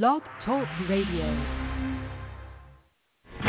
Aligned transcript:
Blog 0.00 0.22
Talk 0.46 0.66
Radio. 0.88 1.26
I 3.42 3.48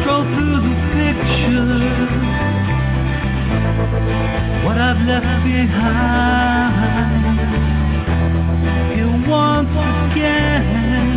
stroll 0.00 0.24
through 0.34 0.58
the 0.66 0.74
pictures, 0.96 2.10
what 4.64 4.76
I've 4.78 5.02
left 5.06 5.44
behind. 5.44 7.22
Here 8.92 9.14
once 9.28 9.74
again. 10.10 11.16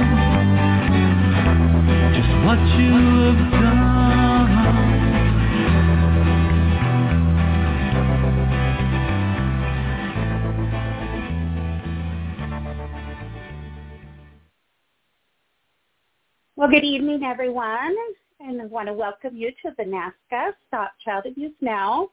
Well, 16.55 16.69
good 16.69 16.83
evening, 16.83 17.23
everyone, 17.23 17.95
and 18.39 18.59
I 18.59 18.65
want 18.65 18.87
to 18.87 18.93
welcome 18.93 19.37
you 19.37 19.51
to 19.63 19.71
the 19.77 19.83
NAASCA 19.83 20.53
Stop 20.67 20.93
Child 21.05 21.27
Abuse 21.27 21.53
Now 21.61 22.09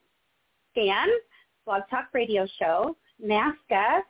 SCAN 0.72 1.08
Blog 1.64 1.84
Talk 1.90 2.08
Radio 2.12 2.46
Show. 2.58 2.94
NAASCA 3.24 4.00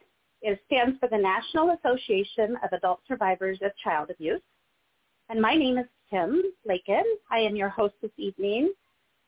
is, 0.42 0.58
stands 0.66 0.98
for 0.98 1.08
the 1.08 1.16
National 1.16 1.76
Association 1.78 2.56
of 2.64 2.72
Adult 2.72 2.98
Survivors 3.06 3.60
of 3.62 3.70
Child 3.84 4.10
Abuse. 4.10 4.42
And 5.28 5.40
my 5.40 5.54
name 5.54 5.78
is 5.78 5.86
Kim 6.10 6.42
Lakin. 6.64 7.04
I 7.30 7.38
am 7.38 7.56
your 7.56 7.68
host 7.68 7.94
this 8.00 8.10
evening. 8.16 8.72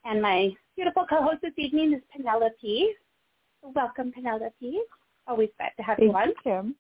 And 0.05 0.23
my 0.23 0.51
beautiful 0.77 1.05
co-host 1.09 1.43
this 1.43 1.53
evening 1.57 1.93
is 1.93 2.01
Penelope. 2.15 2.89
Welcome, 3.63 4.13
Penelope. 4.13 4.81
Always 5.27 5.51
glad 5.59 5.73
to 5.77 5.83
have 5.83 5.99
you 5.99 6.11
on. 6.13 6.33
Kim. 6.43 6.75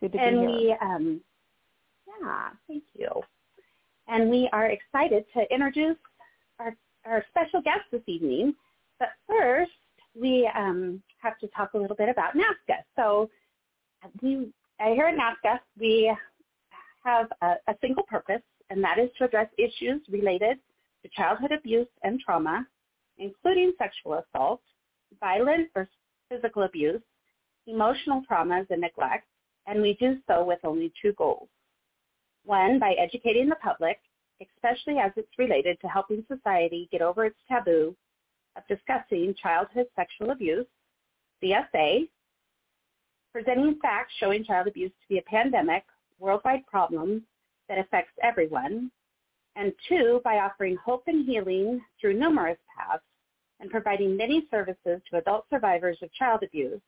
Good 0.00 0.12
to 0.12 0.18
and 0.18 0.40
be 0.40 0.40
here. 0.40 0.50
we, 0.50 0.76
um, 0.80 1.20
yeah, 2.20 2.48
thank 2.66 2.82
you. 2.94 3.08
And 4.08 4.28
we 4.28 4.48
are 4.52 4.66
excited 4.66 5.24
to 5.34 5.42
introduce 5.54 5.96
our, 6.58 6.74
our 7.06 7.24
special 7.30 7.62
guest 7.62 7.82
this 7.92 8.02
evening. 8.06 8.54
But 8.98 9.10
first, 9.28 9.70
we 10.20 10.50
um, 10.56 11.00
have 11.20 11.38
to 11.38 11.46
talk 11.48 11.74
a 11.74 11.78
little 11.78 11.96
bit 11.96 12.08
about 12.08 12.34
NAASCA. 12.34 12.78
So 12.96 13.30
we, 14.20 14.52
here 14.80 15.06
at 15.06 15.14
NAASCA, 15.14 15.60
we 15.78 16.12
have 17.04 17.28
a, 17.42 17.54
a 17.68 17.74
single 17.80 18.02
purpose, 18.04 18.42
and 18.72 18.82
that 18.82 18.98
is 18.98 19.10
to 19.18 19.24
address 19.24 19.48
issues 19.58 20.00
related 20.10 20.56
to 21.02 21.10
childhood 21.14 21.52
abuse 21.52 21.88
and 22.04 22.18
trauma, 22.18 22.66
including 23.18 23.74
sexual 23.76 24.14
assault, 24.14 24.62
violent 25.20 25.68
or 25.76 25.86
physical 26.30 26.62
abuse, 26.62 27.02
emotional 27.66 28.22
traumas 28.28 28.66
and 28.70 28.80
neglect, 28.80 29.26
and 29.66 29.82
we 29.82 29.94
do 30.00 30.16
so 30.26 30.42
with 30.42 30.58
only 30.64 30.90
two 31.02 31.12
goals. 31.18 31.48
One, 32.46 32.78
by 32.78 32.94
educating 32.94 33.50
the 33.50 33.56
public, 33.56 33.98
especially 34.40 34.98
as 34.98 35.12
it's 35.16 35.38
related 35.38 35.78
to 35.82 35.86
helping 35.86 36.24
society 36.26 36.88
get 36.90 37.02
over 37.02 37.26
its 37.26 37.36
taboo 37.46 37.94
of 38.56 38.62
discussing 38.68 39.34
childhood 39.40 39.86
sexual 39.94 40.30
abuse, 40.30 40.66
CSA, 41.42 42.08
presenting 43.32 43.78
facts 43.82 44.14
showing 44.18 44.44
child 44.44 44.66
abuse 44.66 44.92
to 45.02 45.08
be 45.10 45.18
a 45.18 45.30
pandemic, 45.30 45.84
worldwide 46.18 46.66
problem 46.66 47.22
that 47.72 47.80
affects 47.80 48.12
everyone, 48.22 48.90
and 49.56 49.72
two, 49.88 50.20
by 50.24 50.38
offering 50.40 50.76
hope 50.76 51.04
and 51.06 51.24
healing 51.24 51.80
through 51.98 52.12
numerous 52.12 52.58
paths 52.76 53.02
and 53.60 53.70
providing 53.70 54.14
many 54.14 54.46
services 54.50 55.00
to 55.08 55.16
adult 55.16 55.46
survivors 55.48 55.96
of 56.02 56.12
child 56.12 56.42
abuse 56.42 56.80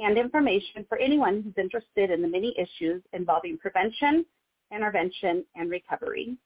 and 0.00 0.18
information 0.18 0.84
for 0.88 0.98
anyone 0.98 1.42
who's 1.42 1.62
interested 1.62 2.10
in 2.10 2.22
the 2.22 2.28
many 2.28 2.56
issues 2.58 3.02
involving 3.12 3.56
prevention, 3.56 4.26
intervention, 4.74 5.44
and 5.54 5.70
recovery. 5.70 6.36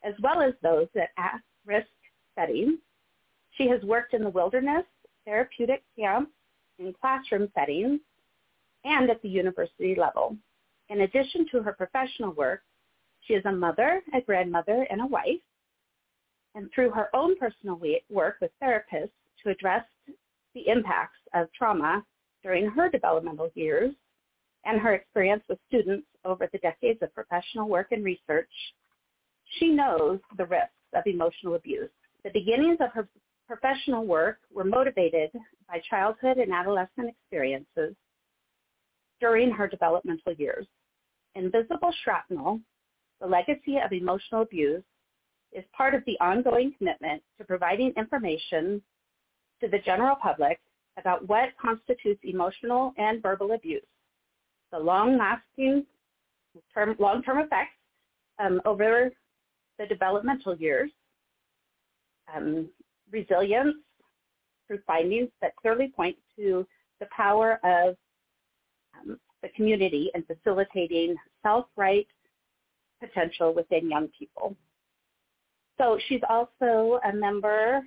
as 0.03 0.13
well 0.21 0.41
as 0.41 0.53
those 0.61 0.87
at 0.95 1.09
at-risk 1.17 1.87
settings. 2.35 2.79
She 3.51 3.69
has 3.69 3.81
worked 3.83 4.13
in 4.13 4.23
the 4.23 4.29
wilderness, 4.29 4.83
therapeutic 5.25 5.83
camps, 5.97 6.31
in 6.77 6.93
classroom 6.99 7.49
settings, 7.55 8.01
and 8.83 9.09
at 9.09 9.21
the 9.21 9.29
university 9.29 9.95
level. 9.97 10.35
In 10.89 11.01
addition 11.01 11.47
to 11.51 11.61
her 11.61 11.71
professional 11.71 12.31
work, 12.33 12.61
she 13.21 13.33
is 13.33 13.45
a 13.45 13.51
mother, 13.51 14.01
a 14.13 14.21
grandmother, 14.21 14.85
and 14.89 15.01
a 15.01 15.05
wife. 15.05 15.41
And 16.53 16.69
through 16.73 16.91
her 16.91 17.09
own 17.15 17.37
personal 17.37 17.79
work 18.09 18.37
with 18.41 18.51
therapists 18.61 19.09
to 19.43 19.49
address 19.49 19.85
the 20.53 20.67
impacts 20.67 21.19
of 21.33 21.47
trauma 21.53 22.03
during 22.43 22.69
her 22.69 22.89
developmental 22.89 23.49
years 23.55 23.93
and 24.65 24.79
her 24.79 24.93
experience 24.93 25.43
with 25.47 25.59
students 25.67 26.07
over 26.25 26.49
the 26.51 26.57
decades 26.59 26.99
of 27.01 27.13
professional 27.13 27.69
work 27.69 27.91
and 27.91 28.03
research, 28.03 28.49
she 29.59 29.69
knows 29.69 30.19
the 30.37 30.45
risks 30.45 30.71
of 30.93 31.03
emotional 31.05 31.55
abuse. 31.55 31.89
The 32.23 32.31
beginnings 32.31 32.77
of 32.81 32.91
her 32.93 33.07
professional 33.47 34.05
work 34.05 34.39
were 34.53 34.63
motivated 34.63 35.29
by 35.67 35.81
childhood 35.89 36.37
and 36.37 36.51
adolescent 36.51 37.09
experiences 37.09 37.95
during 39.19 39.51
her 39.51 39.67
developmental 39.67 40.33
years. 40.33 40.65
Invisible 41.35 41.93
Shrapnel, 42.03 42.59
the 43.21 43.27
legacy 43.27 43.77
of 43.77 43.91
emotional 43.91 44.41
abuse, 44.41 44.83
is 45.51 45.63
part 45.77 45.93
of 45.93 46.03
the 46.05 46.19
ongoing 46.19 46.73
commitment 46.77 47.21
to 47.37 47.45
providing 47.45 47.93
information 47.95 48.81
to 49.61 49.67
the 49.69 49.79
general 49.85 50.15
public 50.21 50.59
about 50.97 51.27
what 51.27 51.49
constitutes 51.61 52.19
emotional 52.23 52.93
and 52.97 53.21
verbal 53.21 53.51
abuse, 53.51 53.83
the 54.75 54.83
long-lasting 54.83 55.85
term, 56.73 56.95
long-term 56.99 57.39
effects 57.39 57.71
um, 58.39 58.61
over 58.65 59.09
the 59.79 59.85
developmental 59.85 60.55
years, 60.57 60.91
um, 62.35 62.67
resilience 63.11 63.75
through 64.67 64.79
findings 64.85 65.29
that 65.41 65.55
clearly 65.55 65.91
point 65.95 66.17
to 66.35 66.65
the 66.99 67.05
power 67.15 67.59
of 67.63 67.95
um, 68.95 69.17
the 69.41 69.49
community 69.49 70.09
in 70.13 70.23
facilitating 70.23 71.15
self-right 71.43 72.07
potential 72.99 73.53
within 73.53 73.89
young 73.89 74.07
people. 74.17 74.55
So 75.77 75.99
she's 76.07 76.21
also 76.29 76.99
a 77.07 77.13
member 77.13 77.81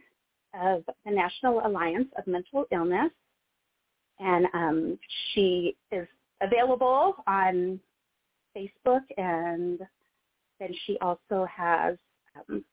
of 0.55 0.85
the 1.05 1.11
National 1.11 1.67
Alliance 1.67 2.09
of 2.17 2.27
Mental 2.27 2.65
Illness, 2.71 3.11
and 4.21 4.47
um, 4.55 4.99
she 5.33 5.77
is 5.91 6.07
available 6.41 7.15
on 7.27 7.81
Facebook, 8.57 9.03
and 9.17 9.81
then 10.61 10.71
she 10.87 10.97
also 11.01 11.47
has 11.55 11.97
um, 12.49 12.65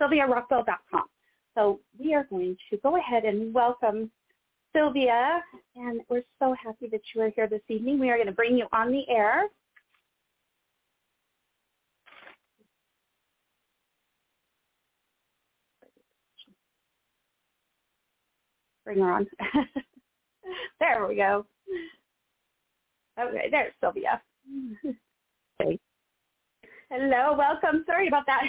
SylviaRockwell.com. 0.00 1.04
So 1.54 1.80
we 1.98 2.14
are 2.14 2.24
going 2.24 2.56
to 2.70 2.76
go 2.78 2.96
ahead 2.96 3.24
and 3.24 3.52
welcome 3.54 4.10
Sylvia, 4.74 5.42
and 5.74 6.02
we're 6.10 6.22
so 6.38 6.54
happy 6.62 6.86
that 6.92 7.00
you 7.14 7.22
are 7.22 7.30
here 7.30 7.48
this 7.48 7.62
evening. 7.68 7.98
We 7.98 8.10
are 8.10 8.16
going 8.16 8.26
to 8.26 8.32
bring 8.32 8.56
you 8.58 8.66
on 8.72 8.92
the 8.92 9.08
air. 9.08 9.44
Bring 18.84 18.98
her 18.98 19.12
on. 19.12 19.26
there 20.80 21.06
we 21.08 21.16
go. 21.16 21.46
Okay, 23.18 23.48
there's 23.50 23.72
Sylvia. 23.80 24.20
Hey. 25.58 25.78
Hello, 26.90 27.34
welcome. 27.34 27.82
Sorry 27.86 28.08
about 28.08 28.26
that. 28.26 28.42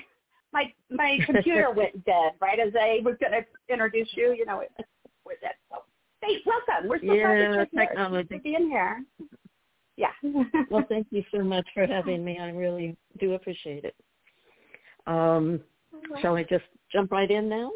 My 0.52 0.74
my 0.90 1.20
computer 1.26 1.72
went 1.72 2.04
dead 2.04 2.34
right 2.42 2.60
as 2.60 2.74
I 2.78 3.00
was 3.02 3.16
going 3.22 3.32
to 3.32 3.74
introduce 3.74 4.10
you. 4.12 4.34
You 4.34 4.46
know, 4.46 4.60
it 4.60 4.72
went 5.26 5.40
dead. 5.40 5.54
So, 5.70 5.84
hey, 6.22 6.40
welcome. 6.46 6.90
We're 6.90 7.00
so 7.00 7.06
Yeah, 7.06 7.22
glad 7.22 7.40
that 7.40 7.54
you're 7.54 7.68
here. 7.72 7.88
technology. 7.88 8.28
Thanks 8.30 8.44
for 8.44 8.44
being 8.44 8.70
here. 8.70 9.06
Yeah. 9.96 10.12
Well, 10.70 10.84
thank 10.90 11.08
you 11.12 11.24
so 11.34 11.44
much 11.46 11.66
for 11.74 11.86
having 11.86 12.26
me. 12.26 12.40
I 12.40 12.50
really 12.50 12.98
do 13.22 13.36
appreciate 13.36 13.86
it. 13.86 13.96
Um, 15.08 15.62
shall 16.22 16.36
I 16.36 16.44
just 16.44 16.66
jump 16.92 17.14
right 17.14 17.32
in 17.32 17.48
now? 17.48 17.72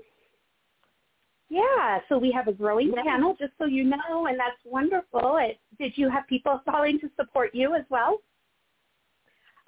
Yeah, 1.50 2.00
so 2.10 2.18
we 2.18 2.32
have 2.32 2.48
a 2.48 2.54
growing 2.54 2.94
Yeah. 2.94 3.04
channel, 3.04 3.36
just 3.40 3.54
so 3.58 3.66
you 3.66 3.86
know, 3.86 4.28
and 4.28 4.38
that's 4.38 4.60
wonderful. 4.66 5.38
It, 5.38 5.58
did 5.82 5.98
you 5.98 6.10
have 6.10 6.28
people 6.28 6.62
calling 6.70 7.00
to 7.00 7.10
support 7.20 7.50
you 7.54 7.76
as 7.76 7.84
well? 7.90 8.20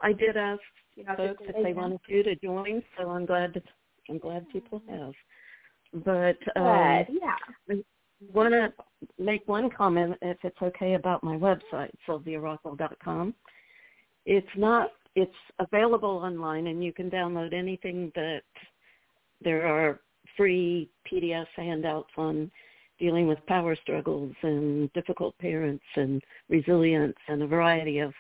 I 0.02 0.14
did 0.14 0.38
ask 0.38 0.62
You 0.96 1.06
know, 1.06 1.16
folks 1.16 1.44
if 1.48 1.64
they 1.64 1.74
wanted 1.74 2.00
to 2.08 2.24
to 2.24 2.36
join, 2.36 2.84
so 2.98 3.10
I'm 3.10 3.26
glad 3.26 3.62
I'm 4.10 4.20
glad 4.20 4.48
people 4.50 4.82
have. 4.90 5.14
But 6.06 6.38
um, 6.56 7.06
Good, 7.08 7.20
yeah. 7.22 7.76
want 8.32 8.54
to 8.54 8.74
make 9.18 9.48
one 9.48 9.70
comment, 9.70 10.16
if 10.22 10.38
it's 10.44 10.62
okay, 10.62 10.94
about 10.94 11.24
my 11.24 11.36
website, 11.36 11.92
sylviarockwell.com. 12.08 13.34
It's 14.26 14.48
not. 14.56 14.92
It's 15.16 15.32
available 15.60 16.10
online, 16.10 16.68
and 16.68 16.84
you 16.84 16.94
can 16.94 17.10
download 17.10 17.54
anything 17.54 18.12
that 18.16 18.42
there 19.44 19.66
are 19.68 20.00
free 20.38 20.90
PDF 21.12 21.46
handouts 21.56 22.10
on 22.18 22.52
dealing 23.00 23.28
with 23.28 23.46
power 23.48 23.76
struggles 23.76 24.34
and 24.44 24.92
difficult 24.94 25.38
parents 25.40 25.84
and 25.96 26.22
resilience 26.50 27.18
and 27.28 27.42
a 27.42 27.48
variety 27.48 28.00
of 28.00 28.14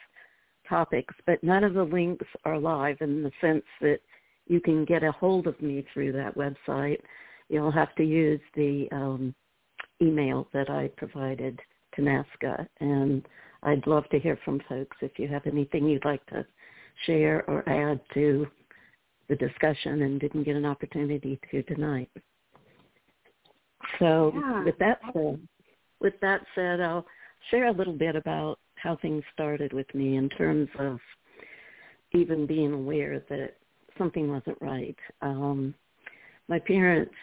topics. 0.67 1.13
But 1.25 1.43
none 1.43 1.63
of 1.63 1.73
the 1.73 1.83
links 1.83 2.25
are 2.45 2.59
live 2.59 2.97
in 3.01 3.23
the 3.23 3.31
sense 3.41 3.63
that 3.81 3.99
you 4.47 4.59
can 4.59 4.85
get 4.85 5.03
a 5.03 5.11
hold 5.11 5.47
of 5.47 5.61
me 5.61 5.85
through 5.93 6.11
that 6.13 6.35
website. 6.35 6.99
You'll 7.49 7.71
have 7.71 7.93
to 7.95 8.03
use 8.03 8.41
the 8.55 8.87
um, 8.91 9.35
email 10.01 10.47
that 10.53 10.69
I 10.69 10.89
provided 10.97 11.59
to 11.95 12.01
NAASCA. 12.01 12.67
And 12.79 13.25
I'd 13.63 13.87
love 13.87 14.07
to 14.09 14.19
hear 14.19 14.37
from 14.43 14.59
folks 14.67 14.97
if 15.01 15.17
you 15.17 15.27
have 15.27 15.45
anything 15.45 15.87
you'd 15.87 16.05
like 16.05 16.25
to 16.27 16.45
share 17.05 17.43
or 17.49 17.67
add 17.69 17.99
to 18.13 18.47
the 19.29 19.35
discussion 19.35 20.01
and 20.01 20.19
didn't 20.19 20.43
get 20.43 20.55
an 20.55 20.65
opportunity 20.65 21.39
to 21.51 21.63
tonight. 21.63 22.09
So 24.00 24.31
Yeah. 24.35 24.63
with 24.63 24.77
that 24.80 25.00
said, 25.13 25.47
with 26.00 26.19
that 26.21 26.45
said, 26.56 26.81
I'll 26.81 27.06
share 27.50 27.68
a 27.68 27.71
little 27.71 27.94
bit 27.94 28.15
about 28.15 28.59
how 28.75 28.95
things 28.97 29.24
started 29.33 29.74
with 29.74 29.94
me 29.94 30.18
in 30.18 30.30
terms 30.30 30.69
of 30.80 31.00
even 32.12 32.45
being 32.45 32.74
aware 32.74 33.19
that 33.30 33.57
something 33.97 34.30
wasn't 34.30 34.62
right. 34.62 34.97
Um, 35.21 35.74
my 36.47 36.59
parents 36.59 37.15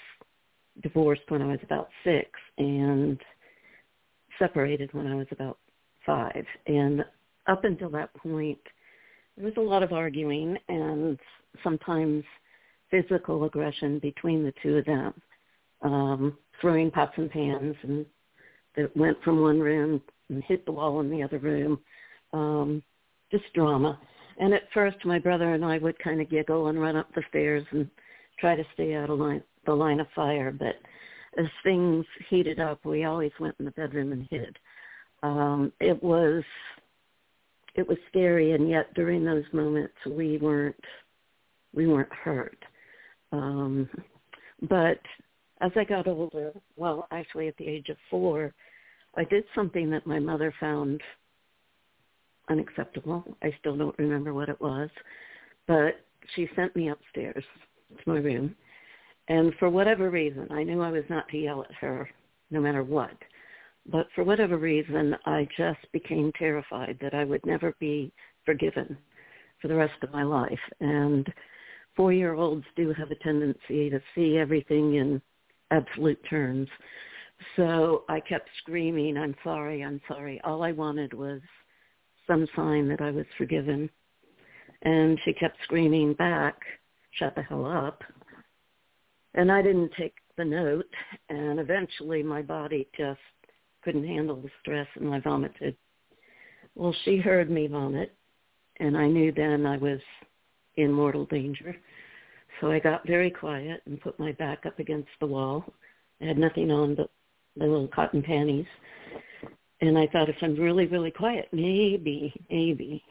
divorced 0.83 1.29
when 1.29 1.43
I 1.43 1.47
was 1.47 1.61
about 1.63 1.89
six 2.05 2.31
and 2.59 3.21
separated 4.39 4.93
when 4.95 5.07
I 5.07 5.15
was 5.15 5.27
about 5.31 5.59
five. 6.07 6.45
And 6.67 7.05
up 7.47 7.65
until 7.65 7.91
that 7.91 8.15
point, 8.15 8.61
there 9.37 9.45
was 9.45 9.55
a 9.57 9.61
lot 9.61 9.83
of 9.83 9.93
arguing 9.93 10.57
and 10.69 11.19
sometimes 11.63 12.25
physical 12.91 13.45
aggression 13.45 13.99
between 13.99 14.43
the 14.43 14.53
two 14.63 14.77
of 14.77 14.85
them, 14.85 15.15
um, 15.83 16.37
throwing 16.61 16.91
pots 16.91 17.13
and 17.17 17.31
pans 17.31 17.77
and 17.83 18.07
that 18.77 18.97
went 18.97 19.17
from 19.23 19.41
one 19.41 19.61
room 19.61 20.01
and 20.29 20.43
hit 20.45 20.65
the 20.65 20.73
wall 20.73 21.01
in 21.01 21.11
the 21.11 21.23
other 21.23 21.39
room, 21.39 21.79
um, 22.33 22.83
just 23.31 23.45
drama. 23.55 23.99
And 24.39 24.55
at 24.55 24.63
first, 24.73 24.97
my 25.05 25.19
brother 25.19 25.55
and 25.55 25.65
I 25.65 25.79
would 25.79 25.99
kind 25.99 26.21
of 26.21 26.31
giggle 26.31 26.69
and 26.69 26.81
run 26.81 26.97
up 26.97 27.13
the 27.15 27.23
stairs 27.29 27.65
and 27.73 27.89
try 28.39 28.57
to 28.57 28.65
stay 28.75 28.95
out 28.95 29.11
of 29.11 29.19
line, 29.19 29.43
the 29.67 29.75
line 29.75 30.01
of 30.01 30.07
fire. 30.15 30.53
But 30.53 30.77
as 31.39 31.47
things 31.63 32.05
heated 32.29 32.61
up, 32.61 32.85
we 32.85 33.05
always 33.05 33.33
went 33.39 33.57
in 33.59 33.65
the 33.65 33.71
bedroom 33.73 34.13
and 34.13 34.27
hid. 34.31 34.57
Um, 35.23 35.73
it 35.81 36.03
was 36.03 36.43
it 37.77 37.87
was 37.87 37.99
scary, 38.09 38.53
and 38.53 38.69
yet 38.69 38.93
during 38.95 39.25
those 39.25 39.45
moments, 39.53 39.95
we 40.07 40.39
weren't 40.39 40.85
we 41.75 41.87
weren't 41.87 42.13
hurt. 42.13 42.59
Um, 43.33 43.89
but 44.69 45.01
as 45.61 45.73
I 45.77 45.85
got 45.85 46.07
older, 46.07 46.53
well, 46.77 47.07
actually 47.11 47.49
at 47.49 47.57
the 47.57 47.67
age 47.67 47.89
of 47.89 47.97
four, 48.11 48.55
I 49.17 49.25
did 49.25 49.45
something 49.55 49.91
that 49.91 50.07
my 50.07 50.19
mother 50.19 50.55
found 50.61 51.01
unacceptable. 52.49 53.25
I 53.43 53.55
still 53.61 53.77
don't 53.77 53.99
remember 53.99 54.33
what 54.33 54.49
it 54.49 54.61
was, 54.61 54.89
but 55.67 56.01
she 56.35 56.49
sent 56.57 56.75
me 56.75 56.89
upstairs 56.89 57.45
to 57.97 58.11
my 58.11 58.19
room. 58.19 58.55
And 59.29 59.53
for 59.59 59.69
whatever 59.69 60.11
reason, 60.11 60.49
I 60.51 60.63
knew 60.63 60.81
I 60.81 60.91
was 60.91 61.05
not 61.09 61.29
to 61.29 61.39
yell 61.39 61.63
at 61.63 61.75
her 61.77 62.09
no 62.51 62.61
matter 62.61 62.83
what. 62.83 63.17
But 63.87 64.09
for 64.15 64.25
whatever 64.25 64.59
reason, 64.59 65.17
I 65.25 65.49
just 65.57 65.81
became 65.93 66.33
terrified 66.39 66.99
that 67.01 67.15
I 67.15 67.25
would 67.25 67.45
never 67.47 67.75
be 67.79 68.13
forgiven 68.45 68.97
for 69.61 69.69
the 69.69 69.75
rest 69.75 70.03
of 70.03 70.13
my 70.13 70.23
life. 70.23 70.59
And 70.81 71.33
four-year-olds 71.97 72.65
do 72.77 72.93
have 72.93 73.11
a 73.11 73.17
tendency 73.17 73.91
to 73.91 74.01
see 74.15 74.37
everything 74.37 74.95
in 74.97 75.23
absolute 75.71 76.21
terms. 76.29 76.69
So 77.57 78.05
I 78.09 78.21
kept 78.21 78.49
screaming, 78.59 79.17
I'm 79.17 79.35
sorry, 79.43 79.83
I'm 79.83 80.01
sorry. 80.07 80.41
All 80.45 80.63
I 80.63 80.73
wanted 80.73 81.13
was 81.15 81.41
some 82.27 82.47
sign 82.55 82.89
that 82.89 83.01
I 83.01 83.11
was 83.11 83.27
forgiven. 83.39 83.89
And 84.83 85.19
she 85.25 85.33
kept 85.33 85.57
screaming 85.65 86.15
back, 86.15 86.61
shut 87.13 87.35
the 87.35 87.43
hell 87.43 87.67
up. 87.67 88.03
And 89.35 89.51
I 89.51 89.63
didn't 89.63 89.93
take 89.99 90.15
the 90.37 90.45
note. 90.45 90.91
And 91.29 91.61
eventually 91.61 92.23
my 92.23 92.43
body 92.43 92.89
just 92.97 93.21
couldn't 93.83 94.07
handle 94.07 94.37
the 94.37 94.51
stress 94.61 94.87
and 94.97 95.15
I 95.15 95.21
vomited. 95.21 95.77
Well, 96.75 96.95
she 97.05 97.19
heard 97.19 97.51
me 97.51 97.67
vomit. 97.67 98.15
And 98.79 98.97
I 98.97 99.07
knew 99.07 99.33
then 99.33 99.67
I 99.67 99.77
was 99.77 100.01
in 100.77 100.93
mortal 100.93 101.27
danger. 101.27 101.77
So 102.61 102.71
I 102.71 102.79
got 102.79 103.07
very 103.07 103.31
quiet 103.31 103.83
and 103.87 104.01
put 104.01 104.19
my 104.19 104.33
back 104.33 104.67
up 104.67 104.79
against 104.79 105.09
the 105.19 105.27
wall. 105.27 105.65
I 106.21 106.27
had 106.27 106.39
nothing 106.39 106.71
on 106.71 106.95
but 106.95 107.11
my 107.57 107.67
little 107.67 107.89
cotton 107.89 108.23
panties. 108.23 108.67
And 109.81 109.97
I 109.97 110.07
thought 110.09 110.29
if 110.29 110.37
I'm 110.43 110.57
really, 110.57 110.87
really 110.87 111.11
quiet, 111.11 111.49
maybe, 111.53 112.35
maybe 112.51 113.03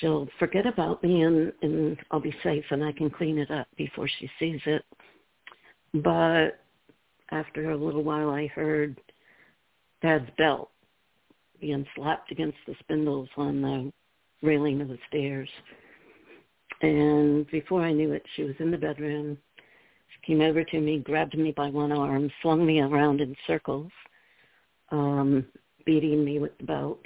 she'll 0.00 0.28
forget 0.38 0.66
about 0.66 1.02
me 1.02 1.22
and, 1.22 1.52
and 1.62 1.96
I'll 2.10 2.20
be 2.20 2.34
safe 2.42 2.64
and 2.70 2.84
I 2.84 2.92
can 2.92 3.08
clean 3.08 3.38
it 3.38 3.50
up 3.50 3.68
before 3.78 4.08
she 4.08 4.30
sees 4.38 4.60
it. 4.66 4.82
But 5.94 6.60
after 7.30 7.70
a 7.70 7.76
little 7.76 8.04
while 8.04 8.30
I 8.30 8.48
heard 8.48 9.00
Dad's 10.02 10.28
belt 10.36 10.70
being 11.58 11.86
slapped 11.96 12.30
against 12.30 12.58
the 12.66 12.74
spindles 12.80 13.30
on 13.38 13.62
the 13.62 13.92
railing 14.46 14.82
of 14.82 14.88
the 14.88 14.98
stairs. 15.08 15.48
And 16.82 17.48
before 17.50 17.82
I 17.82 17.92
knew 17.92 18.12
it, 18.12 18.22
she 18.34 18.42
was 18.42 18.54
in 18.58 18.70
the 18.70 18.76
bedroom. 18.76 19.38
She 20.08 20.32
came 20.32 20.42
over 20.42 20.62
to 20.62 20.80
me, 20.80 20.98
grabbed 20.98 21.36
me 21.36 21.52
by 21.52 21.70
one 21.70 21.92
arm, 21.92 22.30
flung 22.42 22.66
me 22.66 22.80
around 22.80 23.20
in 23.20 23.34
circles, 23.46 23.90
um, 24.90 25.46
beating 25.84 26.24
me 26.24 26.38
with 26.38 26.56
the 26.58 26.64
belt. 26.64 27.02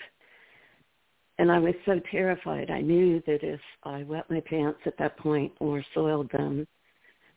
And 1.39 1.50
I 1.50 1.59
was 1.59 1.75
so 1.87 2.00
terrified. 2.11 2.71
I 2.71 2.81
knew 2.81 3.23
that 3.27 3.43
if 3.43 3.61
I 3.85 4.03
wet 4.03 4.29
my 4.29 4.41
pants 4.41 4.81
at 4.85 4.99
that 4.99 5.17
point 5.17 5.53
or 5.61 5.83
soiled 5.95 6.31
them, 6.33 6.67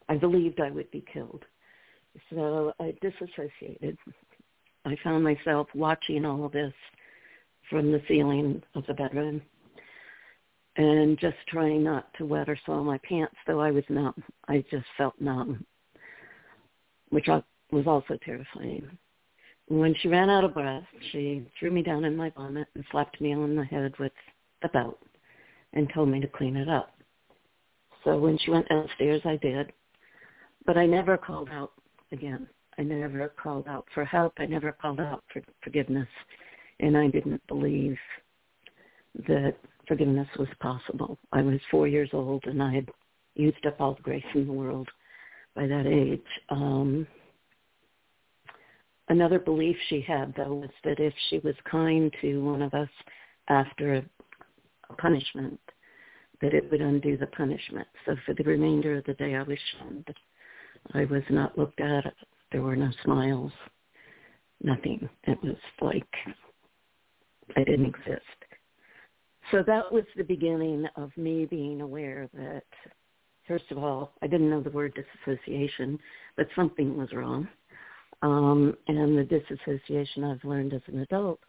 I 0.10 0.18
believed 0.18 0.60
I 0.60 0.72
would 0.72 0.92
be 0.92 1.06
killed. 1.14 1.46
So 2.30 2.74
I 2.80 2.94
disassociated. 3.02 3.98
I 4.86 4.98
found 5.04 5.24
myself 5.24 5.68
watching 5.74 6.26
all 6.26 6.46
of 6.46 6.52
this 6.52 6.74
from 7.70 7.92
the 7.92 8.02
ceiling 8.08 8.62
of 8.76 8.86
the 8.88 8.94
bedroom 8.94 9.42
and 10.76 11.20
just 11.20 11.38
trying 11.48 11.84
not 11.84 12.12
to 12.16 12.26
wet 12.26 12.50
or 12.50 12.58
soil 12.66 12.84
my 12.84 12.98
pants, 13.00 13.36
though 13.46 13.60
I 13.60 13.72
was 13.72 13.84
numb. 13.90 14.24
I 14.48 14.64
just 14.72 14.86
felt 14.98 15.20
numb, 15.20 15.66
which 17.10 17.28
was 17.72 17.88
also 17.88 18.18
terrifying. 18.26 18.98
When 19.68 19.96
she 20.02 20.08
ran 20.08 20.30
out 20.30 20.44
of 20.44 20.54
breath, 20.54 20.84
she 21.12 21.46
threw 21.60 21.72
me 21.72 21.84
down 21.84 22.06
in 22.06 22.18
my 22.18 22.30
vomit 22.32 22.68
and 22.76 22.84
slapped 22.92 23.22
me 23.22 23.34
on 23.34 23.56
the 23.56 23.64
head 23.64 23.94
with 24.00 24.12
the 24.62 24.68
belt 24.70 25.00
and 25.74 25.90
told 25.94 26.10
me 26.10 26.20
to 26.20 26.28
clean 26.28 26.56
it 26.56 26.70
up. 26.70 26.96
So 28.04 28.18
when 28.18 28.38
she 28.40 28.52
went 28.52 28.68
downstairs, 28.68 29.22
I 29.26 29.38
did. 29.38 29.72
But 30.66 30.78
I 30.78 30.86
never 30.86 31.18
called 31.18 31.50
out 31.50 31.72
again. 32.12 32.48
I 32.78 32.82
never 32.82 33.30
called 33.42 33.68
out 33.68 33.86
for 33.94 34.04
help. 34.04 34.34
I 34.40 34.46
never 34.46 34.72
called 34.72 35.00
out 35.00 35.24
for 35.32 35.42
forgiveness. 35.64 36.08
And 36.80 36.98
I 36.98 37.08
didn't 37.08 37.46
believe 37.48 37.98
that 39.28 39.56
forgiveness 39.88 40.28
was 40.38 40.48
possible. 40.60 41.18
I 41.32 41.42
was 41.42 41.60
four 41.70 41.88
years 41.88 42.10
old 42.14 42.44
and 42.46 42.62
I 42.62 42.74
had 42.74 42.90
used 43.36 43.66
up 43.66 43.80
all 43.80 43.96
the 43.96 44.02
grace 44.02 44.24
in 44.34 44.48
the 44.48 44.54
world 44.54 44.88
by 45.56 45.68
that 45.68 45.86
age. 45.86 46.22
Um, 46.50 47.08
another 49.10 49.40
belief 49.40 49.76
she 49.88 50.02
had, 50.02 50.34
though, 50.36 50.56
was 50.56 50.70
that 50.84 51.00
if 51.00 51.14
she 51.30 51.40
was 51.40 51.56
kind 51.70 52.14
to 52.22 52.44
one 52.44 52.62
of 52.62 52.74
us 52.74 52.90
after 53.50 53.96
a, 53.96 54.06
a 54.90 54.94
punishment, 54.96 55.60
that 56.42 56.54
it 56.54 56.70
would 56.72 56.82
undo 56.82 57.18
the 57.18 57.28
punishment. 57.28 57.88
So 58.06 58.16
for 58.26 58.34
the 58.34 58.44
remainder 58.44 58.98
of 58.98 59.06
the 59.06 59.14
day, 59.14 59.36
I 59.36 59.44
was 59.44 59.58
shunned. 59.72 60.08
I 60.94 61.06
was 61.06 61.24
not 61.30 61.58
looked 61.58 61.80
at. 61.80 62.14
There 62.52 62.62
were 62.62 62.76
no 62.76 62.92
smiles, 63.04 63.52
nothing. 64.62 65.10
It 65.24 65.42
was 65.42 65.56
like 65.82 66.08
I 67.56 67.64
didn't 67.64 67.86
exist. 67.86 68.43
So 69.52 69.64
that 69.68 69.92
was 69.92 70.04
the 70.16 70.24
beginning 70.24 70.88
of 70.96 71.16
me 71.18 71.46
being 71.46 71.82
aware 71.82 72.30
that, 72.34 72.64
first 73.48 73.66
of 73.72 73.78
all, 73.78 74.14
I 74.22 74.28
didn't 74.28 74.50
know 74.50 74.62
the 74.62 74.70
word 74.70 74.94
disassociation, 74.96 76.00
but 76.38 76.48
something 76.56 76.98
was 76.98 77.12
wrong. 77.14 77.48
Um, 78.22 78.76
and 78.88 79.18
the 79.18 79.24
disassociation 79.24 80.24
I've 80.24 80.44
learned 80.46 80.74
as 80.74 80.82
an 80.88 81.00
adult 81.00 81.40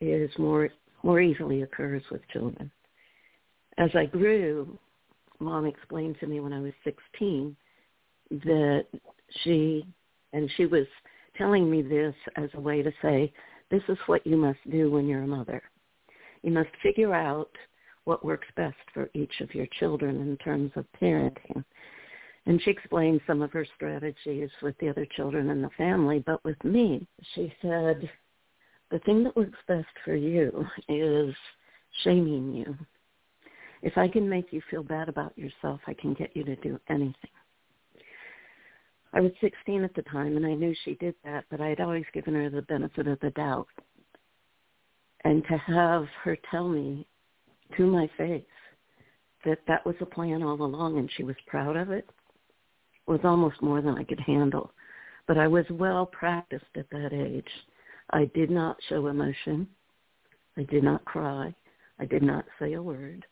is 0.00 0.30
more 0.38 0.68
more 1.02 1.20
easily 1.20 1.62
occurs 1.62 2.02
with 2.10 2.20
children. 2.28 2.70
As 3.78 3.88
I 3.94 4.04
grew, 4.04 4.78
mom 5.38 5.64
explained 5.64 6.16
to 6.20 6.26
me 6.26 6.40
when 6.40 6.52
I 6.52 6.60
was 6.60 6.72
16 6.84 7.56
that 8.30 8.86
she 9.42 9.86
and 10.34 10.50
she 10.56 10.66
was 10.66 10.86
telling 11.36 11.70
me 11.70 11.80
this 11.80 12.14
as 12.36 12.50
a 12.54 12.60
way 12.60 12.82
to 12.82 12.92
say, 13.00 13.32
this 13.70 13.82
is 13.88 13.98
what 14.06 14.26
you 14.26 14.36
must 14.36 14.58
do 14.70 14.90
when 14.90 15.08
you're 15.08 15.22
a 15.22 15.26
mother. 15.26 15.62
You 16.42 16.52
must 16.52 16.70
figure 16.82 17.14
out 17.14 17.50
what 18.04 18.24
works 18.24 18.48
best 18.56 18.76
for 18.94 19.10
each 19.14 19.40
of 19.40 19.54
your 19.54 19.66
children 19.78 20.16
in 20.20 20.36
terms 20.38 20.72
of 20.76 20.86
parenting. 21.00 21.64
And 22.46 22.60
she 22.62 22.70
explained 22.70 23.20
some 23.26 23.42
of 23.42 23.52
her 23.52 23.66
strategies 23.76 24.50
with 24.62 24.76
the 24.78 24.88
other 24.88 25.06
children 25.16 25.50
in 25.50 25.60
the 25.60 25.70
family, 25.76 26.22
but 26.24 26.42
with 26.44 26.62
me, 26.64 27.06
she 27.34 27.52
said, 27.60 28.10
the 28.90 28.98
thing 29.00 29.22
that 29.24 29.36
works 29.36 29.58
best 29.68 29.86
for 30.04 30.16
you 30.16 30.66
is 30.88 31.34
shaming 32.02 32.52
you. 32.52 32.76
If 33.82 33.96
I 33.96 34.08
can 34.08 34.28
make 34.28 34.52
you 34.52 34.60
feel 34.70 34.82
bad 34.82 35.08
about 35.08 35.36
yourself, 35.38 35.80
I 35.86 35.94
can 35.94 36.14
get 36.14 36.34
you 36.34 36.44
to 36.44 36.56
do 36.56 36.78
anything. 36.88 37.14
I 39.12 39.20
was 39.20 39.32
16 39.40 39.82
at 39.82 39.94
the 39.94 40.02
time, 40.02 40.36
and 40.36 40.46
I 40.46 40.54
knew 40.54 40.74
she 40.84 40.94
did 40.94 41.14
that, 41.24 41.44
but 41.50 41.60
I 41.60 41.68
had 41.68 41.80
always 41.80 42.04
given 42.12 42.34
her 42.34 42.48
the 42.48 42.62
benefit 42.62 43.08
of 43.08 43.18
the 43.20 43.30
doubt. 43.30 43.68
And 45.24 45.44
to 45.44 45.56
have 45.58 46.06
her 46.22 46.36
tell 46.50 46.68
me 46.68 47.06
to 47.76 47.86
my 47.86 48.08
face 48.16 48.42
that 49.44 49.60
that 49.68 49.84
was 49.84 49.96
a 50.00 50.06
plan 50.06 50.42
all 50.42 50.60
along 50.62 50.98
and 50.98 51.10
she 51.16 51.22
was 51.22 51.36
proud 51.46 51.76
of 51.76 51.90
it 51.90 52.08
was 53.06 53.20
almost 53.24 53.60
more 53.62 53.80
than 53.80 53.96
I 53.96 54.04
could 54.04 54.20
handle. 54.20 54.72
But 55.26 55.38
I 55.38 55.48
was 55.48 55.64
well 55.70 56.06
practiced 56.06 56.64
at 56.76 56.90
that 56.90 57.12
age. 57.12 57.48
I 58.10 58.26
did 58.34 58.50
not 58.50 58.76
show 58.88 59.06
emotion. 59.08 59.66
I 60.56 60.62
did 60.64 60.84
not 60.84 61.04
cry. 61.04 61.54
I 61.98 62.04
did 62.04 62.22
not 62.22 62.44
say 62.58 62.74
a 62.74 62.82
word. 62.82 63.26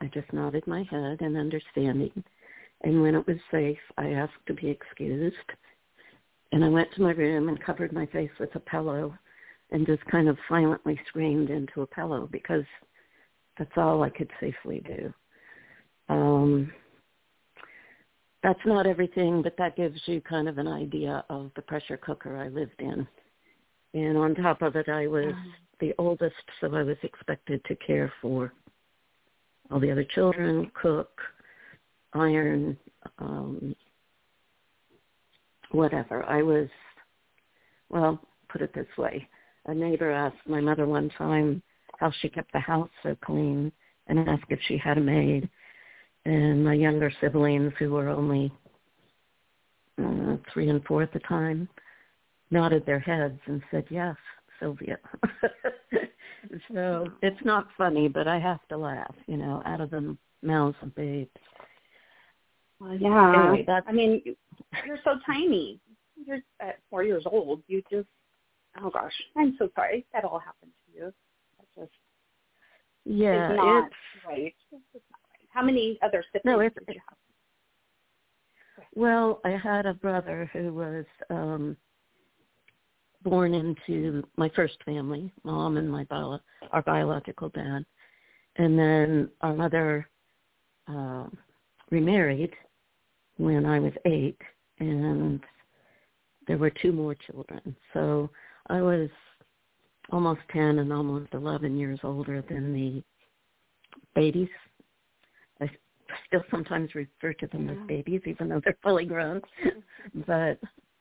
I 0.00 0.06
just 0.06 0.32
nodded 0.32 0.66
my 0.66 0.82
head 0.84 1.22
in 1.22 1.36
understanding 1.36 2.24
and 2.84 3.00
when 3.00 3.14
it 3.14 3.26
was 3.26 3.38
safe, 3.50 3.78
I 3.96 4.10
asked 4.10 4.46
to 4.46 4.54
be 4.54 4.68
excused. 4.68 5.36
And 6.52 6.62
I 6.62 6.68
went 6.68 6.88
to 6.94 7.02
my 7.02 7.12
room 7.12 7.48
and 7.48 7.62
covered 7.62 7.92
my 7.92 8.06
face 8.06 8.30
with 8.38 8.54
a 8.54 8.60
pillow 8.60 9.16
and 9.70 9.86
just 9.86 10.04
kind 10.06 10.28
of 10.28 10.36
silently 10.48 10.98
screamed 11.08 11.50
into 11.50 11.82
a 11.82 11.86
pillow 11.86 12.28
because 12.30 12.64
that's 13.58 13.70
all 13.76 14.02
I 14.02 14.10
could 14.10 14.30
safely 14.40 14.82
do. 14.86 15.12
Um, 16.08 16.72
that's 18.42 18.60
not 18.66 18.86
everything, 18.86 19.42
but 19.42 19.56
that 19.56 19.76
gives 19.76 19.98
you 20.06 20.20
kind 20.20 20.48
of 20.48 20.58
an 20.58 20.68
idea 20.68 21.24
of 21.30 21.50
the 21.56 21.62
pressure 21.62 21.96
cooker 21.96 22.36
I 22.36 22.48
lived 22.48 22.80
in. 22.80 23.06
And 23.94 24.18
on 24.18 24.34
top 24.34 24.60
of 24.60 24.76
it, 24.76 24.88
I 24.88 25.06
was 25.06 25.32
the 25.80 25.94
oldest, 25.98 26.34
so 26.60 26.74
I 26.74 26.82
was 26.82 26.96
expected 27.02 27.64
to 27.64 27.76
care 27.76 28.12
for 28.20 28.52
all 29.70 29.80
the 29.80 29.90
other 29.90 30.04
children, 30.04 30.70
cook, 30.74 31.20
iron, 32.12 32.76
um, 33.18 33.74
whatever. 35.70 36.24
I 36.24 36.42
was, 36.42 36.68
well, 37.88 38.20
put 38.48 38.62
it 38.62 38.74
this 38.74 38.86
way. 38.98 39.26
A 39.66 39.74
neighbor 39.74 40.10
asked 40.10 40.46
my 40.46 40.60
mother 40.60 40.86
one 40.86 41.10
time 41.10 41.62
how 41.98 42.12
she 42.20 42.28
kept 42.28 42.52
the 42.52 42.60
house 42.60 42.90
so 43.02 43.16
clean 43.24 43.72
and 44.06 44.28
asked 44.28 44.50
if 44.50 44.58
she 44.66 44.76
had 44.76 44.98
a 44.98 45.00
maid. 45.00 45.48
And 46.26 46.64
my 46.64 46.74
younger 46.74 47.12
siblings, 47.20 47.72
who 47.78 47.92
were 47.92 48.08
only 48.08 48.52
uh, 50.02 50.36
three 50.52 50.68
and 50.68 50.84
four 50.84 51.02
at 51.02 51.12
the 51.12 51.20
time, 51.20 51.68
nodded 52.50 52.84
their 52.86 52.98
heads 52.98 53.38
and 53.46 53.62
said, 53.70 53.84
yes, 53.90 54.16
Sylvia. 54.60 54.98
so 56.72 57.08
it's 57.22 57.44
not 57.44 57.68
funny, 57.76 58.08
but 58.08 58.26
I 58.26 58.38
have 58.38 58.66
to 58.68 58.76
laugh, 58.76 59.14
you 59.26 59.36
know, 59.36 59.62
out 59.64 59.80
of 59.80 59.90
the 59.90 60.16
mouths 60.42 60.76
of 60.82 60.94
babes. 60.94 61.30
Well, 62.80 62.96
yeah. 62.96 63.50
Anyway, 63.52 63.66
I 63.86 63.92
mean, 63.92 64.22
you're 64.86 64.98
so 65.04 65.18
tiny. 65.26 65.80
You're 66.26 66.40
at 66.60 66.78
four 66.90 67.02
years 67.02 67.24
old. 67.26 67.62
You 67.66 67.82
just, 67.90 68.08
oh 68.82 68.90
gosh, 68.90 69.12
I'm 69.36 69.54
so 69.58 69.68
sorry 69.74 70.06
that 70.12 70.24
all 70.24 70.38
happened 70.38 70.72
to 70.86 70.98
you. 70.98 71.12
That 71.58 71.82
just 71.82 71.92
yeah, 73.04 73.52
is 73.52 73.56
not 73.56 73.86
it's, 73.86 73.94
right. 74.26 74.54
It's 74.72 74.82
not 75.10 75.20
right. 75.30 75.48
How 75.52 75.62
many 75.62 75.98
other 76.02 76.24
siblings 76.32 76.44
No, 76.44 76.60
it's- 76.60 76.84
did 76.86 76.94
you 76.94 77.00
have? 77.08 77.18
Well, 78.96 79.40
I 79.44 79.50
had 79.50 79.86
a 79.86 79.94
brother 79.94 80.50
who 80.52 80.72
was 80.72 81.04
um 81.30 81.76
born 83.22 83.54
into 83.54 84.22
my 84.36 84.50
first 84.50 84.76
family, 84.84 85.32
mom 85.44 85.78
and 85.78 85.90
my 85.90 86.04
bio, 86.04 86.38
our 86.72 86.82
biological 86.82 87.48
dad, 87.48 87.84
and 88.56 88.78
then 88.78 89.30
our 89.40 89.54
mother 89.54 90.08
uh, 90.86 91.24
remarried 91.90 92.52
when 93.38 93.64
I 93.64 93.80
was 93.80 93.92
eight, 94.04 94.36
and 94.78 95.40
there 96.46 96.58
were 96.58 96.70
two 96.70 96.92
more 96.92 97.14
children. 97.14 97.74
So 97.94 98.28
I 98.68 98.80
was 98.80 99.08
almost 100.10 100.40
10 100.52 100.78
and 100.78 100.92
almost 100.92 101.32
11 101.32 101.76
years 101.76 102.00
older 102.02 102.42
than 102.48 102.72
the 102.72 103.02
babies. 104.14 104.48
I 105.60 105.70
still 106.26 106.42
sometimes 106.50 106.94
refer 106.94 107.32
to 107.34 107.46
them 107.48 107.68
as 107.68 107.78
babies, 107.86 108.22
even 108.26 108.48
though 108.48 108.60
they're 108.64 108.78
fully 108.82 109.06
grown. 109.06 109.40
but 110.26 110.58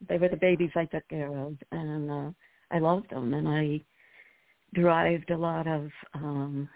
they 0.08 0.18
were 0.18 0.30
the 0.30 0.38
babies 0.38 0.72
I 0.76 0.86
took 0.86 1.08
care 1.08 1.36
of, 1.36 1.56
and 1.72 2.12
uh, 2.12 2.32
I 2.72 2.80
loved 2.80 3.10
them, 3.10 3.34
and 3.34 3.48
I 3.48 3.82
derived 4.74 5.30
a 5.32 5.38
lot 5.38 5.68
of 5.68 5.90
um, 6.14 6.68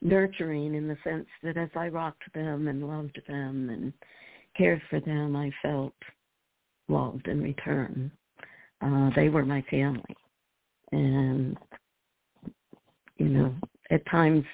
nurturing 0.00 0.74
in 0.74 0.88
the 0.88 0.96
sense 1.04 1.26
that 1.42 1.56
as 1.56 1.70
I 1.74 1.88
rocked 1.88 2.32
them 2.34 2.68
and 2.68 2.86
loved 2.86 3.20
them 3.28 3.70
and 3.70 3.92
cared 4.56 4.82
for 4.90 5.00
them, 5.00 5.36
I 5.36 5.50
felt 5.62 5.94
loved 6.88 7.28
in 7.28 7.42
return. 7.42 8.10
Uh, 8.82 9.10
they 9.14 9.28
were 9.28 9.44
my 9.44 9.62
family. 9.70 10.16
And, 10.92 11.56
you 13.16 13.28
know, 13.28 13.54
at 13.90 14.04
times 14.06 14.44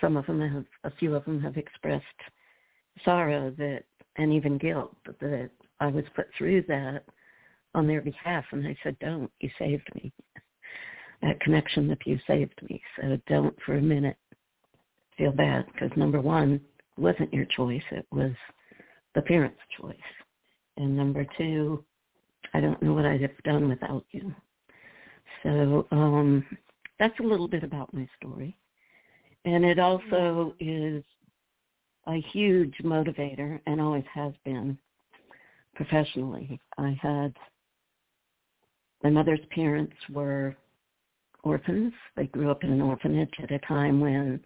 some 0.00 0.16
of 0.16 0.26
them 0.26 0.40
have, 0.40 0.64
a 0.84 0.96
few 0.96 1.14
of 1.14 1.24
them 1.24 1.40
have 1.40 1.56
expressed 1.56 2.04
sorrow 3.04 3.50
that, 3.58 3.84
and 4.16 4.32
even 4.32 4.58
guilt 4.58 4.94
that 5.20 5.50
I 5.80 5.86
was 5.86 6.04
put 6.14 6.26
through 6.36 6.62
that 6.68 7.04
on 7.74 7.86
their 7.86 8.00
behalf. 8.00 8.44
And 8.52 8.66
I 8.66 8.76
said, 8.82 8.96
don't, 9.00 9.30
you 9.40 9.50
saved 9.58 9.88
me. 9.94 10.12
That 11.22 11.40
connection 11.40 11.88
with 11.88 11.98
you 12.04 12.18
saved 12.26 12.60
me. 12.68 12.82
So 12.96 13.18
don't 13.26 13.56
for 13.64 13.76
a 13.76 13.82
minute 13.82 14.16
feel 15.16 15.32
bad 15.32 15.64
because 15.72 15.90
number 15.96 16.20
one, 16.20 16.60
wasn't 16.96 17.32
your 17.32 17.46
choice. 17.46 17.82
It 17.90 18.06
was 18.12 18.32
the 19.14 19.22
parents' 19.22 19.58
choice. 19.80 19.96
And 20.76 20.96
number 20.96 21.26
two, 21.36 21.84
I 22.54 22.60
don't 22.60 22.80
know 22.82 22.94
what 22.94 23.04
I'd 23.04 23.20
have 23.20 23.42
done 23.44 23.68
without 23.68 24.04
you. 24.12 24.34
So 25.42 25.86
um, 25.90 26.46
that's 26.98 27.18
a 27.20 27.24
little 27.24 27.48
bit 27.48 27.64
about 27.64 27.92
my 27.92 28.08
story. 28.18 28.56
And 29.44 29.64
it 29.64 29.78
also 29.78 30.54
is 30.60 31.04
a 32.06 32.20
huge 32.32 32.74
motivator 32.82 33.60
and 33.66 33.80
always 33.80 34.04
has 34.12 34.32
been 34.44 34.78
professionally. 35.74 36.60
I 36.78 36.96
had 37.02 37.34
my 39.02 39.10
mother's 39.10 39.40
parents 39.50 39.96
were 40.10 40.56
orphans. 41.42 41.92
They 42.16 42.26
grew 42.26 42.50
up 42.50 42.64
in 42.64 42.72
an 42.72 42.80
orphanage 42.80 43.34
at 43.42 43.50
a 43.50 43.58
time 43.60 44.00
when 44.00 44.40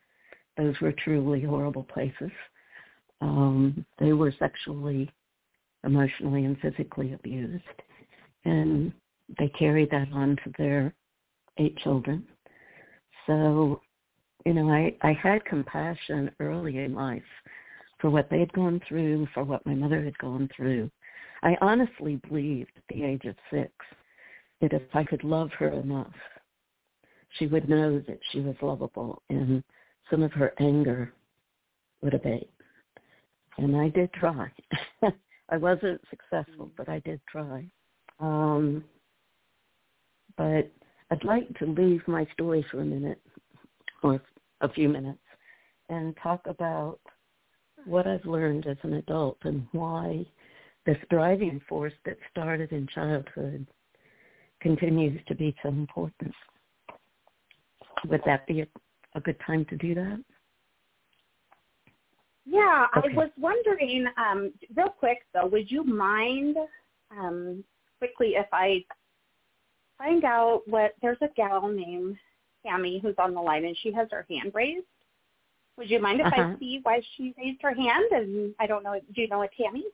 those 0.57 0.75
were 0.81 0.93
truly 0.93 1.43
horrible 1.43 1.85
places. 1.85 2.33
Um, 3.21 3.85
they 3.99 4.13
were 4.13 4.33
sexually, 4.39 5.11
emotionally, 5.85 6.45
and 6.45 6.59
physically 6.59 7.13
abused. 7.13 7.63
And 8.45 8.93
they 9.39 9.49
carried 9.49 9.91
that 9.91 10.09
on 10.13 10.37
to 10.45 10.53
their 10.59 10.95
eight 11.59 11.77
children. 11.79 12.27
So, 13.27 13.81
you 14.47 14.55
know, 14.55 14.71
I, 14.71 14.95
I 15.03 15.13
had 15.13 15.45
compassion 15.45 16.31
early 16.41 16.79
in 16.79 16.95
life 16.95 17.23
for 18.01 18.11
what 18.11 18.31
they 18.31 18.41
had 18.41 18.53
gone 18.53 18.81
through, 18.89 19.27
for 19.35 19.45
what 19.45 19.67
my 19.67 19.75
mother 19.75 20.03
had 20.03 20.17
gone 20.19 20.49
through. 20.57 20.91
I 21.43 21.57
honestly 21.61 22.21
believed 22.29 22.71
at 22.77 22.95
the 22.95 23.05
age 23.05 23.25
of 23.25 23.35
six 23.51 23.71
that 24.61 24.73
if 24.73 24.83
I 24.95 25.05
could 25.05 25.25
love 25.25 25.51
her 25.59 25.69
enough, 25.69 26.13
she 27.39 27.47
would 27.47 27.69
know 27.69 28.03
that 28.07 28.21
she 28.31 28.41
was 28.41 28.57
lovable 28.63 29.23
and 29.29 29.63
some 30.11 30.23
of 30.23 30.33
her 30.33 30.55
anger 30.59 31.13
would 32.03 32.15
abate. 32.15 32.51
And 33.59 33.77
I 33.77 33.89
did 33.89 34.13
try. 34.13 34.51
I 35.51 35.57
wasn't 35.57 36.01
successful, 36.11 36.67
mm-hmm. 36.67 36.75
but 36.77 36.89
I 36.89 37.01
did 37.01 37.21
try. 37.31 37.69
Um, 38.21 38.85
but 40.37 40.71
I'd 41.11 41.25
like 41.25 41.57
to 41.59 41.67
leave 41.67 42.07
my 42.07 42.27
story 42.33 42.65
for 42.71 42.81
a 42.81 42.85
minute 42.85 43.21
or 44.03 44.21
a 44.61 44.69
few 44.69 44.89
minutes 44.89 45.19
and 45.89 46.17
talk 46.23 46.41
about 46.47 47.01
what 47.85 48.07
I've 48.07 48.25
learned 48.25 48.67
as 48.67 48.77
an 48.83 48.95
adult 48.95 49.39
and 49.43 49.67
why 49.73 50.25
this 50.87 50.99
driving 51.11 51.61
force 51.69 51.93
that 52.05 52.17
started 52.31 52.73
in 52.73 52.87
childhood 52.95 53.67
continues 54.61 55.21
to 55.29 55.35
be 55.35 55.55
so 55.63 55.69
important. 55.69 56.35
Would 58.09 58.23
that 58.27 58.47
be 58.47 58.61
a, 58.61 58.67
a 59.15 59.21
good 59.21 59.37
time 59.47 59.65
to 59.67 59.77
do 59.77 59.95
that? 59.95 60.23
Yeah, 62.45 62.87
Okay. 62.97 63.09
I 63.13 63.17
was 63.17 63.31
wondering, 63.39 64.07
um, 64.17 64.53
real 64.75 64.89
quick 64.89 65.19
though, 65.35 65.47
would 65.47 65.71
you 65.71 65.85
mind 65.85 66.57
um, 67.11 67.63
quickly 67.99 68.35
if 68.37 68.47
I 68.53 68.85
find 69.99 70.25
out 70.25 70.63
what 70.67 70.95
there's 71.03 71.19
a 71.21 71.29
gal 71.37 71.69
named 71.69 72.17
Tammy 72.65 73.01
who's 73.03 73.15
on 73.19 73.35
the 73.35 73.41
line 73.41 73.65
and 73.65 73.77
she 73.83 73.93
has 73.93 74.09
her 74.11 74.27
hand 74.31 74.53
raised. 74.55 74.87
Would 75.77 75.91
you 75.91 76.01
mind 76.01 76.21
if 76.21 76.27
Uh-huh. 76.27 76.55
I 76.55 76.59
see 76.59 76.81
why 76.83 77.01
she 77.17 77.35
raised 77.39 77.63
her 77.63 77.75
hand? 77.75 78.07
And 78.11 78.55
I 78.59 78.67
don't 78.67 78.83
know. 78.83 78.99
Do 79.15 79.21
you 79.21 79.29
know 79.29 79.43
a 79.43 79.49
Tammy? 79.49 79.85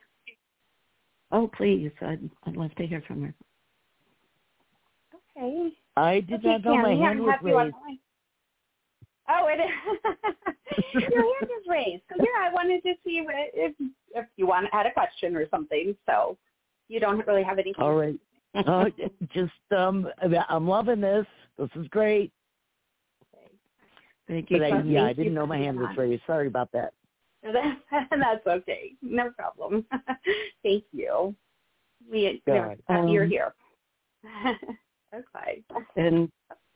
Oh, 1.30 1.48
please. 1.48 1.90
I'd, 2.00 2.30
I'd 2.46 2.56
love 2.56 2.74
to 2.76 2.86
hear 2.86 3.02
from 3.06 3.22
her. 3.22 3.34
Okay. 5.36 5.72
I 5.96 6.20
did 6.20 6.40
okay, 6.40 6.48
not 6.48 6.64
know 6.64 6.76
my 6.76 6.90
hand 6.90 7.18
I'm 7.18 7.24
was 7.24 7.38
raised. 7.42 7.74
Oh, 9.28 9.48
it 9.48 9.60
is. 9.60 11.02
Your 11.12 11.22
hand 11.22 11.50
is 11.60 11.66
raised. 11.68 12.02
So 12.08 12.16
yeah, 12.18 12.48
I 12.48 12.52
wanted 12.52 12.82
to 12.82 12.94
see 13.04 13.22
what, 13.22 13.34
if 13.54 13.74
if 14.14 14.26
you 14.36 14.46
want 14.46 14.66
had 14.72 14.86
a 14.86 14.92
question 14.92 15.34
or 15.34 15.48
something. 15.48 15.96
So 16.06 16.36
you 16.88 17.00
don't 17.00 17.26
really 17.26 17.42
have 17.42 17.58
anything. 17.58 17.82
All 17.82 17.94
right. 17.94 18.18
Uh, 18.54 18.86
just 19.34 19.52
um, 19.76 20.08
I'm 20.48 20.66
loving 20.68 21.00
this. 21.00 21.26
This 21.58 21.70
is 21.76 21.86
great. 21.88 22.32
Thank 24.28 24.50
you. 24.50 24.62
I, 24.62 24.80
yeah. 24.82 25.04
I 25.04 25.12
didn't 25.12 25.34
know 25.34 25.46
my 25.46 25.58
hand 25.58 25.78
was 25.78 25.94
raised. 25.96 26.22
Sorry 26.26 26.46
about 26.46 26.70
that. 26.72 26.94
That's 27.42 28.46
okay. 28.46 28.92
No 29.02 29.30
problem. 29.30 29.84
Thank 30.62 30.84
you. 30.92 31.34
We 32.10 32.42
God. 32.46 32.78
are 32.88 33.06
you're 33.08 33.24
Um, 33.24 33.30
here. 33.30 33.54
okay. 35.14 35.62
And 35.96 36.30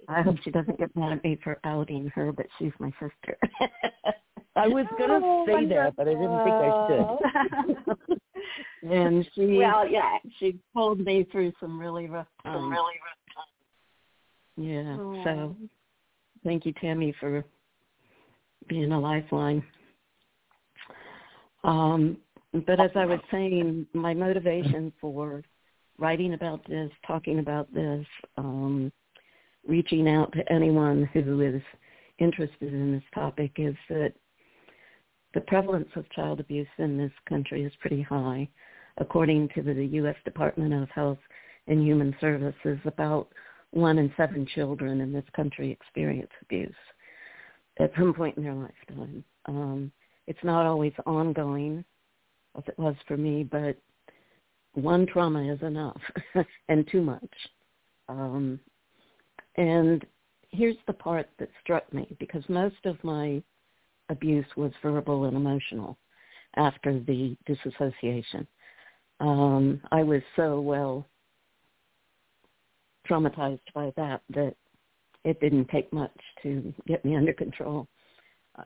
I 0.09 0.21
hope 0.23 0.37
she 0.45 0.50
doesn't 0.50 0.79
get 0.79 0.95
mad 0.95 1.12
at 1.12 1.25
me 1.25 1.38
for 1.43 1.59
outing 1.65 2.11
her, 2.15 2.33
but 2.33 2.47
she's 2.59 2.73
my 2.79 2.91
sister. 2.93 3.38
I 4.57 4.66
was 4.68 4.87
gonna 4.99 5.21
Oh, 5.23 5.47
say 5.47 5.66
that, 5.66 5.97
but 5.97 6.09
I 6.09 6.14
didn't 6.14 6.44
think 6.44 6.57
I 6.57 7.87
should. 7.97 8.17
And 8.83 9.29
she 9.35 9.59
well, 9.59 9.88
yeah. 9.88 10.19
she 10.38 10.59
pulled 10.75 11.01
me 11.01 11.27
through 11.31 11.53
some 11.61 11.79
really 11.79 12.07
rough 12.07 12.27
times. 12.43 12.75
Yeah. 14.57 14.97
Oh. 14.99 15.23
So 15.25 15.57
thank 16.45 16.67
you, 16.67 16.73
Tammy, 16.81 17.14
for 17.19 17.45
being 18.69 18.93
a 18.93 19.01
lifeline. 19.01 19.62
Um, 21.64 22.19
but 22.67 22.81
as 22.81 22.91
I 22.95 23.05
was 23.05 23.21
saying, 23.31 23.87
my 23.93 24.14
motivation 24.14 24.93
for 25.01 25.43
writing 25.99 26.35
about 26.35 26.67
this, 26.69 26.91
talking 27.07 27.41
about 27.41 27.73
this, 27.75 28.07
um, 28.37 28.93
reaching 29.67 30.09
out 30.09 30.33
to 30.33 30.53
anyone 30.53 31.09
who 31.12 31.41
is 31.41 31.62
interested 32.19 32.73
in 32.73 32.93
this 32.93 33.03
topic 33.14 33.53
is 33.59 33.75
that 33.88 34.12
the 35.35 35.41
prevalence 35.43 35.88
of 35.95 36.09
child 36.11 36.41
abuse 36.41 36.69
in 36.79 36.97
this 36.97 37.12
country 37.29 37.64
is 37.64 37.73
pretty 37.81 38.03
high. 38.03 38.49
According 38.99 39.51
to 39.55 39.63
the 39.63 39.85
U.S. 39.85 40.17
Department 40.25 40.75
of 40.75 40.89
Health 40.91 41.19
and 41.67 41.83
Human 41.83 42.15
Services, 42.21 42.79
about 42.85 43.29
one 43.71 43.99
in 43.99 44.13
seven 44.17 44.47
children 44.55 45.01
in 45.01 45.13
this 45.13 45.25
country 45.35 45.71
experience 45.71 46.31
abuse 46.43 46.75
at 47.79 47.93
some 47.97 48.13
point 48.13 48.37
in 48.37 48.43
their 48.43 48.55
lifetime. 48.55 49.25
Um, 49.47 49.93
it's 50.27 50.43
not 50.43 50.67
always 50.67 50.93
ongoing, 51.07 51.85
as 52.57 52.65
it 52.67 52.79
was 52.79 52.97
for 53.07 53.17
me, 53.17 53.45
but 53.45 53.77
one 54.75 55.07
trauma 55.07 55.53
is 55.53 55.61
enough 55.63 56.01
and 56.69 56.87
too 56.91 57.03
much. 57.03 57.31
Um, 58.09 58.59
and 59.57 60.05
here's 60.51 60.77
the 60.87 60.93
part 60.93 61.29
that 61.39 61.51
struck 61.63 61.93
me 61.93 62.17
because 62.19 62.43
most 62.49 62.85
of 62.85 63.03
my 63.03 63.43
abuse 64.09 64.47
was 64.57 64.73
verbal 64.83 65.25
and 65.25 65.37
emotional 65.37 65.99
after 66.57 67.01
the 67.01 67.37
disassociation. 67.47 68.47
Um, 69.20 69.81
I 69.90 70.02
was 70.02 70.22
so 70.37 70.61
well 70.61 71.07
traumatized 73.09 73.61
by 73.74 73.92
that 73.96 74.22
that 74.31 74.54
it 75.24 75.40
didn't 75.40 75.68
take 75.68 75.92
much 75.92 76.16
to 76.42 76.72
get 76.87 77.04
me 77.04 77.16
under 77.16 77.33
control. 77.33 77.88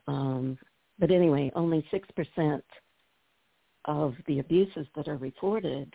Um, 0.07 0.57
but 0.99 1.11
anyway, 1.11 1.51
only 1.55 1.85
6% 1.91 2.61
of 3.85 4.15
the 4.27 4.39
abuses 4.39 4.87
that 4.95 5.07
are 5.07 5.17
reported 5.17 5.93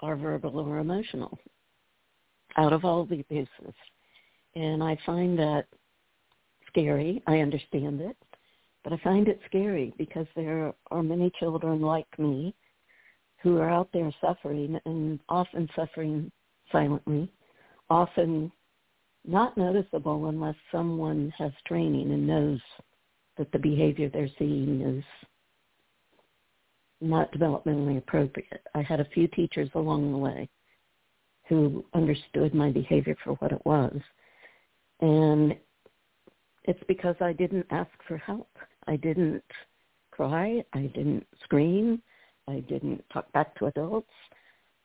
are 0.00 0.16
verbal 0.16 0.58
or 0.58 0.78
emotional 0.78 1.38
out 2.56 2.72
of 2.72 2.84
all 2.84 3.04
the 3.04 3.20
abuses. 3.20 3.74
And 4.54 4.82
I 4.82 4.98
find 5.04 5.38
that 5.38 5.66
scary. 6.66 7.22
I 7.26 7.38
understand 7.38 8.00
it. 8.00 8.16
But 8.84 8.92
I 8.92 8.96
find 9.04 9.28
it 9.28 9.40
scary 9.46 9.92
because 9.98 10.26
there 10.34 10.72
are 10.90 11.02
many 11.02 11.30
children 11.38 11.80
like 11.80 12.06
me 12.18 12.54
who 13.42 13.58
are 13.58 13.70
out 13.70 13.88
there 13.92 14.12
suffering 14.20 14.78
and 14.84 15.20
often 15.28 15.68
suffering 15.76 16.30
silently, 16.72 17.30
often 17.88 18.50
not 19.26 19.56
noticeable 19.56 20.28
unless 20.28 20.56
someone 20.72 21.32
has 21.38 21.52
training 21.66 22.10
and 22.12 22.26
knows 22.26 22.60
that 23.36 23.50
the 23.52 23.58
behavior 23.58 24.08
they're 24.08 24.28
seeing 24.38 24.80
is 24.80 25.04
not 27.00 27.32
developmentally 27.32 27.98
appropriate. 27.98 28.66
I 28.74 28.82
had 28.82 29.00
a 29.00 29.08
few 29.14 29.28
teachers 29.28 29.70
along 29.74 30.10
the 30.10 30.18
way 30.18 30.48
who 31.48 31.84
understood 31.94 32.54
my 32.54 32.70
behavior 32.70 33.16
for 33.24 33.34
what 33.34 33.52
it 33.52 33.64
was. 33.64 33.96
And 35.00 35.54
it's 36.64 36.82
because 36.88 37.14
I 37.20 37.32
didn't 37.32 37.66
ask 37.70 37.90
for 38.06 38.18
help. 38.18 38.50
I 38.86 38.96
didn't 38.96 39.44
cry. 40.10 40.62
I 40.74 40.90
didn't 40.94 41.26
scream. 41.44 42.02
I 42.48 42.60
didn't 42.60 43.04
talk 43.12 43.30
back 43.32 43.56
to 43.58 43.66
adults. 43.66 44.10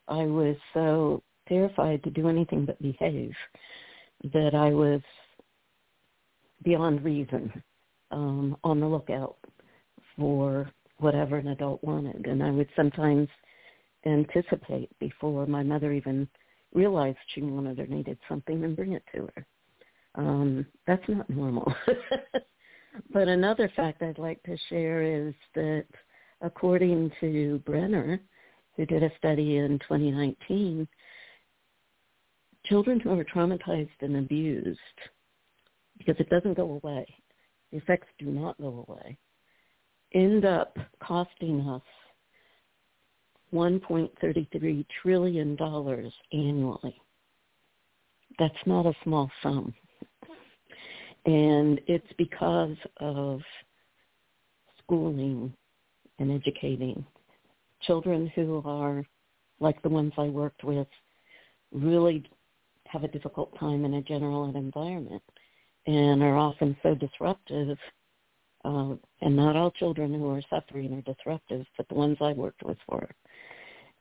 I 0.07 0.23
was 0.23 0.55
so 0.73 1.23
terrified 1.47 2.03
to 2.03 2.09
do 2.09 2.27
anything 2.27 2.65
but 2.65 2.81
behave 2.81 3.33
that 4.33 4.53
I 4.53 4.69
was 4.69 5.01
beyond 6.63 7.03
reason 7.03 7.51
um, 8.11 8.57
on 8.63 8.79
the 8.79 8.87
lookout 8.87 9.37
for 10.17 10.69
whatever 10.97 11.37
an 11.37 11.49
adult 11.49 11.83
wanted. 11.83 12.25
And 12.27 12.43
I 12.43 12.51
would 12.51 12.69
sometimes 12.75 13.27
anticipate 14.05 14.89
before 14.99 15.45
my 15.45 15.63
mother 15.63 15.91
even 15.91 16.27
realized 16.73 17.17
she 17.33 17.41
wanted 17.41 17.79
or 17.79 17.87
needed 17.87 18.17
something 18.27 18.63
and 18.63 18.75
bring 18.75 18.93
it 18.93 19.03
to 19.15 19.29
her. 19.35 19.45
Um, 20.15 20.65
that's 20.85 21.07
not 21.07 21.29
normal. 21.29 21.73
but 23.13 23.27
another 23.27 23.71
fact 23.75 24.01
I'd 24.01 24.17
like 24.17 24.41
to 24.43 24.57
share 24.69 25.01
is 25.01 25.33
that 25.55 25.85
according 26.43 27.09
to 27.21 27.61
Brenner, 27.65 28.19
who 28.75 28.85
did 28.85 29.01
a 29.01 29.11
study 29.17 29.57
in 29.57 29.79
2019, 29.79 30.87
children 32.65 32.99
who 32.99 33.17
are 33.17 33.23
traumatized 33.23 33.89
and 34.01 34.17
abused, 34.17 34.77
because 35.97 36.15
it 36.19 36.29
doesn't 36.29 36.55
go 36.55 36.79
away, 36.83 37.05
the 37.71 37.77
effects 37.77 38.07
do 38.19 38.25
not 38.25 38.59
go 38.59 38.85
away, 38.87 39.17
end 40.13 40.45
up 40.45 40.77
costing 41.01 41.61
us 41.61 41.81
$1.33 43.53 44.85
trillion 45.01 45.57
annually. 46.33 47.01
that's 48.37 48.53
not 48.65 48.85
a 48.85 48.93
small 49.03 49.31
sum. 49.41 49.73
And 51.25 51.79
it's 51.87 52.11
because 52.17 52.75
of 52.99 53.39
schooling 54.83 55.53
and 56.19 56.31
educating 56.31 57.05
children 57.81 58.31
who 58.35 58.61
are 58.65 59.03
like 59.59 59.81
the 59.81 59.89
ones 59.89 60.13
I 60.17 60.27
worked 60.27 60.63
with 60.63 60.87
really 61.71 62.23
have 62.87 63.03
a 63.03 63.07
difficult 63.07 63.57
time 63.59 63.85
in 63.85 63.95
a 63.95 64.01
general 64.01 64.49
ed 64.49 64.55
environment 64.55 65.23
and 65.87 66.21
are 66.21 66.37
often 66.37 66.77
so 66.83 66.95
disruptive. 66.95 67.77
Uh, 68.65 68.95
and 69.21 69.35
not 69.35 69.57
all 69.57 69.71
children 69.71 70.13
who 70.13 70.29
are 70.29 70.41
suffering 70.49 70.93
are 70.93 71.13
disruptive, 71.13 71.65
but 71.75 71.87
the 71.89 71.95
ones 71.95 72.17
I 72.21 72.31
worked 72.31 72.63
with 72.63 72.77
were. 72.87 73.09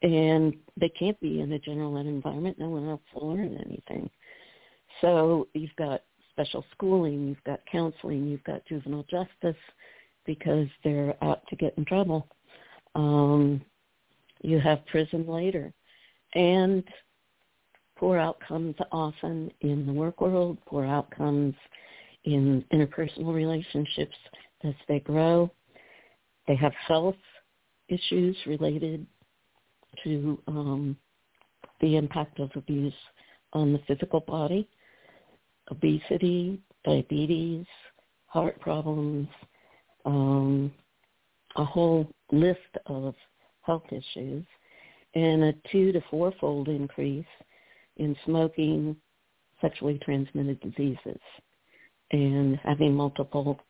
And 0.03 0.55
they 0.79 0.88
can't 0.88 1.18
be 1.20 1.40
in 1.40 1.53
a 1.53 1.59
general 1.59 1.98
ed 1.98 2.07
environment. 2.07 2.59
No 2.59 2.68
one 2.68 2.88
else 2.88 3.01
will 3.14 3.35
learn 3.35 3.59
anything. 3.66 4.09
So 5.01 5.48
you've 5.55 5.75
got 5.77 6.03
special 6.31 6.64
schooling, 6.72 7.29
you've 7.29 7.44
got 7.44 7.61
counseling, 7.70 8.27
you've 8.27 8.44
got 8.44 8.64
juvenile 8.66 9.05
justice 9.11 9.61
because 10.26 10.68
they're 10.85 11.14
out 11.22 11.42
to 11.48 11.56
get 11.56 11.74
in 11.76 11.85
trouble. 11.85 12.26
Um, 12.94 13.62
you 14.42 14.61
have 14.61 14.85
prison 14.87 15.26
later. 15.26 15.72
And 16.35 16.85
poor 17.96 18.18
outcomes 18.18 18.74
often 18.90 19.50
in 19.61 19.87
the 19.87 19.92
work 19.92 20.20
world, 20.20 20.58
poor 20.66 20.85
outcomes 20.85 21.54
in 22.24 22.64
interpersonal 22.72 23.35
relationships 23.35 24.16
as 24.64 24.74
they 24.88 25.00
grow. 25.00 25.50
They 26.48 26.56
have 26.56 26.72
health 26.74 27.16
issues 27.88 28.37
related 28.46 29.06
to 30.04 30.38
um, 30.46 30.96
the 31.80 31.96
impact 31.96 32.40
of 32.40 32.50
abuse 32.56 32.94
on 33.52 33.72
the 33.72 33.80
physical 33.87 34.20
body, 34.20 34.68
obesity, 35.70 36.61
diabetes, 36.85 37.66
heart 38.26 38.58
problems, 38.61 39.28
um, 40.05 40.73
a 41.57 41.65
whole 41.65 42.09
list 42.31 42.59
of 42.87 43.15
health 43.62 43.85
issues, 43.91 44.45
and 45.15 45.45
a 45.45 45.55
two 45.71 45.93
to 45.93 46.01
fourfold 46.11 46.69
increase 46.69 47.25
in 47.97 48.17
smoking, 48.25 48.97
sexually 49.61 50.01
transmitted 50.03 50.59
diseases, 50.61 51.21
and 52.11 52.59
having 52.65 52.95
multiple 52.95 53.61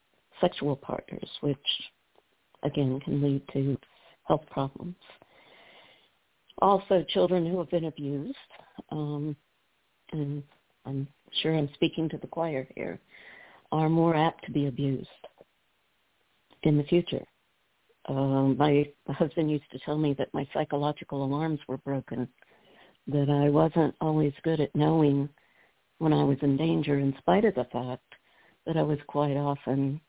sexual 0.41 0.75
partners, 0.75 1.29
which 1.41 1.57
again 2.63 2.99
can 3.01 3.21
lead 3.21 3.41
to 3.53 3.77
health 4.27 4.43
problems. 4.49 4.95
Also, 6.59 7.03
children 7.09 7.45
who 7.45 7.57
have 7.59 7.69
been 7.69 7.85
abused, 7.85 8.37
um, 8.91 9.35
and 10.11 10.43
I'm 10.85 11.07
sure 11.41 11.55
I'm 11.55 11.69
speaking 11.73 12.07
to 12.09 12.17
the 12.17 12.27
choir 12.27 12.67
here, 12.75 12.99
are 13.71 13.89
more 13.89 14.15
apt 14.15 14.45
to 14.45 14.51
be 14.51 14.67
abused 14.67 15.07
in 16.65 16.77
the 16.77 16.83
future. 16.83 17.25
Um, 18.09 18.57
my, 18.57 18.85
husband 19.07 19.49
used 19.49 19.69
to 19.71 19.79
tell 19.79 19.97
me 19.97 20.13
that 20.17 20.33
my 20.33 20.47
psychological 20.53 21.23
alarms 21.23 21.59
were 21.67 21.77
broken, 21.77 22.27
that 23.07 23.29
I 23.29 23.49
wasn't 23.49 23.95
always 24.01 24.33
good 24.43 24.59
at 24.59 24.75
knowing 24.75 25.29
when 25.99 26.13
I 26.13 26.23
was 26.23 26.37
in 26.41 26.57
danger 26.57 26.99
in 26.99 27.15
spite 27.19 27.45
of 27.45 27.55
the 27.55 27.65
fact 27.65 28.03
that 28.65 28.77
I 28.77 28.83
was 28.83 28.99
quite 29.07 29.37
often 29.37 30.01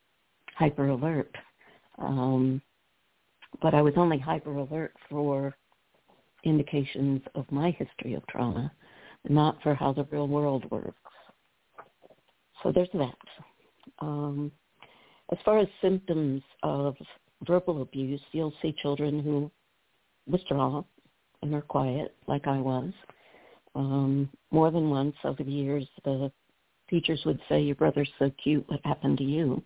hyper 0.57 0.89
alert. 0.89 1.35
Um, 1.99 2.61
but 3.63 3.75
I 3.75 3.83
was 3.83 3.95
only 3.97 4.19
hyper 4.19 4.53
alert 4.53 4.95
for 5.09 5.55
indications 6.45 7.23
of 7.35 7.51
my 7.51 7.71
history 7.71 8.15
of 8.15 8.27
trauma, 8.27 8.73
not 9.29 9.63
for 9.63 9.75
how 9.75 9.93
the 9.93 10.05
real 10.05 10.29
world 10.29 10.69
works. 10.71 10.99
So 12.63 12.73
there's 12.73 12.89
that. 12.95 13.15
Um, 14.01 14.51
as 15.33 15.39
far 15.45 15.59
as 15.59 15.69
symptoms 15.81 16.43
of 16.63 16.97
verbal 17.47 17.83
abuse, 17.83 18.21
you'll 18.33 18.55
see 18.61 18.75
children 18.81 19.21
who 19.21 19.51
withdraw 20.27 20.83
and 21.43 21.55
are 21.55 21.63
quiet, 21.63 22.15
like 22.27 22.47
I 22.47 22.59
was. 22.59 22.93
Um, 23.75 24.31
more 24.51 24.71
than 24.71 24.91
once 24.91 25.17
over 25.25 25.43
the 25.43 25.51
years, 25.51 25.87
the 26.05 26.31
teachers 26.89 27.23
would 27.27 27.41
say, 27.49 27.61
your 27.61 27.75
brother's 27.75 28.11
so 28.19 28.31
cute, 28.43 28.65
what 28.69 28.81
happened 28.85 29.19
to 29.19 29.25
you? 29.25 29.63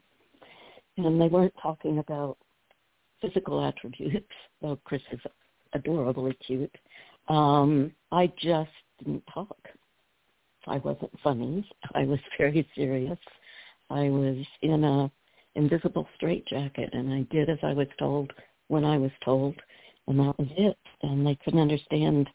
And 0.96 1.20
they 1.20 1.28
weren't 1.28 1.54
talking 1.62 1.98
about 1.98 2.38
physical 3.20 3.64
attributes, 3.64 4.32
though 4.62 4.78
Chris 4.84 5.02
is 5.12 5.20
adorably 5.72 6.36
cute. 6.44 6.74
Um, 7.28 7.92
I 8.10 8.32
just 8.38 8.70
didn't 8.98 9.24
talk. 9.32 9.56
I 10.66 10.78
wasn't 10.78 11.12
funny. 11.22 11.68
I 11.94 12.04
was 12.04 12.18
very 12.38 12.66
serious. 12.74 13.18
I 13.90 14.08
was 14.10 14.44
in 14.62 14.84
a 14.84 15.10
invisible 15.58 16.08
straitjacket, 16.14 16.94
and 16.94 17.12
I 17.12 17.22
did 17.34 17.50
as 17.50 17.58
I 17.62 17.72
was 17.72 17.88
told 17.98 18.32
when 18.68 18.84
I 18.84 18.96
was 18.96 19.10
told, 19.24 19.56
and 20.06 20.18
that 20.20 20.38
was 20.38 20.48
it. 20.56 20.78
And 21.02 21.26
they 21.26 21.36
couldn't 21.44 21.60
understand 21.60 22.30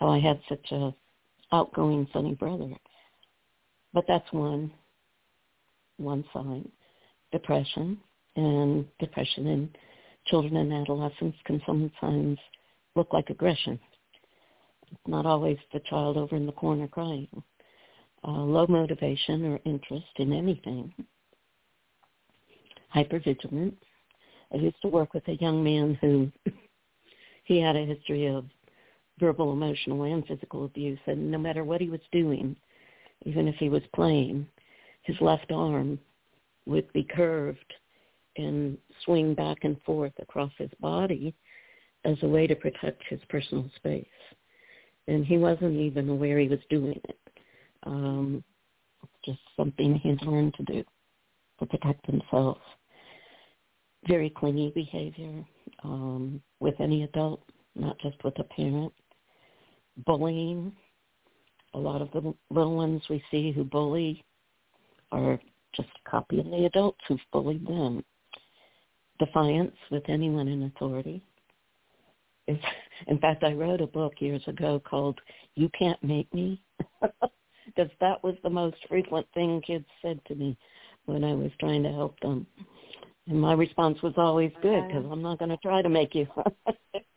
how 0.00 0.08
I 0.08 0.18
had 0.18 0.40
such 0.48 0.72
a 0.72 0.94
outgoing, 1.52 2.08
funny 2.12 2.34
brother. 2.34 2.70
But 3.92 4.06
that's 4.08 4.32
one 4.32 4.72
one 5.98 6.24
sign. 6.32 6.68
Depression 7.30 7.98
and 8.36 8.86
depression 8.98 9.46
in 9.46 9.70
children 10.26 10.56
and 10.56 10.72
adolescents 10.72 11.38
can 11.44 11.60
sometimes 11.66 12.38
look 12.96 13.12
like 13.12 13.28
aggression. 13.28 13.78
Not 15.06 15.26
always 15.26 15.58
the 15.72 15.80
child 15.80 16.16
over 16.16 16.36
in 16.36 16.46
the 16.46 16.52
corner 16.52 16.88
crying. 16.88 17.28
Uh, 18.26 18.30
low 18.30 18.66
motivation 18.66 19.44
or 19.44 19.60
interest 19.64 20.06
in 20.16 20.32
anything 20.32 20.92
hypervigilant. 22.94 23.74
I 24.52 24.56
used 24.56 24.80
to 24.82 24.88
work 24.88 25.14
with 25.14 25.26
a 25.28 25.36
young 25.36 25.62
man 25.62 25.98
who 26.00 26.30
he 27.44 27.60
had 27.60 27.76
a 27.76 27.86
history 27.86 28.26
of 28.26 28.44
verbal, 29.18 29.52
emotional, 29.52 30.02
and 30.04 30.26
physical 30.26 30.64
abuse, 30.64 30.98
and 31.06 31.30
no 31.30 31.38
matter 31.38 31.64
what 31.64 31.80
he 31.80 31.88
was 31.88 32.00
doing, 32.10 32.56
even 33.24 33.48
if 33.48 33.54
he 33.56 33.68
was 33.68 33.82
playing, 33.94 34.46
his 35.02 35.16
left 35.20 35.50
arm 35.52 35.98
would 36.66 36.92
be 36.92 37.04
curved 37.04 37.72
and 38.36 38.78
swing 39.04 39.34
back 39.34 39.58
and 39.62 39.80
forth 39.82 40.12
across 40.20 40.52
his 40.58 40.70
body 40.80 41.34
as 42.04 42.16
a 42.22 42.28
way 42.28 42.46
to 42.46 42.56
protect 42.56 43.02
his 43.08 43.20
personal 43.28 43.68
space. 43.76 44.06
And 45.08 45.26
he 45.26 45.36
wasn't 45.36 45.76
even 45.76 46.08
aware 46.08 46.38
he 46.38 46.48
was 46.48 46.60
doing 46.70 47.00
it. 47.04 47.18
Um, 47.84 48.42
just 49.24 49.40
something 49.56 49.94
he 49.96 50.10
had 50.10 50.22
learned 50.22 50.54
to 50.54 50.62
do 50.64 50.84
to 51.58 51.66
protect 51.66 52.06
himself 52.06 52.58
very 54.06 54.30
clingy 54.30 54.72
behavior 54.74 55.44
um, 55.84 56.40
with 56.60 56.74
any 56.80 57.04
adult, 57.04 57.42
not 57.74 57.98
just 58.00 58.22
with 58.24 58.38
a 58.38 58.44
parent. 58.44 58.92
Bullying. 60.06 60.72
A 61.74 61.78
lot 61.78 62.02
of 62.02 62.10
the 62.12 62.34
little 62.50 62.76
ones 62.76 63.02
we 63.08 63.22
see 63.30 63.52
who 63.52 63.64
bully 63.64 64.24
are 65.10 65.40
just 65.74 65.88
copying 66.08 66.50
the 66.50 66.66
adults 66.66 67.00
who've 67.08 67.18
bullied 67.32 67.66
them. 67.66 68.04
Defiance 69.18 69.76
with 69.90 70.02
anyone 70.08 70.48
in 70.48 70.64
authority. 70.64 71.22
It's, 72.46 72.62
in 73.06 73.18
fact, 73.18 73.44
I 73.44 73.52
wrote 73.52 73.80
a 73.80 73.86
book 73.86 74.14
years 74.18 74.42
ago 74.46 74.80
called 74.84 75.18
"You 75.54 75.70
Can't 75.78 76.02
Make 76.02 76.32
Me," 76.34 76.60
because 77.66 77.90
that 78.00 78.22
was 78.22 78.34
the 78.42 78.50
most 78.50 78.76
frequent 78.88 79.26
thing 79.32 79.62
kids 79.66 79.86
said 80.02 80.20
to 80.26 80.34
me 80.34 80.56
when 81.06 81.24
I 81.24 81.34
was 81.34 81.50
trying 81.58 81.82
to 81.84 81.92
help 81.92 82.18
them. 82.20 82.46
And 83.28 83.40
my 83.40 83.52
response 83.52 84.02
was 84.02 84.14
always 84.16 84.50
good 84.62 84.88
because 84.88 85.04
I'm 85.10 85.22
not 85.22 85.38
going 85.38 85.50
to 85.50 85.56
try 85.58 85.80
to 85.80 85.88
make 85.88 86.14
you. 86.14 86.26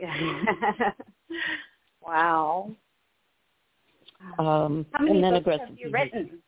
wow. 2.00 2.70
Um, 4.38 4.86
How 4.92 5.04
many 5.04 5.16
and 5.16 5.24
then 5.24 5.32
books 5.32 5.42
aggressive 5.42 5.68
have 5.68 5.78
you 5.78 5.90
written? 5.90 6.38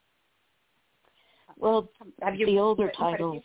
Well, 1.59 1.90
Have 2.23 2.37
you 2.37 2.47
the 2.47 2.59
older 2.59 2.85
written 2.85 3.01
titles. 3.01 3.42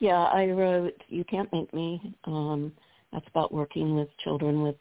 Yeah, 0.00 0.24
I 0.24 0.46
wrote 0.50 1.00
"You 1.08 1.24
Can't 1.24 1.52
Make 1.52 1.72
Me." 1.72 2.14
Um, 2.24 2.72
that's 3.12 3.26
about 3.28 3.52
working 3.52 3.96
with 3.96 4.08
children 4.22 4.62
with 4.62 4.76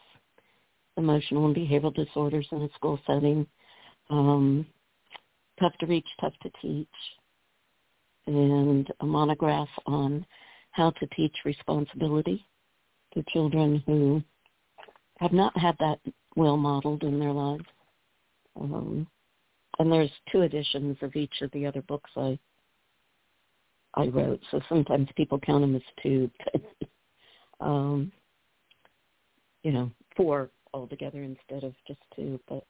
emotional 0.98 1.46
and 1.46 1.56
behavioral 1.56 1.94
disorders 1.94 2.48
in 2.52 2.64
a 2.64 2.70
school 2.74 3.00
setting. 3.06 3.46
Um, 4.10 4.66
tough 5.60 5.74
to 5.80 5.86
reach, 5.86 6.08
tough 6.20 6.34
to 6.44 6.52
teach 6.62 6.88
and 8.28 8.92
a 9.00 9.06
monograph 9.06 9.70
on 9.86 10.26
how 10.72 10.92
to 10.92 11.08
teach 11.16 11.36
responsibility 11.46 12.46
to 13.14 13.24
children 13.30 13.82
who 13.86 14.22
have 15.20 15.34
not 15.34 15.58
had 15.58 15.76
that 15.80 16.00
well 16.36 16.58
modeled 16.58 17.04
in 17.04 17.20
their 17.20 17.32
lives. 17.32 17.66
Um, 18.60 19.08
and 19.80 19.92
there's 19.92 20.12
two 20.32 20.42
editions 20.42 20.98
of 21.02 21.16
each 21.16 21.42
of 21.42 21.52
the 21.52 21.66
other 21.66 21.82
books 21.82 22.12
I 22.16 22.38
I 23.94 24.08
wrote, 24.08 24.42
so 24.52 24.62
sometimes 24.70 25.08
people 25.16 25.40
count 25.40 25.62
them 25.62 25.76
as 25.76 25.82
two. 26.04 26.30
um, 27.60 28.12
you 29.64 29.72
know, 29.72 29.90
four 30.16 30.52
altogether 30.74 31.24
instead 31.24 31.64
of 31.64 31.74
just 31.88 32.00
two. 32.16 32.40
But 32.48 32.64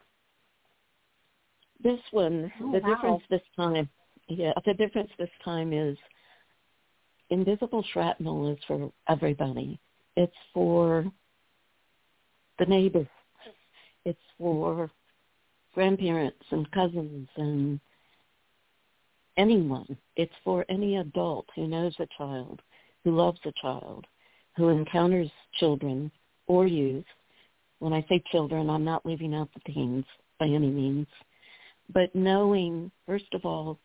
This 1.84 2.00
one, 2.12 2.52
Oh, 2.62 2.72
the 2.72 2.80
wow. 2.80 2.96
difference 2.96 3.24
this 3.30 3.42
time, 3.56 3.90
yeah, 4.28 4.54
the 4.66 4.74
difference 4.74 5.10
this 5.18 5.30
time 5.44 5.74
is 5.74 5.98
invisible 7.30 7.84
shrapnel 7.94 8.52
is 8.52 8.60
for 8.68 8.92
everybody. 9.08 9.80
It's 10.16 10.34
for 10.54 11.06
the 12.60 12.66
neighbor. 12.66 13.08
It's 14.06 14.20
for 14.38 14.90
grandparents 15.74 16.44
and 16.52 16.70
cousins 16.72 17.28
and 17.36 17.80
anyone. 19.38 19.98
It's 20.16 20.34
for 20.44 20.66
any 20.70 20.98
adult 20.98 21.46
who 21.56 21.68
knows 21.68 21.94
a 22.00 22.08
child, 22.18 22.62
who 23.04 23.16
loves 23.16 23.40
a 23.46 23.52
child, 23.62 24.06
who 24.56 24.70
encounters 24.70 25.30
children 25.60 26.12
or 26.48 26.66
youth. 26.66 27.06
When 27.80 27.94
I 27.94 28.04
say 28.10 28.24
children, 28.32 28.70
I'm 28.70 28.84
not 28.84 29.06
leaving 29.06 29.36
out 29.36 29.50
the 29.54 29.72
teens 29.72 30.06
by 30.40 30.48
any 30.48 30.70
means. 30.70 31.08
But 31.94 32.14
knowing, 32.16 32.92
first 33.06 33.34
of 33.34 33.46
all, 33.46 33.78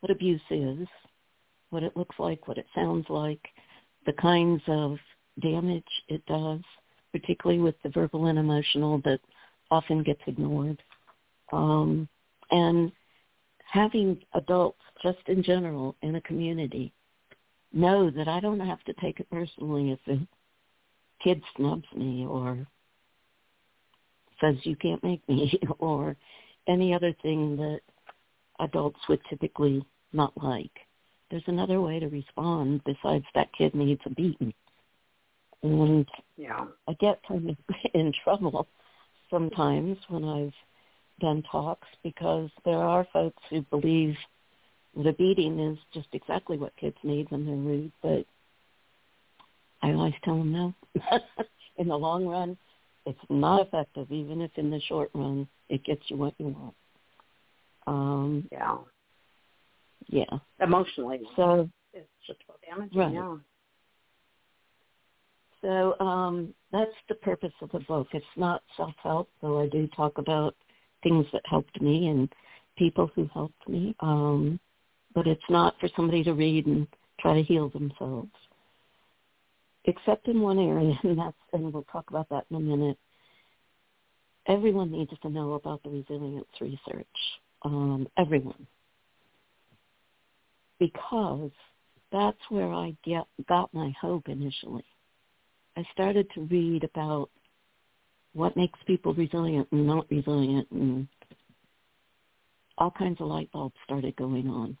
what 0.00 0.10
abuse 0.10 0.40
is, 0.50 0.86
what 1.70 1.82
it 1.82 1.96
looks 1.96 2.16
like, 2.18 2.48
what 2.48 2.58
it 2.58 2.66
sounds 2.74 3.06
like, 3.08 3.40
the 4.06 4.12
kinds 4.14 4.62
of 4.68 4.98
damage 5.40 5.84
it 6.08 6.24
does, 6.26 6.60
particularly 7.12 7.60
with 7.60 7.74
the 7.82 7.90
verbal 7.90 8.26
and 8.26 8.38
emotional 8.38 9.00
that 9.04 9.20
often 9.70 10.02
gets 10.02 10.20
ignored. 10.26 10.82
Um, 11.52 12.08
and 12.50 12.92
having 13.70 14.18
adults 14.34 14.80
just 15.02 15.18
in 15.26 15.42
general 15.42 15.96
in 16.02 16.16
a 16.16 16.20
community 16.22 16.92
know 17.72 18.10
that 18.10 18.28
I 18.28 18.40
don't 18.40 18.60
have 18.60 18.82
to 18.84 18.94
take 18.94 19.20
it 19.20 19.30
personally 19.30 19.90
if 19.90 19.98
a 20.08 20.26
kid 21.22 21.42
snubs 21.56 21.86
me 21.94 22.26
or 22.26 22.66
says 24.40 24.54
you 24.62 24.76
can't 24.76 25.02
make 25.02 25.26
me 25.28 25.58
or 25.78 26.16
any 26.68 26.94
other 26.94 27.14
thing 27.22 27.56
that 27.56 27.80
adults 28.60 29.00
would 29.08 29.20
typically 29.28 29.84
not 30.12 30.32
like. 30.42 30.70
There's 31.30 31.42
another 31.46 31.80
way 31.80 31.98
to 31.98 32.08
respond 32.08 32.82
besides 32.84 33.24
that 33.34 33.52
kid 33.56 33.74
needs 33.74 34.00
a 34.06 34.10
beating. 34.10 34.54
And 35.62 36.06
Yeah. 36.36 36.66
I 36.86 36.92
get 36.94 37.20
kind 37.26 37.50
of 37.50 37.56
in 37.94 38.12
trouble 38.22 38.68
sometimes 39.30 39.98
when 40.08 40.24
I've 40.24 40.54
done 41.20 41.42
talks 41.50 41.88
because 42.02 42.50
there 42.64 42.78
are 42.78 43.06
folks 43.12 43.42
who 43.50 43.62
believe 43.62 44.16
that 44.96 45.06
a 45.06 45.12
beating 45.12 45.58
is 45.58 45.78
just 45.92 46.08
exactly 46.12 46.56
what 46.56 46.76
kids 46.76 46.96
need 47.02 47.30
when 47.30 47.44
they're 47.44 47.54
rude, 47.54 47.92
but 48.02 48.24
I 49.82 49.92
always 49.92 50.14
tell 50.24 50.38
them 50.38 50.52
no. 50.52 50.74
in 51.76 51.88
the 51.88 51.96
long 51.96 52.26
run, 52.26 52.56
it's 53.04 53.18
not 53.28 53.66
effective, 53.66 54.10
even 54.10 54.40
if 54.40 54.50
in 54.56 54.70
the 54.70 54.80
short 54.80 55.10
run 55.14 55.48
it 55.68 55.84
gets 55.84 56.02
you 56.08 56.16
what 56.16 56.34
you 56.38 56.48
want. 56.48 56.74
Um, 57.86 58.48
Yeah. 58.50 58.78
yeah. 60.08 60.38
Emotionally, 60.60 61.22
So 61.36 61.68
it's 61.92 62.08
just 62.26 62.40
so 62.46 62.54
damaging. 62.68 62.98
Right. 62.98 63.12
Yeah. 63.12 63.36
So 65.62 65.98
um, 66.00 66.54
that's 66.70 66.94
the 67.08 67.14
purpose 67.16 67.52
of 67.60 67.70
the 67.72 67.80
book. 67.80 68.08
It's 68.12 68.24
not 68.36 68.62
self-help, 68.76 69.28
though 69.40 69.60
I 69.60 69.68
do 69.68 69.88
talk 69.88 70.18
about 70.18 70.54
things 71.02 71.26
that 71.32 71.42
helped 71.44 71.80
me 71.80 72.08
and 72.08 72.32
people 72.76 73.10
who 73.14 73.28
helped 73.32 73.68
me. 73.68 73.94
Um, 74.00 74.60
but 75.14 75.26
it's 75.26 75.42
not 75.48 75.74
for 75.80 75.88
somebody 75.96 76.22
to 76.24 76.34
read 76.34 76.66
and 76.66 76.86
try 77.20 77.34
to 77.34 77.42
heal 77.42 77.68
themselves. 77.70 78.30
Except 79.86 80.28
in 80.28 80.40
one 80.40 80.58
area, 80.58 80.98
and 81.02 81.18
that's, 81.18 81.36
and 81.52 81.72
we'll 81.72 81.84
talk 81.84 82.10
about 82.10 82.28
that 82.28 82.44
in 82.50 82.56
a 82.56 82.60
minute. 82.60 82.98
Everyone 84.46 84.92
needs 84.92 85.12
to 85.22 85.28
know 85.28 85.54
about 85.54 85.82
the 85.82 85.90
resilience 85.90 86.46
research. 86.60 87.06
Um, 87.66 88.06
everyone. 88.16 88.64
Because 90.78 91.50
that's 92.12 92.38
where 92.48 92.72
I 92.72 92.94
get 93.04 93.24
got 93.48 93.74
my 93.74 93.92
hope 94.00 94.28
initially. 94.28 94.84
I 95.76 95.84
started 95.92 96.28
to 96.36 96.42
read 96.42 96.84
about 96.84 97.28
what 98.34 98.56
makes 98.56 98.78
people 98.86 99.14
resilient 99.14 99.66
and 99.72 99.84
not 99.84 100.08
resilient 100.12 100.68
and 100.70 101.08
all 102.78 102.92
kinds 102.92 103.20
of 103.20 103.26
light 103.26 103.50
bulbs 103.50 103.74
started 103.84 104.14
going 104.14 104.46
on. 104.46 104.76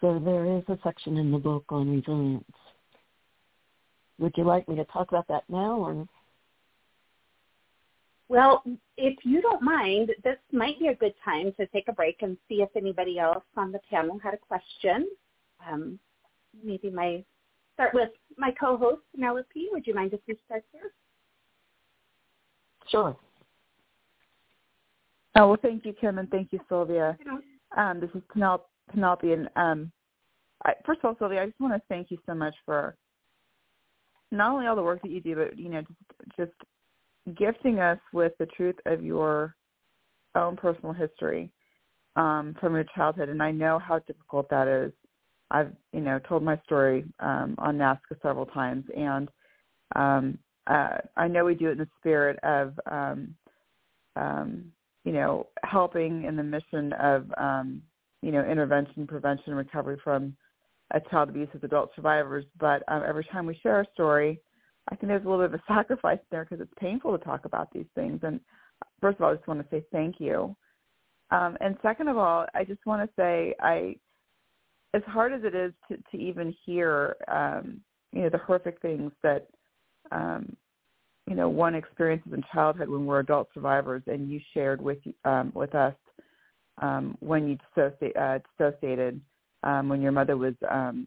So 0.00 0.18
there 0.18 0.56
is 0.56 0.64
a 0.66 0.78
section 0.82 1.16
in 1.16 1.30
the 1.30 1.38
book 1.38 1.64
on 1.68 1.94
resilience. 1.94 2.44
Would 4.18 4.34
you 4.36 4.42
like 4.42 4.68
me 4.68 4.74
to 4.74 4.84
talk 4.86 5.10
about 5.10 5.28
that 5.28 5.44
now 5.48 5.76
or 5.76 6.08
Well, 8.30 8.62
if 8.96 9.16
you 9.24 9.42
don't 9.42 9.60
mind, 9.60 10.12
this 10.22 10.36
might 10.52 10.78
be 10.78 10.86
a 10.86 10.94
good 10.94 11.14
time 11.24 11.52
to 11.58 11.66
take 11.66 11.88
a 11.88 11.92
break 11.92 12.18
and 12.22 12.36
see 12.48 12.62
if 12.62 12.68
anybody 12.76 13.18
else 13.18 13.42
on 13.56 13.72
the 13.72 13.80
panel 13.90 14.20
had 14.22 14.34
a 14.34 14.36
question. 14.36 15.08
Um, 15.68 15.98
maybe 16.62 16.90
my 16.90 17.24
start 17.74 17.92
with 17.92 18.10
my 18.38 18.52
co-host 18.52 19.00
Penelope. 19.12 19.68
Would 19.72 19.84
you 19.84 19.96
mind 19.96 20.12
if 20.14 20.20
we 20.28 20.38
start 20.46 20.64
there? 20.72 20.92
Sure. 22.86 23.16
Oh, 25.34 25.48
well, 25.48 25.58
thank 25.60 25.84
you, 25.84 25.92
Kim, 25.92 26.18
and 26.18 26.30
thank 26.30 26.52
you, 26.52 26.60
Sylvia. 26.68 27.18
You 27.24 27.42
Um, 27.76 27.98
this 27.98 28.10
is 28.14 28.22
Penel- 28.32 28.62
Penelope, 28.92 29.32
and 29.32 29.48
um, 29.56 29.90
I, 30.64 30.74
first 30.86 31.00
of 31.00 31.06
all, 31.06 31.16
Sylvia, 31.18 31.42
I 31.42 31.46
just 31.46 31.58
want 31.58 31.74
to 31.74 31.82
thank 31.88 32.12
you 32.12 32.18
so 32.26 32.34
much 32.34 32.54
for 32.64 32.94
not 34.30 34.52
only 34.52 34.68
all 34.68 34.76
the 34.76 34.82
work 34.84 35.02
that 35.02 35.10
you 35.10 35.20
do, 35.20 35.34
but 35.34 35.58
you 35.58 35.68
know, 35.68 35.82
just, 35.82 36.36
just 36.36 36.52
gifting 37.36 37.80
us 37.80 37.98
with 38.12 38.32
the 38.38 38.46
truth 38.46 38.76
of 38.86 39.02
your 39.02 39.54
own 40.34 40.56
personal 40.56 40.92
history 40.92 41.50
um, 42.16 42.56
from 42.60 42.74
your 42.74 42.84
childhood. 42.94 43.28
And 43.28 43.42
I 43.42 43.50
know 43.50 43.78
how 43.78 43.98
difficult 44.00 44.48
that 44.50 44.68
is. 44.68 44.92
I've 45.50 45.72
you 45.92 46.00
know 46.00 46.20
told 46.28 46.42
my 46.42 46.58
story 46.64 47.04
um, 47.18 47.56
on 47.58 47.76
NAASCA 47.76 48.22
several 48.22 48.46
times, 48.46 48.84
and 48.96 49.28
um, 49.96 50.38
uh, 50.68 50.98
I 51.16 51.26
know 51.26 51.44
we 51.44 51.54
do 51.54 51.68
it 51.68 51.72
in 51.72 51.78
the 51.78 51.88
spirit 51.98 52.38
of 52.44 52.78
um, 52.90 53.34
um, 54.14 54.64
you 55.04 55.12
know 55.12 55.48
helping 55.64 56.24
in 56.24 56.36
the 56.36 56.42
mission 56.42 56.92
of 56.94 57.26
um, 57.36 57.82
you 58.22 58.30
know 58.30 58.44
intervention, 58.44 59.08
prevention, 59.08 59.48
and 59.48 59.56
recovery 59.56 59.98
from 60.04 60.36
uh, 60.94 61.00
child 61.10 61.30
abuse 61.30 61.48
with 61.52 61.64
adult 61.64 61.90
survivors. 61.96 62.44
But 62.58 62.84
um, 62.86 63.02
every 63.06 63.24
time 63.24 63.46
we 63.46 63.58
share 63.60 63.80
a 63.80 63.86
story, 63.92 64.40
I 64.88 64.96
think 64.96 65.08
there's 65.08 65.24
a 65.24 65.28
little 65.28 65.46
bit 65.46 65.54
of 65.54 65.60
a 65.60 65.72
sacrifice 65.72 66.18
there 66.30 66.44
because 66.44 66.60
it's 66.60 66.72
painful 66.80 67.16
to 67.16 67.24
talk 67.24 67.44
about 67.44 67.72
these 67.72 67.86
things. 67.94 68.20
And 68.22 68.40
first 69.00 69.16
of 69.16 69.22
all, 69.22 69.32
I 69.32 69.34
just 69.34 69.46
want 69.46 69.60
to 69.60 69.66
say 69.70 69.84
thank 69.92 70.16
you. 70.18 70.56
Um, 71.30 71.56
and 71.60 71.76
second 71.82 72.08
of 72.08 72.18
all, 72.18 72.46
I 72.54 72.64
just 72.64 72.84
want 72.86 73.08
to 73.08 73.14
say 73.14 73.54
I 73.60 73.96
as 74.94 75.02
hard 75.06 75.32
as 75.32 75.42
it 75.44 75.54
is 75.54 75.72
to, 75.88 75.96
to 76.10 76.22
even 76.22 76.54
hear, 76.66 77.16
um, 77.28 77.80
you 78.12 78.22
know, 78.22 78.28
the 78.28 78.38
horrific 78.38 78.80
things 78.82 79.12
that, 79.22 79.46
um, 80.10 80.56
you 81.28 81.36
know, 81.36 81.48
one 81.48 81.76
experiences 81.76 82.32
in 82.32 82.42
childhood 82.52 82.88
when 82.88 83.06
we're 83.06 83.20
adult 83.20 83.48
survivors, 83.54 84.02
and 84.08 84.28
you 84.28 84.40
shared 84.52 84.80
with 84.80 84.98
um, 85.24 85.52
with 85.54 85.74
us 85.76 85.94
um, 86.82 87.16
when 87.20 87.46
you 87.46 87.56
uh, 88.18 88.38
dissociated 88.58 89.20
um, 89.62 89.88
when 89.88 90.00
your 90.00 90.12
mother 90.12 90.36
was 90.36 90.54
um, 90.68 91.06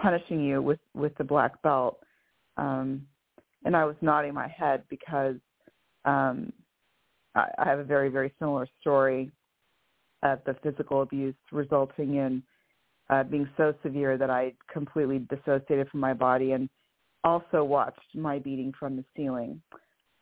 punishing 0.00 0.44
you 0.44 0.60
with 0.60 0.80
with 0.94 1.16
the 1.16 1.24
black 1.24 1.60
belt, 1.62 1.98
um, 2.56 3.06
and 3.64 3.76
I 3.76 3.84
was 3.84 3.96
nodding 4.00 4.34
my 4.34 4.48
head 4.48 4.82
because 4.88 5.36
um, 6.04 6.52
I, 7.34 7.48
I 7.58 7.68
have 7.68 7.78
a 7.78 7.84
very 7.84 8.08
very 8.08 8.32
similar 8.38 8.66
story 8.80 9.30
of 10.22 10.40
the 10.46 10.54
physical 10.62 11.02
abuse 11.02 11.34
resulting 11.52 12.16
in 12.16 12.42
uh, 13.10 13.22
being 13.22 13.48
so 13.56 13.74
severe 13.82 14.18
that 14.18 14.30
I 14.30 14.54
completely 14.72 15.20
dissociated 15.20 15.88
from 15.90 16.00
my 16.00 16.14
body 16.14 16.52
and 16.52 16.68
also 17.24 17.62
watched 17.62 18.14
my 18.14 18.38
beating 18.38 18.72
from 18.78 18.96
the 18.96 19.04
ceiling. 19.16 19.60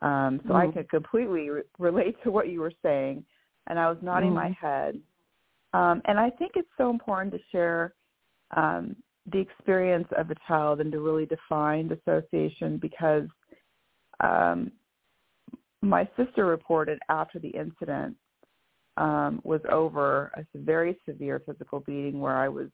Um, 0.02 0.40
so 0.46 0.54
I 0.54 0.66
Mhm. 0.66 0.74
could 0.74 0.90
completely 0.90 1.48
re- 1.48 1.62
relate 1.78 2.22
to 2.24 2.30
what 2.30 2.48
you 2.48 2.60
were 2.60 2.72
saying, 2.82 3.24
and 3.68 3.78
I 3.78 3.88
was 3.88 4.00
nodding 4.02 4.34
my 4.34 4.50
Mhm. 4.50 4.56
head. 4.56 5.02
Um, 5.72 6.02
and 6.04 6.18
I 6.18 6.30
think 6.30 6.56
it's 6.56 6.70
so 6.76 6.90
important 6.90 7.32
to 7.32 7.40
share 7.50 7.94
um, 8.50 8.96
the 9.32 9.38
experience 9.38 10.08
of 10.16 10.30
a 10.30 10.34
child 10.46 10.80
and 10.80 10.92
to 10.92 11.00
really 11.00 11.26
define 11.26 11.88
dissociation 11.88 12.78
because 12.78 13.24
um, 14.20 14.70
my 15.82 16.08
sister 16.16 16.46
reported 16.46 16.98
after 17.08 17.38
the 17.38 17.48
incident 17.48 18.16
um, 18.96 19.40
was 19.44 19.60
over 19.70 20.30
a 20.36 20.58
very 20.58 20.98
severe 21.08 21.42
physical 21.46 21.80
beating 21.80 22.20
where 22.20 22.36
I 22.36 22.48
was 22.48 22.68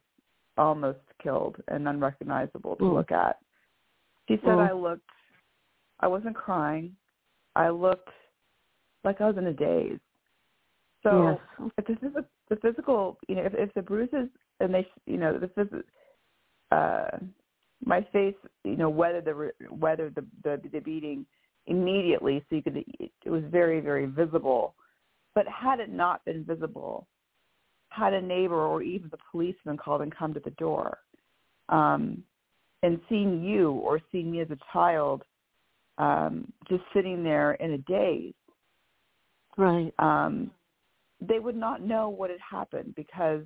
almost 0.57 0.99
killed 1.23 1.55
and 1.69 1.87
unrecognizable 1.87 2.75
to 2.75 2.83
Mm. 2.83 2.93
look 2.93 3.11
at. 3.11 3.37
She 4.27 4.37
said 4.37 4.57
Mm. 4.57 4.69
I 4.69 4.71
looked, 4.73 5.09
I 5.99 6.07
wasn't 6.07 6.35
crying. 6.35 6.95
I 7.55 7.69
looked 7.69 8.09
like 9.03 9.21
I 9.21 9.27
was 9.27 9.37
in 9.37 9.47
a 9.47 9.53
daze. 9.53 9.99
So 11.03 11.39
yes. 11.59 11.71
if 11.77 11.85
the, 11.87 11.93
phys- 11.93 12.25
the 12.49 12.55
physical, 12.57 13.17
you 13.27 13.35
know, 13.35 13.43
if, 13.43 13.53
if 13.55 13.73
the 13.73 13.81
bruises 13.81 14.29
and 14.59 14.73
they, 14.73 14.87
you 15.05 15.17
know, 15.17 15.37
the 15.37 15.47
phys- 15.47 15.83
uh, 16.71 17.17
my 17.83 18.05
face, 18.13 18.35
you 18.63 18.77
know, 18.77 18.89
weathered 18.89 19.25
the 19.25 19.33
re- 19.33 19.51
weathered 19.69 20.15
the, 20.15 20.25
the 20.43 20.69
the 20.69 20.79
beating 20.79 21.25
immediately, 21.67 22.43
so 22.49 22.55
you 22.55 22.63
could, 22.63 22.77
it 22.99 23.29
was 23.29 23.43
very 23.51 23.79
very 23.81 24.05
visible 24.05 24.75
But 25.35 25.45
had 25.47 25.79
it 25.79 25.89
not 25.91 26.23
been 26.25 26.43
visible, 26.43 27.07
had 27.89 28.13
a 28.13 28.21
neighbor 28.21 28.65
or 28.65 28.81
even 28.81 29.09
the 29.09 29.17
policeman 29.31 29.77
called 29.77 30.01
and 30.01 30.15
come 30.15 30.33
to 30.33 30.39
the 30.41 30.51
door, 30.51 30.99
um, 31.69 32.23
and 32.83 32.99
seeing 33.09 33.43
you 33.43 33.71
or 33.71 33.99
seeing 34.11 34.31
me 34.31 34.41
as 34.41 34.49
a 34.51 34.57
child 34.73 35.23
um, 35.97 36.51
just 36.67 36.83
sitting 36.93 37.23
there 37.23 37.53
in 37.53 37.71
a 37.73 37.77
daze, 37.79 38.33
Right. 39.57 39.93
um, 39.99 40.51
they 41.19 41.39
would 41.39 41.55
not 41.55 41.81
know 41.81 42.09
what 42.09 42.29
had 42.29 42.39
happened 42.39 42.95
because 42.95 43.43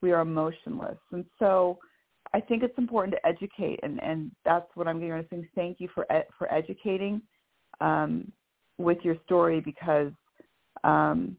we 0.00 0.10
are 0.12 0.20
emotionless. 0.20 0.98
And 1.12 1.24
so 1.38 1.78
I 2.34 2.40
think 2.40 2.62
it's 2.62 2.78
important 2.78 3.14
to 3.14 3.26
educate, 3.26 3.80
and, 3.82 4.02
and 4.02 4.30
that's 4.44 4.66
what 4.74 4.88
I'm 4.88 4.98
going 4.98 5.22
to 5.22 5.28
say. 5.28 5.48
Thank 5.54 5.80
you 5.80 5.88
for 5.94 6.06
for 6.38 6.52
educating 6.52 7.20
um, 7.80 8.30
with 8.78 8.98
your 9.02 9.16
story 9.24 9.60
because 9.60 10.12
um, 10.82 11.36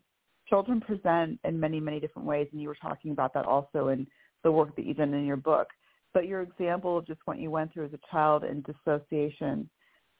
children 0.47 0.79
present 0.79 1.39
in 1.43 1.60
many, 1.60 1.79
many 1.79 1.99
different 1.99 2.27
ways, 2.27 2.47
and 2.51 2.62
you 2.62 2.67
were 2.67 2.77
talking 2.82 3.12
about 3.12 3.34
that 3.34 3.45
also 3.45 3.88
in 3.88 4.06
the 4.43 4.51
work 4.51 4.75
that 4.75 4.86
you've 4.86 4.97
done 4.97 5.13
in 5.13 5.25
your 5.25 5.38
book. 5.38 5.67
But 6.13 6.27
your 6.27 6.41
example 6.41 6.97
of 6.97 7.08
just 7.08 7.21
what 7.25 7.39
you 7.39 7.49
went 7.49 7.73
through 7.73 7.86
as 7.86 7.93
a 7.93 7.99
child 8.12 8.43
and 8.43 8.63
dissociation, 8.63 9.67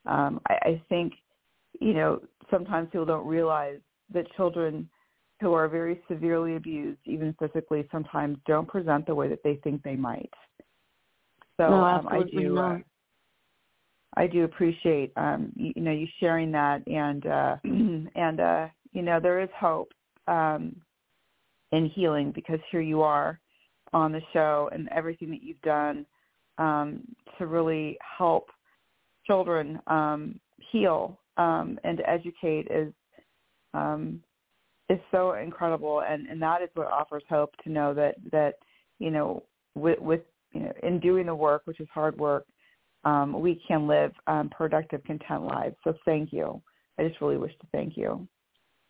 um, 0.08 0.42
I, 0.48 0.54
I 0.54 0.82
think, 0.90 1.14
you 1.80 1.94
know, 1.94 2.20
sometimes 2.50 2.90
people 2.92 3.06
don't 3.06 3.28
realize 3.28 3.80
that 4.14 4.26
children 4.36 4.90
who 5.44 5.54
are 5.54 5.68
very 5.68 6.02
severely 6.08 6.56
abused, 6.56 7.02
even 7.04 7.36
physically, 7.38 7.86
sometimes 7.92 8.38
don't 8.48 8.68
present 8.68 9.06
the 9.06 9.14
way 9.14 9.28
that 9.28 9.44
they 9.44 9.60
think 9.62 9.84
they 9.84 9.98
might. 9.98 10.32
So 11.58 11.70
no, 11.70 11.84
um, 11.84 12.08
I 12.08 12.24
do. 12.24 12.58
Uh. 12.58 12.78
I 14.16 14.28
do 14.28 14.46
appreciate 14.46 15.12
um, 15.18 15.52
you, 15.56 15.74
you 15.76 15.82
know 15.82 15.92
you 15.92 16.08
sharing 16.20 16.52
that, 16.54 16.88
and 16.88 17.26
uh, 17.26 17.58
and 18.16 18.40
uh, 18.40 18.68
you 18.94 19.02
know 19.02 19.20
there 19.20 19.42
is 19.42 19.50
hope 19.60 19.92
um, 20.30 20.76
in 21.74 21.88
healing 21.94 22.32
because 22.34 22.60
here 22.72 22.82
you 22.82 23.02
are 23.02 23.40
on 23.92 24.14
the 24.14 24.22
show 24.32 24.70
and 24.72 24.88
everything 24.90 25.30
that 25.30 25.44
you've 25.44 25.62
done 25.62 26.06
um, 26.58 27.02
to 27.38 27.48
really 27.48 27.98
help 28.18 28.48
children 29.28 29.80
um, 29.88 30.40
heal 30.72 31.20
um, 31.38 31.78
and 31.84 31.98
to 31.98 32.10
educate 32.10 32.68
is 32.72 32.94
um, 33.74 34.22
is 34.94 35.00
so 35.12 35.34
incredible, 35.34 36.02
and 36.08 36.28
and 36.28 36.42
that 36.42 36.62
is 36.62 36.70
what 36.74 36.88
offers 36.88 37.24
hope 37.30 37.52
to 37.64 37.72
know 37.72 37.94
that 37.94 38.16
that 38.32 38.56
you 39.00 39.12
know 39.12 39.44
with 39.76 40.00
with 40.00 40.22
you 40.54 40.62
know 40.62 40.74
in 40.84 41.00
doing 41.00 41.26
the 41.26 41.36
work, 41.36 41.64
which 41.66 41.80
is 41.80 41.88
hard 41.94 42.18
work, 42.18 42.46
um, 43.04 43.40
we 43.40 43.62
can 43.68 43.88
live 43.88 44.12
um, 44.28 44.50
productive, 44.50 45.04
content 45.04 45.44
lives. 45.44 45.76
So 45.84 45.94
thank 46.06 46.32
you. 46.32 46.62
I 46.98 47.08
just 47.08 47.20
really 47.22 47.38
wish 47.38 47.54
to 47.60 47.68
thank 47.72 47.98
you. 47.98 48.28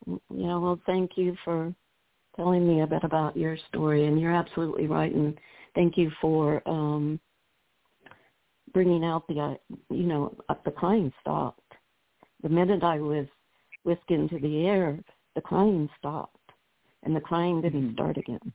Yeah, 0.05 0.57
well, 0.57 0.79
thank 0.85 1.11
you 1.15 1.35
for 1.45 1.73
telling 2.35 2.67
me 2.67 2.81
a 2.81 2.87
bit 2.87 3.03
about 3.03 3.37
your 3.37 3.57
story, 3.69 4.07
and 4.07 4.19
you're 4.19 4.35
absolutely 4.35 4.87
right. 4.87 5.13
And 5.13 5.37
thank 5.75 5.97
you 5.97 6.11
for 6.19 6.61
um, 6.67 7.19
bringing 8.73 9.03
out 9.05 9.27
the, 9.27 9.39
uh, 9.39 9.75
you 9.89 10.03
know, 10.03 10.35
uh, 10.49 10.55
the 10.65 10.71
crying 10.71 11.11
stopped. 11.21 11.61
The 12.41 12.49
minute 12.49 12.83
I 12.83 12.99
was 12.99 13.27
whisked 13.83 14.11
into 14.11 14.39
the 14.39 14.65
air, 14.67 14.99
the 15.35 15.41
crying 15.41 15.89
stopped, 15.97 16.51
and 17.03 17.15
the 17.15 17.21
crying 17.21 17.61
didn't 17.61 17.89
Mhm. 17.89 17.93
start 17.93 18.17
again. 18.17 18.53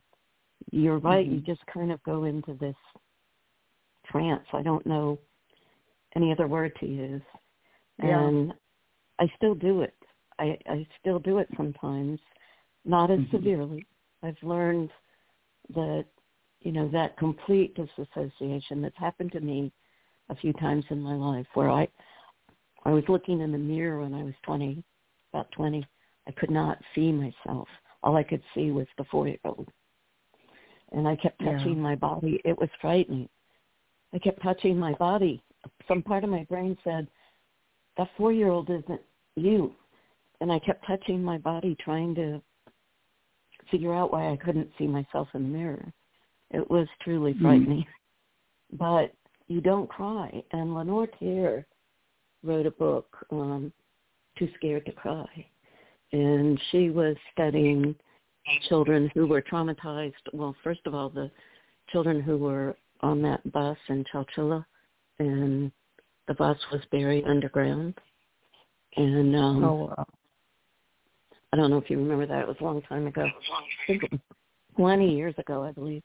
You're 0.71 0.99
right. 0.99 1.25
You 1.25 1.41
Mhm. 1.41 1.45
just 1.45 1.65
kind 1.67 1.91
of 1.91 2.01
go 2.03 2.23
into 2.25 2.53
this 2.55 2.75
trance. 4.05 4.47
I 4.53 4.61
don't 4.61 4.85
know 4.85 5.19
any 6.15 6.31
other 6.31 6.47
word 6.47 6.75
to 6.77 6.85
use, 6.85 7.21
Yeah. 7.97 8.19
and 8.19 8.53
I 9.19 9.27
still 9.35 9.55
do 9.55 9.81
it. 9.81 9.97
I, 10.39 10.57
I 10.67 10.87
still 10.99 11.19
do 11.19 11.39
it 11.39 11.49
sometimes, 11.55 12.19
not 12.85 13.11
as 13.11 13.19
Mhm. 13.19 13.31
severely. 13.31 13.85
I've 14.23 14.41
learned 14.41 14.91
that, 15.69 16.05
you 16.61 16.71
know, 16.71 16.87
that 16.89 17.17
complete 17.17 17.75
disassociation 17.75 18.81
that's 18.81 18.97
happened 18.97 19.31
to 19.33 19.41
me 19.41 19.71
a 20.29 20.35
few 20.35 20.53
times 20.53 20.85
in 20.89 21.01
my 21.01 21.15
life 21.15 21.47
where 21.55 21.69
I 21.69 21.87
I 22.85 22.91
was 22.91 23.03
looking 23.09 23.41
in 23.41 23.51
the 23.51 23.57
mirror 23.57 23.99
when 23.99 24.13
I 24.13 24.23
was 24.23 24.33
20, 24.43 24.81
about 25.33 25.51
20. 25.51 25.85
I 26.27 26.31
could 26.31 26.51
not 26.51 26.77
see 26.93 27.11
myself. 27.11 27.67
All 28.03 28.15
I 28.15 28.23
could 28.23 28.43
see 28.53 28.71
was 28.71 28.87
the 28.97 29.03
four-year-old. 29.05 29.67
And 30.91 31.07
I 31.07 31.15
kept 31.15 31.41
Yeah. 31.41 31.57
touching 31.57 31.81
my 31.81 31.95
body. 31.95 32.41
It 32.45 32.57
was 32.57 32.69
frightening. 32.81 33.29
I 34.13 34.19
kept 34.19 34.41
touching 34.41 34.77
my 34.77 34.93
body. 34.93 35.41
Some 35.87 36.01
part 36.01 36.23
of 36.23 36.29
my 36.29 36.43
brain 36.45 36.77
said, 36.83 37.07
that 37.97 38.09
four-year-old 38.15 38.69
isn't 38.69 39.01
you. 39.35 39.75
And 40.41 40.51
I 40.51 40.59
kept 40.59 40.85
touching 40.85 41.21
my 41.23 41.37
body 41.37 41.75
trying 41.75 42.15
to 42.15 42.41
figure 43.69 43.93
out 43.93 44.11
why 44.11 44.31
I 44.31 44.37
couldn't 44.37 44.71
see 44.77 44.87
myself 44.87 45.27
in 45.33 45.43
the 45.43 45.49
mirror. 45.49 45.93
It 46.51 46.69
was 46.69 46.87
truly 47.01 47.33
Mm. 47.33 47.41
frightening. 47.41 47.85
But 48.71 49.13
you 49.47 49.61
don't 49.61 49.89
cry. 49.89 50.43
And 50.51 50.73
Lenore 50.73 51.07
Terr 51.07 51.65
wrote 52.43 52.65
a 52.65 52.71
book, 52.71 53.25
um, 53.31 53.73
Too 54.37 54.49
Scared 54.55 54.85
to 54.85 54.91
Cry. 54.93 55.45
And 56.11 56.59
she 56.71 56.89
was 56.89 57.15
studying 57.33 57.95
children 58.67 59.11
who 59.13 59.27
were 59.27 59.41
traumatized. 59.41 60.13
Well, 60.33 60.55
first 60.63 60.81
of 60.85 60.95
all, 60.95 61.09
the 61.09 61.29
children 61.91 62.21
who 62.21 62.37
were 62.37 62.75
on 63.01 63.21
that 63.21 63.51
bus 63.51 63.77
in 63.89 64.03
Chowchilla, 64.13 64.65
and 65.19 65.71
the 66.27 66.33
bus 66.33 66.57
was 66.71 66.81
buried 66.91 67.25
underground. 67.25 67.95
And 68.97 69.35
um, 69.35 69.63
Oh 69.63 69.73
wow. 69.85 70.05
I 71.51 71.57
don't 71.57 71.69
know 71.71 71.77
if 71.77 71.89
you 71.89 71.97
remember 71.97 72.27
that. 72.27 72.41
It 72.41 72.47
was 72.47 72.57
a 72.59 72.63
long 72.63 72.81
time 72.83 73.07
ago. 73.07 73.23
I 73.23 73.87
think 73.87 74.03
it 74.03 74.11
was 74.11 74.21
20 74.77 75.15
years 75.15 75.33
ago, 75.37 75.63
I 75.63 75.71
believe. 75.71 76.03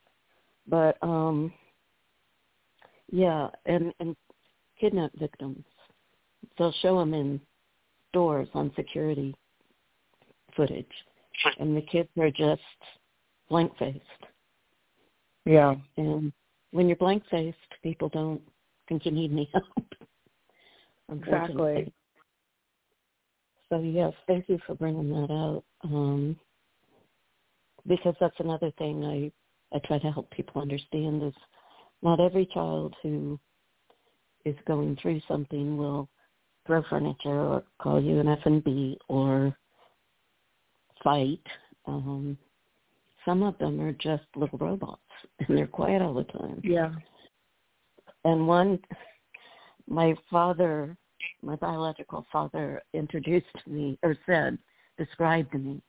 But 0.67 0.97
um 1.03 1.53
yeah, 3.11 3.49
and 3.67 3.93
and 4.01 4.17
kidnap 4.81 5.12
victims. 5.19 5.64
They'll 6.59 6.75
show 6.81 6.99
them 6.99 7.14
in 7.14 7.40
stores 8.11 8.49
on 8.55 8.73
security 8.77 9.35
footage, 10.57 10.87
and 11.59 11.77
the 11.77 11.83
kids 11.83 12.09
are 12.19 12.31
just 12.31 12.62
blank 13.49 13.73
faced. 13.79 14.01
Yeah. 15.45 15.75
And 15.97 16.33
when 16.71 16.88
you're 16.88 16.97
blank 16.97 17.23
faced, 17.31 17.59
people 17.83 18.09
don't 18.09 18.40
think 18.88 19.05
you 19.05 19.12
need 19.12 19.33
any 19.33 19.51
help. 19.53 19.64
Exactly. 21.12 21.93
So 23.69 23.79
yes, 23.79 24.12
thank 24.27 24.49
you 24.49 24.59
for 24.67 24.75
bringing 24.75 25.11
that 25.11 25.31
out. 25.31 25.64
Um, 25.85 26.37
because 27.87 28.14
that's 28.21 28.38
another 28.40 28.71
thing 28.79 29.05
I 29.05 29.77
I 29.77 29.81
try 29.81 29.99
to 29.99 30.11
help 30.11 30.31
people 30.31 30.62
understand 30.62 31.23
is 31.23 31.35
not 32.03 32.21
every 32.21 32.47
child 32.47 32.95
who 33.03 33.38
is 34.45 34.57
going 34.67 34.97
through 35.01 35.21
something 35.27 35.77
will 35.77 36.09
throw 36.67 36.83
furniture 36.88 37.29
or 37.29 37.64
call 37.81 38.01
you 38.01 38.21
an 38.21 38.29
F 38.29 38.38
and 38.45 38.62
B 38.62 38.99
or 39.09 39.57
fight. 41.05 41.47
Um, 41.87 42.37
some 43.25 43.43
of 43.43 43.57
them 43.59 43.81
are 43.81 43.93
just 43.93 44.25
little 44.35 44.59
robots 44.59 45.01
and 45.47 45.57
they're 45.57 45.67
quiet 45.67 46.03
all 46.03 46.14
the 46.14 46.25
time. 46.25 46.61
Yeah. 46.64 46.93
And 48.25 48.49
one, 48.49 48.81
my 49.87 50.14
father, 50.31 50.97
my 51.43 51.57
biological 51.57 52.27
father 52.33 52.83
introduced 52.95 53.47
me 53.67 53.99
or 54.03 54.17
said, 54.27 54.59
described 54.99 55.55
me 55.55 55.83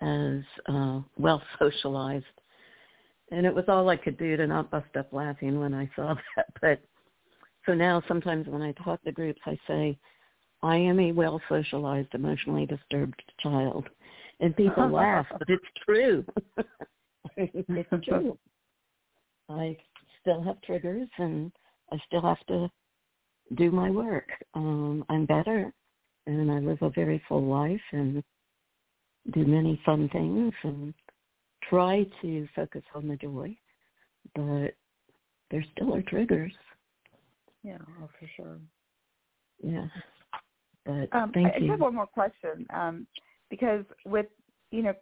as 0.00 0.40
uh, 0.68 1.00
well 1.18 1.42
socialized. 1.58 2.24
And 3.30 3.46
it 3.46 3.54
was 3.54 3.64
all 3.68 3.88
I 3.88 3.96
could 3.96 4.18
do 4.18 4.36
to 4.36 4.46
not 4.46 4.70
bust 4.70 4.94
up 4.98 5.12
laughing 5.12 5.58
when 5.58 5.74
I 5.74 5.90
saw 5.96 6.14
that. 6.36 6.46
But 6.60 6.80
so 7.66 7.74
now 7.74 8.02
sometimes 8.06 8.46
when 8.46 8.62
I 8.62 8.72
talk 8.72 9.02
to 9.04 9.12
groups, 9.12 9.40
I 9.46 9.58
say, 9.66 9.98
I 10.62 10.76
am 10.76 11.00
a 11.00 11.12
well 11.12 11.40
socialized, 11.48 12.14
emotionally 12.14 12.66
disturbed 12.66 13.20
child. 13.40 13.88
And 14.42 14.54
people 14.56 14.88
laugh, 14.92 15.26
but 15.30 15.48
it's 15.48 15.64
true. 15.84 16.24
it's 17.36 18.04
true. 18.04 18.36
I 19.48 19.76
still 20.20 20.42
have 20.42 20.60
triggers 20.62 21.08
and 21.18 21.52
I 21.90 21.96
still 22.06 22.22
have 22.22 22.44
to 22.48 22.68
do 23.54 23.70
my 23.70 23.90
work. 23.90 24.28
Um, 24.54 25.04
I'm 25.08 25.26
better 25.26 25.72
and 26.26 26.50
I 26.50 26.58
live 26.58 26.78
a 26.82 26.90
very 26.90 27.22
full 27.28 27.44
life 27.44 27.80
and 27.92 28.22
do 29.32 29.46
many 29.46 29.80
fun 29.84 30.08
things 30.12 30.52
and 30.64 30.92
try 31.68 32.04
to 32.22 32.48
focus 32.54 32.82
on 32.94 33.08
the 33.08 33.16
joy, 33.16 33.56
but 34.34 34.74
there 35.50 35.64
still 35.72 35.94
are 35.94 36.02
triggers. 36.02 36.52
Yeah, 37.62 37.78
oh, 38.02 38.08
for 38.18 38.28
sure. 38.36 38.58
Yeah. 39.62 39.86
But 40.84 41.14
Um, 41.14 41.30
thank 41.32 41.54
I, 41.54 41.58
you. 41.58 41.68
I 41.68 41.70
have 41.72 41.80
one 41.80 41.94
more 41.94 42.06
question 42.06 42.66
um, 42.70 43.06
because 43.52 43.84
with 44.06 44.24
you 44.70 44.82
know 44.82 44.94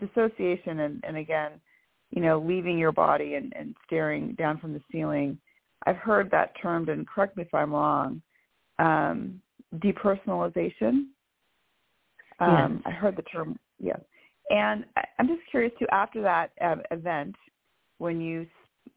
dissociation 0.00 0.80
and, 0.80 1.02
and 1.04 1.16
again, 1.16 1.52
you 2.10 2.22
know, 2.22 2.38
leaving 2.38 2.78
your 2.78 2.92
body 2.92 3.34
and, 3.34 3.52
and 3.56 3.74
staring 3.84 4.34
down 4.34 4.58
from 4.58 4.72
the 4.72 4.80
ceiling, 4.92 5.36
I've 5.84 5.96
heard 5.96 6.30
that 6.30 6.52
termed, 6.62 6.88
and 6.88 7.08
correct 7.08 7.36
me 7.36 7.42
if 7.42 7.52
I'm 7.52 7.72
wrong, 7.72 8.22
um, 8.78 9.40
depersonalization. 9.78 11.06
Um, 12.38 12.82
I 12.86 12.90
heard 12.90 13.16
the 13.16 13.22
term, 13.22 13.58
yes. 13.80 13.98
And 14.50 14.84
I- 14.96 15.04
I'm 15.18 15.26
just 15.26 15.40
curious 15.50 15.72
too. 15.78 15.86
After 15.90 16.22
that 16.22 16.52
um, 16.60 16.82
event, 16.92 17.34
when 17.98 18.20
you 18.20 18.46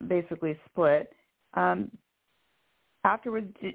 basically 0.08 0.60
split, 0.70 1.12
um, 1.56 1.90
afterwards, 3.04 3.52
do, 3.60 3.72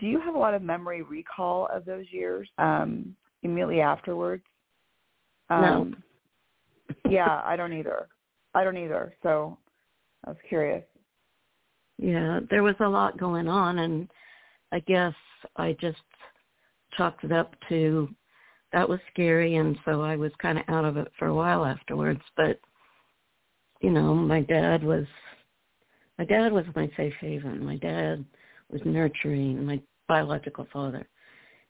do 0.00 0.06
you 0.06 0.18
have 0.18 0.34
a 0.34 0.38
lot 0.38 0.54
of 0.54 0.62
memory 0.62 1.02
recall 1.02 1.68
of 1.72 1.84
those 1.84 2.06
years 2.10 2.48
um, 2.58 3.14
immediately 3.44 3.80
afterwards? 3.80 4.42
Um, 5.50 6.02
yeah, 7.08 7.42
I 7.44 7.56
don't 7.56 7.72
either. 7.72 8.08
I 8.54 8.64
don't 8.64 8.76
either. 8.76 9.14
So 9.22 9.58
I 10.24 10.30
was 10.30 10.38
curious. 10.48 10.84
Yeah, 11.98 12.40
there 12.50 12.62
was 12.62 12.74
a 12.80 12.88
lot 12.88 13.18
going 13.18 13.46
on, 13.46 13.78
and 13.80 14.08
I 14.72 14.80
guess 14.80 15.14
I 15.56 15.76
just 15.80 15.98
chalked 16.96 17.24
it 17.24 17.32
up 17.32 17.54
to 17.68 18.08
that 18.72 18.88
was 18.88 18.98
scary, 19.12 19.56
and 19.56 19.76
so 19.84 20.02
I 20.02 20.16
was 20.16 20.32
kind 20.42 20.58
of 20.58 20.64
out 20.68 20.84
of 20.84 20.96
it 20.96 21.08
for 21.18 21.28
a 21.28 21.34
while 21.34 21.64
afterwards. 21.64 22.20
But 22.36 22.58
you 23.80 23.90
know, 23.90 24.14
my 24.14 24.40
dad 24.40 24.82
was 24.82 25.06
my 26.18 26.24
dad 26.24 26.52
was 26.52 26.64
my 26.74 26.90
safe 26.96 27.14
haven. 27.20 27.64
My 27.64 27.76
dad 27.76 28.24
was 28.70 28.80
nurturing. 28.84 29.64
My 29.64 29.80
biological 30.08 30.66
father, 30.72 31.06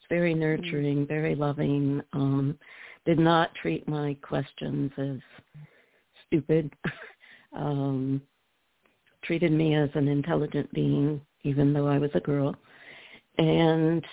very 0.09 0.35
nurturing, 0.35 1.07
very 1.07 1.35
loving. 1.35 2.03
Um, 2.13 2.59
did 3.05 3.19
not 3.19 3.55
treat 3.55 3.87
my 3.89 4.17
questions 4.23 4.91
as 4.99 5.19
stupid. 6.27 6.73
um, 7.53 8.23
treated 9.23 9.53
me 9.53 9.75
as 9.75 9.91
an 9.95 10.09
intelligent 10.09 10.73
being, 10.73 11.21
even 11.43 11.73
though 11.73 11.87
I 11.87 11.99
was 11.99 12.11
a 12.15 12.21
girl. 12.21 12.55
And 13.39 14.05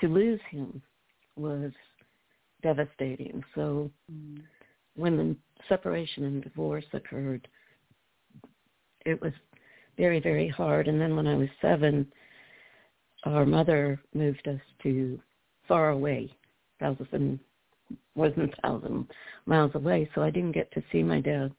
to 0.00 0.08
lose 0.08 0.40
him 0.50 0.82
was 1.36 1.72
devastating. 2.62 3.42
So 3.54 3.90
when 4.96 5.16
the 5.16 5.36
separation 5.68 6.24
and 6.24 6.42
divorce 6.42 6.84
occurred, 6.92 7.46
it 9.04 9.20
was 9.20 9.32
very, 9.96 10.20
very 10.20 10.48
hard. 10.48 10.88
And 10.88 11.00
then 11.00 11.16
when 11.16 11.26
I 11.26 11.34
was 11.34 11.48
seven, 11.60 12.06
our 13.24 13.46
mother 13.46 14.00
moved 14.14 14.46
us 14.48 14.60
to 14.82 15.20
far 15.68 15.90
away, 15.90 16.30
thousand 16.80 17.38
wasn't 18.14 18.54
thousand 18.62 19.06
miles 19.46 19.72
away, 19.74 20.08
so 20.14 20.22
I 20.22 20.30
didn't 20.30 20.52
get 20.52 20.70
to 20.72 20.82
see 20.90 21.02
my 21.02 21.20
dad 21.20 21.52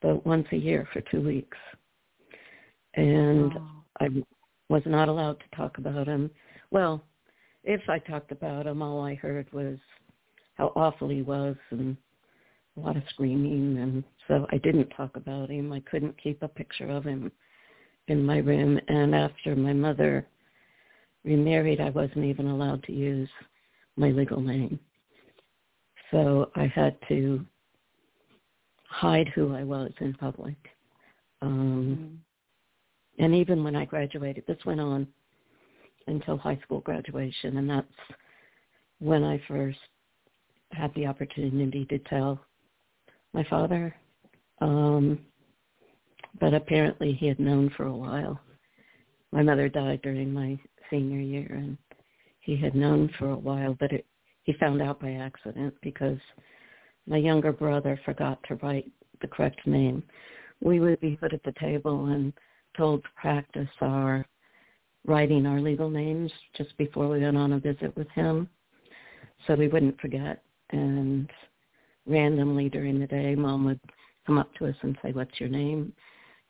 but 0.00 0.24
once 0.24 0.46
a 0.52 0.56
year 0.56 0.88
for 0.92 1.00
two 1.10 1.20
weeks. 1.20 1.56
And 2.94 3.52
Oh. 3.54 3.84
I 4.00 4.08
was 4.68 4.82
not 4.86 5.08
allowed 5.08 5.40
to 5.40 5.56
talk 5.56 5.78
about 5.78 6.06
him. 6.06 6.30
Well, 6.70 7.02
if 7.64 7.80
I 7.88 7.98
talked 7.98 8.32
about 8.32 8.66
him, 8.66 8.82
all 8.82 9.02
I 9.02 9.14
heard 9.14 9.52
was 9.52 9.78
how 10.54 10.72
awful 10.76 11.08
he 11.08 11.22
was 11.22 11.56
and 11.70 11.96
a 12.76 12.80
lot 12.80 12.96
of 12.96 13.02
screaming. 13.10 13.78
And 13.78 14.04
so 14.26 14.46
I 14.52 14.58
didn't 14.58 14.88
talk 14.90 15.16
about 15.16 15.50
him. 15.50 15.72
I 15.72 15.80
couldn't 15.80 16.20
keep 16.22 16.42
a 16.42 16.48
picture 16.48 16.88
of 16.90 17.04
him 17.04 17.32
in 18.08 18.24
my 18.24 18.38
room. 18.38 18.78
And 18.88 19.14
after 19.14 19.56
my 19.56 19.72
mother 19.72 20.26
remarried, 21.24 21.80
I 21.80 21.90
wasn't 21.90 22.24
even 22.24 22.46
allowed 22.46 22.82
to 22.84 22.92
use 22.92 23.28
my 23.96 24.10
legal 24.10 24.40
name. 24.40 24.78
So 26.10 26.50
I 26.54 26.66
had 26.74 26.96
to 27.08 27.44
hide 28.88 29.28
who 29.34 29.54
I 29.54 29.64
was 29.64 29.92
in 30.00 30.14
public. 30.14 30.56
Um, 31.42 32.20
and 33.18 33.34
even 33.34 33.62
when 33.62 33.76
I 33.76 33.84
graduated, 33.84 34.44
this 34.46 34.64
went 34.64 34.80
on 34.80 35.06
until 36.06 36.38
high 36.38 36.58
school 36.64 36.80
graduation, 36.80 37.58
and 37.58 37.68
that's 37.68 37.86
when 38.98 39.24
I 39.24 39.40
first 39.46 39.78
had 40.72 40.92
the 40.94 41.06
opportunity 41.06 41.84
to 41.86 41.98
tell 42.00 42.40
my 43.32 43.44
father. 43.44 43.94
Um, 44.60 45.20
but 46.40 46.54
apparently 46.54 47.12
he 47.12 47.26
had 47.26 47.38
known 47.38 47.70
for 47.76 47.86
a 47.86 47.96
while. 47.96 48.40
My 49.32 49.42
mother 49.42 49.68
died 49.68 50.00
during 50.02 50.32
my 50.32 50.58
senior 50.90 51.20
year, 51.20 51.46
and 51.50 51.76
he 52.40 52.56
had 52.56 52.74
known 52.74 53.10
for 53.18 53.30
a 53.30 53.36
while, 53.36 53.76
but 53.78 53.92
it, 53.92 54.06
he 54.44 54.52
found 54.54 54.80
out 54.80 55.00
by 55.00 55.12
accident 55.12 55.74
because 55.82 56.18
my 57.06 57.16
younger 57.16 57.52
brother 57.52 57.98
forgot 58.04 58.38
to 58.48 58.54
write 58.56 58.90
the 59.20 59.28
correct 59.28 59.66
name. 59.66 60.02
We 60.60 60.80
would 60.80 61.00
be 61.00 61.16
put 61.16 61.32
at 61.32 61.42
the 61.42 61.54
table 61.60 62.06
and 62.06 62.32
told 62.76 63.02
to 63.02 63.08
practice 63.16 63.68
our 63.80 64.26
writing 65.06 65.46
our 65.46 65.60
legal 65.60 65.88
names 65.88 66.30
just 66.56 66.76
before 66.76 67.08
we 67.08 67.20
went 67.20 67.36
on 67.36 67.52
a 67.52 67.58
visit 67.58 67.96
with 67.96 68.08
him 68.10 68.48
so 69.46 69.54
we 69.54 69.68
wouldn't 69.68 70.00
forget. 70.00 70.42
And 70.70 71.30
randomly 72.06 72.68
during 72.68 72.98
the 72.98 73.06
day, 73.06 73.34
Mom 73.34 73.64
would 73.64 73.80
come 74.26 74.38
up 74.38 74.52
to 74.54 74.66
us 74.66 74.76
and 74.82 74.96
say, 75.02 75.12
what's 75.12 75.40
your 75.40 75.48
name? 75.48 75.92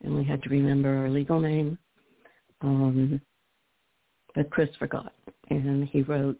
And 0.02 0.14
we 0.14 0.24
had 0.24 0.42
to 0.42 0.48
remember 0.48 0.96
our 0.96 1.08
legal 1.08 1.40
name. 1.40 1.78
Um, 2.60 3.20
but 4.38 4.50
Chris 4.50 4.68
forgot, 4.78 5.12
and 5.50 5.88
he 5.88 6.02
wrote 6.02 6.38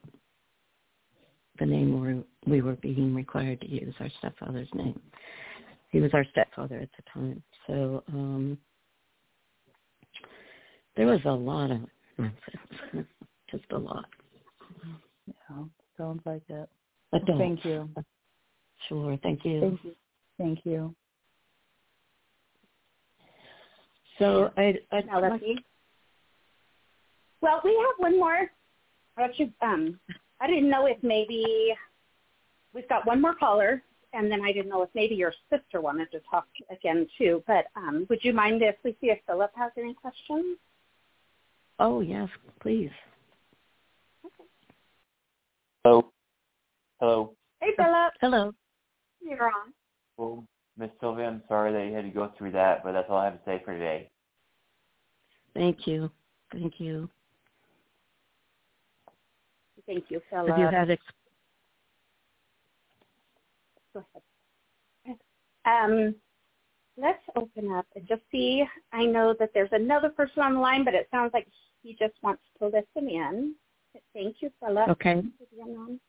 the 1.58 1.66
name 1.66 2.24
we 2.46 2.52
we 2.52 2.62
were 2.62 2.76
being 2.76 3.12
required 3.12 3.60
to 3.60 3.68
use, 3.68 3.92
our 3.98 4.08
stepfather's 4.20 4.68
name. 4.72 5.00
He 5.90 5.98
was 5.98 6.12
our 6.14 6.24
stepfather 6.30 6.78
at 6.78 6.90
the 6.96 7.02
time. 7.12 7.42
So 7.66 8.04
um, 8.06 8.56
there 10.96 11.06
was 11.06 11.18
a 11.24 11.32
lot 11.32 11.72
of 11.72 11.80
nonsense, 12.18 13.08
just 13.50 13.64
a 13.72 13.78
lot. 13.78 14.04
Yeah, 15.26 15.64
sounds 15.96 16.22
like 16.24 16.42
it. 16.48 16.68
But 17.10 17.26
don't. 17.26 17.38
thank 17.38 17.64
you. 17.64 17.90
Sure, 18.88 19.18
thank 19.24 19.44
you. 19.44 19.60
Thank 19.60 19.80
you. 19.82 19.94
Thank 20.38 20.58
you. 20.62 20.94
So 24.20 24.52
I, 24.56 24.74
I 24.92 25.00
Now 25.00 25.20
let's 25.20 25.42
see. 25.42 25.56
Well, 27.40 27.60
we 27.64 27.70
have 27.70 27.98
one 27.98 28.18
more. 28.18 28.50
How 29.16 29.24
about 29.24 29.38
you? 29.38 29.52
Um, 29.62 29.98
I 30.40 30.46
didn't 30.46 30.70
know 30.70 30.86
if 30.86 30.98
maybe 31.02 31.74
we've 32.74 32.88
got 32.88 33.06
one 33.06 33.20
more 33.20 33.34
caller, 33.34 33.82
and 34.12 34.30
then 34.30 34.42
I 34.42 34.52
didn't 34.52 34.70
know 34.70 34.82
if 34.82 34.90
maybe 34.94 35.14
your 35.14 35.32
sister 35.50 35.80
wanted 35.80 36.10
to 36.12 36.20
talk 36.30 36.46
again 36.70 37.06
too. 37.16 37.42
But 37.46 37.66
um, 37.76 38.06
would 38.08 38.20
you 38.22 38.32
mind 38.32 38.62
if 38.62 38.76
we 38.84 38.92
see 39.00 39.08
if 39.08 39.18
Philip 39.26 39.52
has 39.54 39.72
any 39.76 39.94
questions? 39.94 40.58
oh 41.80 42.00
yes, 42.00 42.28
please. 42.60 42.90
Hello. 45.84 46.10
Hello. 47.00 47.34
Hey, 47.60 47.68
Philip, 47.76 48.12
Hello. 48.20 48.52
you're 49.20 49.46
on. 49.46 49.72
Well, 50.16 50.44
Miss 50.76 50.90
Sylvia, 51.00 51.26
I'm 51.26 51.42
sorry 51.48 51.72
that 51.72 51.86
you 51.86 51.94
had 51.94 52.04
to 52.04 52.10
go 52.10 52.32
through 52.36 52.52
that, 52.52 52.82
but 52.82 52.92
that's 52.92 53.06
all 53.08 53.16
I 53.16 53.26
have 53.26 53.34
to 53.34 53.40
say 53.44 53.62
for 53.64 53.72
today. 53.72 54.10
Thank 55.54 55.86
you. 55.86 56.10
Thank 56.52 56.74
you. 56.78 57.08
Thank 59.88 60.10
you, 60.10 60.20
Philip. 60.28 60.48
Have 60.50 60.58
you 60.58 60.66
had 60.66 60.90
ex- 60.90 61.02
Go 63.94 64.04
ahead. 65.06 65.18
Um, 65.64 66.14
let's 66.98 67.22
open 67.36 67.72
up 67.72 67.86
and 67.96 68.06
just 68.06 68.20
see. 68.30 68.64
I 68.92 69.06
know 69.06 69.34
that 69.38 69.50
there's 69.54 69.70
another 69.72 70.10
person 70.10 70.42
on 70.42 70.54
the 70.54 70.60
line, 70.60 70.84
but 70.84 70.92
it 70.92 71.08
sounds 71.10 71.30
like 71.32 71.48
he 71.82 71.96
just 71.98 72.12
wants 72.22 72.42
to 72.58 72.66
listen 72.66 73.08
in. 73.08 73.54
Thank 74.12 74.36
you, 74.40 74.50
Philip. 74.62 74.90
okay? 74.90 75.22
for 75.38 75.46
being 75.50 75.76
on. 75.78 76.00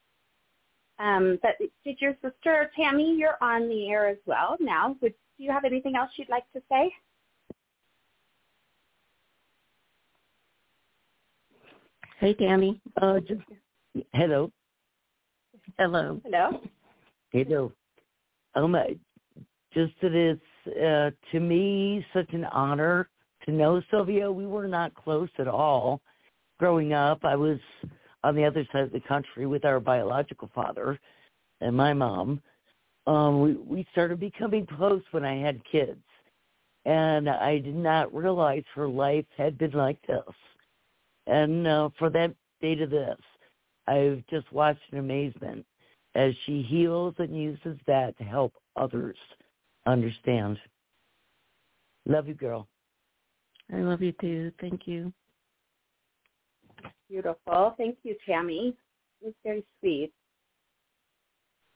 Um, 0.99 1.39
but 1.41 1.51
did 1.85 2.01
your 2.01 2.17
sister 2.21 2.69
Tammy? 2.75 3.15
You're 3.15 3.41
on 3.41 3.69
the 3.69 3.89
air 3.89 4.09
as 4.09 4.17
well 4.25 4.57
now. 4.59 4.97
Would 5.01 5.13
do 5.37 5.43
you 5.45 5.51
have 5.51 5.63
anything 5.63 5.95
else 5.95 6.11
you'd 6.17 6.27
like 6.27 6.51
to 6.51 6.61
say? 6.69 6.91
Hey, 12.19 12.33
Tammy. 12.33 12.81
Uh, 13.01 13.21
just 13.21 13.39
hello, 14.13 14.51
Hello. 15.77 16.21
Hello. 16.23 16.61
hello. 17.31 17.71
Oh 18.55 18.67
my! 18.67 18.97
just 19.73 19.93
that 20.01 20.13
it's 20.13 20.77
uh, 20.77 21.11
to 21.31 21.39
me 21.39 22.05
such 22.13 22.31
an 22.33 22.45
honor 22.45 23.09
to 23.45 23.51
know 23.51 23.81
Sylvia. 23.89 24.31
We 24.31 24.45
were 24.45 24.67
not 24.67 24.93
close 24.93 25.29
at 25.37 25.47
all 25.47 26.01
growing 26.57 26.93
up. 26.93 27.23
I 27.23 27.35
was 27.35 27.59
on 28.23 28.35
the 28.35 28.45
other 28.45 28.67
side 28.71 28.83
of 28.83 28.91
the 28.91 29.01
country 29.01 29.45
with 29.45 29.65
our 29.65 29.79
biological 29.79 30.49
father 30.53 30.99
and 31.61 31.75
my 31.75 31.93
mom. 31.93 32.41
Um, 33.07 33.41
we 33.41 33.53
we 33.53 33.87
started 33.91 34.19
becoming 34.19 34.65
close 34.65 35.01
when 35.11 35.23
I 35.23 35.37
had 35.37 35.61
kids, 35.71 36.03
and 36.85 37.29
I 37.29 37.59
did 37.59 37.75
not 37.75 38.13
realize 38.13 38.63
her 38.75 38.87
life 38.87 39.25
had 39.37 39.57
been 39.57 39.71
like 39.71 39.99
this. 40.07 40.19
And 41.27 41.67
uh, 41.67 41.89
for 41.97 42.09
that 42.09 42.33
day 42.61 42.75
to 42.75 42.87
this, 42.87 43.17
I've 43.89 44.23
just 44.29 44.51
watched 44.53 44.81
in 44.91 44.99
amazement 44.99 45.65
as 46.15 46.33
she 46.45 46.61
heals 46.61 47.15
and 47.17 47.35
uses 47.35 47.77
that 47.87 48.17
to 48.19 48.23
help 48.23 48.53
others 48.75 49.17
understand. 49.87 50.59
Love 52.05 52.27
you, 52.27 52.35
girl. 52.35 52.67
I 53.73 53.77
love 53.77 54.01
you 54.01 54.13
too. 54.21 54.51
Thank 54.61 54.87
you. 54.87 55.11
Beautiful. 57.09 57.73
Thank 57.77 57.97
you, 58.03 58.15
Tammy. 58.25 58.75
It 59.21 59.25
was 59.25 59.33
very 59.43 59.65
sweet. 59.79 60.11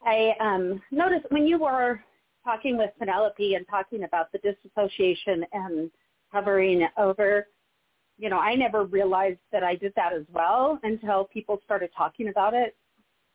I 0.05 0.33
um, 0.39 0.81
noticed 0.91 1.25
when 1.29 1.47
you 1.47 1.57
were 1.57 1.99
talking 2.43 2.77
with 2.77 2.91
Penelope 2.99 3.55
and 3.55 3.65
talking 3.67 4.03
about 4.03 4.31
the 4.31 4.39
disassociation 4.39 5.45
and 5.53 5.89
covering 6.31 6.81
it 6.81 6.91
over, 6.97 7.47
you 8.17 8.29
know, 8.29 8.39
I 8.39 8.55
never 8.55 8.85
realized 8.85 9.39
that 9.51 9.63
I 9.63 9.75
did 9.75 9.93
that 9.95 10.13
as 10.13 10.23
well 10.31 10.79
until 10.83 11.25
people 11.25 11.59
started 11.65 11.89
talking 11.95 12.29
about 12.29 12.53
it 12.53 12.75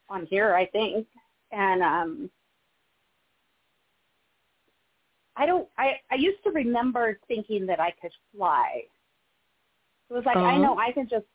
on 0.09 0.27
here, 0.27 0.55
I 0.55 0.67
think. 0.67 1.07
And 1.53 1.83
um 1.83 2.31
I 5.37 5.47
don't 5.47 5.69
I 5.77 5.93
I 6.11 6.17
used 6.17 6.43
to 6.45 6.51
remember 6.51 7.19
thinking 7.29 7.67
that 7.67 7.81
I 7.81 7.93
could 8.01 8.13
fly. 8.35 8.83
It 10.11 10.15
was 10.15 10.25
like 10.25 10.37
uh-huh. 10.37 10.47
I 10.47 10.59
know 10.59 10.79
I 10.79 10.93
can 10.93 11.09
just 11.09 11.27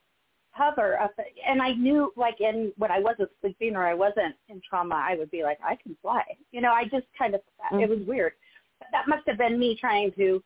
hover 0.51 0.99
up 0.99 1.11
and 1.47 1.61
I 1.61 1.73
knew 1.73 2.13
like 2.15 2.39
in 2.39 2.71
when 2.77 2.91
I 2.91 2.99
wasn't 2.99 3.29
sleeping 3.41 3.75
or 3.75 3.87
I 3.87 3.93
wasn't 3.93 4.35
in 4.49 4.61
trauma, 4.67 4.95
I 4.95 5.15
would 5.15 5.31
be 5.31 5.43
like, 5.43 5.57
I 5.65 5.75
can 5.75 5.97
fly. 6.01 6.23
You 6.51 6.61
know, 6.61 6.71
I 6.71 6.83
just 6.83 7.07
kind 7.17 7.33
of 7.33 7.41
mm-hmm. 7.71 7.79
it 7.79 7.89
was 7.89 7.99
weird. 8.07 8.33
That 8.91 9.07
must 9.07 9.27
have 9.27 9.37
been 9.37 9.59
me 9.59 9.77
trying 9.79 10.11
to 10.13 10.43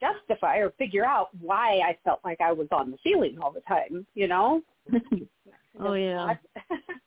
justify 0.00 0.56
or 0.58 0.70
figure 0.78 1.04
out 1.04 1.28
why 1.40 1.80
I 1.84 1.96
felt 2.04 2.20
like 2.24 2.40
I 2.40 2.52
was 2.52 2.68
on 2.72 2.90
the 2.90 2.98
ceiling 3.02 3.38
all 3.42 3.52
the 3.52 3.60
time, 3.60 4.06
you 4.14 4.28
know? 4.28 4.62
oh 5.80 5.94
yeah. 5.94 6.34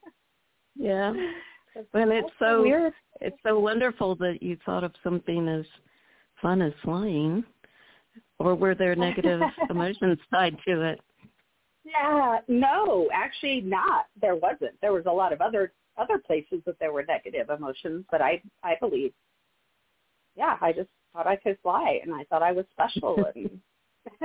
yeah. 0.75 1.13
And 1.95 2.11
it's 2.11 2.29
so 2.37 2.61
weird. 2.61 2.93
it's 3.19 3.35
so 3.41 3.59
wonderful 3.59 4.13
that 4.17 4.43
you 4.43 4.59
thought 4.63 4.83
of 4.83 4.91
something 5.03 5.47
as 5.47 5.65
fun 6.39 6.61
as 6.61 6.71
flying. 6.83 7.43
Or 8.37 8.53
were 8.53 8.75
there 8.75 8.95
negative 8.95 9.41
emotions 9.71 10.19
tied 10.31 10.55
to 10.67 10.81
it? 10.83 10.99
Yeah, 11.83 12.41
no, 12.47 13.09
actually 13.11 13.61
not. 13.61 14.05
There 14.21 14.35
wasn't. 14.35 14.79
There 14.81 14.93
was 14.93 15.05
a 15.07 15.11
lot 15.11 15.33
of 15.33 15.41
other 15.41 15.73
other 15.97 16.19
places 16.19 16.61
that 16.67 16.77
there 16.79 16.91
were 16.91 17.05
negative 17.07 17.49
emotions, 17.49 18.05
but 18.11 18.21
I 18.21 18.39
I 18.63 18.75
believe 18.79 19.11
yeah, 20.35 20.57
I 20.61 20.73
just 20.73 20.89
thought 21.14 21.28
I 21.28 21.36
could 21.36 21.57
fly 21.61 21.99
and 22.03 22.14
I 22.14 22.24
thought 22.26 22.43
I 22.43 22.51
was 22.51 22.66
special 22.72 23.26
and 23.36 23.59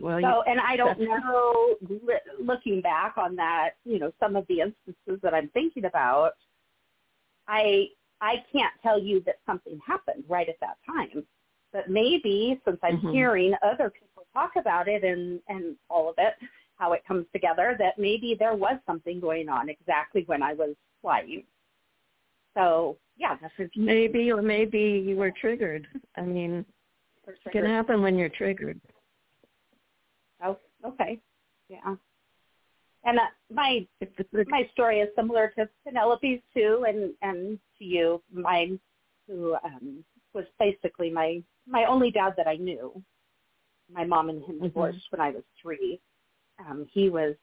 well, 0.00 0.20
so, 0.20 0.42
and 0.46 0.60
I 0.60 0.76
don't 0.76 0.98
know, 0.98 1.74
looking 2.40 2.80
back 2.80 3.14
on 3.16 3.36
that, 3.36 3.70
you 3.84 3.98
know, 3.98 4.12
some 4.18 4.36
of 4.36 4.46
the 4.48 4.60
instances 4.60 5.20
that 5.22 5.34
I'm 5.34 5.48
thinking 5.50 5.84
about, 5.84 6.32
I 7.48 7.88
I 8.20 8.44
can't 8.50 8.72
tell 8.82 8.98
you 8.98 9.22
that 9.26 9.36
something 9.44 9.78
happened 9.86 10.24
right 10.28 10.48
at 10.48 10.58
that 10.60 10.78
time, 10.86 11.24
but 11.72 11.90
maybe 11.90 12.60
since 12.64 12.78
I'm 12.82 12.98
mm-hmm. 12.98 13.10
hearing 13.10 13.54
other 13.62 13.90
people 13.90 14.24
talk 14.32 14.52
about 14.56 14.88
it 14.88 15.04
and 15.04 15.40
and 15.48 15.76
all 15.90 16.08
of 16.08 16.14
it, 16.18 16.34
how 16.76 16.92
it 16.92 17.02
comes 17.06 17.26
together, 17.32 17.76
that 17.78 17.98
maybe 17.98 18.36
there 18.38 18.54
was 18.54 18.78
something 18.86 19.20
going 19.20 19.48
on 19.48 19.68
exactly 19.68 20.24
when 20.26 20.42
I 20.42 20.54
was 20.54 20.74
flying. 21.02 21.44
So 22.54 22.96
yeah, 23.16 23.36
maybe 23.76 24.32
or 24.32 24.42
maybe 24.42 25.04
you 25.06 25.16
were 25.16 25.30
triggered. 25.30 25.86
I 26.16 26.22
mean, 26.22 26.64
it 27.26 27.52
can 27.52 27.64
happen 27.64 28.02
when 28.02 28.16
you're 28.16 28.28
triggered. 28.28 28.80
Oh, 30.42 30.58
okay, 30.84 31.20
yeah. 31.68 31.94
And 33.04 33.18
uh, 33.18 33.22
my 33.52 33.86
my 34.48 34.68
story 34.72 35.00
is 35.00 35.08
similar 35.14 35.52
to 35.56 35.68
Penelope's 35.86 36.42
too, 36.54 36.84
and 36.88 37.12
and 37.22 37.58
to 37.78 37.84
you, 37.84 38.22
mine, 38.32 38.80
who 39.28 39.54
um, 39.64 40.04
was 40.32 40.44
basically 40.58 41.10
my 41.10 41.42
my 41.66 41.84
only 41.84 42.10
dad 42.10 42.34
that 42.36 42.48
I 42.48 42.56
knew. 42.56 43.02
My 43.92 44.04
mom 44.04 44.30
and 44.30 44.42
him 44.42 44.56
mm-hmm. 44.56 44.64
divorced 44.64 44.96
mm-hmm. 44.96 45.20
when 45.20 45.28
I 45.28 45.30
was 45.30 45.44
three. 45.60 46.00
Um, 46.58 46.86
he 46.90 47.10
was 47.10 47.34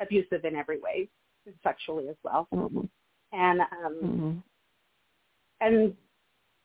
abusive 0.00 0.44
in 0.44 0.54
every 0.54 0.78
way, 0.78 1.08
sexually 1.62 2.08
as 2.08 2.16
well. 2.22 2.46
Mm-hmm 2.54 2.86
and 3.32 3.60
um 3.60 3.98
mm-hmm. 4.02 4.38
and 5.60 5.94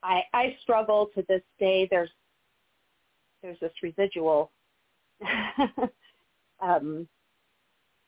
I 0.01 0.21
I 0.33 0.57
struggle 0.61 1.09
to 1.15 1.23
this 1.27 1.41
day. 1.59 1.87
There's 1.89 2.09
there's 3.41 3.59
this 3.59 3.73
residual 3.81 4.51
um 6.61 7.07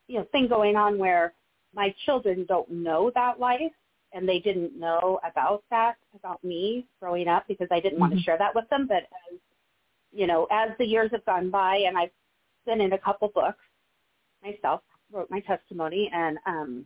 you 0.07 0.19
know 0.19 0.25
thing 0.31 0.47
going 0.47 0.75
on 0.75 0.97
where 0.97 1.33
my 1.73 1.93
children 2.05 2.45
don't 2.47 2.69
know 2.69 3.11
that 3.15 3.39
life 3.39 3.61
and 4.13 4.27
they 4.27 4.39
didn't 4.39 4.79
know 4.79 5.19
about 5.29 5.63
that 5.69 5.95
about 6.15 6.43
me 6.43 6.87
growing 6.99 7.27
up 7.27 7.45
because 7.47 7.67
I 7.71 7.79
didn't 7.79 7.93
mm-hmm. 7.93 8.01
want 8.01 8.13
to 8.13 8.21
share 8.21 8.37
that 8.37 8.55
with 8.55 8.67
them 8.69 8.87
but 8.87 9.03
as 9.03 9.39
you 10.11 10.27
know 10.27 10.47
as 10.51 10.69
the 10.79 10.85
years 10.85 11.11
have 11.11 11.25
gone 11.25 11.49
by 11.49 11.83
and 11.85 11.97
I've 11.97 12.11
been 12.65 12.81
in 12.81 12.93
a 12.93 12.97
couple 12.97 13.29
books 13.29 13.63
myself 14.43 14.81
wrote 15.11 15.29
my 15.29 15.41
testimony 15.41 16.09
and 16.13 16.37
um 16.45 16.85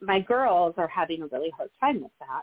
my 0.00 0.20
girls 0.20 0.74
are 0.76 0.88
having 0.88 1.22
a 1.22 1.26
really 1.26 1.50
hard 1.56 1.70
time 1.80 2.02
with 2.02 2.12
that. 2.20 2.42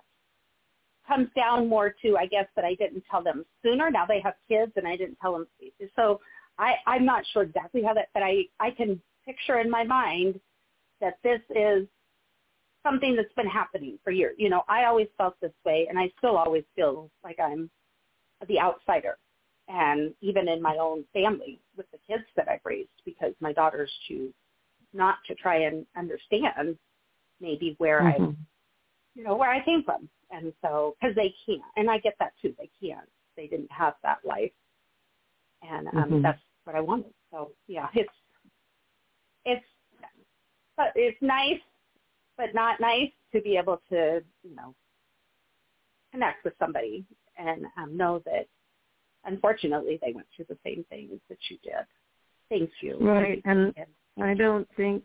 Comes 1.07 1.29
down 1.35 1.69
more 1.69 1.93
to, 2.01 2.17
I 2.17 2.25
guess, 2.25 2.47
that 2.55 2.65
I 2.65 2.75
didn't 2.75 3.03
tell 3.09 3.23
them 3.23 3.45
sooner. 3.63 3.91
Now 3.91 4.05
they 4.05 4.21
have 4.21 4.33
kids, 4.47 4.71
and 4.75 4.87
I 4.87 4.95
didn't 4.95 5.17
tell 5.21 5.33
them. 5.33 5.47
So 5.95 6.19
I, 6.57 6.73
I'm 6.87 7.05
not 7.05 7.23
sure 7.31 7.43
exactly 7.43 7.83
how 7.83 7.93
that, 7.93 8.09
but 8.13 8.23
I, 8.23 8.45
I 8.59 8.71
can 8.71 8.99
picture 9.25 9.59
in 9.59 9.69
my 9.69 9.83
mind 9.83 10.39
that 11.01 11.17
this 11.23 11.41
is 11.55 11.87
something 12.83 13.15
that's 13.15 13.33
been 13.35 13.47
happening 13.47 13.99
for 14.03 14.11
years. 14.11 14.35
You 14.37 14.49
know, 14.49 14.63
I 14.67 14.85
always 14.85 15.07
felt 15.17 15.39
this 15.41 15.51
way, 15.65 15.87
and 15.89 15.97
I 15.97 16.11
still 16.17 16.37
always 16.37 16.63
feel 16.75 17.09
like 17.23 17.39
I'm 17.39 17.69
the 18.47 18.59
outsider. 18.59 19.17
And 19.67 20.13
even 20.21 20.47
in 20.47 20.61
my 20.61 20.77
own 20.79 21.03
family 21.11 21.59
with 21.75 21.89
the 21.91 21.97
kids 22.07 22.23
that 22.35 22.47
I've 22.47 22.59
raised, 22.63 22.89
because 23.03 23.33
my 23.39 23.51
daughters 23.53 23.91
choose 24.07 24.33
not 24.93 25.17
to 25.27 25.35
try 25.35 25.63
and 25.63 25.85
understand 25.97 26.77
maybe 27.39 27.75
where 27.77 28.01
mm-hmm. 28.01 28.23
I, 28.23 28.36
you 29.15 29.23
know, 29.23 29.36
where 29.36 29.49
I 29.49 29.63
came 29.63 29.83
from. 29.83 30.09
And 30.31 30.51
so, 30.61 30.95
because 30.99 31.15
they 31.15 31.33
can't, 31.45 31.61
and 31.77 31.89
I 31.89 31.99
get 31.99 32.15
that 32.19 32.33
too, 32.41 32.53
they 32.57 32.69
can't. 32.81 33.07
They 33.38 33.47
didn't 33.47 33.71
have 33.71 33.93
that 34.03 34.19
life, 34.25 34.51
and 35.61 35.88
um, 35.89 35.93
mm-hmm. 35.95 36.21
that's 36.21 36.39
what 36.63 36.75
I 36.75 36.81
wanted. 36.81 37.13
So 37.31 37.51
yeah, 37.67 37.88
it's 37.93 38.09
it's 39.45 39.65
but 40.77 40.91
it's 40.95 41.17
nice, 41.21 41.59
but 42.38 42.53
not 42.53 42.79
nice 42.79 43.11
to 43.33 43.41
be 43.41 43.57
able 43.57 43.81
to, 43.89 44.21
you 44.43 44.55
know, 44.55 44.73
connect 46.11 46.43
with 46.43 46.53
somebody 46.59 47.05
and 47.38 47.65
um, 47.77 47.95
know 47.95 48.21
that 48.25 48.47
unfortunately 49.25 49.99
they 50.01 50.13
went 50.13 50.27
through 50.36 50.45
the 50.49 50.57
same 50.65 50.86
things 50.89 51.19
that 51.29 51.38
you 51.49 51.57
did. 51.63 51.73
Thank 52.49 52.69
you. 52.81 52.97
Right, 52.99 53.41
and 53.45 53.73
I 54.21 54.33
don't 54.33 54.67
think 54.77 55.03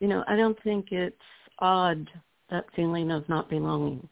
you 0.00 0.08
know, 0.08 0.24
I 0.26 0.36
don't 0.36 0.60
think 0.62 0.88
it's 0.90 1.16
odd 1.58 2.08
that 2.50 2.64
feeling 2.76 3.10
of 3.10 3.28
not 3.28 3.48
belonging. 3.48 4.06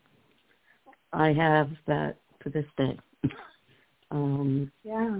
I 1.12 1.32
have 1.32 1.70
that 1.86 2.16
to 2.42 2.50
this 2.50 2.64
day. 2.76 2.98
um, 4.10 4.70
yeah, 4.84 5.18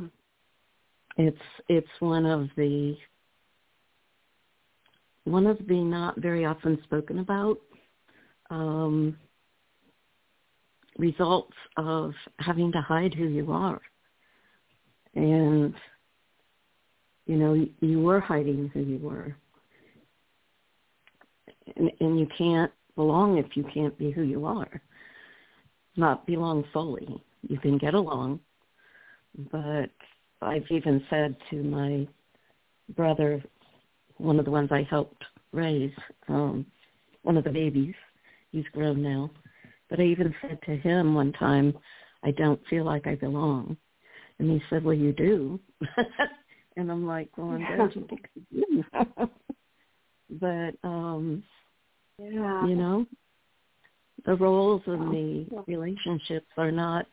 it's 1.16 1.36
it's 1.68 1.88
one 2.00 2.24
of 2.24 2.48
the 2.56 2.96
one 5.24 5.46
of 5.46 5.58
the 5.68 5.80
not 5.80 6.18
very 6.18 6.44
often 6.44 6.78
spoken 6.84 7.18
about 7.18 7.58
um, 8.50 9.16
results 10.98 11.54
of 11.76 12.12
having 12.38 12.72
to 12.72 12.80
hide 12.80 13.14
who 13.14 13.26
you 13.26 13.52
are, 13.52 13.80
and 15.14 15.74
you 17.26 17.36
know 17.36 17.66
you 17.80 18.00
were 18.00 18.20
hiding 18.20 18.70
who 18.72 18.80
you 18.80 18.98
were 18.98 19.36
and, 21.76 21.90
and 22.00 22.18
you 22.18 22.26
can't 22.36 22.72
belong 22.96 23.38
if 23.38 23.56
you 23.56 23.64
can't 23.72 23.96
be 23.98 24.10
who 24.10 24.22
you 24.22 24.44
are. 24.46 24.80
Not 25.96 26.26
belong 26.26 26.64
fully. 26.72 27.22
You 27.42 27.58
can 27.58 27.78
get 27.78 27.94
along, 27.94 28.40
but 29.50 29.90
I've 30.40 30.66
even 30.70 31.04
said 31.10 31.36
to 31.50 31.62
my 31.62 32.06
brother, 32.96 33.42
one 34.18 34.38
of 34.38 34.44
the 34.44 34.50
ones 34.50 34.70
I 34.72 34.86
helped 34.88 35.24
raise, 35.52 35.92
um, 36.28 36.66
one 37.22 37.36
of 37.36 37.44
the 37.44 37.50
babies, 37.50 37.94
he's 38.50 38.64
grown 38.72 39.02
now, 39.02 39.30
but 39.90 40.00
I 40.00 40.04
even 40.04 40.34
said 40.40 40.58
to 40.66 40.76
him 40.76 41.14
one 41.14 41.32
time, 41.32 41.76
I 42.22 42.30
don't 42.30 42.60
feel 42.70 42.84
like 42.84 43.06
I 43.06 43.16
belong. 43.16 43.76
And 44.38 44.50
he 44.50 44.62
said, 44.70 44.84
well, 44.84 44.94
you 44.94 45.12
do. 45.12 45.60
and 46.76 46.90
I'm 46.90 47.06
like, 47.06 47.28
well, 47.36 47.50
I'm 47.50 47.76
glad 47.76 47.94
you 47.94 48.06
think 48.08 48.28
you 48.50 48.84
do. 48.92 49.28
but 50.40 50.88
um 50.88 51.42
yeah. 52.18 52.66
you 52.66 52.76
know? 52.76 53.06
The 54.24 54.36
roles 54.36 54.82
and 54.86 55.12
the 55.12 55.64
relationships 55.66 56.46
are 56.56 56.70
not 56.70 57.06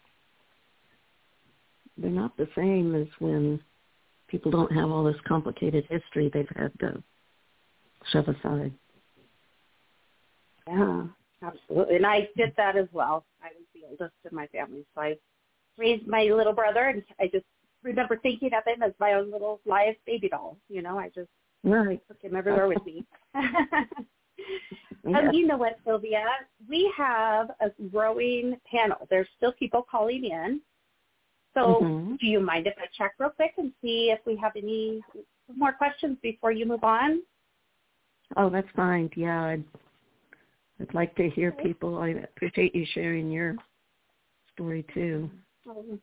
they're 1.98 2.10
not 2.10 2.38
the 2.38 2.48
same 2.56 2.96
as 2.96 3.08
when 3.20 3.60
people 4.28 4.52
don't 4.52 4.72
have 4.72 4.90
all 4.90 5.04
this 5.04 5.20
complicated 5.28 5.86
history 5.90 6.30
they've 6.34 6.48
had 6.56 6.72
to 6.80 7.04
shove 8.12 8.28
aside. 8.28 8.72
Yeah 10.68 11.08
absolutely. 11.44 11.96
And 11.96 12.06
i 12.06 12.28
did 12.38 12.54
that 12.58 12.76
as 12.76 12.88
well. 12.92 13.26
I 13.42 13.48
was 13.48 13.66
the 13.74 13.88
oldest 13.90 14.16
in 14.30 14.36
my 14.36 14.48
family 14.48 14.86
so 14.96 15.02
i 15.02 15.16
raised 15.78 16.08
my 16.08 16.24
little 16.24 16.54
brother 16.54 16.90
and 16.90 17.04
i 17.20 17.28
just 17.28 17.46
remember 17.84 18.18
thinking 18.18 18.52
of 18.54 18.64
him 18.66 18.84
as 18.84 18.92
my 19.00 19.14
own 19.14 19.32
little 19.32 19.62
live 19.66 19.96
baby 20.06 20.30
doll 20.30 20.58
you 20.70 20.82
know? 20.82 20.98
I 21.00 21.10
just 21.10 21.30
right. 21.64 22.02
took 22.08 22.22
him 22.22 22.36
everywhere 22.36 22.68
with 22.68 22.86
me 22.86 23.06
Yeah. 25.06 25.20
Um, 25.20 25.34
you 25.34 25.48
know 25.48 25.58
what, 25.58 25.80
Sylvia? 25.86 26.24
We 26.68 26.92
have 26.96 27.52
a 27.62 27.70
growing 27.90 28.60
panel. 28.70 29.08
There's 29.10 29.28
still 29.38 29.54
people 29.54 29.86
calling 29.90 30.26
in. 30.26 30.62
So 31.54 31.82
Mhm. 31.82 32.20
do 32.20 32.28
you 32.28 32.40
mind 32.40 32.68
if 32.68 32.78
I 32.78 32.86
check 32.88 33.14
real 33.18 33.30
quick 33.30 33.54
and 33.58 33.74
see 33.82 34.12
if 34.12 34.24
we 34.26 34.36
have 34.38 34.56
any 34.56 35.04
more 35.56 35.74
questions 35.74 36.18
before 36.22 36.52
you 36.52 36.66
move 36.66 36.84
on? 36.84 37.24
Oh, 38.38 38.50
that's 38.50 38.70
fine. 38.72 39.10
Yeah, 39.16 39.46
I'd, 39.46 39.64
I'd 40.80 40.94
like 40.94 41.16
to 41.16 41.30
hear 41.30 41.50
Okay. 41.54 41.64
people. 41.64 41.98
I 41.98 42.10
appreciate 42.10 42.76
you 42.76 42.86
sharing 42.86 43.32
your 43.32 43.58
story 44.54 44.84
too. 44.94 45.32
Um, 45.68 46.00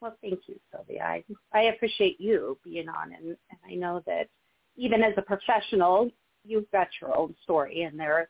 well, 0.00 0.16
thank 0.22 0.48
you, 0.48 0.58
Sylvia. 0.70 1.02
I, 1.02 1.24
I 1.52 1.62
appreciate 1.64 2.20
you 2.20 2.58
being 2.64 2.88
on, 2.88 3.12
and, 3.12 3.26
and 3.28 3.60
I 3.66 3.74
know 3.74 4.00
that 4.06 4.28
even 4.76 5.02
as 5.02 5.12
a 5.16 5.22
professional, 5.22 6.10
you've 6.48 6.70
got 6.70 6.88
your 7.00 7.16
own 7.16 7.34
story, 7.42 7.82
and 7.82 7.98
there 7.98 8.14
are, 8.14 8.28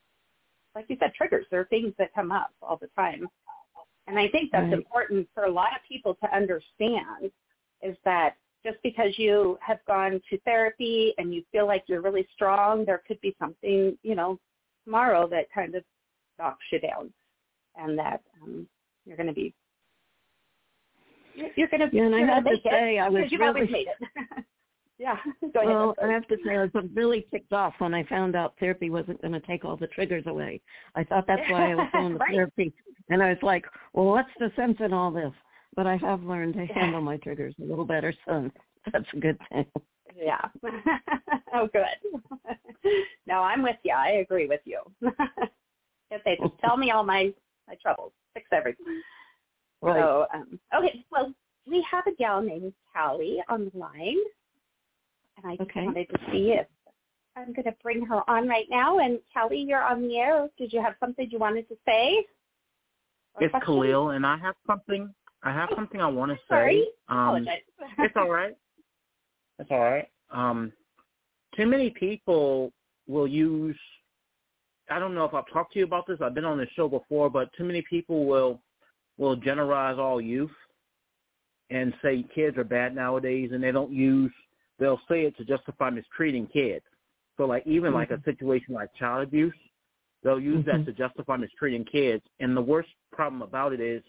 like 0.75 0.87
you 0.89 0.97
said, 1.01 1.15
triggers. 1.15 1.47
There 1.51 1.61
are 1.61 1.67
things 1.67 1.95
that 1.99 2.15
come 2.15 2.33
up 2.33 2.51
all 2.61 2.77
the 2.77 2.89
time. 2.89 3.29
And 4.07 4.19
I 4.19 4.29
think 4.29 4.51
that's 4.51 4.65
Right. 4.65 4.73
important 4.73 5.29
for 5.35 5.45
a 5.45 5.51
lot 5.51 5.77
of 5.77 5.83
people 5.87 6.15
to 6.17 6.35
understand 6.35 7.31
is 7.83 7.97
that 8.05 8.37
just 8.65 8.79
because 8.83 9.19
you 9.19 9.59
have 9.61 9.85
gone 9.87 10.21
to 10.31 10.39
therapy 10.41 11.15
and 11.19 11.33
you 11.33 11.45
feel 11.53 11.67
like 11.67 11.85
you're 11.87 12.01
really 12.01 12.27
strong, 12.35 12.85
there 12.85 13.03
could 13.07 13.21
be 13.21 13.37
something, 13.39 13.97
you 14.03 14.15
know, 14.15 14.39
tomorrow 14.85 15.29
that 15.29 15.51
kind 15.53 15.75
of 15.75 15.85
knocks 16.39 16.65
you 16.73 16.81
down 16.81 17.13
and 17.77 17.99
that 17.99 18.23
um, 18.43 18.67
you're 19.05 19.17
going 19.17 19.29
to 19.29 19.33
be 19.33 19.55
you're 21.57 21.69
going 21.69 21.89
to 21.89 21.97
Yeah, 21.97 22.07
and 22.07 22.15
I 22.15 22.21
have 22.21 22.45
gonna 22.45 22.57
say, 22.65 22.97
it 22.97 23.01
I 23.01 23.09
was 23.09 23.31
you've 23.31 23.41
really. 23.41 23.87
yeah, 24.99 25.17
go 25.55 25.61
ahead. 25.61 25.67
well. 25.75 25.95
I 26.03 26.09
have 26.09 26.27
to 26.29 26.37
say, 26.45 26.57
I 26.57 26.63
was 26.63 26.71
really 26.95 27.27
ticked 27.31 27.53
off 27.53 27.75
when 27.79 27.95
I 27.95 28.05
found 28.05 28.35
out 28.37 28.55
therapy 28.59 28.91
wasn't 28.91 29.21
going 29.21 29.33
to 29.33 29.41
take 29.41 29.65
all 29.65 29.77
the 29.77 29.87
triggers 29.89 30.25
away. 30.27 30.61
I 30.95 31.05
thought 31.05 31.27
that's 31.27 31.49
why 31.51 31.71
I 31.73 31.75
was 31.75 31.89
going 31.93 32.13
to 32.13 32.19
Right. 32.19 32.35
therapy, 32.35 32.73
and 33.11 33.23
I 33.23 33.29
was 33.31 33.39
like, 33.43 33.65
"Well, 33.93 34.07
what's 34.07 34.29
the 34.39 34.51
sense 34.57 34.77
in 34.81 34.93
all 34.93 35.11
this?" 35.11 35.33
But 35.77 35.87
I 35.87 35.97
have 35.99 36.23
learned 36.25 36.55
to 36.55 36.67
handle 36.67 37.01
my 37.01 37.17
triggers 37.19 37.55
a 37.61 37.65
little 37.65 37.85
better, 37.85 38.13
so 38.27 38.51
that's 38.93 39.07
a 39.15 39.17
good 39.19 39.39
thing. 39.51 39.67
Yeah. 40.17 40.41
oh, 41.55 41.69
good. 41.73 42.21
no, 43.27 43.41
I'm 43.43 43.63
with 43.63 43.77
you. 43.85 43.95
I 43.97 44.09
agree 44.23 44.47
with 44.49 44.63
you. 44.65 44.81
if 46.11 46.25
they 46.25 46.37
just 46.43 46.59
tell 46.61 46.77
me 46.77 46.91
all 46.91 47.05
my 47.05 47.33
my 47.69 47.75
troubles, 47.77 48.13
fix 48.35 48.47
everything. 48.53 48.85
Right. 49.83 50.01
So, 50.01 50.27
um, 50.35 50.59
okay. 50.77 51.05
Well, 51.13 51.33
we 51.69 51.87
have 51.89 52.07
a 52.07 52.15
gal 52.17 52.41
named 52.43 52.73
Callie 52.93 53.43
on 53.49 53.71
the 53.73 53.79
line, 53.79 54.17
and 55.39 55.53
I 55.53 55.57
just 55.57 55.71
Okay. 55.71 55.85
wanted 55.85 56.09
to 56.11 56.19
see 56.31 56.53
if 56.53 56.67
I'm 57.37 57.53
going 57.53 57.65
to 57.65 57.75
bring 57.83 58.05
her 58.05 58.29
on 58.29 58.49
right 58.49 58.67
now. 58.69 58.99
And 58.99 59.21
Kelly, 59.33 59.59
you're 59.59 59.83
on 59.83 60.03
the 60.03 60.17
air. 60.19 60.49
Did 60.59 60.73
you 60.73 60.83
have 60.83 60.95
something 61.01 61.29
you 61.31 61.39
wanted 61.39 61.69
to 61.69 61.77
say? 61.87 62.27
Or 63.35 63.45
It's 63.45 63.53
question? 63.53 63.67
Khalil, 63.67 64.11
and 64.11 64.27
I 64.27 64.37
have 64.39 64.57
something. 64.67 65.13
I 65.45 65.53
have 65.53 65.69
something 65.77 66.01
I 66.01 66.09
want 66.09 66.33
to 66.33 66.37
say. 66.37 66.41
Sorry. 66.49 66.89
Um, 67.09 67.19
Apologize. 67.19 67.61
it's 67.99 68.15
all 68.17 68.31
right. 68.31 68.57
It's 69.61 69.71
all 69.71 69.81
right. 69.81 70.09
Um, 70.31 70.73
too 71.57 71.67
many 71.67 71.91
people 71.91 72.73
will 73.07 73.29
use. 73.29 73.79
I 74.91 74.99
don't 74.99 75.15
know 75.15 75.25
if 75.25 75.35
I've 75.35 75.51
talked 75.53 75.75
to 75.75 75.79
you 75.79 75.85
about 75.85 76.07
this. 76.07 76.19
I've 76.21 76.35
been 76.35 76.45
on 76.45 76.59
this 76.59 76.69
show 76.75 76.89
before, 76.89 77.31
but 77.31 77.51
too 77.57 77.65
many 77.65 77.83
people 77.89 78.27
will 78.27 78.61
will 79.17 79.37
generalize 79.37 79.99
all 79.99 80.21
youth 80.21 80.51
and 81.71 81.93
say 82.03 82.25
kids 82.35 82.57
are 82.57 82.65
bad 82.65 82.95
nowadays, 82.95 83.51
and 83.53 83.63
they 83.63 83.71
don't 83.73 83.93
use. 83.93 84.33
They'll 84.79 85.01
say 85.09 85.25
it 85.25 85.37
to 85.39 85.45
justify 85.45 85.91
mistreating 85.91 86.47
kids. 86.47 86.85
So, 87.37 87.47
like 87.47 87.67
even 87.67 87.93
like 87.93 88.11
a 88.11 88.21
situation 88.25 88.75
like 88.75 88.95
child 88.95 89.23
abuse, 89.23 89.55
they'll 90.23 90.41
use 90.41 90.65
that 90.67 90.81
Mhm. 90.81 90.87
to 90.87 90.93
justify 90.93 91.37
mistreating 91.37 91.85
kids. 91.85 92.25
And 92.41 92.57
the 92.57 92.63
worst 92.63 92.91
problem 93.13 93.43
about 93.43 93.73
it 93.73 93.81
is 93.81 94.03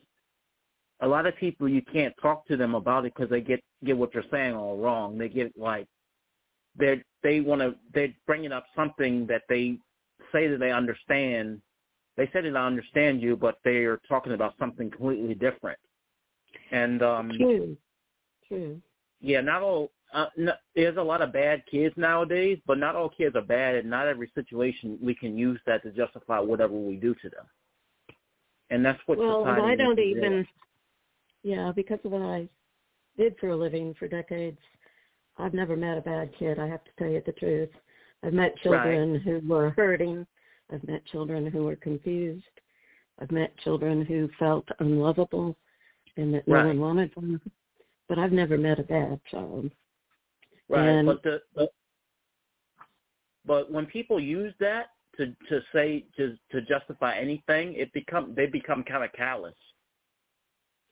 a 1.01 1.07
lot 1.07 1.25
of 1.25 1.35
people 1.37 1.69
you 1.69 1.81
can't 1.81 2.15
talk 2.17 2.45
to 2.47 2.57
them 2.57 2.75
about 2.75 3.05
it 3.05 3.13
because 3.13 3.29
they 3.29 3.41
get 3.41 3.63
get 3.83 3.97
what 3.97 4.13
you're 4.13 4.23
saying 4.31 4.55
all 4.55 4.77
wrong. 4.77 5.17
They 5.17 5.29
get 5.29 5.57
like 5.57 5.87
they 6.75 7.03
they 7.23 7.41
want 7.41 7.61
to 7.61 7.75
they're 7.93 8.13
bringing 8.25 8.51
up 8.51 8.65
something 8.75 9.25
that 9.27 9.43
they 9.47 9.77
say 10.31 10.47
that 10.47 10.59
they 10.59 10.71
understand. 10.71 11.61
They 12.17 12.27
say 12.33 12.41
that 12.41 12.55
I 12.55 12.65
understand 12.65 13.21
you, 13.21 13.37
but 13.37 13.59
they 13.63 13.85
are 13.85 14.01
talking 14.09 14.33
about 14.33 14.57
something 14.57 14.89
completely 14.89 15.35
different. 15.35 15.79
And 16.71 17.01
um 17.01 17.31
True. 17.37 17.77
True. 18.47 18.81
yeah, 19.21 19.41
not 19.41 19.61
all. 19.61 19.91
Uh, 20.11 20.25
no, 20.37 20.53
there's 20.75 20.97
a 20.97 21.01
lot 21.01 21.21
of 21.21 21.31
bad 21.31 21.63
kids 21.69 21.93
nowadays, 21.95 22.57
but 22.65 22.79
not 22.79 22.95
all 22.95 23.09
kids 23.09 23.35
are 23.35 23.41
bad, 23.41 23.75
and 23.75 23.89
not 23.89 24.07
every 24.07 24.31
situation 24.33 24.97
we 25.01 25.13
can 25.13 25.37
use 25.37 25.59
that 25.67 25.83
to 25.83 25.91
justify 25.91 26.39
whatever 26.39 26.73
we 26.73 26.95
do 26.95 27.13
to 27.15 27.29
them. 27.29 27.45
And 28.71 28.83
that's 28.83 28.99
what 29.05 29.19
well, 29.19 29.43
society 29.43 29.61
I 29.61 29.75
don't 29.75 29.99
even. 29.99 30.47
Yeah, 31.43 31.71
because 31.75 31.99
of 32.03 32.11
what 32.11 32.21
I 32.23 32.47
did 33.17 33.35
for 33.39 33.49
a 33.49 33.55
living 33.55 33.93
for 33.97 34.07
decades, 34.07 34.59
I've 35.37 35.53
never 35.53 35.75
met 35.75 35.97
a 35.97 36.01
bad 36.01 36.31
kid. 36.37 36.59
I 36.59 36.67
have 36.67 36.83
to 36.83 36.91
tell 36.97 37.07
you 37.07 37.21
the 37.25 37.31
truth. 37.33 37.69
I've 38.23 38.33
met 38.33 38.57
children 38.57 39.19
who 39.19 39.41
were 39.47 39.69
hurting. 39.71 40.25
I've 40.71 40.85
met 40.87 41.05
children 41.05 41.47
who 41.47 41.63
were 41.63 41.75
confused. 41.75 42.43
I've 43.19 43.31
met 43.31 43.55
children 43.57 44.05
who 44.05 44.29
felt 44.39 44.67
unlovable 44.79 45.55
and 46.17 46.33
that 46.33 46.47
no 46.47 46.55
Right. 46.55 46.65
one 46.67 46.79
wanted 46.79 47.13
them. 47.15 47.41
But 48.07 48.19
I've 48.19 48.31
never 48.31 48.57
met 48.57 48.79
a 48.79 48.83
bad 48.83 49.23
child. 49.25 49.71
Right, 50.69 50.87
And- 50.87 51.07
but 51.07 51.23
the, 51.23 51.41
the 51.55 51.67
but 53.45 53.71
when 53.71 53.85
people 53.87 54.19
use 54.19 54.53
that 54.59 54.87
to 55.17 55.35
to 55.49 55.61
say 55.73 56.05
to 56.17 56.37
to 56.51 56.61
justify 56.61 57.15
anything, 57.17 57.73
it 57.73 57.91
become 57.93 58.33
they 58.35 58.45
become 58.45 58.83
kind 58.83 59.03
of 59.03 59.11
callous. 59.13 59.55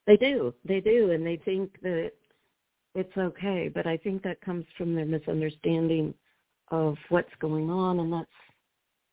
They 0.08 0.18
do. 0.18 0.54
They 0.66 0.80
do, 0.80 1.12
and 1.12 1.26
they 1.26 1.38
think 1.38 1.80
that 1.82 2.12
it's 2.96 3.16
okay. 3.18 3.70
But 3.74 3.86
I 3.86 3.98
think 3.98 4.24
that 4.24 4.42
comes 4.42 4.66
from 4.78 4.96
their 4.96 5.06
misunderstanding 5.06 6.14
of 6.70 6.98
what's 7.10 7.34
going 7.40 7.70
on, 7.70 8.00
and 8.00 8.12
that's 8.12 8.30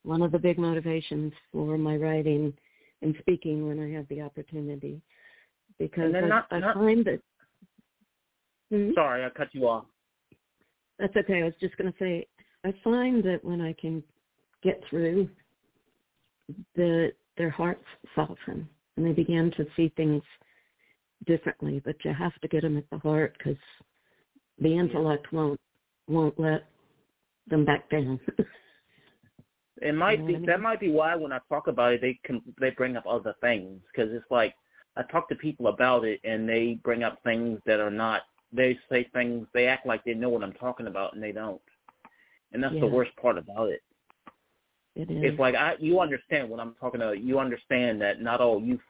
one 0.05 0.23
of 0.23 0.33
the 0.33 0.39
big 0.39 0.59
motivations 0.59 1.33
for 1.53 1.77
my 1.77 1.97
writing 1.97 2.53
and 3.03 3.15
speaking 3.21 3.67
when 3.69 3.79
I 3.81 3.91
have 3.97 4.09
the 4.09 4.23
opportunity. 4.23 5.03
Because 5.79 6.15
I, 6.15 6.21
not- 6.21 6.47
I 6.51 6.59
not- 6.61 6.75
find 6.77 7.05
that. 7.05 7.21
Hmm? 8.71 8.91
Sorry, 8.95 9.25
I 9.25 9.31
cut 9.31 9.49
you 9.53 9.69
off. 9.69 9.85
That's 10.99 11.17
okay. 11.17 11.43
I 11.43 11.45
was 11.45 11.55
just 11.61 11.77
going 11.77 11.93
to 11.93 11.99
say, 11.99 12.27
I 12.65 12.75
find 12.83 13.23
that 13.25 13.45
when 13.45 13.61
I 13.61 13.75
can 13.75 14.03
get 14.63 14.81
through, 14.89 15.29
the 16.77 17.13
their 17.37 17.51
hearts 17.51 17.85
soften 18.15 18.69
and 18.97 19.07
they 19.07 19.13
begin 19.13 19.51
to 19.57 19.67
see 19.77 19.93
things 19.97 20.23
differently. 21.27 21.81
But 21.85 21.97
you 22.05 22.13
have 22.13 22.35
to 22.41 22.49
get 22.49 22.63
them 22.63 22.77
at 22.77 22.89
the 22.91 22.99
heart 22.99 23.37
because 23.39 23.59
the 24.61 24.79
intellect 24.79 25.33
won't 25.33 25.61
won't 26.07 26.39
let 26.39 26.67
them 27.49 27.65
back 27.65 27.91
down. 27.91 28.21
It 29.83 29.95
might 29.95 30.19
You 30.21 30.25
know 30.25 30.27
be 30.27 30.35
I 30.35 30.39
mean? 30.39 30.47
that 30.47 30.61
might 30.61 30.81
be 30.81 30.91
why 30.91 31.17
when 31.17 31.33
I 31.33 31.41
talk 31.49 31.67
about 31.67 31.93
it, 31.93 32.01
they 32.01 32.19
can 32.25 32.41
they 32.61 32.71
bring 32.71 32.97
up 32.97 33.05
other 33.07 33.35
things 33.41 33.81
because 33.93 34.13
it's 34.13 34.31
like 34.31 34.55
I 34.97 35.03
talk 35.03 35.29
to 35.29 35.35
people 35.35 35.67
about 35.67 36.05
it 36.05 36.21
and 36.25 36.49
they 36.49 36.79
bring 36.83 37.03
up 37.03 37.19
things 37.25 37.61
that 37.67 37.81
are 37.81 37.91
not. 37.91 38.23
They 38.55 38.79
say 38.91 39.09
things. 39.13 39.47
They 39.53 39.67
act 39.67 39.87
like 39.87 40.05
they 40.05 40.15
know 40.15 40.29
what 40.29 40.43
I'm 40.45 40.53
talking 40.53 40.87
about 40.87 41.15
and 41.15 41.23
they 41.23 41.33
don't. 41.33 41.61
And 42.53 42.63
that's 42.63 42.75
the 42.81 42.87
worst 42.87 43.11
part 43.17 43.37
about 43.37 43.69
it. 43.71 43.83
it 44.95 45.11
is. 45.11 45.19
It's 45.25 45.39
like 45.41 45.55
I 45.57 45.75
you 45.81 46.01
understand 46.01 46.49
what 46.49 46.61
I'm 46.61 46.75
talking 46.81 47.01
about. 47.01 47.21
You 47.21 47.39
understand 47.41 48.01
that 48.03 48.23
not 48.23 48.41
all 48.41 48.61
youth 48.63 48.81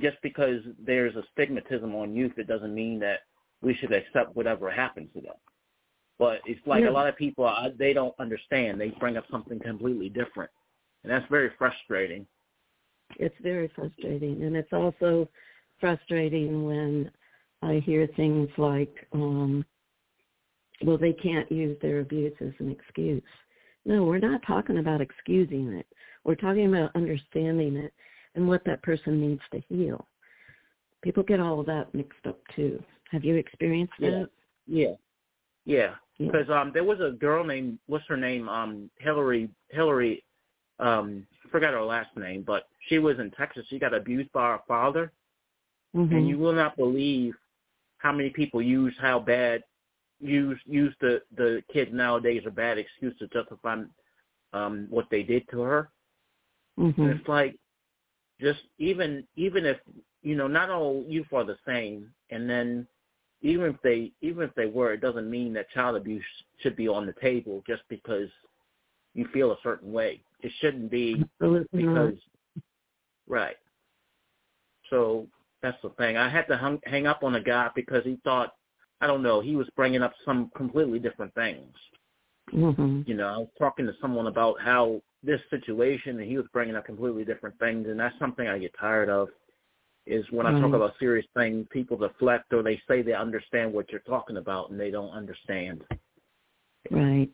just 0.00 0.18
because 0.22 0.60
there's 0.78 1.14
a 1.16 1.24
stigmatism 1.36 1.94
on 1.94 2.14
youth, 2.14 2.32
it 2.36 2.46
doesn't 2.46 2.74
mean 2.74 3.00
that 3.00 3.20
we 3.62 3.74
should 3.74 3.92
accept 3.92 4.36
whatever 4.36 4.70
happens 4.70 5.08
to 5.14 5.20
them. 5.22 5.34
But 6.18 6.40
it's 6.46 6.64
like 6.66 6.82
Yeah. 6.84 6.90
a 6.90 6.92
lot 6.92 7.08
of 7.08 7.16
people, 7.16 7.44
I, 7.46 7.70
they 7.78 7.92
don't 7.92 8.14
understand. 8.18 8.80
They 8.80 8.90
bring 8.90 9.16
up 9.16 9.24
something 9.30 9.58
completely 9.58 10.10
different, 10.10 10.50
and 11.02 11.10
that's 11.10 11.26
very 11.30 11.50
frustrating. 11.58 12.26
it's 13.18 13.38
very 13.40 13.68
frustrating 13.68 14.42
and 14.42 14.56
it's 14.56 14.72
also 14.72 15.28
frustrating 15.80 16.64
when 16.66 17.10
i 17.62 17.82
hear 17.84 18.06
things 18.16 18.48
like 18.58 18.94
um 19.12 19.64
well 20.84 20.98
they 20.98 21.12
can't 21.12 21.50
use 21.50 21.76
their 21.80 22.00
abuse 22.00 22.34
as 22.40 22.52
an 22.58 22.70
excuse 22.70 23.22
no 23.84 24.04
we're 24.04 24.18
not 24.18 24.40
talking 24.46 24.78
about 24.78 25.00
excusing 25.00 25.72
it 25.72 25.86
we're 26.24 26.34
talking 26.34 26.66
about 26.66 26.94
understanding 26.94 27.76
it 27.76 27.92
and 28.34 28.46
what 28.46 28.64
that 28.64 28.82
person 28.82 29.20
needs 29.20 29.42
to 29.52 29.60
heal 29.68 30.06
people 31.02 31.22
get 31.22 31.40
all 31.40 31.60
of 31.60 31.66
that 31.66 31.92
mixed 31.94 32.26
up 32.26 32.38
too 32.54 32.82
have 33.10 33.24
you 33.24 33.36
experienced 33.36 33.94
Yeah. 33.98 34.10
that 34.10 34.30
Yeah, 34.66 34.94
yeah. 35.64 35.94
Yeah. 36.18 36.30
Because 36.30 36.48
um, 36.50 36.70
there 36.72 36.84
was 36.84 36.98
a 37.00 37.10
girl 37.10 37.44
named 37.44 37.78
what's 37.86 38.06
her 38.08 38.16
name? 38.16 38.48
Um, 38.48 38.90
Hillary. 38.98 39.50
Hillary. 39.68 40.24
Um, 40.78 41.26
I 41.44 41.50
forgot 41.50 41.74
her 41.74 41.82
last 41.82 42.16
name, 42.16 42.42
but 42.46 42.68
she 42.88 42.98
was 42.98 43.18
in 43.18 43.30
Texas. 43.32 43.66
She 43.68 43.78
got 43.78 43.92
abused 43.94 44.32
by 44.32 44.48
her 44.52 44.60
father, 44.66 45.12
Mhm. 45.94 46.10
and 46.12 46.28
you 46.28 46.38
will 46.38 46.54
not 46.54 46.76
believe 46.76 47.34
how 47.98 48.12
many 48.12 48.30
people 48.30 48.62
use 48.62 48.94
how 49.00 49.18
bad 49.18 49.62
use 50.20 50.58
use 50.64 50.94
the 51.00 51.22
the 51.36 51.62
kids 51.72 51.90
nowadays 51.92 52.42
a 52.46 52.50
bad 52.50 52.78
excuse 52.78 53.16
to 53.18 53.28
justify 53.28 53.82
um 54.52 54.86
what 54.90 55.06
they 55.10 55.22
did 55.22 55.48
to 55.50 55.60
her. 55.60 55.90
Mhm. 56.78 56.98
And 56.98 57.10
it's 57.10 57.28
like 57.28 57.58
just 58.40 58.60
even 58.78 59.26
even 59.36 59.64
if 59.66 59.78
you 60.22 60.36
know 60.36 60.46
not 60.46 60.70
all 60.70 61.04
youth 61.08 61.32
are 61.32 61.44
the 61.44 61.58
same, 61.66 62.12
and 62.30 62.48
then 62.48 62.86
even 63.42 63.66
if 63.66 63.76
they 63.82 64.12
even 64.22 64.44
if 64.44 64.54
they 64.54 64.66
were, 64.66 64.92
it 64.92 65.00
doesn't 65.00 65.30
mean 65.30 65.52
that 65.54 65.70
child 65.70 65.96
abuse 65.96 66.24
should 66.58 66.76
be 66.76 66.88
on 66.88 67.06
the 67.06 67.14
table 67.20 67.62
just 67.66 67.82
because 67.88 68.28
you 69.14 69.26
feel 69.32 69.52
a 69.52 69.58
certain 69.62 69.92
way. 69.92 70.22
It 70.40 70.52
shouldn't 70.60 70.90
be 70.90 71.24
Absolutely 71.40 71.82
not. 71.82 71.94
because 72.06 72.18
right. 73.26 73.56
So 74.90 75.26
that's 75.66 75.82
the 75.82 75.90
thing. 75.90 76.16
I 76.16 76.28
had 76.28 76.46
to 76.46 76.56
hung, 76.56 76.78
hang 76.84 77.06
up 77.08 77.24
on 77.24 77.34
a 77.34 77.40
guy 77.42 77.70
because 77.74 78.04
he 78.04 78.18
thought 78.22 78.54
I 79.00 79.06
don't 79.06 79.22
know 79.22 79.40
he 79.40 79.56
was 79.56 79.68
bringing 79.74 80.02
up 80.02 80.12
some 80.24 80.50
completely 80.56 80.98
different 81.00 81.34
things. 81.34 81.74
Mhm. 82.52 83.06
You 83.08 83.14
know, 83.14 83.26
I 83.26 83.36
was 83.38 83.48
talking 83.58 83.84
to 83.86 83.94
someone 84.00 84.28
about 84.28 84.60
how 84.60 85.02
this 85.24 85.40
situation, 85.50 86.20
and 86.20 86.30
he 86.30 86.36
was 86.36 86.46
bringing 86.52 86.76
up 86.76 86.84
completely 86.84 87.24
different 87.24 87.58
things, 87.58 87.88
and 87.88 87.98
that's 87.98 88.16
something 88.20 88.46
I 88.46 88.58
get 88.58 88.72
tired 88.78 89.08
of. 89.08 89.28
Is 90.06 90.24
when 90.30 90.46
I 90.46 90.52
talk 90.60 90.72
about 90.72 90.96
serious 91.00 91.26
things, 91.34 91.66
people 91.70 91.96
deflect 91.96 92.52
or 92.52 92.62
they 92.62 92.80
say 92.86 93.02
they 93.02 93.12
understand 93.12 93.72
what 93.72 93.90
you're 93.90 94.00
talking 94.02 94.36
about, 94.36 94.70
and 94.70 94.78
they 94.78 94.92
don't 94.92 95.10
understand. 95.10 95.82
Right. 96.92 97.28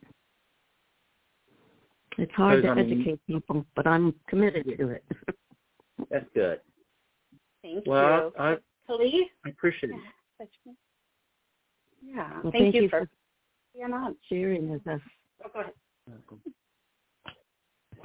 It's 2.17 2.33
hard 2.33 2.63
to 2.63 2.69
I 2.69 2.73
mean- 2.73 2.91
educate 2.93 3.19
people, 3.27 3.63
but 3.75 3.85
I'm 3.85 4.15
committed 4.27 4.65
to 4.75 4.89
it. 4.89 5.03
That's 6.09 6.25
good. 6.33 6.61
Thank 7.63 7.87
Well, 7.87 8.31
you. 8.35 8.41
I 8.43 8.57
Khalid? 8.85 9.13
I 9.45 9.49
appreciate 9.49 9.91
it. 9.91 10.49
Yeah. 12.05 12.29
Well, 12.43 12.51
thank, 12.51 12.53
thank 12.65 12.75
you 12.75 12.81
you 12.83 12.89
for 12.89 12.99
for- 13.01 13.09
being 13.73 13.93
on. 13.93 14.15
Sharing 14.29 14.69
with 14.69 14.85
us. 14.87 14.99
Oh, 15.43 15.49
go 15.51 15.59
ahead. 15.61 15.73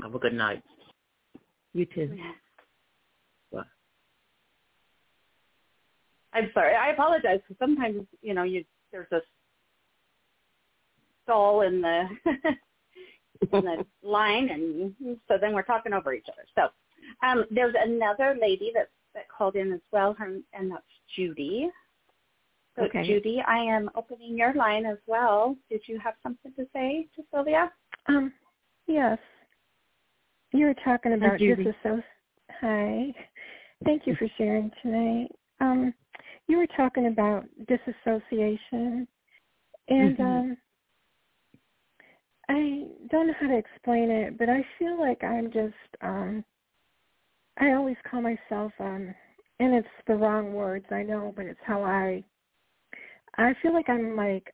Have 0.02 0.14
a 0.14 0.18
good 0.18 0.32
night. 0.32 0.62
You 1.74 1.84
too. 1.86 2.16
Bye. 3.52 3.62
I'm 6.32 6.50
sorry. 6.54 6.74
I 6.76 6.90
apologize 6.92 7.40
because 7.46 7.58
sometimes 7.58 8.06
you 8.22 8.32
know 8.34 8.44
you 8.44 8.64
there's 8.92 9.10
a 9.12 9.20
stall 11.24 11.62
in 11.62 11.80
the 11.82 12.04
in 13.52 13.64
the 13.64 13.84
line, 14.02 14.48
and 14.48 15.18
so 15.26 15.36
then 15.40 15.52
we're 15.52 15.62
talking 15.62 15.92
over 15.92 16.14
each 16.14 16.26
other. 16.32 16.46
So 16.54 17.26
um, 17.26 17.44
there's 17.50 17.74
another 17.76 18.36
lady 18.40 18.70
that 18.74 18.88
that 19.18 19.28
called 19.28 19.56
in 19.56 19.72
as 19.72 19.80
well, 19.92 20.14
her 20.14 20.36
and 20.52 20.70
that's 20.70 20.82
Judy. 21.16 21.68
So 22.76 22.84
Okay. 22.84 23.04
Judy, 23.04 23.42
I 23.46 23.58
am 23.58 23.90
opening 23.96 24.38
your 24.38 24.54
line 24.54 24.86
as 24.86 24.98
well. 25.08 25.56
Did 25.68 25.82
you 25.86 25.98
have 25.98 26.14
something 26.22 26.52
to 26.54 26.64
say 26.72 27.08
to 27.16 27.24
Sylvia? 27.32 27.72
Um, 28.06 28.32
yes. 28.86 29.18
You 30.52 30.66
were 30.66 30.74
talking 30.84 31.14
about 31.14 31.38
disassociation. 31.38 32.04
Hi. 32.60 33.12
Thank 33.84 34.06
you 34.06 34.14
for 34.16 34.28
sharing 34.38 34.70
tonight. 34.82 35.28
Um, 35.60 35.92
you 36.46 36.56
were 36.56 36.68
talking 36.68 37.06
about 37.06 37.44
disassociation, 37.66 39.08
and 39.88 40.16
Mhm. 40.16 40.20
um, 40.20 40.58
I 42.48 42.88
don't 43.10 43.26
know 43.26 43.34
how 43.40 43.48
to 43.48 43.56
explain 43.56 44.10
it, 44.10 44.38
but 44.38 44.48
I 44.48 44.62
feel 44.78 44.98
like 44.98 45.24
I'm 45.24 45.50
just. 45.50 45.74
Um, 46.00 46.44
I 47.58 47.72
always 47.72 47.96
call 48.08 48.22
myself, 48.22 48.72
um, 48.78 49.14
and 49.60 49.74
it's 49.74 49.88
the 50.06 50.14
wrong 50.14 50.52
words, 50.52 50.86
I 50.90 51.02
know, 51.02 51.32
but 51.36 51.46
it's 51.46 51.60
how 51.64 51.82
I. 51.82 52.22
I 53.36 53.54
feel 53.62 53.72
like 53.72 53.88
I'm 53.88 54.16
like 54.16 54.52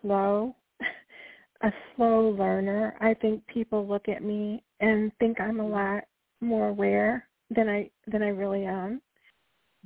slow 0.00 0.54
a 1.62 1.70
slow 1.94 2.30
learner. 2.30 2.94
I 3.00 3.14
think 3.14 3.46
people 3.46 3.86
look 3.86 4.08
at 4.08 4.22
me 4.22 4.62
and 4.80 5.12
think 5.18 5.40
I'm 5.40 5.60
a 5.60 5.66
lot 5.66 6.04
more 6.40 6.68
aware 6.68 7.26
than 7.54 7.68
I 7.68 7.90
than 8.06 8.22
I 8.22 8.28
really 8.28 8.64
am. 8.64 9.00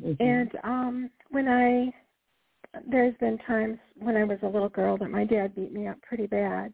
Mhm. 0.03 0.16
And 0.20 0.51
um 0.64 1.11
when 1.31 1.49
I 1.49 1.93
there's 2.87 3.16
been 3.18 3.39
times 3.39 3.79
when 3.97 4.16
I 4.16 4.24
was 4.24 4.39
a 4.43 4.49
little 4.49 4.68
girl 4.68 4.97
that 4.99 5.11
my 5.11 5.24
dad 5.24 5.55
beat 5.55 5.72
me 5.72 5.87
up 5.87 6.01
pretty 6.03 6.26
bad. 6.26 6.72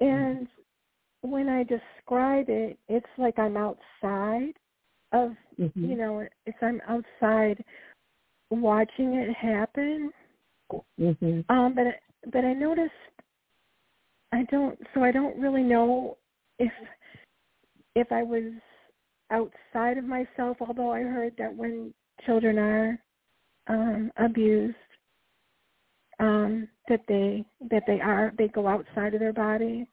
And 0.00 0.48
when 1.26 1.48
I 1.48 1.62
describe 1.64 2.46
it, 2.48 2.78
it's 2.88 3.06
like 3.18 3.38
I'm 3.38 3.56
outside 3.56 4.54
of 5.12 5.36
Mhm. 5.58 5.72
you 5.76 5.96
know, 5.96 6.26
it's 6.46 6.58
I'm 6.62 6.80
outside 6.88 7.64
watching 8.50 9.14
it 9.14 9.34
happen 9.34 10.12
Mhm. 10.98 11.44
um, 11.48 11.74
but 11.74 11.86
I- 11.88 12.00
but 12.26 12.44
I 12.44 12.52
noticed 12.54 12.92
I 14.32 14.42
don't. 14.44 14.78
So 14.92 15.02
I 15.04 15.12
don't 15.12 15.38
really 15.38 15.62
know 15.62 16.18
if 16.58 16.72
if 17.94 18.10
I 18.12 18.22
was 18.22 18.52
outside 19.30 19.98
of 19.98 20.04
myself. 20.04 20.56
Although 20.60 20.90
I 20.90 21.02
heard 21.02 21.36
that 21.36 21.54
when 21.54 21.94
children 22.24 22.58
are 22.58 22.98
um, 23.68 24.12
abused, 24.16 24.76
um, 26.18 26.68
that 26.88 27.00
they 27.06 27.44
that 27.70 27.84
they 27.86 28.00
are 28.00 28.32
they 28.36 28.48
go 28.48 28.66
outside 28.66 29.14
of 29.14 29.20
their 29.20 29.32
body. 29.32 29.88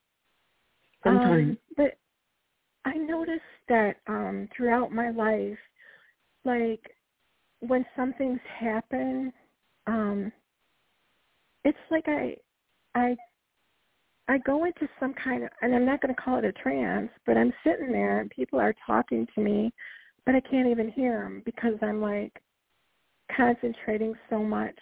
Sometimes. 1.04 1.52
Um, 1.52 1.58
but 1.76 1.98
I 2.86 2.94
noticed 2.96 3.42
that 3.70 3.98
um, 4.08 4.48
throughout 4.56 4.92
my 4.92 5.10
life, 5.10 5.58
like 6.46 6.82
when 7.60 7.86
some 7.96 8.14
things 8.18 8.40
happen, 8.60 9.32
um, 9.88 10.32
it's 11.64 11.78
like 11.90 12.06
I, 12.08 12.36
I, 12.96 13.16
I 14.28 14.38
go 14.40 14.66
into 14.66 14.88
some 15.00 15.14
kind 15.14 15.44
of, 15.44 15.50
and 15.62 15.74
I'm 15.74 15.86
not 15.86 16.02
going 16.02 16.14
to 16.14 16.22
call 16.22 16.38
it 16.38 16.46
a 16.46 16.52
trance, 16.54 17.10
but 17.26 17.38
I'm 17.38 17.54
sitting 17.66 17.92
there 17.92 18.20
and 18.20 18.30
people 18.30 18.60
are 18.60 18.76
talking 18.86 19.28
to 19.36 19.42
me, 19.42 19.74
but 20.26 20.36
I 20.36 20.42
can't 20.42 20.68
even 20.68 20.92
hear 20.92 21.22
them 21.24 21.42
because 21.46 21.76
I'm 21.82 22.02
like 22.02 22.32
concentrating 23.36 24.14
so 24.30 24.40
much 24.40 24.78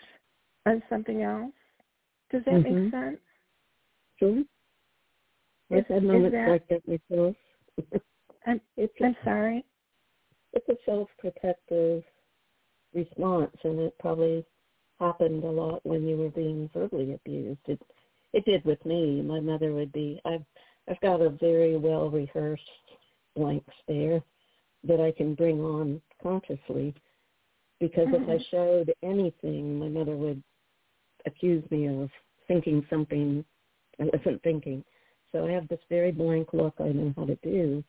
on 0.66 0.82
something 0.90 1.24
else. 1.24 1.54
Does 2.32 2.44
that 2.46 2.54
Mhm. 2.54 2.64
make 2.64 2.92
sense? 2.92 3.20
Sure. 4.18 4.44
I've 5.80 5.88
had 5.88 6.04
is 6.04 6.04
moments 6.08 6.38
that- 6.38 6.50
like 6.50 6.68
that 6.70 6.88
myself. 6.88 7.36
I'm, 8.48 8.62
it's 8.78 8.94
a, 9.02 9.06
I'm 9.06 9.18
sorry. 9.24 9.66
it's 10.54 10.70
a 10.70 10.76
self-protective 10.86 12.04
response, 12.94 13.56
and 13.64 13.80
it 13.80 13.96
probably 14.00 14.46
happened 15.00 15.44
a 15.44 15.52
lot 15.52 15.86
when 15.86 16.08
you 16.08 16.18
were 16.18 16.30
being 16.32 16.70
verbally 16.74 17.14
abused. 17.14 17.60
It 17.68 17.82
it 18.34 18.46
did 18.46 18.64
with 18.66 18.84
me. 18.86 19.22
My 19.22 19.40
mother 19.40 19.74
would 19.74 19.92
be. 19.92 20.22
I've 20.26 20.46
I've 20.90 21.02
got 21.02 21.22
a 21.22 21.32
very 21.32 21.78
well 21.78 22.10
rehearsed 22.10 22.64
blank 23.36 23.64
stare 23.84 24.24
that 24.86 25.00
I 25.02 25.12
can 25.12 25.36
bring 25.36 25.62
on 25.62 26.02
consciously, 26.24 26.96
because 27.80 28.08
if 28.12 28.28
I 28.30 28.38
Mhm. 28.38 28.46
showed 28.52 28.96
anything, 29.04 29.80
my 29.80 29.90
mother 29.90 30.16
would 30.18 30.44
accuse 31.26 31.70
me 31.72 31.88
of 31.88 32.12
thinking 32.48 32.86
something 32.90 33.46
I 34.00 34.06
wasn't 34.06 34.44
thinking. 34.44 34.84
So 35.32 35.48
I 35.48 35.52
have 35.52 35.68
this 35.68 35.80
very 35.90 36.12
blank 36.12 36.54
look 36.54 36.76
I 36.80 36.90
know 36.90 37.14
how 37.16 37.26
to 37.26 37.36
do. 37.44 37.84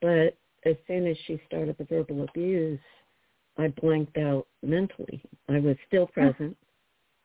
But 0.00 0.36
as 0.64 0.76
soon 0.86 1.06
as 1.06 1.16
she 1.26 1.40
started 1.46 1.76
the 1.78 1.84
verbal 1.84 2.22
abuse, 2.24 2.80
I 3.58 3.68
blanked 3.68 4.16
out 4.16 4.46
mentally. 4.62 5.22
I 5.48 5.58
was 5.58 5.76
still 5.86 6.06
present. 6.06 6.56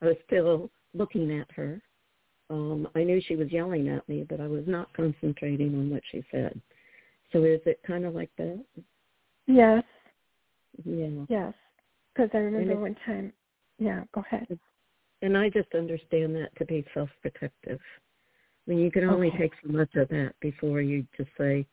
I 0.01 0.08
was 0.08 0.18
still 0.26 0.70
looking 0.93 1.32
at 1.39 1.49
her. 1.51 1.82
Um, 2.49 2.88
I 2.95 3.03
knew 3.03 3.22
she 3.22 3.36
was 3.36 3.51
yelling 3.51 3.88
at 3.88 4.08
me, 4.08 4.26
but 4.28 4.39
I 4.39 4.47
was 4.47 4.64
not 4.68 4.93
concentrating 4.93 5.74
on 5.76 5.89
what 5.89 6.03
she 6.12 6.24
said. 6.32 6.60
So 7.32 7.43
is 7.43 7.62
it 7.66 7.80
kind 7.88 8.06
of 8.06 8.14
like 8.14 8.30
that? 8.38 8.64
Yes, 9.47 9.84
Yeah. 10.84 11.26
yes. 11.28 11.53
Because 12.14 12.30
I 12.34 12.38
remember 12.38 12.74
it- 12.74 12.80
one 12.80 12.95
time. 12.95 13.34
Yeah, 13.78 14.03
go 14.14 14.22
ahead. 14.22 14.60
And 15.22 15.38
I 15.38 15.49
just 15.49 15.74
understand 15.74 16.36
that 16.36 16.56
to 16.58 16.66
be 16.66 16.86
self-protective. 16.93 17.80
I 18.66 18.72
mean, 18.72 18.80
you 18.80 18.91
can 18.91 19.03
only 19.03 19.28
Okay. 19.30 19.38
take 19.38 19.53
so 19.61 19.70
much 19.70 19.93
of 19.95 20.09
that 20.09 20.34
before 20.39 20.82
you 20.82 21.05
just 21.16 21.30
say, 21.38 21.66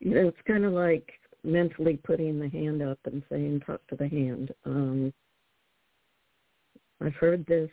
you 0.00 0.14
know, 0.14 0.28
it's 0.28 0.42
kind 0.42 0.64
of 0.64 0.72
like 0.72 1.10
mentally 1.42 1.96
putting 1.96 2.38
the 2.38 2.48
hand 2.48 2.82
up 2.82 2.98
and 3.04 3.22
saying, 3.30 3.60
talk 3.60 3.86
to 3.88 3.96
the 3.96 4.08
hand. 4.08 4.54
Um, 4.64 5.12
I've 7.00 7.14
heard 7.14 7.46
this 7.46 7.70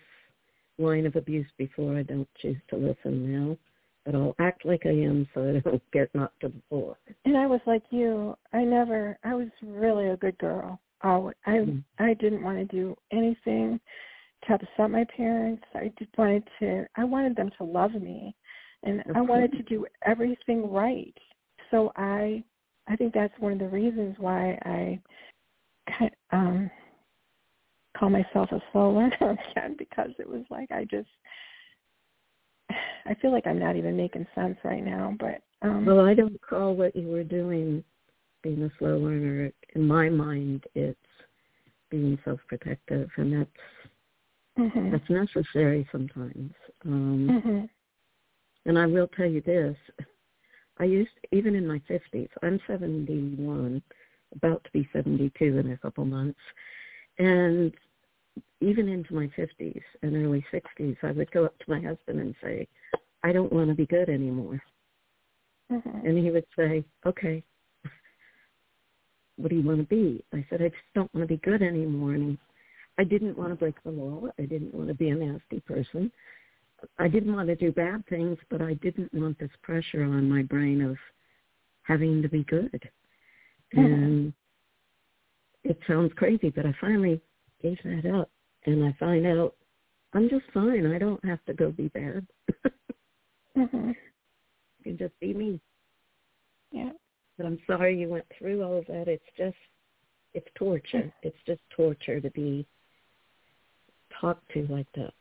line 0.77 1.05
of 1.05 1.15
abuse 1.15 1.47
before. 1.57 1.97
I 1.97 2.03
don't 2.03 2.27
choose 2.41 2.57
to 2.69 2.77
listen 2.77 3.31
now, 3.49 3.57
but 4.05 4.15
I'll 4.15 4.35
act 4.39 4.65
like 4.65 4.85
I 4.85 4.89
am 4.89 5.27
so 5.33 5.49
I 5.49 5.59
don't 5.59 5.83
get 5.91 6.13
knocked 6.13 6.41
to 6.41 6.49
the 6.49 6.61
floor. 6.69 6.97
And 7.25 7.37
I 7.37 7.47
was 7.47 7.61
like 7.65 7.83
you. 7.89 8.37
I 8.53 8.63
never. 8.63 9.17
I 9.23 9.33
was 9.35 9.49
really 9.61 10.09
a 10.09 10.17
good 10.17 10.37
girl. 10.37 10.79
Always. 11.01 11.35
I 11.45 11.51
Mhm. 11.51 11.83
I 11.99 12.13
didn't 12.15 12.43
want 12.43 12.57
to 12.57 12.65
do 12.65 12.97
anything 13.11 13.79
to 14.47 14.53
upset 14.55 14.91
my 14.91 15.05
parents. 15.15 15.63
I 15.73 15.91
just 15.99 16.11
wanted 16.17 16.43
to. 16.59 16.85
I 16.97 17.03
wanted 17.03 17.35
them 17.35 17.51
to 17.57 17.63
love 17.63 17.93
me, 17.93 18.35
and 18.83 19.01
Of 19.01 19.15
I 19.15 19.21
wanted 19.21 19.51
to 19.53 19.63
do 19.63 19.85
everything 20.05 20.71
right. 20.71 21.15
So 21.71 21.91
I. 21.95 22.43
I 22.85 22.97
think 22.97 23.13
that's 23.13 23.33
one 23.39 23.53
of 23.53 23.59
the 23.59 23.69
reasons 23.69 24.15
why 24.19 24.57
I. 24.65 24.99
Um, 26.31 26.71
call 27.97 28.09
myself 28.09 28.51
a 28.51 28.61
slow 28.71 28.91
learner 28.91 29.37
again 29.51 29.75
because 29.77 30.09
it 30.19 30.27
was 30.27 30.43
like 30.49 30.71
I 30.71 30.85
just 30.89 31.07
I 33.05 33.13
feel 33.21 33.31
like 33.31 33.47
I'm 33.47 33.59
not 33.59 33.75
even 33.75 33.95
making 33.95 34.25
sense 34.35 34.57
right 34.63 34.83
now, 34.83 35.15
but 35.19 35.41
um 35.61 35.85
Well, 35.85 36.05
I 36.05 36.13
don't 36.13 36.39
call 36.41 36.75
what 36.75 36.95
you 36.95 37.07
were 37.07 37.23
doing 37.23 37.83
being 38.41 38.63
a 38.63 38.69
slow 38.77 38.97
learner. 38.97 39.51
In 39.75 39.87
my 39.87 40.09
mind, 40.09 40.65
it's 40.75 40.99
being 41.89 42.17
self-protective, 42.25 43.09
and 43.17 43.33
that's 43.33 43.49
mhm. 44.57 44.91
that's 44.91 45.09
necessary 45.09 45.87
sometimes. 45.91 46.53
Um, 46.85 47.29
Mhm. 47.29 47.69
and 48.65 48.79
I 48.79 48.85
will 48.85 49.07
tell 49.07 49.27
you 49.29 49.41
this: 49.41 49.77
I 50.77 50.85
used 50.85 51.17
even 51.31 51.55
in 51.55 51.67
my 51.67 51.79
fifties. 51.79 52.29
I'm 52.41 52.59
71, 52.67 53.81
about 54.35 54.63
to 54.63 54.71
be 54.71 54.87
72 54.91 55.57
in 55.57 55.71
a 55.71 55.77
couple 55.77 56.05
months, 56.05 56.39
and 57.19 57.73
even 58.61 58.87
into 58.87 59.13
my 59.13 59.27
50s 59.27 59.83
and 60.01 60.15
early 60.15 60.43
60s, 60.51 60.97
I 61.03 61.11
would 61.11 61.31
go 61.31 61.45
up 61.45 61.57
to 61.59 61.69
my 61.69 61.81
husband 61.81 62.19
and 62.19 62.35
say, 62.41 62.67
"I 63.23 63.31
don't 63.31 63.51
want 63.51 63.69
to 63.69 63.75
be 63.75 63.85
good 63.85 64.09
anymore," 64.09 64.61
Mhm. 65.69 66.03
and 66.05 66.17
he 66.17 66.31
would 66.31 66.47
say, 66.55 66.83
"Okay." 67.05 67.43
What 69.37 69.49
do 69.49 69.55
you 69.55 69.63
want 69.63 69.79
to 69.79 69.87
be? 69.87 70.23
I 70.31 70.45
said, 70.49 70.61
I 70.61 70.69
just 70.69 70.93
don't 70.93 71.11
want 71.13 71.23
to 71.27 71.33
be 71.33 71.37
good 71.37 71.63
anymore. 71.63 72.13
And 72.13 72.37
I 72.97 73.03
didn't 73.03 73.37
want 73.37 73.49
to 73.49 73.55
break 73.55 73.81
the 73.83 73.91
law. 73.91 74.27
I 74.37 74.43
didn't 74.43 74.73
want 74.73 74.87
to 74.87 74.93
be 74.93 75.09
a 75.09 75.15
nasty 75.15 75.59
person. 75.61 76.11
I 76.99 77.07
didn't 77.07 77.33
want 77.33 77.47
to 77.47 77.55
do 77.55 77.71
bad 77.71 78.05
things, 78.07 78.37
but 78.49 78.61
I 78.61 78.75
didn't 78.75 79.13
want 79.13 79.39
this 79.39 79.49
pressure 79.61 80.03
on 80.03 80.29
my 80.29 80.43
brain 80.43 80.81
of 80.81 80.97
having 81.83 82.21
to 82.21 82.29
be 82.29 82.43
good. 82.43 82.89
And 83.73 84.33
it 85.63 85.79
sounds 85.87 86.11
crazy, 86.15 86.49
but 86.49 86.65
I 86.65 86.75
finally 86.79 87.19
gave 87.61 87.77
that 87.83 88.13
up. 88.13 88.29
And 88.65 88.83
I 88.83 88.95
find 88.99 89.25
out 89.25 89.55
I'm 90.13 90.29
just 90.29 90.45
fine. 90.53 90.85
I 90.85 90.99
don't 90.99 91.23
have 91.25 91.43
to 91.45 91.53
go 91.53 91.71
be 91.71 91.87
bad. 91.89 92.27
Mhm. 93.55 93.91
I 93.91 94.83
can 94.83 94.97
just 94.97 95.17
be 95.19 95.31
me. 95.31 95.59
Yeah. 96.71 96.91
But 97.37 97.45
I'm 97.45 97.59
sorry 97.67 97.99
you 97.99 98.09
went 98.09 98.25
through 98.37 98.63
all 98.63 98.79
of 98.79 98.87
that. 98.87 99.07
It's 99.07 99.23
just, 99.37 99.57
it's 100.33 100.47
torture. 100.55 101.13
It's 101.21 101.37
just 101.45 101.61
torture 101.69 102.19
to 102.19 102.31
be 102.31 102.65
talked 104.23 104.49
to 104.53 104.65
like 104.69 104.87
that. 104.95 105.13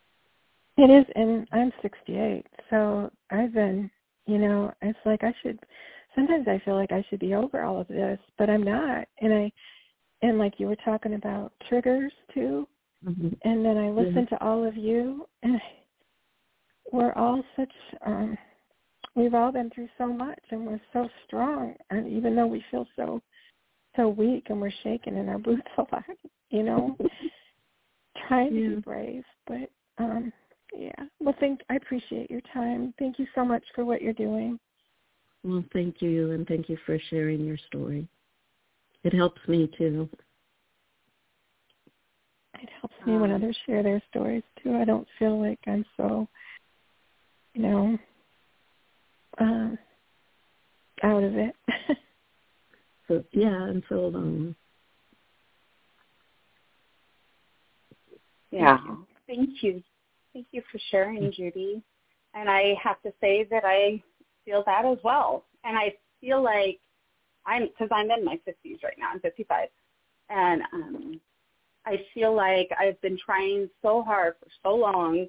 It 0.79 0.91
is, 0.91 1.05
and 1.17 1.47
I'm 1.53 1.73
68, 1.83 2.47
so 2.71 3.11
I've 3.31 3.53
been, 3.53 3.91
you 4.27 4.39
know, 4.39 4.73
it's 4.81 4.99
like 5.05 5.23
I 5.23 5.35
should. 5.43 5.59
Sometimes 6.15 6.47
I 6.49 6.63
feel 6.65 6.77
like 6.77 6.93
I 6.93 7.05
should 7.11 7.21
be 7.21 7.35
over 7.35 7.63
all 7.63 7.81
of 7.81 7.89
this, 7.89 8.19
but 8.39 8.49
I'm 8.49 8.63
not. 8.63 9.07
And 9.21 9.35
I, 9.35 9.53
and 10.23 10.39
like 10.39 10.55
you 10.59 10.67
were 10.67 10.77
talking 10.77 11.15
about 11.15 11.53
triggers 11.69 12.13
too, 12.33 12.67
Mm-hmm. 13.05 13.31
and 13.43 13.65
then 13.65 13.77
I 13.79 13.91
listen 13.91 14.29
to 14.29 14.41
all 14.45 14.65
of 14.65 14.77
you, 14.77 15.27
and 15.43 15.61
we're 16.93 17.13
all 17.15 17.43
such. 17.57 17.73
um 18.07 18.39
We've 19.15 19.35
all 19.35 19.53
been 19.53 19.71
through 19.71 19.89
so 19.99 20.07
much, 20.07 20.39
and 20.51 20.65
we're 20.65 20.81
so 20.93 21.09
strong, 21.27 21.75
and 21.91 22.09
even 22.09 22.35
though 22.35 22.47
we 22.47 22.65
feel 22.71 22.87
so, 22.97 23.21
so 23.97 24.09
weak, 24.09 24.47
and 24.49 24.61
we're 24.61 24.71
shaking 24.85 25.17
in 25.19 25.29
our 25.29 25.39
boots 25.47 25.67
a 25.77 25.83
lot, 25.93 26.05
you 26.51 26.63
know, 26.63 26.97
trying 28.29 28.51
to 28.51 28.61
Yeah. 28.61 28.69
be 28.77 28.81
brave, 28.83 29.25
but 29.47 29.71
um 29.99 30.33
yeah. 30.75 30.93
Well, 31.21 31.35
thank. 31.39 31.61
I 31.69 31.77
appreciate 31.77 32.31
your 32.31 32.41
time. 32.53 32.95
Thank 32.99 33.19
you 33.19 33.27
so 33.35 33.45
much 33.45 33.63
for 33.75 33.85
what 33.85 34.01
you're 34.01 34.15
doing. 34.15 34.59
Well, 35.45 35.65
thank 35.73 36.01
you, 36.01 36.31
and 36.31 36.47
thank 36.47 36.69
you 36.69 36.79
for 36.87 36.99
sharing 37.11 37.45
your 37.45 37.59
story. 37.67 38.09
It 39.05 39.13
helps 39.13 39.41
me 39.49 39.69
too. 39.77 40.09
It 42.55 42.69
helps 42.81 42.95
me 43.07 43.19
when 43.19 43.33
others 43.33 43.57
share 43.67 43.83
their 43.83 44.01
stories 44.09 44.45
too. 44.63 44.77
I 44.77 44.85
don't 44.85 45.07
feel 45.19 45.39
like 45.41 45.59
I'm 45.67 45.85
so, 45.97 46.29
you 47.55 47.63
know, 47.63 47.99
um, 49.39 49.79
out 51.03 51.23
of 51.23 51.37
it. 51.37 51.55
So 53.09 53.25
yeah, 53.33 53.65
and 53.65 53.83
so 53.89 53.97
alone. 53.97 54.55
Yeah. 58.53 58.79
Thank 59.27 59.63
you. 59.63 59.83
Thank 60.33 60.47
you 60.53 60.63
for 60.71 60.79
sharing, 60.91 61.33
Judy. 61.33 61.83
And 62.35 62.49
I 62.49 62.75
have 62.83 63.01
to 63.03 63.13
say 63.21 63.45
that 63.51 63.65
I 63.65 64.03
feel 64.45 64.63
that 64.67 64.85
as 64.85 64.99
well. 65.03 65.45
And 65.65 65.77
I 65.77 65.95
feel 66.21 66.43
like 66.43 66.79
I'm 67.47 67.67
because 67.67 67.89
I'm 67.91 68.11
in 68.11 68.25
my 68.25 68.39
50s 68.47 68.83
right 68.83 68.97
now. 68.99 69.11
I'm 69.13 69.21
55, 69.21 69.69
and 70.31 70.63
um, 70.73 71.21
I 71.87 71.97
feel 72.15 72.35
like 72.35 72.71
I've 72.79 73.01
been 73.01 73.19
trying 73.25 73.69
so 73.83 74.03
hard 74.03 74.35
for 74.41 74.49
so 74.63 74.75
long, 74.75 75.27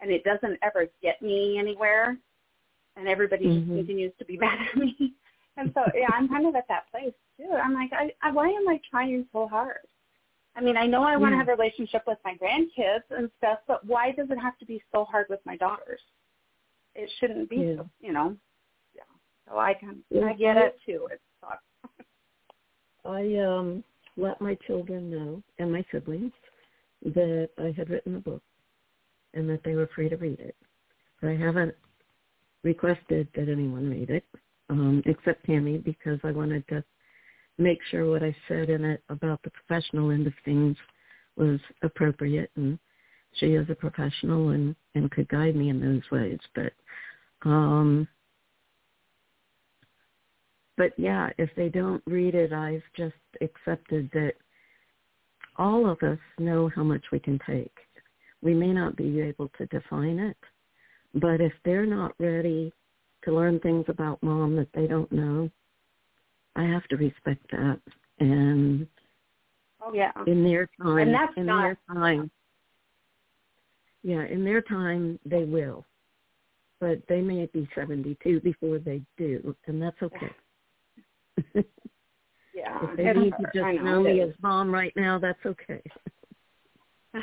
and 0.00 0.10
it 0.10 0.24
doesn't 0.24 0.58
ever 0.62 0.86
get 1.02 1.20
me 1.22 1.58
anywhere. 1.58 2.16
And 2.96 3.08
everybody 3.08 3.44
just 3.44 3.68
Mhm. 3.68 3.76
continues 3.76 4.12
to 4.18 4.24
be 4.24 4.36
mad 4.44 4.58
at 4.68 4.76
me. 4.76 5.14
And 5.56 5.72
so 5.74 5.84
yeah, 5.94 6.08
I'm 6.12 6.28
kind 6.28 6.46
of 6.46 6.54
at 6.56 6.66
that 6.68 6.90
place 6.90 7.14
too. 7.36 7.50
I'm 7.52 7.74
like, 7.74 7.92
I, 7.92 8.12
I 8.22 8.30
why 8.32 8.48
am 8.48 8.68
I 8.68 8.80
trying 8.90 9.26
so 9.32 9.46
hard? 9.46 9.86
I 10.56 10.60
mean, 10.60 10.76
I 10.76 10.86
know 10.86 11.02
I 11.02 11.16
want 11.16 11.32
to 11.32 11.38
have 11.38 11.48
a 11.48 11.52
relationship 11.52 12.02
with 12.06 12.18
my 12.24 12.34
grandkids 12.34 13.04
and 13.10 13.30
stuff, 13.38 13.60
but 13.68 13.84
why 13.86 14.12
does 14.12 14.28
it 14.30 14.38
have 14.38 14.58
to 14.58 14.66
be 14.66 14.82
so 14.92 15.04
hard 15.04 15.26
with 15.30 15.40
my 15.46 15.56
daughters? 15.56 16.00
It 16.94 17.08
shouldn't 17.18 17.48
be, 17.48 17.56
Yeah. 17.56 17.76
so, 17.76 17.90
you 18.00 18.12
know. 18.12 18.36
Yeah. 18.94 19.02
So 19.48 19.58
I 19.58 19.74
can, 19.74 20.02
I 20.24 20.32
get 20.32 20.56
it 20.56 20.76
too. 20.84 21.08
It 21.10 21.20
sucks. 21.40 21.62
I 23.04 23.36
um 23.36 23.82
let 24.16 24.40
my 24.40 24.56
children 24.66 25.10
know 25.10 25.42
and 25.58 25.72
my 25.72 25.84
siblings 25.90 26.32
that 27.02 27.48
I 27.58 27.72
had 27.76 27.88
written 27.88 28.16
a 28.16 28.20
book 28.20 28.42
and 29.34 29.48
that 29.48 29.62
they 29.64 29.74
were 29.74 29.88
free 29.94 30.08
to 30.08 30.16
read 30.16 30.40
it. 30.40 30.56
But 31.20 31.30
I 31.30 31.36
haven't 31.36 31.74
requested 32.62 33.28
that 33.34 33.48
anyone 33.48 33.88
read 33.88 34.10
it, 34.10 34.24
um, 34.68 35.02
except 35.06 35.46
Tammy, 35.46 35.78
because 35.78 36.18
I 36.24 36.32
wanted 36.32 36.66
to 36.68 36.84
make 37.60 37.78
sure 37.90 38.10
what 38.10 38.22
I 38.22 38.34
said 38.48 38.70
in 38.70 38.84
it 38.84 39.02
about 39.08 39.40
the 39.42 39.50
professional 39.50 40.10
end 40.10 40.26
of 40.26 40.32
things 40.44 40.76
was 41.36 41.60
appropriate 41.82 42.50
and 42.56 42.78
she 43.34 43.46
is 43.48 43.68
a 43.70 43.74
professional 43.74 44.50
and, 44.50 44.74
and 44.94 45.10
could 45.10 45.28
guide 45.28 45.54
me 45.54 45.68
in 45.68 45.80
those 45.80 46.02
ways. 46.10 46.38
But 46.54 46.72
um 47.48 48.08
but 50.76 50.92
yeah, 50.96 51.28
if 51.36 51.50
they 51.56 51.68
don't 51.68 52.02
read 52.06 52.34
it, 52.34 52.54
I've 52.54 52.82
just 52.96 53.14
accepted 53.42 54.10
that 54.14 54.32
all 55.56 55.88
of 55.88 56.02
us 56.02 56.18
know 56.38 56.70
how 56.74 56.82
much 56.82 57.04
we 57.12 57.18
can 57.18 57.38
take. 57.46 57.76
We 58.40 58.54
may 58.54 58.72
not 58.72 58.96
be 58.96 59.20
able 59.20 59.50
to 59.58 59.66
define 59.66 60.18
it, 60.18 60.38
but 61.14 61.42
if 61.42 61.52
they're 61.66 61.84
not 61.84 62.14
ready 62.18 62.72
to 63.24 63.34
learn 63.34 63.60
things 63.60 63.84
about 63.88 64.22
mom 64.22 64.56
that 64.56 64.68
they 64.72 64.86
don't 64.86 65.12
know, 65.12 65.50
I 66.56 66.64
have 66.64 66.84
to 66.88 66.96
respect 66.96 67.42
that. 67.52 67.80
And 68.18 68.86
Oh 69.82 69.92
yeah. 69.94 70.12
in 70.26 70.44
their 70.44 70.68
time, 70.82 70.98
And 70.98 71.14
that's 71.14 71.32
in 71.36 71.46
not- 71.46 71.62
their 71.62 71.78
time, 71.94 72.30
yeah, 74.02 74.24
in 74.24 74.44
their 74.44 74.60
time 74.60 75.18
they 75.24 75.44
will, 75.44 75.86
but 76.80 76.98
they 77.08 77.20
may 77.22 77.46
be 77.46 77.66
seventy-two 77.74 78.40
before 78.40 78.78
they 78.78 79.00
do, 79.16 79.56
and 79.66 79.80
that's 79.82 80.00
okay. 80.02 80.34
Yeah. 81.54 81.62
If 82.82 82.96
they 82.96 83.12
need 83.14 83.32
to 83.38 83.44
just 83.54 83.64
I 83.64 83.72
know 83.76 84.02
me 84.02 84.20
as 84.20 84.34
mom 84.42 84.70
right 84.72 84.92
now, 84.96 85.18
that's 85.18 85.44
okay. 85.46 85.82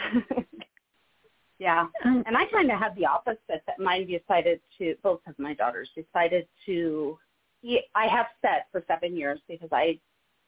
yeah. 1.59 1.87
um, 2.05 2.23
And 2.25 2.35
I 2.37 2.45
kind 2.51 2.71
of 2.71 2.79
had 2.79 2.95
the 2.95 3.05
opposite 3.05 3.41
that 3.67 3.79
mine 3.79 4.07
decided 4.07 4.61
to, 4.77 4.95
both 5.03 5.21
of 5.27 5.37
my 5.37 5.53
daughters 5.53 5.89
decided 5.95 6.47
to, 6.65 7.17
I 7.63 8.07
have 8.07 8.27
said 8.41 8.63
for 8.71 8.83
seven 8.87 9.15
years 9.15 9.39
because 9.47 9.69
I 9.71 9.99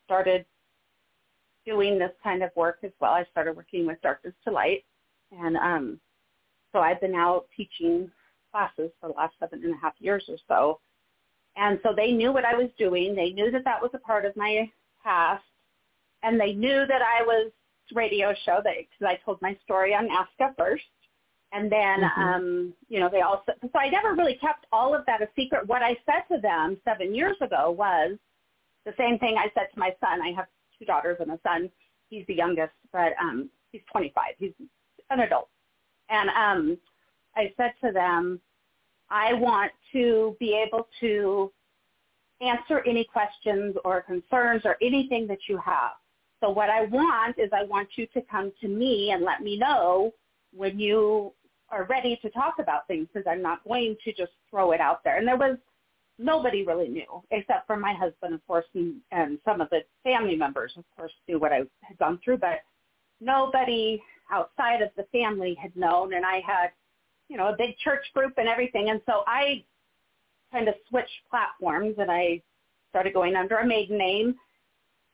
started 0.05 0.45
doing 1.65 1.99
this 1.99 2.11
kind 2.23 2.43
of 2.43 2.49
work 2.55 2.79
as 2.83 2.91
well. 2.99 3.11
I 3.11 3.25
started 3.31 3.55
working 3.55 3.85
with 3.85 4.01
Darkness 4.01 4.33
to 4.45 4.51
Light. 4.51 4.83
And 5.31 5.57
um, 5.57 5.99
so 6.71 6.79
I've 6.79 7.01
been 7.01 7.15
out 7.15 7.45
teaching 7.55 8.09
classes 8.51 8.91
for 8.99 9.09
the 9.09 9.15
last 9.15 9.35
seven 9.39 9.63
and 9.63 9.73
a 9.73 9.77
half 9.77 9.93
years 9.99 10.23
or 10.27 10.37
so. 10.47 10.79
And 11.55 11.79
so 11.83 11.89
they 11.95 12.11
knew 12.11 12.31
what 12.31 12.45
I 12.45 12.55
was 12.55 12.69
doing. 12.77 13.15
They 13.15 13.31
knew 13.31 13.51
that 13.51 13.65
that 13.65 13.81
was 13.81 13.91
a 13.93 13.99
part 13.99 14.25
of 14.25 14.35
my 14.35 14.69
past. 15.03 15.43
And 16.23 16.39
they 16.39 16.53
knew 16.53 16.85
that 16.87 17.01
I 17.01 17.23
was 17.23 17.51
radio 17.93 18.33
show 18.45 18.61
that 18.63 18.73
because 18.77 19.07
I 19.07 19.19
told 19.25 19.41
my 19.41 19.57
story 19.63 19.93
on 19.93 20.07
NAASCA 20.07 20.55
first. 20.57 20.83
And 21.51 21.71
then, 21.71 22.01
Mhm. 22.01 22.17
um, 22.17 22.75
you 22.89 22.99
know, 22.99 23.09
they 23.09 23.21
also, 23.21 23.53
so 23.61 23.79
I 23.79 23.89
never 23.89 24.13
really 24.13 24.35
kept 24.35 24.67
all 24.71 24.93
of 24.93 25.05
that 25.07 25.21
a 25.21 25.29
secret. 25.35 25.65
What 25.67 25.81
I 25.81 25.95
said 26.05 26.27
to 26.27 26.37
them 26.39 26.79
seven 26.85 27.15
years 27.15 27.37
ago 27.41 27.71
was 27.71 28.17
the 28.85 28.93
same 28.97 29.17
thing 29.17 29.37
I 29.37 29.49
said 29.55 29.71
to 29.73 29.79
my 29.79 29.95
son. 29.99 30.21
I 30.21 30.31
have 30.31 30.47
two 30.77 30.85
daughters 30.85 31.17
and 31.19 31.31
a 31.31 31.39
son. 31.41 31.71
He's 32.09 32.25
the 32.27 32.35
youngest, 32.35 32.73
but 32.91 33.13
um, 33.19 33.49
he's 33.71 33.81
25. 33.91 34.35
He's 34.37 34.53
an 35.09 35.21
adult. 35.21 35.49
And 36.09 36.29
um, 36.29 36.77
I 37.35 37.53
said 37.57 37.73
to 37.83 37.91
them, 37.91 38.41
I 39.09 39.33
want 39.33 39.71
to 39.91 40.35
be 40.39 40.53
able 40.53 40.87
to 40.99 41.51
answer 42.41 42.83
any 42.85 43.03
questions 43.03 43.75
or 43.83 44.01
concerns 44.01 44.61
or 44.65 44.77
anything 44.81 45.27
that 45.27 45.39
you 45.47 45.57
have. 45.57 45.93
So 46.39 46.49
what 46.49 46.69
I 46.69 46.85
want 46.85 47.37
is 47.37 47.49
I 47.53 47.63
want 47.63 47.89
you 47.95 48.07
to 48.07 48.21
come 48.21 48.51
to 48.61 48.67
me 48.67 49.11
and 49.11 49.23
let 49.23 49.41
me 49.41 49.57
know 49.57 50.13
when 50.55 50.79
you 50.79 51.33
are 51.71 51.85
ready 51.85 52.17
to 52.21 52.29
talk 52.29 52.55
about 52.59 52.87
things 52.87 53.07
because 53.13 53.27
I'm 53.29 53.41
not 53.41 53.63
going 53.63 53.95
to 54.03 54.13
just 54.13 54.31
throw 54.49 54.71
it 54.71 54.81
out 54.81 55.03
there. 55.03 55.17
And 55.17 55.27
there 55.27 55.37
was 55.37 55.57
nobody 56.17 56.65
really 56.65 56.89
knew 56.89 57.23
except 57.31 57.65
for 57.65 57.77
my 57.77 57.93
husband, 57.93 58.33
of 58.33 58.45
course, 58.45 58.65
and, 58.75 58.95
and 59.11 59.39
some 59.45 59.61
of 59.61 59.69
the 59.69 59.79
family 60.03 60.35
members, 60.35 60.73
of 60.77 60.83
course, 60.95 61.11
knew 61.27 61.39
what 61.39 61.53
I 61.53 61.61
had 61.81 61.97
gone 61.97 62.19
through, 62.23 62.37
but 62.37 62.59
nobody 63.21 64.01
outside 64.31 64.81
of 64.81 64.89
the 64.97 65.05
family 65.11 65.57
had 65.61 65.75
known. 65.75 66.13
And 66.13 66.25
I 66.25 66.41
had, 66.45 66.71
you 67.29 67.37
know, 67.37 67.47
a 67.47 67.55
big 67.57 67.77
church 67.77 68.05
group 68.13 68.33
and 68.37 68.47
everything. 68.47 68.89
And 68.89 69.01
so 69.05 69.23
I 69.27 69.63
kind 70.51 70.67
of 70.67 70.75
switched 70.89 71.09
platforms 71.29 71.95
and 71.97 72.11
I 72.11 72.41
started 72.89 73.13
going 73.13 73.35
under 73.35 73.57
a 73.57 73.65
maiden 73.65 73.97
name. 73.97 74.35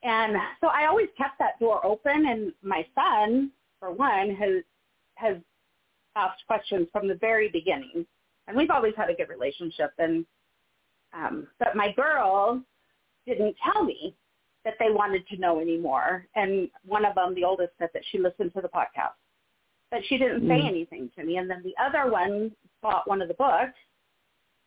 And 0.03 0.35
so 0.61 0.67
I 0.67 0.85
always 0.87 1.07
kept 1.17 1.39
that 1.39 1.59
door 1.59 1.85
open 1.85 2.25
and 2.27 2.53
my 2.61 2.85
son, 2.95 3.51
for 3.79 3.91
one, 3.91 4.35
has 4.35 4.63
has 5.15 5.37
asked 6.15 6.45
questions 6.47 6.87
from 6.91 7.07
the 7.07 7.15
very 7.15 7.49
beginning. 7.49 8.05
And 8.47 8.55
we've 8.55 8.69
always 8.69 8.93
had 8.95 9.09
a 9.09 9.13
good 9.13 9.29
relationship 9.29 9.91
and 9.97 10.25
um 11.13 11.47
but 11.59 11.75
my 11.75 11.91
girls 11.93 12.61
didn't 13.25 13.55
tell 13.63 13.83
me 13.83 14.15
that 14.63 14.75
they 14.79 14.91
wanted 14.91 15.27
to 15.27 15.37
know 15.37 15.59
anymore. 15.59 16.25
And 16.35 16.69
one 16.85 17.05
of 17.05 17.15
them, 17.15 17.35
the 17.35 17.43
oldest, 17.43 17.73
said 17.79 17.89
that 17.93 18.01
she 18.11 18.17
listened 18.17 18.53
to 18.55 18.61
the 18.61 18.67
podcast. 18.67 19.13
But 19.91 19.99
she 20.07 20.17
didn't 20.17 20.47
say 20.47 20.59
Mm. 20.61 20.67
anything 20.67 21.09
to 21.15 21.23
me. 21.23 21.37
And 21.37 21.49
then 21.49 21.61
the 21.63 21.75
other 21.77 22.09
one 22.11 22.55
bought 22.81 23.07
one 23.07 23.21
of 23.21 23.27
the 23.27 23.35
books 23.35 23.77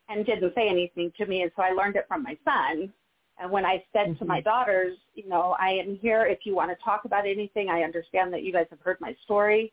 and 0.09 0.25
didn't 0.25 0.55
say 0.55 0.69
anything 0.69 1.13
to 1.19 1.27
me. 1.27 1.43
And 1.43 1.53
so 1.55 1.63
I 1.63 1.71
learned 1.71 1.97
it 1.97 2.07
from 2.09 2.23
my 2.23 2.37
son. 2.45 2.93
And 3.39 3.51
when 3.51 3.65
I 3.65 3.85
said 3.93 4.19
to 4.19 4.25
my 4.25 4.41
daughters, 4.41 4.97
you 5.15 5.29
know, 5.29 5.57
I 5.59 5.71
am 5.71 5.97
here 5.97 6.25
if 6.27 6.47
you 6.47 6.55
want 6.55 6.71
to 6.71 6.85
talk 6.85 7.05
about 7.05 7.27
anything. 7.27 7.69
I 7.69 7.83
understand 7.83 8.33
that 8.33 8.43
you 8.43 8.53
guys 8.53 8.67
have 8.71 8.81
heard 8.81 9.01
my 9.01 9.15
story. 9.25 9.73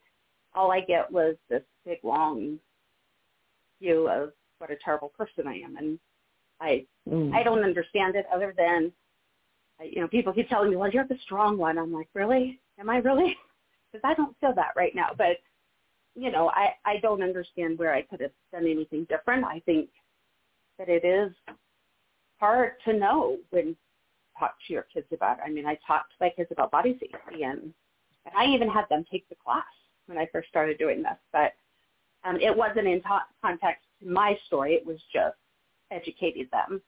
All 0.55 0.71
I 0.71 0.81
get 0.81 1.11
was 1.11 1.35
this 1.49 1.63
big 1.85 1.99
long 2.03 2.59
view 3.81 4.07
of 4.09 4.31
what 4.57 4.71
a 4.71 4.77
terrible 4.83 5.09
person 5.09 5.47
I 5.47 5.59
am. 5.59 5.77
And 5.77 5.99
I 6.59 6.85
Mm. 7.07 7.33
I 7.35 7.43
don't 7.43 7.63
understand 7.63 8.15
it 8.15 8.25
other 8.33 8.53
than 8.57 8.91
you 9.79 10.01
know, 10.01 10.07
people 10.07 10.33
keep 10.33 10.49
telling 10.49 10.69
me, 10.71 10.77
"Well, 10.77 10.89
you're 10.89 11.03
the 11.05 11.17
strong 11.19 11.57
one." 11.57 11.77
I'm 11.77 11.91
like, 11.93 12.09
"Really? 12.13 12.59
Am 12.79 12.89
I 12.89 12.97
really?" 12.97 13.37
Because 13.91 14.09
I 14.09 14.13
don't 14.15 14.37
feel 14.39 14.53
that 14.53 14.73
right 14.75 14.93
now. 14.95 15.13
But 15.15 15.37
you 16.15 16.31
know, 16.31 16.49
I 16.49 16.75
I 16.83 16.97
don't 16.97 17.21
understand 17.21 17.77
where 17.77 17.93
I 17.93 18.01
could 18.01 18.21
have 18.21 18.33
done 18.51 18.67
anything 18.67 19.05
different. 19.05 19.45
I 19.45 19.59
think 19.59 19.89
that 20.77 20.89
it 20.89 21.05
is 21.05 21.31
hard 22.39 22.79
to 22.85 22.93
know 22.93 23.37
when 23.51 23.77
talk 24.37 24.55
to 24.67 24.73
your 24.73 24.83
kids 24.83 25.07
about. 25.11 25.37
It. 25.39 25.43
I 25.45 25.49
mean, 25.49 25.65
I 25.65 25.75
talked 25.87 26.11
to 26.11 26.17
my 26.19 26.29
kids 26.29 26.51
about 26.51 26.71
body 26.71 26.97
safety, 26.99 27.43
and 27.43 27.73
and 28.25 28.35
I 28.35 28.45
even 28.47 28.69
had 28.69 28.89
them 28.89 29.05
take 29.09 29.27
the 29.29 29.35
class 29.35 29.63
when 30.07 30.17
I 30.17 30.27
first 30.31 30.49
started 30.49 30.77
doing 30.77 31.01
this. 31.01 31.17
But 31.31 31.53
um, 32.23 32.37
it 32.39 32.55
wasn't 32.55 32.87
in 32.87 33.01
context 33.41 33.85
to 34.01 34.09
my 34.09 34.37
story. 34.47 34.73
It 34.73 34.85
was 34.85 34.99
just 35.13 35.35
educating 35.91 36.47
them, 36.51 36.81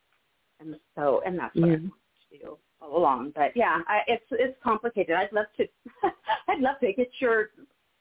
and 0.59 0.75
so 0.95 1.21
and 1.25 1.37
that's 1.37 1.55
what 1.55 1.65
I 1.65 1.73
Yeah. 1.73 1.77
wanted 1.77 1.91
to 2.31 2.37
do 2.39 2.57
all 2.81 2.97
along. 2.97 3.31
But 3.35 3.55
yeah, 3.55 3.81
I, 3.87 3.99
it's 4.07 4.25
it's 4.31 4.57
complicated. 4.63 5.15
I'd 5.15 5.31
love 5.33 5.45
to 5.57 5.67
I'd 6.47 6.59
love 6.59 6.79
to 6.81 6.93
get 6.93 7.09
your 7.19 7.49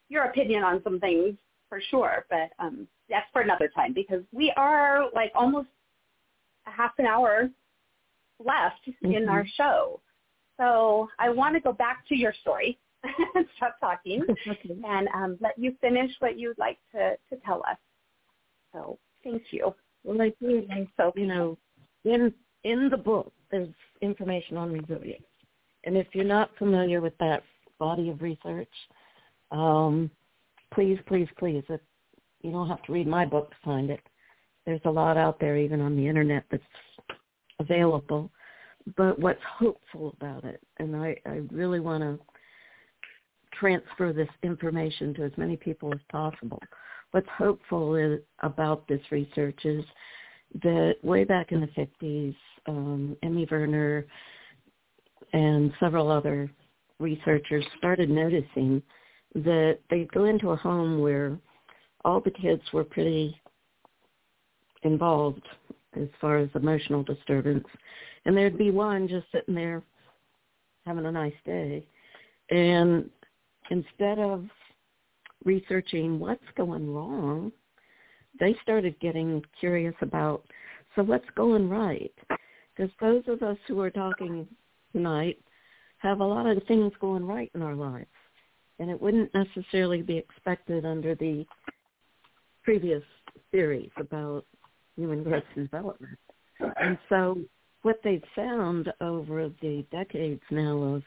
your 0.09 0.25
opinion 0.25 0.65
on 0.65 0.83
some 0.83 1.01
things 1.01 1.37
for 1.69 1.81
sure, 1.91 2.25
but 2.31 2.51
um, 2.59 2.87
that's 3.11 3.27
for 3.33 3.43
another 3.43 3.69
time 3.75 3.93
because 3.93 4.23
we 4.33 4.53
are 4.57 5.11
like 5.15 5.33
almost 5.35 5.69
a 6.67 6.71
half 6.71 6.93
an 6.99 7.07
hour 7.07 7.51
left 8.45 8.87
in 9.03 9.11
Mhm. 9.27 9.31
our 9.31 9.47
show. 9.57 10.01
So 10.59 11.09
I 11.19 11.29
want 11.29 11.55
to 11.55 11.61
go 11.61 11.73
back 11.73 12.07
to 12.09 12.17
your 12.17 12.33
story 12.33 12.79
stop 13.57 13.77
talking 13.81 14.25
and 14.85 15.09
um, 15.15 15.39
let 15.41 15.59
you 15.59 15.75
finish 15.81 16.11
what 16.19 16.39
you'd 16.39 16.59
like 16.59 16.79
to, 16.93 17.17
to 17.31 17.41
tell 17.45 17.63
us. 17.71 17.77
So 18.73 18.99
thank 19.25 19.43
you. 19.51 19.75
Well, 20.05 20.23
I 20.23 20.33
so, 20.97 21.13
you 21.17 21.27
know, 21.27 21.59
in 22.05 22.33
in 22.65 22.89
the 22.91 22.97
book, 22.97 23.33
there's 23.51 23.69
information 24.01 24.57
on 24.57 24.73
resilience, 24.73 25.25
and 25.85 25.97
if 25.97 26.07
you're 26.13 26.25
not 26.25 26.51
familiar 26.59 27.01
with 27.01 27.17
that 27.19 27.43
body 27.79 28.11
of 28.11 28.23
research, 28.23 28.69
um, 29.51 30.11
please, 30.73 30.99
please, 31.07 31.29
please, 31.39 31.65
if 31.69 31.81
you 32.43 32.53
don't 32.53 32.69
have 32.69 32.83
to 32.85 32.93
read 32.93 33.07
my 33.07 33.25
book 33.25 33.51
to 33.51 33.57
find 33.65 33.91
it. 33.91 34.01
There's 34.65 34.81
a 34.85 34.91
lot 34.91 35.17
out 35.17 35.39
there, 35.41 35.57
even 35.57 35.81
on 35.81 35.97
the 35.97 36.07
internet, 36.07 36.45
that's 36.51 36.63
available. 37.59 38.31
But 38.97 39.19
what's 39.19 39.43
hopeful 39.59 40.15
about 40.21 40.45
it, 40.45 40.61
and 40.79 40.95
I, 40.95 41.17
I 41.27 41.43
really 41.51 41.81
want 41.81 42.03
to 42.03 42.19
transfer 43.59 44.13
this 44.13 44.29
information 44.43 45.15
to 45.15 45.25
as 45.25 45.33
many 45.37 45.57
people 45.57 45.93
as 45.93 46.01
possible. 46.11 46.61
What's 47.13 47.29
hopeful 47.37 47.95
is, 47.95 48.21
about 48.41 48.87
this 48.89 49.01
research 49.11 49.65
is 49.65 49.85
that 50.63 50.97
way 51.03 51.25
back 51.25 51.53
in 51.53 51.61
the 51.61 51.69
50s, 52.03 52.37
um, 52.67 53.17
Emmy 53.23 53.47
Werner 53.51 54.07
and 55.33 55.73
several 55.81 56.11
other 56.11 56.51
researchers 56.99 57.65
started 57.79 58.11
noticing 58.11 58.83
that 59.35 59.79
they'd 59.91 60.13
go 60.13 60.25
into 60.25 60.51
a 60.51 60.57
home 60.57 61.01
where 61.01 61.39
all 62.05 62.21
the 62.21 62.31
kids 62.31 62.63
were 62.73 62.85
pretty 62.85 63.39
involved 64.83 65.43
as 66.01 66.09
far 66.21 66.39
as 66.39 66.49
emotional 66.55 67.03
disturbance, 67.03 67.67
and 68.25 68.37
there'd 68.37 68.59
be 68.59 68.71
one 68.71 69.09
just 69.09 69.27
sitting 69.33 69.55
there 69.55 69.83
having 70.87 71.07
a 71.07 71.13
nice 71.13 71.35
day. 71.45 71.85
And 72.51 73.11
instead 73.71 74.19
of 74.19 74.45
researching 75.45 76.19
what's 76.19 76.45
going 76.57 76.93
wrong, 76.93 77.53
they 78.39 78.55
started 78.63 78.99
getting 79.01 79.43
curious 79.59 79.95
about, 80.01 80.45
so 80.95 81.03
what's 81.03 81.29
going 81.37 81.69
right? 81.69 82.13
Because 82.77 82.93
those 83.01 83.23
of 83.29 83.43
us 83.43 83.57
who 83.67 83.81
are 83.81 83.91
talking 83.91 84.47
tonight 84.93 85.39
have 85.99 86.21
a 86.21 86.25
lot 86.25 86.47
of 86.47 86.63
things 86.65 86.93
going 87.01 87.25
right 87.27 87.51
in 87.55 87.63
our 87.63 87.75
lives. 87.75 88.07
And 88.79 88.91
it 88.91 89.01
wouldn't 89.01 89.31
necessarily 89.35 90.03
be 90.03 90.19
expected 90.19 90.85
under 90.85 91.15
the 91.15 91.47
previous 92.63 93.03
theories 93.51 93.91
about 93.99 94.45
human 94.97 95.23
growth 95.23 95.45
and 95.55 95.71
development. 95.71 96.19
And 96.81 96.99
so 97.09 97.39
what 97.83 98.01
they've 98.03 98.23
found 98.35 98.93
over 99.01 99.49
the 99.63 99.85
decades 99.91 100.43
now 100.51 100.77
of 100.79 101.03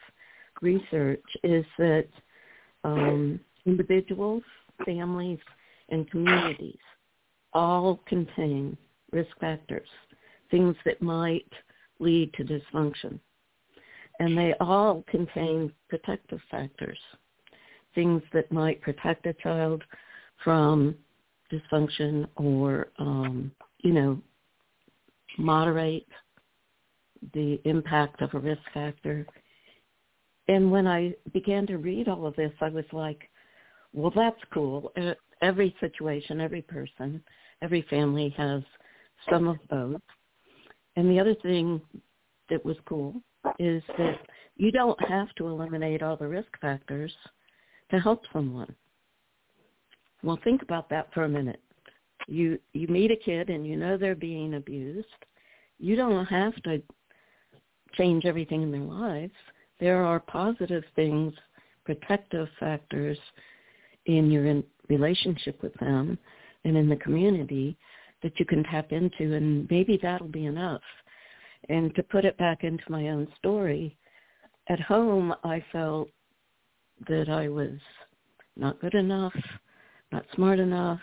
research 0.62 1.24
is 1.44 1.64
that 1.78 2.08
um, 2.84 3.40
individuals, 3.66 4.42
families, 4.84 5.38
and 5.88 6.10
communities 6.10 6.78
all 7.52 8.00
contain 8.06 8.76
risk 9.12 9.30
factors, 9.40 9.88
things 10.50 10.76
that 10.84 11.02
might 11.02 11.50
lead 11.98 12.32
to 12.34 12.44
dysfunction. 12.44 13.18
And 14.20 14.36
they 14.36 14.54
all 14.60 15.04
contain 15.08 15.72
protective 15.88 16.40
factors, 16.50 16.98
things 17.94 18.22
that 18.32 18.52
might 18.52 18.80
protect 18.82 19.26
a 19.26 19.32
child 19.34 19.82
from 20.44 20.94
dysfunction 21.52 22.26
or, 22.36 22.88
um, 22.98 23.50
you 23.78 23.92
know, 23.92 24.20
moderate 25.38 26.06
the 27.34 27.60
impact 27.64 28.22
of 28.22 28.32
a 28.34 28.38
risk 28.38 28.62
factor. 28.72 29.26
And 30.50 30.68
when 30.68 30.88
I 30.88 31.14
began 31.32 31.64
to 31.68 31.78
read 31.78 32.08
all 32.08 32.26
of 32.26 32.34
this, 32.34 32.50
I 32.60 32.70
was 32.70 32.84
like, 32.90 33.30
well, 33.92 34.12
that's 34.12 34.40
cool. 34.52 34.92
Every 35.42 35.76
situation, 35.78 36.40
every 36.40 36.62
person, 36.62 37.22
every 37.62 37.82
family 37.82 38.34
has 38.36 38.64
some 39.30 39.46
of 39.46 39.58
both. 39.70 40.00
And 40.96 41.08
the 41.08 41.20
other 41.20 41.36
thing 41.36 41.80
that 42.48 42.64
was 42.64 42.76
cool 42.84 43.14
is 43.60 43.80
that 43.96 44.18
you 44.56 44.72
don't 44.72 45.00
have 45.08 45.32
to 45.36 45.46
eliminate 45.46 46.02
all 46.02 46.16
the 46.16 46.26
risk 46.26 46.50
factors 46.60 47.12
to 47.92 48.00
help 48.00 48.22
someone. 48.32 48.74
Well, 50.24 50.40
think 50.42 50.62
about 50.62 50.90
that 50.90 51.14
for 51.14 51.22
a 51.24 51.28
minute. 51.28 51.62
You 52.26 52.58
you 52.72 52.88
meet 52.88 53.12
a 53.12 53.16
kid 53.16 53.50
and 53.50 53.64
you 53.64 53.76
know 53.76 53.96
they're 53.96 54.16
being 54.16 54.54
abused. 54.54 55.06
You 55.78 55.94
don't 55.94 56.26
have 56.26 56.60
to 56.64 56.82
change 57.94 58.24
everything 58.24 58.62
in 58.62 58.72
their 58.72 58.80
lives. 58.80 59.32
There 59.80 60.04
are 60.04 60.20
positive 60.20 60.84
things, 60.94 61.32
protective 61.84 62.48
factors 62.58 63.18
in 64.06 64.30
your 64.30 64.46
in 64.46 64.62
relationship 64.88 65.62
with 65.62 65.72
them 65.74 66.18
and 66.64 66.76
in 66.76 66.88
the 66.88 66.96
community 66.96 67.76
that 68.22 68.38
you 68.38 68.44
can 68.44 68.62
tap 68.64 68.92
into 68.92 69.34
and 69.34 69.66
maybe 69.70 69.98
that'll 70.02 70.28
be 70.28 70.46
enough. 70.46 70.82
And 71.68 71.94
to 71.94 72.02
put 72.02 72.24
it 72.24 72.36
back 72.36 72.64
into 72.64 72.84
my 72.90 73.08
own 73.08 73.28
story, 73.38 73.96
at 74.68 74.80
home 74.80 75.34
I 75.44 75.64
felt 75.72 76.08
that 77.08 77.28
I 77.30 77.48
was 77.48 77.78
not 78.56 78.80
good 78.80 78.94
enough, 78.94 79.34
not 80.12 80.26
smart 80.34 80.58
enough, 80.58 81.00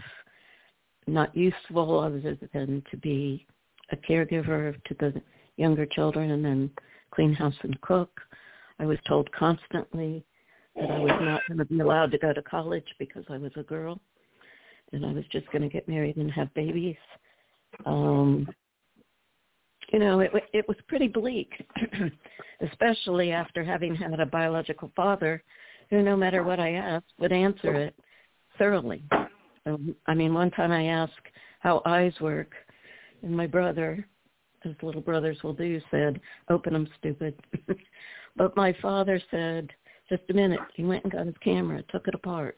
not 1.07 1.35
useful 1.35 1.99
other 1.99 2.37
than 2.53 2.83
to 2.91 2.97
be 2.97 3.47
a 3.91 3.97
caregiver 3.97 4.75
to 4.83 4.95
the 4.99 5.21
younger 5.55 5.85
children 5.85 6.45
and 6.45 6.69
clean 7.11 7.33
house 7.33 7.55
and 7.63 7.79
cook. 7.81 8.21
I 8.79 8.85
was 8.85 8.97
told 9.07 9.31
constantly 9.31 10.23
that 10.75 10.91
I 10.91 10.99
was 10.99 11.19
not 11.21 11.41
going 11.47 11.57
to 11.57 11.65
be 11.65 11.79
allowed 11.79 12.11
to 12.11 12.17
go 12.17 12.33
to 12.33 12.41
college 12.43 12.85
because 12.99 13.23
I 13.29 13.37
was 13.37 13.51
a 13.55 13.63
girl. 13.63 13.99
and 14.93 15.05
I 15.05 15.11
was 15.11 15.25
just 15.31 15.47
going 15.51 15.63
to 15.63 15.69
get 15.69 15.87
married 15.87 16.17
and 16.17 16.31
have 16.31 16.53
babies. 16.53 16.95
Um, 17.85 18.47
you 19.91 19.99
know, 19.99 20.19
it 20.19 20.31
it 20.53 20.67
was 20.67 20.77
pretty 20.87 21.07
bleak, 21.07 21.51
especially 22.61 23.31
after 23.31 23.63
having 23.63 23.95
had 23.95 24.19
a 24.19 24.25
biological 24.25 24.91
father 24.95 25.43
who, 25.89 26.03
no 26.03 26.15
matter 26.15 26.43
what 26.43 26.59
I 26.59 26.73
asked, 26.73 27.13
would 27.19 27.31
answer 27.31 27.73
it 27.73 27.95
thoroughly. 28.57 29.03
Um, 29.65 29.95
I 30.05 30.13
mean, 30.13 30.33
one 30.33 30.51
time 30.51 30.71
I 30.71 30.85
asked 30.87 31.13
how 31.59 31.81
eyes 31.85 32.13
work, 32.19 32.53
and 33.23 33.35
my 33.35 33.47
brother, 33.47 34.05
as 34.65 34.73
little 34.81 35.01
brothers 35.01 35.37
will 35.43 35.53
do, 35.53 35.79
said, 35.89 36.19
"Open 36.49 36.73
them, 36.73 36.87
stupid." 36.99 37.39
but 38.37 38.55
my 38.55 38.73
father 38.81 39.21
said, 39.31 39.69
"Just 40.09 40.23
a 40.29 40.33
minute." 40.33 40.59
He 40.75 40.83
went 40.83 41.03
and 41.03 41.13
got 41.13 41.25
his 41.25 41.37
camera, 41.43 41.83
took 41.89 42.07
it 42.07 42.15
apart, 42.15 42.57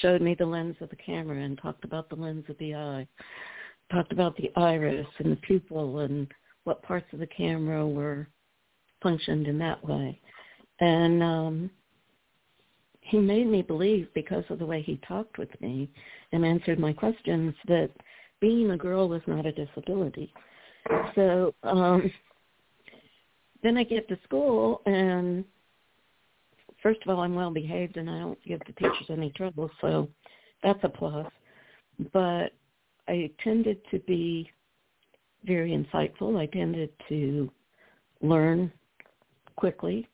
showed 0.00 0.20
me 0.20 0.34
the 0.34 0.46
lens 0.46 0.76
of 0.80 0.90
the 0.90 0.96
camera, 0.96 1.38
and 1.38 1.58
talked 1.58 1.84
about 1.84 2.08
the 2.08 2.16
lens 2.16 2.44
of 2.48 2.58
the 2.58 2.74
eye 2.74 3.06
talked 3.92 4.12
about 4.12 4.36
the 4.36 4.50
iris 4.56 5.06
and 5.18 5.32
the 5.32 5.36
pupil 5.36 6.00
and 6.00 6.26
what 6.64 6.82
parts 6.82 7.06
of 7.12 7.18
the 7.18 7.26
camera 7.26 7.86
were 7.86 8.26
functioned 9.02 9.46
in 9.46 9.58
that 9.58 9.84
way. 9.84 10.18
And 10.80 11.22
um, 11.22 11.70
he 13.00 13.18
made 13.18 13.46
me 13.46 13.62
believe 13.62 14.08
because 14.14 14.44
of 14.48 14.58
the 14.58 14.66
way 14.66 14.82
he 14.82 15.00
talked 15.06 15.38
with 15.38 15.48
me 15.60 15.90
and 16.32 16.44
answered 16.44 16.78
my 16.78 16.92
questions 16.92 17.54
that 17.68 17.90
being 18.40 18.70
a 18.70 18.76
girl 18.76 19.08
was 19.08 19.22
not 19.26 19.46
a 19.46 19.52
disability. 19.52 20.32
So 21.14 21.54
um, 21.62 22.10
then 23.62 23.76
I 23.76 23.84
get 23.84 24.08
to 24.08 24.18
school 24.24 24.82
and 24.86 25.44
first 26.82 27.00
of 27.04 27.10
all 27.10 27.22
I'm 27.22 27.34
well 27.34 27.50
behaved 27.50 27.96
and 27.96 28.10
I 28.10 28.18
don't 28.18 28.44
give 28.44 28.60
the 28.66 28.72
teachers 28.72 29.06
any 29.10 29.30
trouble, 29.30 29.70
so 29.80 30.08
that's 30.62 30.82
a 30.82 30.88
plus. 30.88 31.26
But 32.12 32.52
I 33.08 33.30
tended 33.42 33.78
to 33.90 33.98
be 34.00 34.50
very 35.44 35.70
insightful. 35.70 36.38
I 36.38 36.46
tended 36.46 36.90
to 37.08 37.50
learn 38.20 38.72
quickly. 39.56 40.08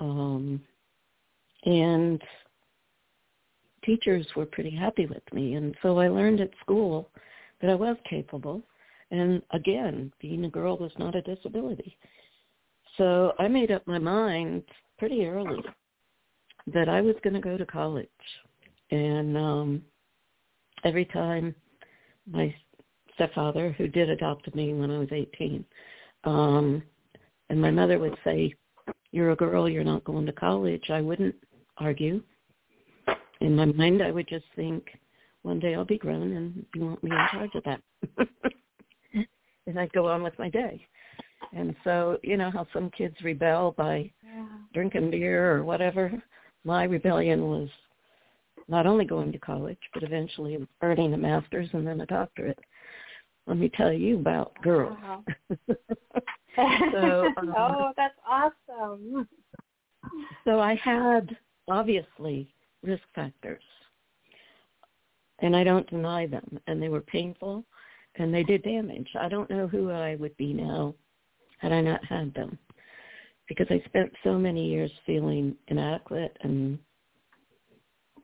Um, 0.00 0.60
and 1.64 2.20
teachers 3.84 4.26
were 4.36 4.46
pretty 4.46 4.74
happy 4.74 5.06
with 5.06 5.22
me. 5.32 5.54
And 5.54 5.74
so 5.82 5.98
I 5.98 6.08
learned 6.08 6.40
at 6.40 6.50
school 6.60 7.08
that 7.60 7.70
I 7.70 7.74
was 7.74 7.96
capable. 8.08 8.62
And 9.10 9.42
again, 9.52 10.12
being 10.20 10.44
a 10.44 10.50
girl 10.50 10.76
was 10.76 10.92
not 10.98 11.14
a 11.14 11.22
disability. 11.22 11.96
So 12.98 13.32
I 13.38 13.46
made 13.48 13.70
up 13.70 13.86
my 13.86 13.98
mind 13.98 14.64
pretty 14.98 15.24
early 15.24 15.62
that 16.74 16.88
I 16.88 17.00
was 17.00 17.14
going 17.22 17.34
to 17.34 17.40
go 17.40 17.56
to 17.56 17.64
college. 17.64 18.08
And 18.90 19.36
um, 19.36 19.82
every 20.84 21.04
time 21.06 21.54
my 22.30 22.54
stepfather, 23.14 23.72
who 23.78 23.88
did 23.88 24.10
adopt 24.10 24.52
me 24.54 24.74
when 24.74 24.90
I 24.90 24.98
was 24.98 25.08
18. 25.12 25.64
Um, 26.24 26.82
and 27.48 27.60
my 27.60 27.70
mother 27.70 27.98
would 27.98 28.16
say, 28.24 28.52
you're 29.12 29.30
a 29.30 29.36
girl, 29.36 29.68
you're 29.68 29.84
not 29.84 30.04
going 30.04 30.26
to 30.26 30.32
college. 30.32 30.90
I 30.90 31.00
wouldn't 31.00 31.34
argue. 31.78 32.22
In 33.40 33.54
my 33.54 33.66
mind, 33.66 34.02
I 34.02 34.10
would 34.10 34.28
just 34.28 34.44
think, 34.56 34.84
one 35.42 35.60
day 35.60 35.74
I'll 35.74 35.84
be 35.84 35.98
grown 35.98 36.36
and 36.36 36.66
you 36.74 36.84
won't 36.84 37.02
be 37.02 37.08
in 37.08 37.26
charge 37.30 37.50
of 37.54 37.62
that. 37.64 37.80
and 39.66 39.78
I'd 39.78 39.92
go 39.92 40.08
on 40.08 40.22
with 40.22 40.38
my 40.38 40.50
day. 40.50 40.86
And 41.56 41.74
so, 41.84 42.18
you 42.22 42.36
know 42.36 42.50
how 42.50 42.66
some 42.72 42.90
kids 42.90 43.16
rebel 43.22 43.74
by 43.76 44.10
yeah. 44.24 44.46
drinking 44.74 45.10
beer 45.10 45.56
or 45.56 45.64
whatever? 45.64 46.12
My 46.64 46.84
rebellion 46.84 47.48
was 47.48 47.68
not 48.68 48.86
only 48.86 49.04
going 49.04 49.32
to 49.32 49.38
college, 49.38 49.78
but 49.94 50.02
eventually 50.02 50.58
earning 50.82 51.14
a 51.14 51.16
master's 51.16 51.68
and 51.72 51.86
then 51.86 52.00
a 52.00 52.06
doctorate. 52.06 52.58
Let 53.46 53.56
me 53.56 53.70
tell 53.70 53.92
you 53.92 54.18
about 54.18 54.52
girls. 54.62 54.98
Uh-huh. 55.02 55.74
so, 56.92 57.32
um, 57.38 57.54
oh, 57.56 57.92
that's 57.96 58.18
awesome. 58.28 59.26
So 60.44 60.60
I 60.60 60.74
had 60.74 61.34
obviously 61.66 62.52
risk 62.82 63.02
factors, 63.14 63.62
and 65.38 65.56
I 65.56 65.64
don't 65.64 65.88
deny 65.88 66.26
them, 66.26 66.60
and 66.66 66.82
they 66.82 66.90
were 66.90 67.00
painful, 67.00 67.64
and 68.16 68.32
they 68.32 68.42
did 68.42 68.62
damage. 68.62 69.08
I 69.18 69.28
don't 69.28 69.48
know 69.48 69.66
who 69.66 69.90
I 69.90 70.16
would 70.16 70.36
be 70.36 70.52
now 70.52 70.94
had 71.58 71.72
I 71.72 71.80
not 71.80 72.04
had 72.04 72.34
them, 72.34 72.58
because 73.48 73.66
I 73.70 73.82
spent 73.86 74.12
so 74.24 74.38
many 74.38 74.66
years 74.66 74.90
feeling 75.06 75.54
inadequate 75.68 76.36
and 76.42 76.78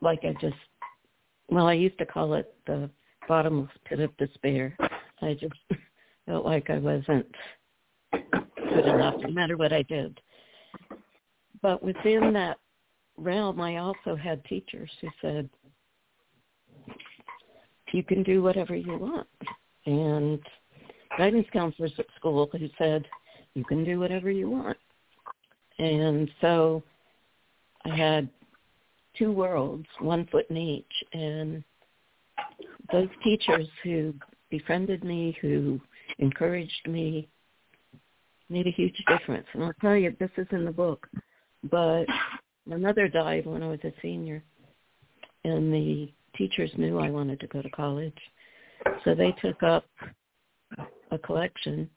like 0.00 0.20
I 0.22 0.34
just, 0.40 0.56
well, 1.48 1.66
I 1.66 1.72
used 1.72 1.98
to 1.98 2.06
call 2.06 2.34
it 2.34 2.54
the 2.66 2.90
bottomless 3.26 3.70
pit 3.86 4.00
of 4.00 4.16
despair. 4.16 4.76
I 5.22 5.34
just 5.34 5.54
felt 6.26 6.44
like 6.44 6.70
I 6.70 6.78
wasn't 6.78 7.26
good 8.12 8.86
enough, 8.86 9.14
no 9.20 9.30
matter 9.30 9.56
what 9.56 9.72
I 9.72 9.82
did. 9.82 10.20
But 11.62 11.82
within 11.82 12.32
that 12.34 12.58
realm, 13.16 13.60
I 13.60 13.78
also 13.78 14.14
had 14.14 14.44
teachers 14.44 14.90
who 15.00 15.08
said, 15.22 15.48
you 17.92 18.02
can 18.02 18.22
do 18.22 18.42
whatever 18.42 18.74
you 18.74 18.98
want. 18.98 19.28
And 19.86 20.40
guidance 21.16 21.46
counselors 21.52 21.92
at 21.98 22.06
school 22.16 22.48
who 22.50 22.68
said, 22.76 23.06
you 23.54 23.64
can 23.64 23.84
do 23.84 23.98
whatever 23.98 24.30
you 24.30 24.50
want. 24.50 24.76
And 25.78 26.30
so 26.40 26.82
I 27.84 27.94
had 27.94 28.28
two 29.16 29.32
worlds, 29.32 29.86
one 30.00 30.26
foot 30.26 30.46
in 30.50 30.56
each. 30.56 31.04
And 31.12 31.64
those 32.92 33.08
teachers 33.22 33.68
who 33.82 34.14
befriended 34.50 35.04
me, 35.04 35.36
who 35.40 35.80
encouraged 36.18 36.88
me, 36.88 37.28
made 38.48 38.66
a 38.66 38.70
huge 38.70 38.96
difference. 39.08 39.46
And 39.52 39.64
I'll 39.64 39.72
tell 39.80 39.96
you, 39.96 40.14
this 40.18 40.30
is 40.36 40.46
in 40.52 40.64
the 40.64 40.72
book, 40.72 41.06
but 41.70 42.04
my 42.66 42.76
mother 42.76 43.08
died 43.08 43.46
when 43.46 43.62
I 43.62 43.68
was 43.68 43.80
a 43.84 43.92
senior, 44.02 44.42
and 45.44 45.72
the 45.72 46.12
teachers 46.36 46.70
knew 46.76 46.98
I 46.98 47.10
wanted 47.10 47.40
to 47.40 47.46
go 47.46 47.62
to 47.62 47.70
college, 47.70 48.18
so 49.04 49.14
they 49.14 49.34
took 49.40 49.62
up 49.62 49.86
a 51.10 51.18
collection, 51.18 51.88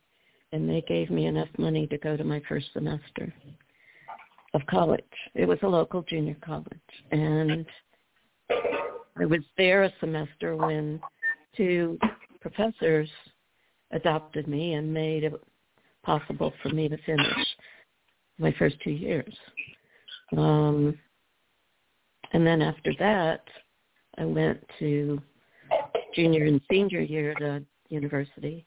and 0.52 0.70
they 0.70 0.82
gave 0.88 1.10
me 1.10 1.26
enough 1.26 1.50
money 1.58 1.88
to 1.88 1.98
go 1.98 2.16
to 2.16 2.24
my 2.24 2.42
first 2.48 2.68
semester 2.74 3.34
of 4.54 4.62
college. 4.68 5.04
It 5.36 5.48
was 5.48 5.60
a 5.64 5.68
local 5.68 6.04
junior 6.04 6.38
college, 6.44 6.68
and 7.12 7.66
I 9.20 9.26
was 9.26 9.42
there 9.58 9.84
a 9.84 9.94
semester 10.00 10.56
when 10.56 11.00
two 11.56 11.98
professors 12.40 13.10
adopted 13.92 14.48
me 14.48 14.74
and 14.74 14.94
made 14.94 15.24
it 15.24 15.34
possible 16.04 16.54
for 16.62 16.70
me 16.70 16.88
to 16.88 16.98
finish 17.06 17.48
my 18.38 18.54
first 18.58 18.76
two 18.84 18.92
years. 18.92 19.34
Um, 20.36 20.98
and 22.34 22.46
then 22.46 22.62
after 22.62 22.92
that, 23.00 23.44
I 24.18 24.26
went 24.26 24.60
to 24.80 25.22
junior 26.16 26.46
and 26.46 26.62
senior 26.70 27.02
year 27.02 27.32
at 27.32 27.42
a 27.42 27.64
university, 27.90 28.66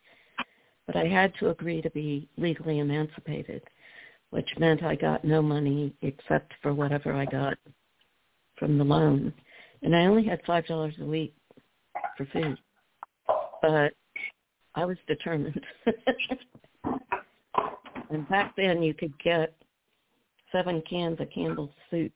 but 0.91 0.97
I 0.97 1.07
had 1.07 1.33
to 1.39 1.51
agree 1.51 1.81
to 1.83 1.91
be 1.91 2.29
legally 2.37 2.81
emancipated 2.81 3.63
which 4.31 4.49
meant 4.59 4.83
I 4.83 4.95
got 4.95 5.25
no 5.25 5.43
money 5.43 5.93
except 6.03 6.53
for 6.63 6.73
whatever 6.73 7.13
I 7.13 7.27
got 7.27 7.59
from 8.59 8.79
the 8.79 8.85
loan. 8.85 9.33
And 9.83 9.95
I 9.95 10.07
only 10.07 10.25
had 10.25 10.41
five 10.47 10.67
dollars 10.67 10.95
a 11.01 11.05
week 11.05 11.35
for 12.17 12.27
food. 12.27 12.57
But 13.61 13.93
I 14.75 14.85
was 14.85 14.97
determined. 15.07 15.61
and 18.11 18.29
back 18.29 18.55
then 18.57 18.83
you 18.83 18.95
could 18.95 19.19
get 19.23 19.55
seven 20.53 20.83
cans 20.89 21.21
of 21.21 21.31
Campbell's 21.31 21.71
soup 21.91 22.13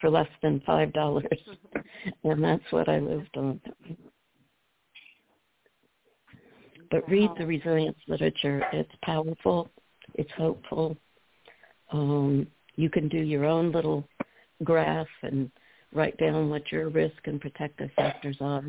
for 0.00 0.10
less 0.10 0.28
than 0.42 0.62
five 0.64 0.92
dollars. 0.92 1.26
and 2.24 2.42
that's 2.42 2.70
what 2.70 2.88
I 2.88 2.98
lived 3.00 3.36
on. 3.36 3.60
But 6.90 7.08
read 7.08 7.30
the 7.38 7.46
resilience 7.46 7.98
literature. 8.06 8.62
It's 8.72 8.92
powerful. 9.02 9.70
It's 10.14 10.30
hopeful. 10.36 10.96
Um, 11.92 12.46
you 12.76 12.88
can 12.88 13.08
do 13.08 13.18
your 13.18 13.44
own 13.44 13.72
little 13.72 14.08
graph 14.64 15.06
and 15.22 15.50
write 15.92 16.16
down 16.18 16.50
what 16.50 16.70
your 16.70 16.88
risk 16.88 17.26
and 17.26 17.40
protective 17.40 17.90
factors 17.96 18.36
are. 18.40 18.64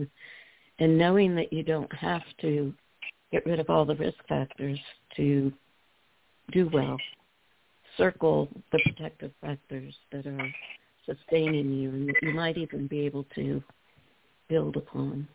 And 0.79 0.97
knowing 0.97 1.35
that 1.35 1.51
you 1.51 1.63
don't 1.63 1.93
have 1.93 2.23
to 2.41 2.73
get 3.31 3.45
rid 3.45 3.59
of 3.59 3.69
all 3.69 3.85
the 3.85 3.95
risk 3.95 4.17
factors 4.27 4.79
to 5.17 5.51
do 6.51 6.69
well. 6.73 6.97
Circle 7.97 8.49
the 8.71 8.79
protective 8.79 9.31
factors 9.41 9.93
that 10.11 10.25
are 10.25 10.53
sustaining 11.05 11.71
you 11.71 11.89
and 11.89 12.09
that 12.09 12.15
you 12.21 12.33
might 12.33 12.57
even 12.57 12.87
be 12.87 13.01
able 13.01 13.25
to 13.35 13.61
build 14.47 14.77
upon. 14.77 15.27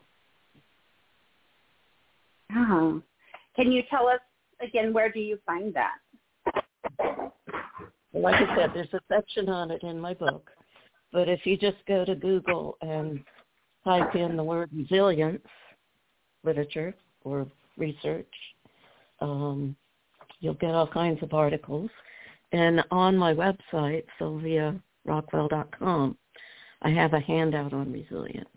Oh. 2.52 3.02
Can 3.56 3.70
you 3.72 3.82
tell 3.88 4.08
us 4.08 4.20
again 4.60 4.92
where 4.92 5.10
do 5.10 5.20
you 5.20 5.38
find 5.46 5.74
that? 5.74 5.94
like 8.12 8.36
I 8.36 8.56
said, 8.56 8.70
there's 8.74 8.92
a 8.92 9.00
section 9.08 9.48
on 9.48 9.70
it 9.70 9.82
in 9.82 10.00
my 10.00 10.14
book. 10.14 10.50
But 11.12 11.28
if 11.28 11.44
you 11.44 11.56
just 11.56 11.76
go 11.86 12.04
to 12.04 12.14
Google 12.14 12.76
and 12.80 13.22
type 13.84 14.14
in 14.14 14.36
the 14.36 14.44
word 14.44 14.70
resilience 14.72 15.46
literature 16.42 16.94
or 17.22 17.46
research, 17.76 18.32
um, 19.20 19.76
you'll 20.40 20.54
get 20.54 20.70
all 20.70 20.86
kinds 20.86 21.22
of 21.22 21.34
articles. 21.34 21.90
And 22.52 22.84
on 22.90 23.16
my 23.16 23.34
website, 23.34 24.04
sylviarockwell.com, 24.20 26.16
I 26.82 26.90
have 26.90 27.14
a 27.14 27.20
handout 27.20 27.72
on 27.72 27.92
resilience. 27.92 28.48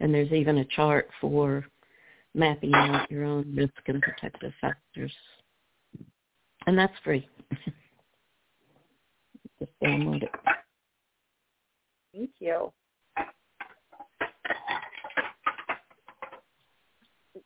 And 0.00 0.12
there's 0.12 0.32
even 0.32 0.58
a 0.58 0.64
chart 0.66 1.08
for 1.20 1.64
mapping 2.36 2.74
out 2.74 3.10
your 3.10 3.24
own 3.24 3.52
risk 3.56 3.72
and 3.86 4.00
protective 4.02 4.52
factors. 4.60 5.12
And 6.66 6.78
that's 6.78 6.92
free. 7.02 7.28
Just 9.58 9.72
download 9.82 10.22
it. 10.22 10.30
Thank 12.12 12.30
you. 12.38 12.72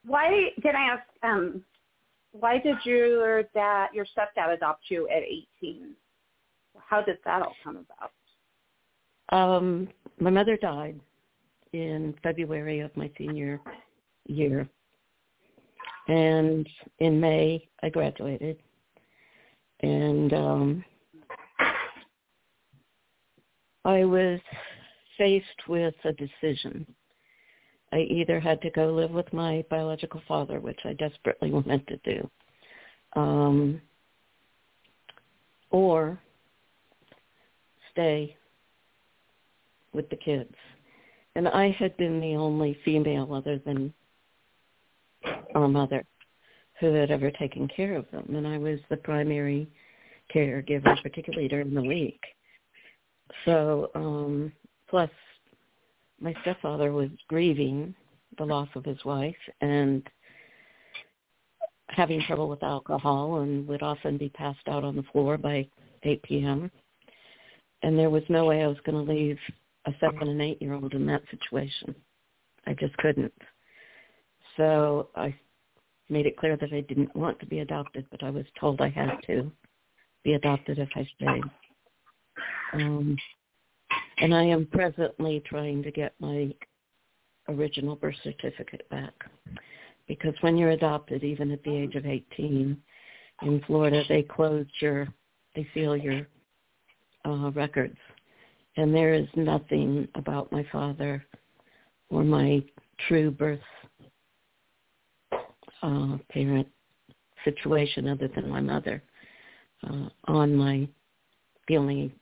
Why 0.04 0.50
did 0.62 0.74
I 0.74 0.94
ask? 0.94 1.02
Um, 1.22 1.62
why 2.32 2.58
did 2.58 2.76
your 2.84 3.44
dad, 3.54 3.88
your 3.92 4.06
stepdad, 4.06 4.54
adopt 4.54 4.84
you 4.88 5.08
at 5.08 5.22
18? 5.62 5.94
How 6.78 7.02
did 7.02 7.18
that 7.24 7.42
all 7.42 7.54
come 7.62 7.84
about? 7.86 8.12
Um, 9.32 9.88
my 10.18 10.30
mother 10.30 10.56
died 10.56 10.98
in 11.72 12.14
February 12.22 12.80
of 12.80 12.96
my 12.96 13.10
senior 13.16 13.60
year, 14.26 14.68
and 16.10 16.68
in 16.98 17.20
May 17.20 17.68
I 17.84 17.88
graduated, 17.88 18.58
and 19.80 20.32
um, 20.32 20.84
I 23.84 24.04
was 24.04 24.40
faced 25.16 25.68
with 25.68 25.94
a 26.04 26.12
decision. 26.12 26.84
I 27.92 27.98
either 27.98 28.40
had 28.40 28.60
to 28.62 28.70
go 28.70 28.92
live 28.92 29.12
with 29.12 29.32
my 29.32 29.64
biological 29.70 30.20
father, 30.26 30.58
which 30.58 30.80
I 30.84 30.94
desperately 30.94 31.50
wanted 31.52 31.86
to 31.86 31.96
do, 31.98 32.30
um, 33.14 33.80
or 35.70 36.20
stay 37.92 38.36
with 39.92 40.10
the 40.10 40.16
kids. 40.16 40.54
And 41.36 41.46
I 41.46 41.70
had 41.70 41.96
been 41.96 42.20
the 42.20 42.34
only 42.34 42.76
female 42.84 43.32
other 43.32 43.60
than 43.64 43.94
our 45.55 45.68
mother 45.68 46.05
who 46.78 46.92
had 46.94 47.10
ever 47.10 47.30
taken 47.30 47.68
care 47.68 47.97
of 47.97 48.10
them. 48.10 48.34
And 48.34 48.47
I 48.47 48.59
was 48.59 48.78
the 48.88 48.97
primary 48.97 49.68
caregiver, 50.34 51.01
particularly 51.02 51.48
during 51.48 51.74
the 51.74 51.82
week. 51.82 52.20
So, 53.44 53.90
um, 53.94 54.52
plus 54.88 55.10
my 56.20 56.34
stepfather 56.42 56.92
was 56.92 57.10
grieving 57.28 57.94
the 58.38 58.44
loss 58.44 58.68
of 58.74 58.84
his 58.84 59.05
wife 59.05 59.36
and 59.60 60.09
having 61.88 62.22
trouble 62.22 62.48
with 62.48 62.62
alcohol 62.62 63.40
and 63.40 63.66
would 63.66 63.82
often 63.82 64.16
be 64.16 64.28
passed 64.30 64.66
out 64.68 64.84
on 64.84 64.97
the 64.97 65.02
floor 65.12 65.36
by 65.36 65.66
8 66.02 66.22
p.m. 66.22 66.70
And 67.82 67.98
there 67.98 68.10
was 68.10 68.22
no 68.28 68.47
way 68.47 68.62
I 68.62 68.68
was 68.68 68.78
going 68.84 69.05
to 69.05 69.12
leave 69.12 69.38
a 69.86 69.92
seven 70.01 70.28
and 70.28 70.42
eight 70.42 70.60
year 70.60 70.74
old 70.74 70.94
in 70.94 71.06
that 71.06 71.22
situation. 71.30 71.94
I 72.66 72.74
just 72.74 72.97
couldn't. 72.98 73.32
So 74.60 75.08
I 75.16 75.34
made 76.10 76.26
it 76.26 76.36
clear 76.36 76.54
that 76.54 76.70
I 76.70 76.82
didn't 76.82 77.16
want 77.16 77.40
to 77.40 77.46
be 77.46 77.60
adopted, 77.60 78.04
but 78.10 78.22
I 78.22 78.28
was 78.28 78.44
told 78.60 78.82
I 78.82 78.90
had 78.90 79.16
to 79.26 79.50
be 80.22 80.34
adopted 80.34 80.78
if 80.78 80.90
I 80.94 81.08
stayed. 81.16 81.44
Um, 82.74 83.16
and 84.18 84.34
I 84.34 84.42
am 84.42 84.66
presently 84.66 85.42
trying 85.46 85.82
to 85.82 85.90
get 85.90 86.12
my 86.20 86.52
original 87.48 87.96
birth 87.96 88.16
certificate 88.22 88.86
back. 88.90 89.14
Because 90.06 90.34
when 90.42 90.58
you're 90.58 90.72
adopted, 90.72 91.24
even 91.24 91.50
at 91.52 91.64
the 91.64 91.74
age 91.74 91.94
of 91.94 92.04
18, 92.04 92.76
in 93.40 93.62
Florida, 93.66 94.02
they 94.10 94.22
close 94.22 94.66
your, 94.80 95.08
they 95.56 95.66
seal 95.72 95.96
your 95.96 96.26
uh, 97.24 97.50
records. 97.52 97.96
And 98.76 98.94
there 98.94 99.14
is 99.14 99.26
nothing 99.36 100.06
about 100.16 100.52
my 100.52 100.66
father 100.70 101.24
or 102.10 102.24
my 102.24 102.62
true 103.08 103.30
birth 103.30 103.58
uh, 105.82 106.19
parent 106.31 106.69
situation 107.44 108.09
other 108.09 108.28
than 108.28 108.48
my 108.48 108.61
mother 108.61 109.02
uh, 109.89 110.09
on 110.24 110.55
my 110.55 110.89
the 111.69 111.77
only 111.77 112.12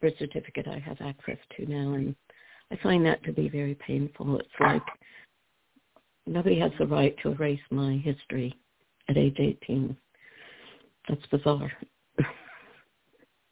birth 0.00 0.14
certificate 0.18 0.66
I 0.68 0.78
have 0.78 1.00
access 1.00 1.38
to 1.56 1.66
now, 1.66 1.94
and 1.94 2.14
I 2.70 2.76
find 2.82 3.04
that 3.06 3.22
to 3.24 3.32
be 3.32 3.48
very 3.48 3.74
painful. 3.74 4.38
It's 4.38 4.48
like 4.60 4.82
nobody 6.26 6.58
has 6.60 6.72
the 6.78 6.86
right 6.86 7.16
to 7.22 7.30
erase 7.30 7.60
my 7.70 7.96
history 8.04 8.54
at 9.08 9.16
age 9.16 9.36
18. 9.38 9.96
That's 11.08 11.26
bizarre. 11.26 11.72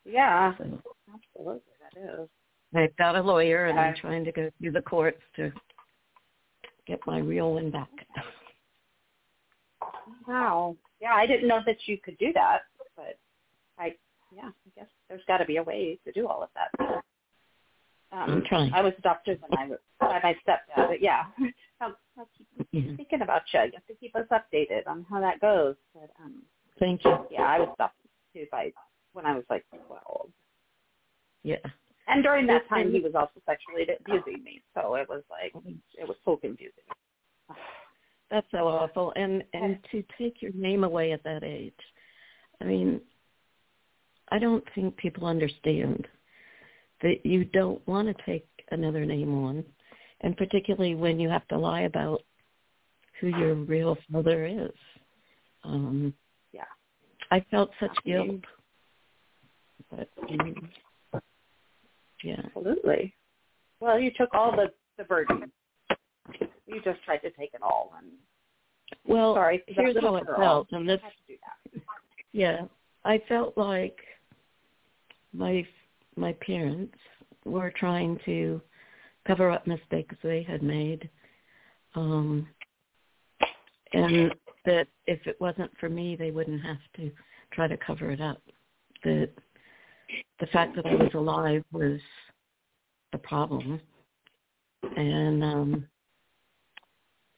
Yeah, 0.05 0.53
so, 0.59 0.81
absolutely, 1.15 1.63
that 1.81 2.23
is. 2.23 2.29
I've 2.75 2.97
got 2.97 3.17
a 3.17 3.23
lawyer, 3.23 3.67
and 3.67 3.79
I'm 3.79 3.95
trying 3.95 4.25
to 4.25 4.33
go 4.33 4.51
through 4.61 4.73
the 4.73 4.83
courts 4.83 5.23
to 5.37 5.53
get 6.87 7.01
my 7.07 7.19
real 7.19 7.55
one 7.55 7.71
back. 7.71 7.89
Wow. 10.27 10.77
Yeah, 11.01 11.15
I 11.15 11.27
didn't 11.27 11.49
know 11.49 11.61
that 11.67 11.77
you 11.87 11.99
could 11.99 12.17
do 12.19 12.33
that, 12.35 12.61
but 12.97 13.19
I, 13.79 13.95
yeah, 14.35 14.49
I 14.49 14.71
guess 14.75 14.89
there's 15.09 15.23
got 15.27 15.39
to 15.39 15.45
be 15.45 15.57
a 15.57 15.63
way 15.63 15.99
to 16.05 16.13
do 16.13 16.27
all 16.27 16.43
of 16.43 16.49
that. 16.55 17.03
Um, 18.13 18.31
I'm 18.31 18.45
trying. 18.45 18.73
I 18.73 18.83
was 18.83 18.93
adopted 18.99 19.41
when 19.43 19.59
I 19.59 19.69
was 19.69 19.79
by 20.01 20.21
my 20.23 20.35
stepdad, 20.47 20.89
but 20.89 21.03
yeah, 21.03 21.25
I'll, 21.81 21.97
I'll 22.19 22.29
keep 22.37 22.67
yeah. 22.73 22.97
thinking 22.97 23.23
about 23.23 23.43
you. 23.53 23.61
You 23.61 23.73
have 23.75 23.87
to 23.87 23.95
keep 23.95 24.15
us 24.17 24.27
updated 24.31 24.87
on 24.87 25.05
how 25.11 25.21
that 25.21 25.41
goes. 25.41 25.75
But 25.93 26.11
um, 26.23 26.43
thank 26.79 27.05
you. 27.05 27.27
Yeah, 27.31 27.43
I 27.43 27.59
was 27.59 27.69
adopted 27.75 28.09
too 28.33 28.47
by 28.51 28.73
when 29.13 29.27
I 29.27 29.35
was 29.35 29.45
like 29.51 29.65
twelve. 29.87 30.31
Yeah. 31.43 31.57
And 32.09 32.23
during 32.23 32.47
that 32.47 32.69
time, 32.69 32.93
he 32.93 33.01
was 33.01 33.17
also 33.17 33.41
sexually 33.45 33.83
abusing 33.83 34.43
me, 34.45 34.63
so 34.75 34.95
it 34.95 35.09
was 35.09 35.23
like 35.29 35.53
it 35.99 36.07
was 36.07 36.17
so 36.25 36.37
confusing. 36.37 36.85
That's 38.31 38.47
so 38.51 38.67
awful, 38.67 39.13
and 39.15 39.45
and 39.53 39.79
to 39.93 40.03
take 40.19 40.43
your 40.43 40.53
name 40.53 40.83
away 40.83 41.13
at 41.13 41.23
that 41.23 41.45
age, 41.45 41.73
I 42.61 42.65
mean, 42.65 43.01
I 44.31 44.39
don't 44.39 44.65
think 44.75 44.97
people 44.97 45.27
understand 45.27 46.09
that 47.03 47.25
you 47.25 47.45
don't 47.45 47.87
want 47.87 48.09
to 48.09 48.25
take 48.25 48.49
another 48.73 49.05
name 49.05 49.33
on, 49.33 49.65
and 50.23 50.37
particularly 50.37 50.97
when 50.97 51.21
you 51.21 51.29
have 51.29 51.47
to 51.49 51.59
lie 51.59 51.83
about 51.83 52.23
who 53.21 53.29
your 53.29 53.55
real 53.55 53.97
father 54.11 54.45
is. 54.45 54.75
Um, 55.63 56.13
yeah, 56.53 56.65
I 57.31 57.45
felt 57.51 57.71
such 57.79 57.97
guilt, 58.05 58.41
but 59.91 60.09
um, 60.29 60.69
yeah, 62.25 62.43
absolutely. 62.45 63.15
Well, 63.79 64.01
you 64.01 64.11
took 64.19 64.35
all 64.35 64.51
the 64.51 64.73
the 64.99 65.05
burden. 65.05 65.53
You 66.67 66.81
just 66.83 67.03
tried 67.05 67.19
to 67.19 67.31
take 67.31 67.55
it 67.55 67.63
all, 67.63 67.93
and 67.99 68.09
well, 69.05 69.35
sorry, 69.35 69.63
here's 69.67 69.97
how 70.01 70.17
it 70.17 70.25
felt, 70.37 70.69
and 70.73 70.89
this, 70.89 71.01
yeah, 72.33 72.63
I 73.05 73.23
felt 73.29 73.57
like 73.57 73.99
my 75.33 75.67
my 76.17 76.33
parents 76.45 76.97
were 77.45 77.73
trying 77.77 78.19
to 78.25 78.61
cover 79.27 79.51
up 79.51 79.67
mistakes 79.67 80.15
they 80.23 80.43
had 80.43 80.63
made, 80.63 81.09
um, 81.95 82.49
and 83.93 84.35
that 84.65 84.89
if 85.07 85.25
it 85.27 85.37
wasn't 85.41 85.71
for 85.79 85.89
me, 85.89 86.17
they 86.17 86.31
wouldn't 86.31 86.65
have 86.65 86.79
to 86.97 87.11
try 87.53 87.69
to 87.69 87.77
cover 87.77 88.11
it 88.11 88.21
up. 88.21 88.43
That 89.05 89.31
the 90.41 90.47
fact 90.49 90.75
that 90.77 90.87
I 90.87 90.95
was 90.95 91.15
alive 91.15 91.65
was 91.73 92.01
the 93.13 93.19
problem, 93.19 93.81
and 94.97 95.45
um, 95.45 95.87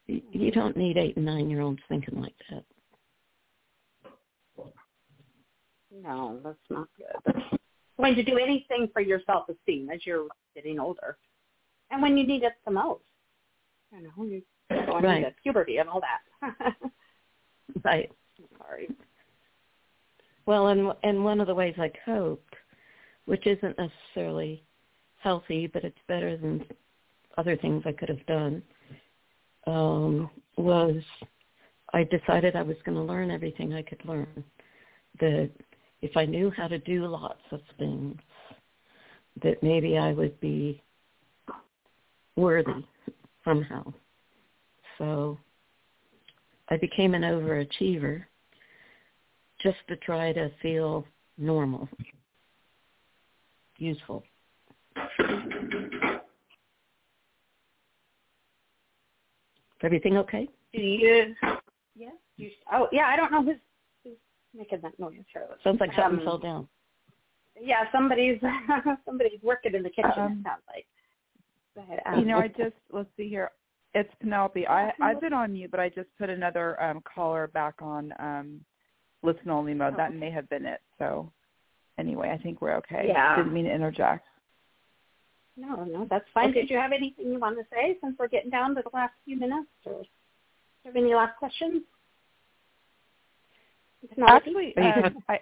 you 0.09 0.51
don't 0.51 0.77
need 0.77 0.97
eight 0.97 1.17
and 1.17 1.27
nine 1.27 1.51
year 1.51 1.61
olds 1.61 1.81
thinking 1.89 2.21
like 2.21 2.35
that. 2.51 2.65
No, 6.03 6.39
that's 6.43 6.57
not 6.71 6.89
good. 6.97 7.43
When 7.97 8.15
to 8.15 8.23
do 8.23 8.39
anything 8.39 8.89
for 8.93 9.01
your 9.01 9.21
self 9.27 9.49
esteem 9.49 9.91
as 9.91 10.07
you're 10.07 10.29
getting 10.55 10.79
older, 10.79 11.19
and 11.91 12.01
when 12.01 12.17
you 12.17 12.27
need 12.27 12.43
it 12.43 12.53
the 12.65 12.71
most. 12.71 13.03
You 13.93 14.03
know, 14.03 14.25
you're 14.25 14.87
going 14.87 15.05
right. 15.05 15.19
into 15.19 15.33
puberty 15.43 15.79
and 15.79 15.89
all 15.89 16.01
that. 16.01 16.75
right. 17.85 18.11
Sorry. 18.59 18.89
Well, 20.47 20.69
and 20.69 20.93
and 21.03 21.25
one 21.25 21.41
of 21.41 21.47
the 21.47 21.55
ways 21.55 21.75
I 21.79 21.91
coped, 22.05 22.55
which 23.25 23.47
isn't 23.47 23.77
necessarily 23.79 24.63
healthy, 25.21 25.67
but 25.67 25.85
it's 25.85 25.99
better 26.07 26.37
than 26.37 26.65
other 27.37 27.57
things 27.57 27.83
I 27.87 27.93
could 27.93 28.09
have 28.09 28.25
done, 28.27 28.63
um, 29.69 30.31
was 30.57 31.03
I 31.93 32.05
decided 32.05 32.57
I 32.57 32.63
was 32.63 32.77
going 32.85 32.97
to 32.97 33.03
learn 33.03 33.31
everything 33.31 33.75
I 33.75 33.83
could 33.83 34.03
learn. 34.05 34.45
That 35.21 35.51
if 36.03 36.17
I 36.17 36.25
knew 36.25 36.51
how 36.57 36.69
to 36.69 36.79
do 36.79 37.07
lots 37.07 37.43
of 37.51 37.61
things, 37.79 38.17
that 39.43 39.63
maybe 39.63 39.99
I 39.99 40.13
would 40.13 40.39
be 40.41 40.83
worthy 42.37 42.85
somehow. 43.45 43.93
So 44.97 45.39
I 46.69 46.77
became 46.77 47.15
an 47.15 47.23
overachiever 47.23 48.25
just 49.63 49.79
to 49.89 49.97
try 49.97 50.33
to 50.33 50.51
feel 50.63 51.05
normal, 51.37 51.89
useful. 53.77 54.25
Everything 59.83 60.17
okay? 60.19 60.49
Do 60.75 60.81
you? 60.81 61.35
Yeah. 61.97 62.11
You, 62.37 62.51
oh, 62.73 62.89
yeah. 62.93 63.07
I 63.07 63.17
don't 63.17 63.33
know 63.33 63.43
who's 63.43 63.57
who's 64.05 64.17
making 64.55 64.81
that 64.83 64.99
noise. 64.99 65.15
Charlotte. 65.33 65.59
Sounds 65.65 65.81
like 65.81 65.93
something 65.95 66.21
Um, 66.21 66.25
fell 66.25 66.39
down. 66.39 66.69
Yeah, 67.61 67.91
somebody's 67.93 68.41
somebody's 69.05 69.41
working 69.43 69.75
in 69.75 69.83
the 69.83 69.91
kitchen. 69.91 70.13
Um, 70.17 70.33
it 70.45 70.49
sounds 70.49 70.63
like. 70.69 70.87
Go 71.75 71.83
ahead. 71.83 72.01
You 72.15 72.23
Um, 72.23 72.27
know, 72.29 72.39
I 72.39 72.49
just 72.49 72.77
let's 72.93 73.09
see 73.17 73.29
here. 73.29 73.51
It's 73.95 74.13
Penelope. 74.21 74.67
I 74.67 74.93
I've 75.01 75.21
been 75.21 75.33
on 75.33 75.53
mute, 75.53 75.71
but 75.71 75.81
I 75.81 75.89
just 75.89 76.09
put 76.19 76.29
another 76.31 76.81
um 76.83 77.03
caller 77.03 77.47
back 77.49 77.75
on 77.81 78.13
um 78.19 78.61
listen 79.23 79.51
only 79.51 79.75
mode. 79.75 79.95
That 79.97 80.15
may 80.15 80.31
have 80.31 80.49
been 80.49 80.67
it. 80.67 80.81
So 80.99 81.33
anyway, 81.99 82.31
I 82.31 82.41
think 82.43 82.61
we're 82.61 82.77
okay. 82.77 83.07
Yeah. 83.09 83.37
Didn't 83.37 83.53
mean 83.55 83.65
to 83.65 83.75
interject. 83.75 84.27
No, 85.59 85.85
no, 85.85 86.07
that's 86.09 86.25
fine. 86.33 86.51
Okay. 86.51 86.63
Did 86.63 86.71
you 86.71 86.77
have 86.77 86.93
anything 86.93 87.33
you 87.33 87.39
want 87.39 87.57
to 87.59 87.65
say 87.73 87.99
since 88.03 88.17
we're 88.19 88.29
getting 88.29 88.51
down 88.51 88.75
to 88.77 88.83
the 88.83 88.91
last 88.95 89.13
few 89.25 89.39
minutes? 89.39 89.69
Or 89.85 89.93
do 89.93 89.99
you 89.99 90.07
have 90.87 90.97
any 90.97 91.15
last 91.15 91.37
questions? 91.39 91.83
Penelope? 94.15 94.35
Actually, 94.35 94.77
um, 94.77 95.25
I 95.29 95.41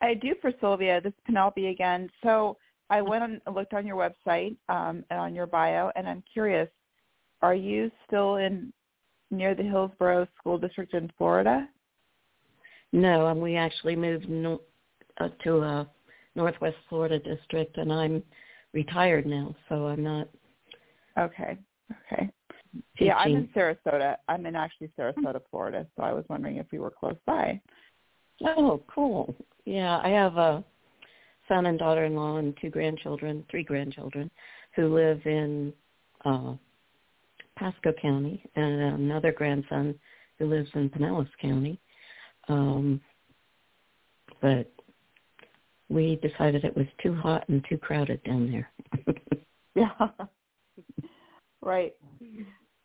I 0.00 0.14
do 0.14 0.34
for 0.40 0.52
Sylvia. 0.60 1.00
This 1.00 1.12
is 1.12 1.20
Penelope 1.24 1.66
again. 1.66 2.10
So 2.22 2.56
I 2.90 3.02
went 3.02 3.24
and 3.24 3.40
looked 3.54 3.74
on 3.74 3.86
your 3.86 3.96
website 3.96 4.56
um, 4.68 5.04
and 5.10 5.18
on 5.18 5.34
your 5.34 5.46
bio, 5.46 5.90
and 5.96 6.08
I'm 6.08 6.22
curious. 6.32 6.68
Are 7.42 7.54
you 7.54 7.90
still 8.06 8.36
in 8.36 8.72
near 9.30 9.54
the 9.54 9.62
Hillsborough 9.62 10.28
School 10.38 10.58
District 10.58 10.94
in 10.94 11.10
Florida? 11.18 11.68
No, 12.92 13.26
and 13.26 13.40
we 13.40 13.56
actually 13.56 13.96
moved 13.96 14.28
no, 14.28 14.60
uh, 15.18 15.28
to 15.44 15.58
a 15.58 15.88
Northwest 16.36 16.76
Florida 16.88 17.18
district, 17.18 17.78
and 17.78 17.92
I'm 17.92 18.22
retired 18.72 19.26
now, 19.26 19.54
so 19.68 19.86
I'm 19.86 20.02
not 20.02 20.28
Okay. 21.18 21.56
Okay. 22.12 22.30
teaching. 22.98 23.06
Yeah, 23.06 23.16
I'm 23.16 23.36
in 23.36 23.48
Sarasota. 23.56 24.16
I'm 24.28 24.44
in 24.44 24.54
actually 24.54 24.90
Sarasota, 24.98 25.40
Florida. 25.50 25.86
So 25.96 26.02
I 26.02 26.12
was 26.12 26.24
wondering 26.28 26.56
if 26.56 26.66
we 26.70 26.78
were 26.78 26.90
close 26.90 27.16
by. 27.24 27.58
Oh, 28.44 28.82
cool. 28.86 29.34
Yeah, 29.64 29.98
I 30.02 30.10
have 30.10 30.36
a 30.36 30.62
son 31.48 31.66
and 31.66 31.78
daughter-in-law 31.78 32.36
and 32.36 32.54
two 32.60 32.68
grandchildren, 32.68 33.44
three 33.50 33.64
grandchildren, 33.64 34.30
who 34.74 34.94
live 34.94 35.20
in 35.24 35.72
uh 36.24 36.54
Pasco 37.56 37.92
County, 38.02 38.44
and 38.56 38.80
another 38.82 39.32
grandson 39.32 39.94
who 40.38 40.46
lives 40.46 40.68
in 40.74 40.90
Pinellas 40.90 41.28
County. 41.40 41.80
Um, 42.48 43.00
but 44.42 44.70
we 45.88 46.16
decided 46.16 46.64
it 46.64 46.76
was 46.76 46.86
too 47.02 47.14
hot 47.14 47.48
and 47.48 47.64
too 47.68 47.78
crowded 47.78 48.22
down 48.24 48.50
there. 48.50 48.70
Yeah. 49.76 49.90
right. 51.60 51.92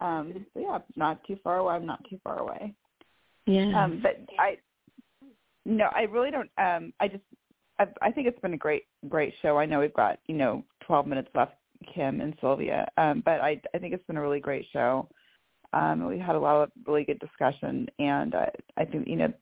Um, 0.02 0.46
yeah, 0.60 0.80
not 0.98 1.24
too 1.26 1.38
far 1.42 1.60
away. 1.60 1.76
I'm 1.76 1.86
not 1.86 2.04
too 2.10 2.20
far 2.22 2.40
away. 2.40 2.74
yeah. 3.46 3.82
Um, 3.82 4.02
but 4.04 4.18
I, 4.38 4.58
no, 5.66 5.86
I 5.96 6.02
really 6.02 6.32
don't. 6.32 6.50
Um, 6.58 6.92
I 7.00 7.08
just, 7.08 7.24
I, 7.80 7.86
I 8.02 8.12
think 8.12 8.28
it's 8.28 8.42
been 8.42 8.56
a 8.56 8.58
great, 8.58 8.84
great 9.08 9.34
show. 9.42 9.58
I 9.58 9.66
know 9.66 9.80
we've 9.80 9.94
got 9.94 10.20
you 10.28 10.36
know 10.36 10.66
12 10.86 11.08
minutes 11.08 11.30
left, 11.34 11.54
Kim 11.96 12.20
and 12.20 12.36
Sylvia. 12.42 12.86
Um, 12.98 13.22
but 13.24 13.40
I, 13.40 13.62
I 13.74 13.78
think 13.78 13.94
it's 13.94 14.06
been 14.06 14.18
a 14.18 14.22
really 14.22 14.42
great 14.42 14.66
show. 14.74 15.08
Um, 15.72 16.06
we 16.08 16.20
had 16.20 16.36
a 16.36 16.40
lot 16.40 16.62
of 16.62 16.72
really 16.86 17.06
good 17.06 17.20
discussion, 17.20 17.88
and 18.00 18.36
I, 18.36 18.52
I 18.76 18.84
think 18.84 19.08
you 19.08 19.16
know 19.16 19.34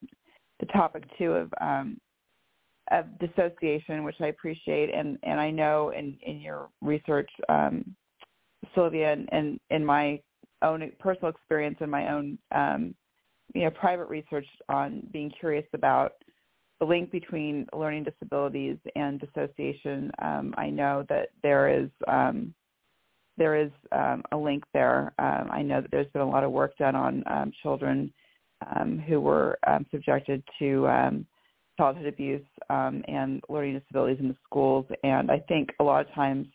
the 0.60 0.68
topic 0.68 1.04
too 1.18 1.32
of 1.32 1.54
um, 1.62 2.00
of 2.92 3.06
dissociation, 3.20 4.04
which 4.04 4.16
I 4.20 4.28
appreciate, 4.28 4.94
and 4.94 5.18
and 5.24 5.40
I 5.40 5.52
know 5.52 5.90
in 5.90 6.18
in 6.22 6.40
your 6.40 6.70
research, 6.82 7.30
um, 7.48 7.96
Sylvia, 8.74 9.16
and, 9.32 9.60
in 9.70 9.86
my 9.86 10.22
own 10.62 10.92
personal 11.00 11.30
experience 11.30 11.78
and 11.80 11.92
my 11.92 12.12
own 12.12 12.38
um, 12.52 12.96
you 13.54 13.64
know 13.64 13.72
private 13.72 14.10
research 14.10 14.48
on 14.70 15.08
being 15.12 15.32
curious 15.40 15.66
about 15.74 16.14
the 16.80 16.86
link 16.86 17.12
between 17.12 17.68
learning 17.74 18.06
disabilities 18.06 18.78
and 18.96 19.20
dissociation. 19.20 20.12
Um, 20.22 20.54
I 20.58 20.70
know 20.70 21.06
that 21.10 21.30
there 21.44 21.70
is 21.70 21.90
um, 22.08 22.54
there 23.38 23.56
is 23.56 23.72
um, 23.92 24.24
a 24.32 24.38
link 24.38 24.64
there. 24.74 25.14
Um, 25.20 25.50
I 25.52 25.62
know 25.62 25.82
that 25.82 25.92
there's 25.92 26.12
been 26.12 26.22
a 26.22 26.30
lot 26.30 26.44
of 26.44 26.52
work 26.52 26.76
done 26.78 26.96
on 26.96 27.24
children 27.62 28.12
who 29.08 29.22
were 29.22 29.58
subjected 29.92 30.44
to 30.60 30.88
childhood 31.80 32.06
abuse 32.06 32.46
um, 32.70 33.04
and 33.08 33.42
learning 33.50 33.80
disabilities 33.80 34.20
in 34.20 34.28
the 34.28 34.36
schools. 34.44 34.86
And 35.04 35.32
I 35.32 35.40
think 35.48 35.70
a 35.80 35.84
lot 35.84 36.06
of 36.06 36.14
times 36.14 36.46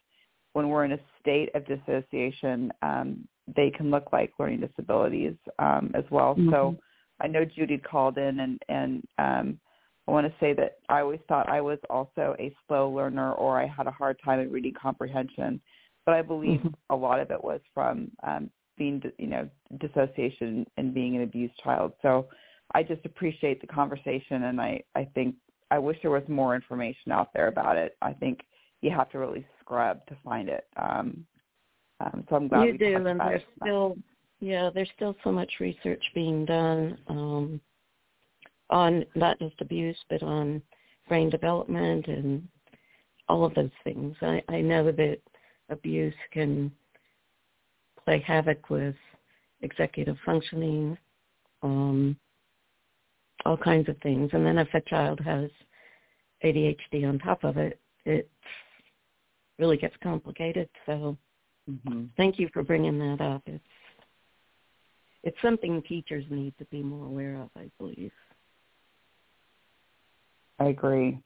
when 0.52 0.68
we're 0.68 0.84
in 0.84 0.92
a 0.92 0.98
state 1.20 1.48
of 1.56 1.66
dissociation, 1.66 2.72
um, 2.82 3.26
they 3.56 3.70
can 3.70 3.90
look 3.90 4.12
like 4.12 4.32
learning 4.38 4.60
disabilities 4.60 5.34
um, 5.58 5.90
as 5.94 6.04
well. 6.10 6.38
So 6.50 6.76
I 7.20 7.26
know 7.26 7.44
Judy 7.44 7.78
called 7.78 8.18
in, 8.18 8.40
and 8.40 8.62
and 8.68 9.02
um, 9.18 9.58
I 10.06 10.10
want 10.10 10.26
to 10.26 10.34
say 10.38 10.52
that 10.54 10.76
I 10.88 11.00
always 11.00 11.20
thought 11.28 11.48
I 11.48 11.60
was 11.60 11.78
also 11.88 12.36
a 12.38 12.54
slow 12.66 12.90
learner, 12.90 13.32
or 13.32 13.60
I 13.60 13.66
had 13.66 13.86
a 13.86 13.90
hard 13.90 14.16
time 14.24 14.40
in 14.40 14.52
reading 14.52 14.74
comprehension. 14.80 15.60
But 16.06 16.14
I 16.14 16.22
believe 16.22 16.60
Mhm. 16.60 16.74
a 16.90 16.96
lot 16.96 17.18
of 17.20 17.30
it 17.30 17.42
was 17.42 17.60
from 17.72 18.10
um, 18.22 18.50
being, 18.76 19.02
you 19.18 19.26
know, 19.26 19.48
dissociation 19.78 20.66
and 20.76 20.92
being 20.92 21.16
an 21.16 21.22
abused 21.22 21.56
child. 21.64 21.92
So 22.02 22.28
I 22.72 22.82
just 22.82 23.04
appreciate 23.04 23.60
the 23.60 23.66
conversation, 23.66 24.44
and 24.44 24.60
I 24.60 24.82
I 24.94 25.08
think 25.14 25.36
I 25.70 25.78
wish 25.78 25.98
there 26.02 26.10
was 26.10 26.22
more 26.28 26.54
information 26.54 27.12
out 27.12 27.32
there 27.34 27.48
about 27.48 27.76
it. 27.76 27.96
I 28.02 28.12
think 28.12 28.40
you 28.80 28.90
have 28.90 29.10
to 29.10 29.18
really 29.18 29.46
scrub 29.60 30.04
to 30.06 30.16
find 30.24 30.48
it. 30.48 30.66
Um, 30.76 31.26
um, 32.00 32.24
so 32.28 32.36
I'm 32.36 32.48
glad 32.48 32.66
you 32.66 32.78
do, 32.78 32.96
and 32.96 33.20
there's 33.20 33.42
still 33.62 33.96
yeah, 34.40 34.70
there's 34.74 34.90
still 34.96 35.16
so 35.24 35.32
much 35.32 35.54
research 35.60 36.02
being 36.14 36.44
done 36.44 36.98
um, 37.08 37.60
on 38.70 39.04
not 39.14 39.38
just 39.38 39.60
abuse, 39.60 39.96
but 40.10 40.22
on 40.22 40.60
brain 41.08 41.30
development 41.30 42.08
and 42.08 42.46
all 43.28 43.44
of 43.44 43.54
those 43.54 43.70
things. 43.84 44.16
I, 44.20 44.42
I 44.48 44.60
know 44.60 44.90
that 44.92 45.18
abuse 45.70 46.14
can 46.32 46.70
play 48.04 48.20
havoc 48.26 48.68
with 48.68 48.96
executive 49.62 50.16
functioning, 50.26 50.98
um, 51.62 52.16
all 53.44 53.56
kinds 53.56 53.88
of 53.88 53.96
things. 53.98 54.30
And 54.32 54.44
then 54.44 54.58
if 54.58 54.72
a 54.74 54.80
child 54.82 55.20
has 55.20 55.50
ADHD 56.44 57.08
on 57.08 57.18
top 57.18 57.44
of 57.44 57.56
it, 57.56 57.80
it 58.04 58.30
really 59.58 59.76
gets 59.76 59.96
complicated. 60.02 60.68
So 60.86 61.16
Mm-hmm. 61.70 62.04
thank 62.16 62.38
you 62.38 62.48
for 62.52 62.62
bringing 62.62 62.98
that 62.98 63.22
up. 63.22 63.42
It's 63.46 63.64
it's 65.22 65.36
something 65.40 65.82
teachers 65.88 66.24
need 66.28 66.52
to 66.58 66.66
be 66.66 66.82
more 66.82 67.06
aware 67.06 67.40
of, 67.40 67.48
I 67.56 67.70
believe. 67.78 68.12
I 70.58 70.66
agree, 70.66 71.18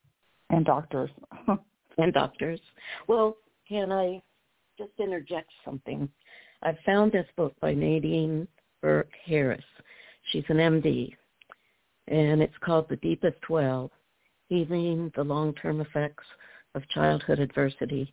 and 0.50 0.64
doctors. 0.64 1.10
And 2.00 2.12
doctors. 2.12 2.60
Well, 3.08 3.38
can 3.68 3.90
I 3.90 4.22
just 4.78 4.92
interject 5.00 5.50
something? 5.64 6.08
I 6.62 6.78
found 6.86 7.10
this 7.10 7.26
book 7.36 7.54
by 7.60 7.74
Nadine 7.74 8.46
Burke 8.80 9.10
Harris. 9.26 9.64
She's 10.30 10.44
an 10.48 10.58
MD, 10.58 11.16
and 12.10 12.43
it's 12.43 12.56
called 12.60 12.89
The 12.89 12.97
Deepest 12.97 13.48
Well, 13.48 13.90
Healing 14.48 15.12
the 15.14 15.24
Long-Term 15.24 15.80
Effects 15.80 16.24
of 16.74 16.89
Childhood 16.89 17.39
Adversity. 17.39 18.12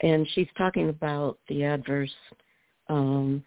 And 0.00 0.26
she's 0.34 0.48
talking 0.56 0.90
about 0.90 1.38
the 1.48 1.64
adverse 1.64 2.14
um, 2.88 3.44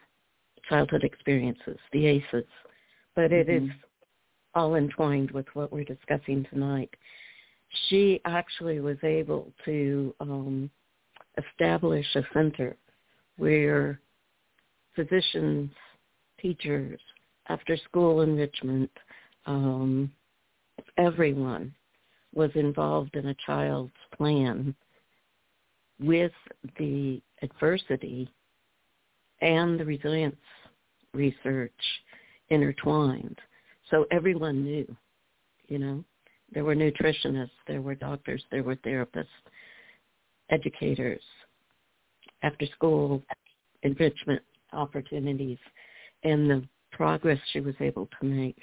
childhood 0.68 1.04
experiences, 1.04 1.78
the 1.94 2.06
ACEs, 2.06 2.48
but 3.16 3.32
it 3.32 3.50
is 3.50 3.64
Mhm. 3.64 3.84
all 4.56 4.76
entwined 4.76 5.32
with 5.32 5.48
what 5.56 5.72
we're 5.72 5.84
discussing 5.84 6.44
tonight. 6.46 6.94
She 7.88 8.20
actually 8.26 8.80
was 8.80 9.02
able 9.04 9.54
to 9.66 10.16
um, 10.20 10.72
establish 11.38 12.16
a 12.16 12.24
center 12.34 12.76
where 13.38 14.02
physicians, 14.96 15.72
teachers, 16.40 17.00
after 17.48 17.78
school 17.78 18.22
enrichment, 18.22 18.92
um, 19.46 20.12
everyone 20.98 21.74
was 22.34 22.52
involved 22.56 23.16
in 23.16 23.28
a 23.28 23.36
child's 23.46 23.92
plan 24.16 24.76
with 26.00 26.32
the 26.78 27.22
adversity 27.42 28.32
and 29.42 29.80
the 29.80 29.86
resilience 29.86 30.36
research 31.14 31.72
intertwined. 32.50 33.40
So 33.90 34.06
everyone 34.12 34.64
knew, 34.64 34.96
you 35.68 35.80
know, 35.80 36.04
there 36.54 36.64
were 36.64 36.76
nutritionists, 36.76 37.50
there 37.68 37.82
were 37.82 37.96
doctors, 37.96 38.44
there 38.52 38.64
were 38.64 38.76
therapists, 38.78 39.26
educators, 40.50 41.22
after 42.44 42.66
school 42.68 43.22
enrichment 43.84 44.42
opportunities 44.74 45.58
and 46.24 46.50
the 46.50 46.64
progress 46.92 47.40
she 47.52 47.60
was 47.60 47.76
able 47.80 48.08
to 48.20 48.26
make. 48.26 48.58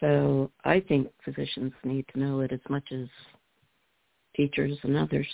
So 0.00 0.50
I 0.64 0.80
think 0.80 1.08
physicians 1.24 1.72
need 1.84 2.06
to 2.12 2.18
know 2.18 2.40
it 2.40 2.52
as 2.52 2.60
much 2.68 2.84
as 2.92 3.06
teachers 4.36 4.76
and 4.82 4.96
others. 4.96 5.26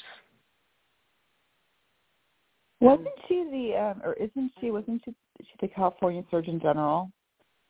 Wasn't 2.81 3.09
she 3.29 3.45
the, 3.51 3.77
um, 3.77 4.03
or 4.05 4.15
isn't 4.15 4.53
she? 4.61 4.71
Wasn't 4.71 5.03
she, 5.05 5.15
she 5.41 5.53
the 5.61 5.69
California 5.69 6.23
Surgeon 6.31 6.61
General 6.61 7.11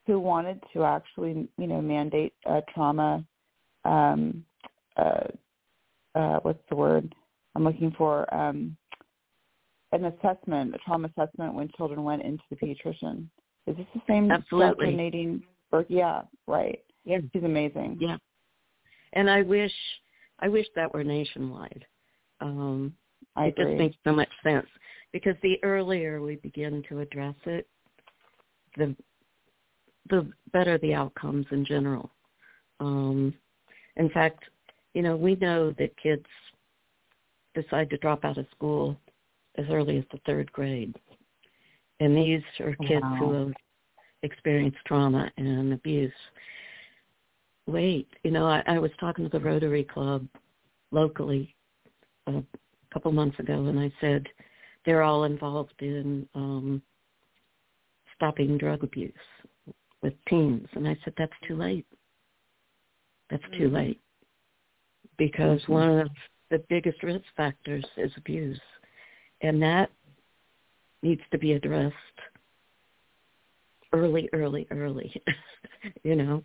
who 0.06 0.20
wanted 0.20 0.62
to 0.72 0.84
actually, 0.84 1.48
you 1.58 1.66
know, 1.66 1.80
mandate 1.80 2.32
uh, 2.48 2.60
trauma? 2.72 3.24
Um, 3.84 4.44
uh, 4.96 5.28
uh, 6.14 6.38
what's 6.42 6.62
the 6.68 6.76
word 6.76 7.14
I'm 7.54 7.64
looking 7.64 7.92
for? 7.96 8.32
Um, 8.34 8.76
an 9.92 10.04
assessment, 10.04 10.74
a 10.74 10.78
trauma 10.78 11.08
assessment 11.16 11.54
when 11.54 11.68
children 11.76 12.04
went 12.04 12.22
into 12.22 12.42
the 12.50 12.56
pediatrician. 12.56 13.26
Is 13.66 13.76
this 13.76 13.86
the 13.94 14.00
same 14.08 14.30
Absolutely. 14.30 14.86
Dr. 14.86 14.96
Yeah, 15.88 16.22
right. 16.46 16.82
Yeah. 17.04 17.18
She's 17.32 17.44
amazing. 17.44 17.96
Yeah. 18.00 18.16
And 19.12 19.30
I 19.30 19.42
wish 19.42 19.72
I 20.40 20.48
wish 20.48 20.66
that 20.76 20.92
were 20.92 21.04
nationwide. 21.04 21.84
Um 22.40 22.94
I 23.36 23.46
it 23.46 23.58
agree. 23.58 23.64
just 23.64 23.78
makes 23.78 23.96
so 24.04 24.12
much 24.12 24.30
sense. 24.42 24.66
Because 25.12 25.34
the 25.42 25.58
earlier 25.62 26.20
we 26.20 26.36
begin 26.36 26.82
to 26.88 27.00
address 27.00 27.34
it, 27.46 27.66
the 28.76 28.94
the 30.08 30.30
better 30.52 30.78
the 30.78 30.94
outcomes 30.94 31.46
in 31.50 31.64
general. 31.64 32.10
Um 32.80 33.34
in 33.96 34.08
fact, 34.10 34.44
you 34.94 35.02
know, 35.02 35.16
we 35.16 35.36
know 35.36 35.72
that 35.78 35.96
kids 35.96 36.26
decide 37.54 37.90
to 37.90 37.96
drop 37.98 38.24
out 38.24 38.38
of 38.38 38.46
school 38.54 38.96
as 39.56 39.66
early 39.70 39.98
as 39.98 40.04
the 40.12 40.20
third 40.26 40.50
grade. 40.52 40.94
And 41.98 42.16
these 42.16 42.42
are 42.60 42.74
kids 42.76 43.02
Wow. 43.02 43.16
who 43.18 43.32
have 43.32 43.52
experienced 44.22 44.78
trauma 44.86 45.30
and 45.36 45.72
abuse. 45.72 46.12
Wait, 47.66 48.08
you 48.24 48.30
know, 48.30 48.46
I, 48.46 48.62
I 48.66 48.78
was 48.78 48.90
talking 48.98 49.24
to 49.24 49.30
the 49.30 49.44
Rotary 49.44 49.84
Club 49.84 50.26
locally 50.90 51.54
a 52.26 52.42
couple 52.92 53.12
months 53.12 53.38
ago, 53.38 53.66
and 53.66 53.78
I 53.78 53.92
said 54.00 54.26
they're 54.84 55.02
all 55.02 55.24
involved 55.24 55.80
in 55.80 56.26
um, 56.34 56.82
stopping 58.16 58.58
drug 58.58 58.82
abuse 58.82 59.12
with 60.02 60.14
teens, 60.28 60.68
and 60.72 60.86
I 60.88 60.96
said 61.04 61.14
that's 61.16 61.32
too 61.46 61.56
late. 61.56 61.86
That's 63.30 63.42
too 63.56 63.64
Mm-hmm. 63.64 63.76
late 63.76 64.00
because 65.18 65.60
one 65.68 66.00
of 66.00 66.08
the 66.50 66.62
biggest 66.68 67.02
risk 67.02 67.24
factors 67.36 67.84
is 67.96 68.10
abuse, 68.16 68.60
and 69.42 69.62
that 69.62 69.90
needs 71.02 71.20
to 71.30 71.38
be 71.38 71.52
addressed 71.52 71.94
early, 73.92 74.28
early, 74.32 74.66
early. 74.70 75.22
you 76.04 76.16
know, 76.16 76.42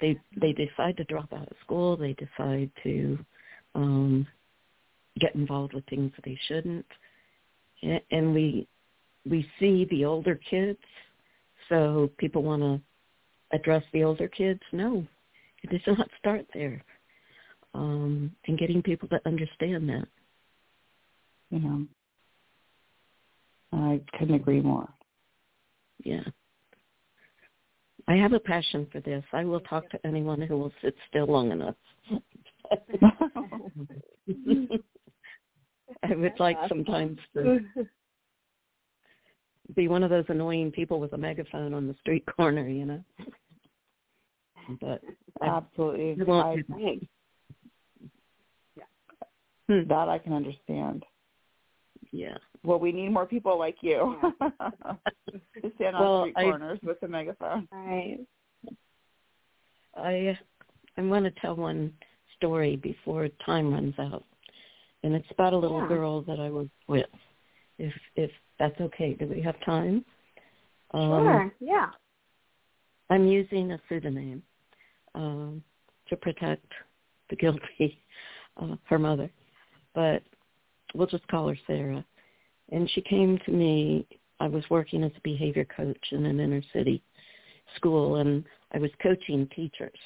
they 0.00 0.18
they 0.40 0.52
decide 0.52 0.96
to 0.96 1.04
drop 1.04 1.32
out 1.32 1.48
of 1.48 1.56
school. 1.64 1.96
They 1.96 2.14
decide 2.14 2.70
to 2.84 3.18
um, 3.74 4.26
get 5.18 5.34
involved 5.34 5.74
with 5.74 5.84
things 5.86 6.12
that 6.16 6.24
they 6.24 6.38
shouldn't, 6.46 6.86
and 8.10 8.34
we 8.34 8.66
we 9.28 9.48
see 9.58 9.86
the 9.90 10.04
older 10.04 10.38
kids. 10.48 10.78
So 11.68 12.10
people 12.18 12.42
want 12.42 12.62
to 12.62 12.80
address 13.56 13.82
the 13.92 14.04
older 14.04 14.28
kids. 14.28 14.60
No, 14.72 15.06
it 15.62 15.70
does 15.70 15.98
not 15.98 16.08
start 16.18 16.46
there. 16.54 16.82
Um, 17.74 18.32
and 18.46 18.58
getting 18.58 18.82
people 18.82 19.08
to 19.08 19.20
understand 19.26 19.88
that. 19.90 20.08
You 21.50 21.58
know, 21.60 21.86
I 23.72 24.00
couldn't 24.18 24.34
agree 24.34 24.60
more. 24.60 24.88
Yeah. 26.02 26.22
I 28.08 28.14
have 28.14 28.32
a 28.32 28.40
passion 28.40 28.86
for 28.90 29.00
this. 29.00 29.22
I 29.32 29.44
will 29.44 29.60
talk 29.60 29.88
to 29.90 30.06
anyone 30.06 30.40
who 30.40 30.56
will 30.56 30.72
sit 30.82 30.96
still 31.08 31.26
long 31.26 31.52
enough. 31.52 31.74
I 36.02 36.14
would 36.14 36.40
like 36.40 36.56
sometimes 36.68 37.18
to 37.34 37.60
be 39.76 39.88
one 39.88 40.02
of 40.02 40.08
those 40.08 40.24
annoying 40.28 40.70
people 40.70 41.00
with 41.00 41.12
a 41.12 41.18
megaphone 41.18 41.74
on 41.74 41.86
the 41.86 41.94
street 42.00 42.24
corner, 42.36 42.66
you 42.66 42.86
know. 42.86 43.04
But 44.80 45.02
Absolutely. 45.42 46.16
I 46.26 46.40
I, 46.40 46.56
do 46.56 46.62
that. 46.68 47.00
Hmm. 49.68 49.88
that 49.88 50.08
I 50.08 50.18
can 50.18 50.32
understand. 50.32 51.04
Yeah. 52.10 52.38
Well, 52.64 52.78
we 52.78 52.90
need 52.90 53.10
more 53.10 53.26
people 53.26 53.58
like 53.58 53.76
you 53.82 54.16
stand 55.90 55.96
on 55.96 56.02
Well, 56.02 56.22
street 56.22 56.34
I- 56.36 56.42
corners 56.44 56.78
with 56.82 57.02
a 57.02 57.08
megaphone. 57.08 57.68
Right. 57.72 58.18
I 59.96 60.38
I 60.96 61.02
want 61.02 61.24
to 61.24 61.30
tell 61.40 61.54
one 61.56 61.92
story 62.36 62.76
before 62.76 63.28
time 63.44 63.72
runs 63.72 63.94
out, 63.98 64.24
and 65.02 65.14
it's 65.14 65.30
about 65.30 65.52
a 65.52 65.56
little 65.56 65.80
Yeah. 65.80 65.88
girl 65.88 66.22
that 66.22 66.40
I 66.40 66.50
was 66.50 66.68
with. 66.86 67.06
If 67.78 67.94
if 68.16 68.30
that's 68.58 68.80
okay, 68.80 69.14
do 69.14 69.26
we 69.26 69.40
have 69.42 69.58
time? 69.60 70.04
Um, 70.92 71.10
Sure. 71.10 71.54
Yeah. 71.60 71.90
I'm 73.10 73.26
using 73.26 73.72
a 73.72 73.80
pseudonym 73.88 74.42
um, 75.14 75.62
to 76.08 76.16
protect 76.16 76.66
the 77.30 77.36
guilty, 77.36 78.02
uh, 78.56 78.76
her 78.84 78.98
mother, 78.98 79.30
but 79.94 80.22
we'll 80.94 81.06
just 81.06 81.26
call 81.28 81.48
her 81.48 81.56
Sarah. 81.66 82.04
And 82.70 82.88
she 82.90 83.00
came 83.02 83.38
to 83.46 83.50
me. 83.50 84.06
I 84.40 84.48
was 84.48 84.64
working 84.70 85.02
as 85.02 85.12
a 85.16 85.20
behavior 85.22 85.64
coach 85.64 86.12
in 86.12 86.26
an 86.26 86.40
inner 86.40 86.62
city 86.72 87.02
school, 87.76 88.16
and 88.16 88.44
I 88.72 88.78
was 88.78 88.90
coaching 89.02 89.48
teachers 89.54 89.98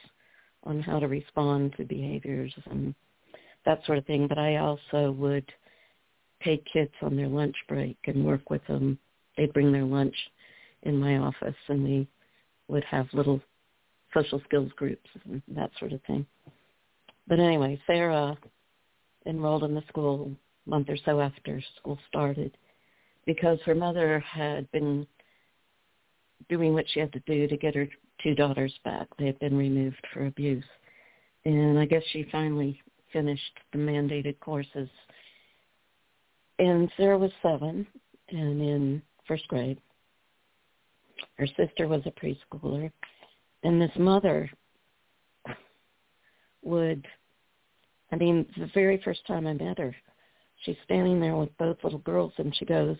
on 0.64 0.80
how 0.80 0.98
to 0.98 1.09
respond 1.09 1.74
to 1.76 1.84
behaviors 1.84 2.52
and 2.70 2.94
that 3.64 3.84
sort 3.84 3.98
of 3.98 4.06
thing. 4.06 4.26
But 4.28 4.38
I 4.38 4.56
also 4.56 5.12
would 5.12 5.50
take 6.44 6.64
kids 6.72 6.92
on 7.02 7.16
their 7.16 7.28
lunch 7.28 7.56
break 7.68 7.98
and 8.06 8.24
work 8.24 8.50
with 8.50 8.66
them. 8.66 8.98
They'd 9.36 9.52
bring 9.52 9.72
their 9.72 9.84
lunch 9.84 10.16
in 10.82 10.98
my 10.98 11.18
office, 11.18 11.54
and 11.68 11.84
we 11.84 12.09
would 12.68 12.84
have 12.84 13.06
little 13.12 13.40
social 14.14 14.40
skills 14.44 14.72
groups 14.76 15.09
and 15.24 15.42
that 15.48 15.70
sort 15.78 15.92
of 15.92 16.02
thing. 16.02 16.26
But 17.28 17.38
anyway, 17.38 17.80
Sarah 17.86 18.36
enrolled 19.26 19.64
in 19.64 19.74
the 19.74 19.84
school 19.88 20.32
a 20.66 20.70
month 20.70 20.88
or 20.88 20.96
so 21.04 21.20
after 21.20 21.62
school 21.78 21.98
started 22.09 22.56
because 23.27 23.59
her 23.65 23.74
mother 23.74 24.19
had 24.20 24.70
been 24.73 25.07
doing 26.49 26.74
what 26.74 26.86
she 26.89 27.01
had 27.01 27.12
to 27.12 27.20
do 27.20 27.47
to 27.47 27.57
get 27.57 27.74
her 27.74 27.89
two 28.23 28.35
daughters 28.35 28.73
back. 28.85 29.07
They 29.19 29.27
had 29.27 29.39
been 29.39 29.57
removed 29.57 30.05
for 30.12 30.27
abuse. 30.27 30.65
And 31.44 31.78
I 31.78 31.86
guess 31.86 32.03
she 32.12 32.28
finally 32.31 32.81
finished 33.12 33.59
the 33.73 33.78
mandated 33.78 34.39
courses. 34.40 34.89
And 36.59 36.90
Sarah 36.97 37.19
was 37.19 37.32
seven 37.43 37.86
and 38.28 38.61
in 38.61 39.03
first 39.27 39.47
grade. 39.49 39.81
Her 41.36 41.47
sister 41.47 41.89
was 41.89 42.03
a 42.07 42.11
preschooler. 42.11 42.90
And 43.65 43.81
this 43.81 43.90
mother 43.97 44.51
would, 46.62 47.07
I 48.12 48.16
mean, 48.16 48.47
the 48.57 48.70
very 48.74 49.01
first 49.05 49.27
time 49.27 49.47
I 49.47 49.53
met 49.53 49.78
her, 49.78 49.94
she's 50.65 50.77
standing 50.85 51.20
there 51.20 51.36
with 51.36 51.57
both 51.59 51.78
little 51.82 52.01
girls 52.01 52.32
and 52.39 52.55
she 52.57 52.65
goes, 52.65 52.97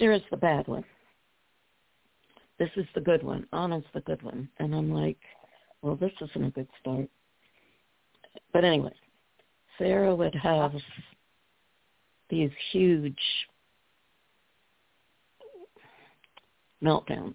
Sarah's 0.00 0.22
the 0.30 0.36
bad 0.36 0.66
one. 0.66 0.84
This 2.58 2.70
is 2.76 2.86
the 2.94 3.00
good 3.00 3.22
one. 3.22 3.46
Anna's 3.52 3.84
the 3.94 4.00
good 4.00 4.22
one. 4.22 4.48
And 4.58 4.74
I'm 4.74 4.90
like, 4.90 5.18
well, 5.82 5.94
this 5.94 6.12
isn't 6.20 6.44
a 6.44 6.50
good 6.50 6.68
start. 6.80 7.08
But 8.52 8.64
anyway, 8.64 8.92
Sarah 9.78 10.14
would 10.14 10.34
have 10.34 10.72
these 12.30 12.50
huge 12.72 13.18
meltdowns 16.82 17.34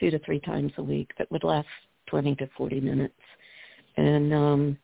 two 0.00 0.10
to 0.10 0.18
three 0.20 0.40
times 0.40 0.72
a 0.78 0.82
week 0.82 1.12
that 1.16 1.30
would 1.30 1.44
last 1.44 1.68
20 2.06 2.34
to 2.36 2.48
40 2.56 2.80
minutes. 2.80 3.14
And 3.96 4.34
um 4.34 4.78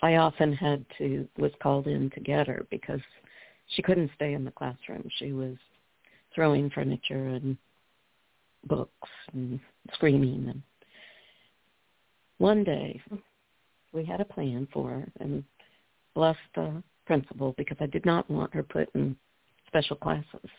I 0.00 0.16
often 0.16 0.52
had 0.52 0.84
to 0.98 1.28
was 1.36 1.50
called 1.62 1.88
in 1.88 2.08
to 2.10 2.20
get 2.20 2.46
her 2.46 2.66
because 2.70 3.00
she 3.68 3.82
couldn't 3.82 4.10
stay 4.14 4.34
in 4.34 4.44
the 4.44 4.50
classroom. 4.50 5.08
She 5.18 5.32
was 5.32 5.56
throwing 6.34 6.70
furniture 6.70 7.28
and 7.28 7.56
books 8.64 9.08
and 9.32 9.60
screaming 9.94 10.48
and 10.48 10.62
one 12.38 12.64
day 12.64 13.00
we 13.92 14.04
had 14.04 14.20
a 14.20 14.24
plan 14.24 14.68
for 14.72 14.90
her 14.90 15.08
and 15.20 15.44
blessed 16.14 16.38
the 16.54 16.82
principal 17.06 17.54
because 17.58 17.76
I 17.80 17.86
did 17.86 18.06
not 18.06 18.30
want 18.30 18.54
her 18.54 18.62
put 18.62 18.88
in 18.94 19.16
special 19.66 19.96
classes. 19.96 20.50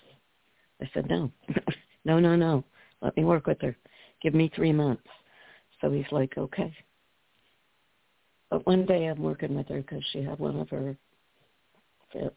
I 0.82 0.90
said, 0.94 1.10
no, 1.10 1.32
no, 2.06 2.20
no, 2.20 2.36
no. 2.36 2.64
Let 3.02 3.16
me 3.16 3.24
work 3.24 3.48
with 3.48 3.62
her. 3.62 3.76
Give 4.22 4.34
me 4.34 4.52
three 4.54 4.74
months. 4.74 5.08
So 5.80 5.90
he's 5.92 6.12
like, 6.12 6.38
okay. 6.38 6.74
But 8.50 8.66
one 8.66 8.86
day 8.86 9.06
I'm 9.06 9.22
working 9.22 9.56
with 9.56 9.68
her 9.70 9.82
because 9.82 10.04
she 10.12 10.22
had 10.22 10.40
one 10.40 10.60
of 10.60 10.70
her 10.70 10.98
fits. 12.12 12.36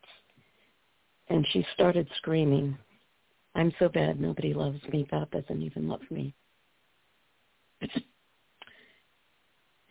And 1.32 1.46
she 1.50 1.64
started 1.72 2.06
screaming, 2.18 2.76
I'm 3.54 3.72
so 3.78 3.88
bad, 3.88 4.20
nobody 4.20 4.52
loves 4.52 4.82
me, 4.92 5.06
God 5.10 5.30
doesn't 5.30 5.62
even 5.62 5.88
love 5.88 6.02
me. 6.10 6.34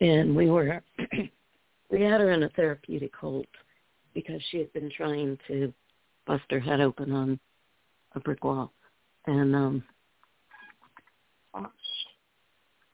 and 0.00 0.36
we 0.36 0.48
were, 0.48 0.82
we 1.90 2.00
had 2.00 2.20
her 2.20 2.30
in 2.30 2.44
a 2.44 2.48
therapeutic 2.50 3.14
hold 3.16 3.46
because 4.14 4.40
she 4.50 4.58
had 4.58 4.72
been 4.72 4.90
trying 4.96 5.36
to 5.48 5.72
bust 6.28 6.44
her 6.50 6.60
head 6.60 6.80
open 6.80 7.10
on 7.12 7.40
a 8.14 8.20
brick 8.20 8.44
wall. 8.44 8.72
And 9.26 9.54
um 9.54 9.84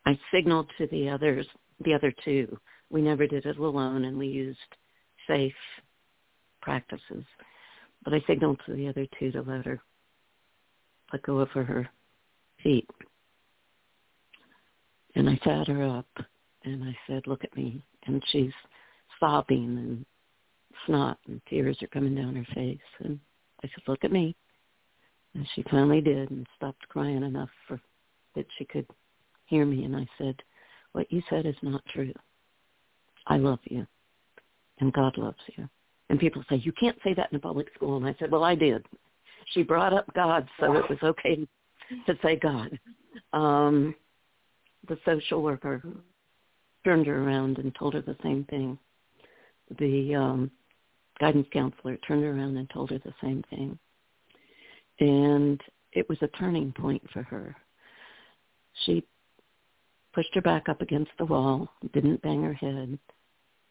I 0.06 0.18
signaled 0.32 0.70
to 0.78 0.86
the 0.86 1.10
others, 1.10 1.46
the 1.84 1.92
other 1.92 2.14
two. 2.24 2.58
We 2.88 3.02
never 3.02 3.26
did 3.26 3.44
it 3.44 3.58
alone, 3.58 4.06
and 4.06 4.16
we 4.16 4.26
used 4.26 4.58
safe 5.26 5.52
practices. 6.62 7.24
But 8.08 8.22
I 8.22 8.26
signaled 8.26 8.58
to 8.64 8.74
the 8.74 8.88
other 8.88 9.06
two 9.18 9.30
to 9.32 9.42
let 9.42 9.66
her 9.66 9.82
let 11.12 11.22
go 11.24 11.40
of 11.40 11.50
her 11.50 11.86
feet. 12.62 12.88
And 15.14 15.28
I 15.28 15.38
sat 15.44 15.68
her 15.68 15.86
up, 15.86 16.08
and 16.64 16.84
I 16.84 16.96
said, 17.06 17.26
"Look 17.26 17.44
at 17.44 17.54
me." 17.54 17.84
And 18.06 18.24
she's 18.28 18.54
sobbing 19.20 19.76
and 19.76 20.06
snot 20.86 21.18
and 21.26 21.44
tears 21.50 21.82
are 21.82 21.88
coming 21.88 22.14
down 22.14 22.34
her 22.34 22.46
face. 22.54 22.78
And 23.00 23.20
I 23.62 23.68
said, 23.68 23.86
"Look 23.86 24.04
at 24.04 24.12
me." 24.12 24.34
And 25.34 25.46
she 25.54 25.62
finally 25.64 26.00
did 26.00 26.30
and 26.30 26.46
stopped 26.56 26.88
crying 26.88 27.22
enough 27.22 27.50
for 27.66 27.78
that 28.34 28.46
she 28.56 28.64
could 28.64 28.86
hear 29.44 29.66
me. 29.66 29.84
And 29.84 29.94
I 29.94 30.08
said, 30.16 30.42
what 30.92 31.12
you 31.12 31.22
said 31.28 31.44
is 31.44 31.56
not 31.60 31.84
true. 31.92 32.14
I 33.26 33.36
love 33.36 33.60
you. 33.64 33.86
And 34.80 34.94
God 34.94 35.18
loves 35.18 35.42
you. 35.56 35.68
And 36.10 36.18
people 36.18 36.42
say, 36.48 36.56
you 36.56 36.72
can't 36.72 36.96
say 37.04 37.14
that 37.14 37.30
in 37.30 37.36
a 37.36 37.40
public 37.40 37.68
school. 37.74 37.96
And 37.96 38.06
I 38.06 38.14
said, 38.18 38.30
well, 38.30 38.44
I 38.44 38.54
did. 38.54 38.86
She 39.52 39.62
brought 39.62 39.92
up 39.92 40.06
God, 40.14 40.48
so 40.58 40.74
it 40.74 40.88
was 40.88 40.98
okay 41.02 41.46
to 42.06 42.18
say 42.22 42.36
God. 42.36 42.78
Um, 43.32 43.94
the 44.88 44.98
social 45.04 45.42
worker 45.42 45.82
turned 46.84 47.06
her 47.06 47.24
around 47.24 47.58
and 47.58 47.74
told 47.74 47.94
her 47.94 48.02
the 48.02 48.16
same 48.22 48.44
thing. 48.44 48.78
The 49.78 50.14
um, 50.14 50.50
guidance 51.20 51.46
counselor 51.52 51.96
turned 51.98 52.24
her 52.24 52.30
around 52.30 52.56
and 52.56 52.68
told 52.70 52.90
her 52.90 52.98
the 52.98 53.14
same 53.22 53.42
thing. 53.50 53.78
And 55.00 55.60
it 55.92 56.08
was 56.08 56.18
a 56.22 56.28
turning 56.28 56.72
point 56.72 57.02
for 57.12 57.22
her. 57.22 57.54
She 58.84 59.04
pushed 60.14 60.34
her 60.34 60.42
back 60.42 60.68
up 60.68 60.80
against 60.80 61.10
the 61.18 61.24
wall, 61.24 61.68
didn't 61.92 62.22
bang 62.22 62.42
her 62.42 62.54
head, 62.54 62.98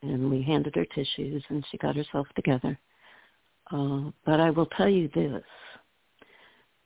and 0.02 0.30
we 0.30 0.41
handed 0.41 0.76
her 0.76 0.86
tissues 0.86 1.44
and 1.49 1.65
she 1.69 1.78
got 1.78 1.95
herself 1.95 2.28
together. 2.36 2.78
Uh, 3.72 4.11
but 4.26 4.40
I 4.40 4.49
will 4.49 4.68
tell 4.68 4.90
you 4.90 5.10
this. 5.14 5.44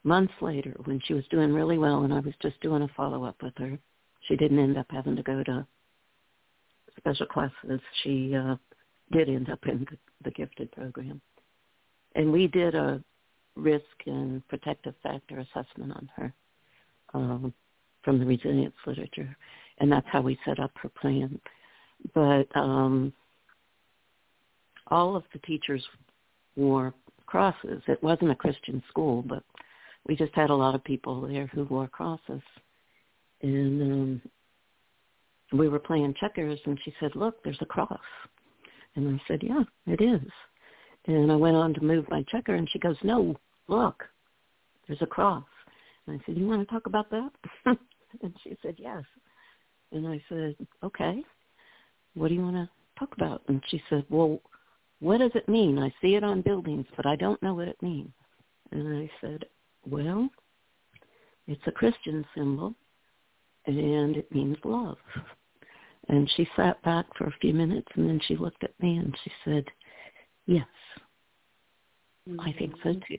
Months 0.04 0.34
later, 0.42 0.76
when 0.86 1.00
she 1.06 1.14
was 1.14 1.24
doing 1.30 1.54
really 1.54 1.78
well 1.78 2.04
and 2.04 2.14
I 2.14 2.20
was 2.20 2.34
just 2.42 2.60
doing 2.62 2.82
a 2.82 2.88
follow-up 2.96 3.36
with 3.44 3.54
her, 3.58 3.78
she 4.28 4.36
didn't 4.36 4.60
end 4.60 4.78
up 4.78 4.88
having 4.90 5.16
to 5.16 5.24
go 5.24 5.44
to 5.44 5.66
special 6.98 7.28
classes. 7.28 7.80
She 8.04 8.36
uh, 8.36 8.56
did 9.12 9.30
end 9.30 9.50
up 9.50 9.60
in 9.68 9.86
the 10.24 10.32
gifted 10.32 10.72
program. 10.72 11.22
And 12.16 12.32
we 12.32 12.48
did 12.48 12.76
a 12.76 13.04
risk 13.56 13.84
and 14.06 14.48
protective 14.48 14.96
factor 15.04 15.40
assessment 15.40 15.92
on 15.92 16.10
her 16.16 16.34
um, 17.14 17.54
from 18.04 18.20
the 18.20 18.26
resilience 18.26 18.74
literature, 18.86 19.36
and 19.80 19.92
that's 19.92 20.08
how 20.12 20.22
we 20.22 20.38
set 20.46 20.60
up 20.60 20.72
her 20.82 20.90
plan. 20.90 21.40
But 22.14 22.48
um, 22.56 23.14
all 24.88 25.16
of 25.16 25.24
the 25.34 25.40
teachers 25.40 25.84
wore 26.56 26.94
crosses. 27.26 27.82
It 27.88 28.02
wasn't 28.04 28.32
a 28.32 28.36
Christian 28.36 28.84
school, 28.90 29.22
but 29.22 29.44
we 30.08 30.16
just 30.16 30.34
had 30.34 30.50
a 30.50 30.56
lot 30.56 30.76
of 30.76 30.84
people 30.84 31.22
there 31.22 31.48
who 31.48 31.64
wore 31.66 31.88
crosses. 31.88 32.42
And 33.42 33.82
um, 33.82 34.22
we 35.54 35.70
were 35.70 35.80
playing 35.80 36.16
checkers, 36.20 36.60
and 36.66 36.78
she 36.84 36.94
said, 37.00 37.16
look, 37.16 37.44
there's 37.44 37.62
a 37.62 37.66
cross. 37.66 38.00
And 38.96 39.16
I 39.16 39.22
said, 39.28 39.42
yeah, 39.42 39.64
it 39.88 40.02
is. 40.02 40.30
And 41.08 41.32
I 41.32 41.36
went 41.36 41.56
on 41.56 41.74
to 41.76 41.82
move 41.82 42.06
my 42.10 42.24
checker, 42.32 42.56
and 42.56 42.70
she 42.70 42.80
goes, 42.80 42.98
no, 43.04 43.36
look, 43.68 44.04
there's 44.88 45.02
a 45.02 45.08
cross. 45.08 45.44
And 46.06 46.20
I 46.20 46.26
said, 46.26 46.38
you 46.38 46.48
want 46.48 46.68
to 46.68 46.74
talk 46.74 46.86
about 46.86 47.10
that? 47.12 47.30
and 48.22 48.34
she 48.44 48.58
said, 48.62 48.76
yes. 48.78 49.04
And 49.92 50.08
I 50.08 50.22
said, 50.30 50.56
okay, 50.84 51.24
what 52.14 52.30
do 52.30 52.36
you 52.36 52.42
want 52.42 52.56
to 52.56 52.70
talk 53.00 53.14
about? 53.16 53.42
And 53.48 53.62
she 53.70 53.82
said, 53.90 54.06
well, 54.10 54.42
what 55.00 55.20
does 55.20 55.32
it 55.36 55.50
mean? 55.50 55.80
I 55.80 55.94
see 56.02 56.16
it 56.16 56.24
on 56.24 56.42
buildings, 56.42 56.86
but 56.96 57.06
I 57.06 57.16
don't 57.16 57.42
know 57.42 57.54
what 57.54 57.68
it 57.68 57.82
means. 57.82 58.12
And 58.72 58.96
I 58.96 59.10
said, 59.20 59.46
well, 59.90 60.30
it's 61.48 61.62
a 61.66 61.72
Christian 61.72 62.26
symbol, 62.36 62.76
and 63.66 64.16
it 64.16 64.32
means 64.34 64.58
love. 64.64 64.98
And 66.08 66.30
she 66.36 66.48
sat 66.56 66.82
back 66.84 67.06
for 67.18 67.26
a 67.26 67.36
few 67.42 67.54
minutes, 67.54 67.88
and 67.96 68.08
then 68.08 68.20
she 68.28 68.36
looked 68.36 68.64
at 68.64 68.80
me 68.80 68.98
and 68.98 69.16
she 69.24 69.32
said, 69.46 69.66
yes, 70.46 70.68
mm-hmm. 72.28 72.40
I 72.40 72.54
think 72.54 72.74
so 72.84 72.94
too. 72.94 73.18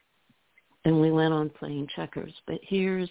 And 0.84 1.00
we 1.00 1.10
went 1.10 1.32
on 1.32 1.48
playing 1.50 1.88
checkers. 1.94 2.32
But 2.46 2.58
here's 2.62 3.10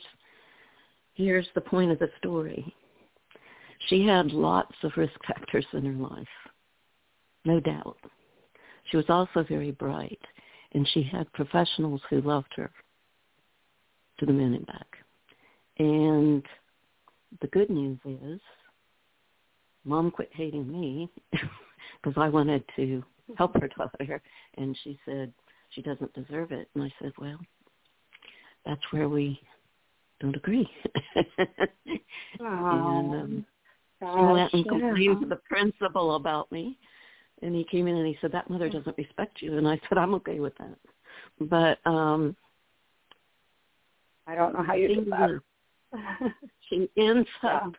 here's 1.13 1.47
the 1.55 1.61
point 1.61 1.91
of 1.91 1.99
the 1.99 2.09
story. 2.19 2.73
She 3.87 4.05
had 4.05 4.31
lots 4.31 4.75
of 4.83 4.91
risk 4.95 5.13
factors 5.27 5.65
in 5.73 5.85
her 5.85 5.93
life, 5.93 6.27
no 7.45 7.59
doubt. 7.59 7.97
She 8.89 8.97
was 8.97 9.05
also 9.09 9.43
very 9.47 9.71
bright, 9.71 10.21
and 10.73 10.87
she 10.93 11.03
had 11.03 11.31
professionals 11.33 12.01
who 12.09 12.21
loved 12.21 12.53
her 12.55 12.71
to 14.19 14.25
the 14.25 14.33
moon 14.33 14.53
and 14.53 14.65
back. 14.65 14.97
And 15.79 16.43
the 17.41 17.47
good 17.47 17.69
news 17.69 17.97
is 18.05 18.39
mom 19.85 20.11
quit 20.11 20.29
hating 20.33 20.71
me 20.71 21.09
because 21.31 22.17
I 22.17 22.29
wanted 22.29 22.63
to 22.75 23.03
help 23.37 23.59
her 23.59 23.67
daughter, 23.77 24.21
and 24.57 24.77
she 24.83 24.99
said 25.05 25.33
she 25.71 25.81
doesn't 25.81 26.13
deserve 26.13 26.51
it. 26.51 26.69
And 26.75 26.83
I 26.83 26.93
said, 27.01 27.13
well, 27.17 27.39
that's 28.65 28.81
where 28.91 29.09
we 29.09 29.39
don't 30.19 30.35
agree. 30.35 30.69
and 32.39 33.15
um, 33.15 33.45
he 34.01 34.07
went 34.07 34.53
and 34.53 34.67
complained 34.67 35.21
to 35.21 35.27
the 35.27 35.39
principal 35.47 36.15
about 36.15 36.51
me. 36.51 36.77
And 37.41 37.55
he 37.55 37.63
came 37.63 37.87
in 37.87 37.95
and 37.95 38.07
he 38.07 38.17
said, 38.21 38.31
that 38.31 38.49
mother 38.49 38.69
doesn't 38.69 38.97
respect 38.97 39.41
you. 39.41 39.57
And 39.57 39.67
I 39.67 39.79
said, 39.87 39.97
I'm 39.97 40.13
okay 40.15 40.39
with 40.39 40.53
that. 40.57 40.77
But 41.39 41.79
um 41.89 42.35
I 44.27 44.35
don't 44.35 44.53
know 44.53 44.63
how 44.63 44.75
you 44.75 44.95
do 44.95 45.05
that. 45.05 45.41
she 46.69 46.89
ends 46.97 47.27
up 47.43 47.73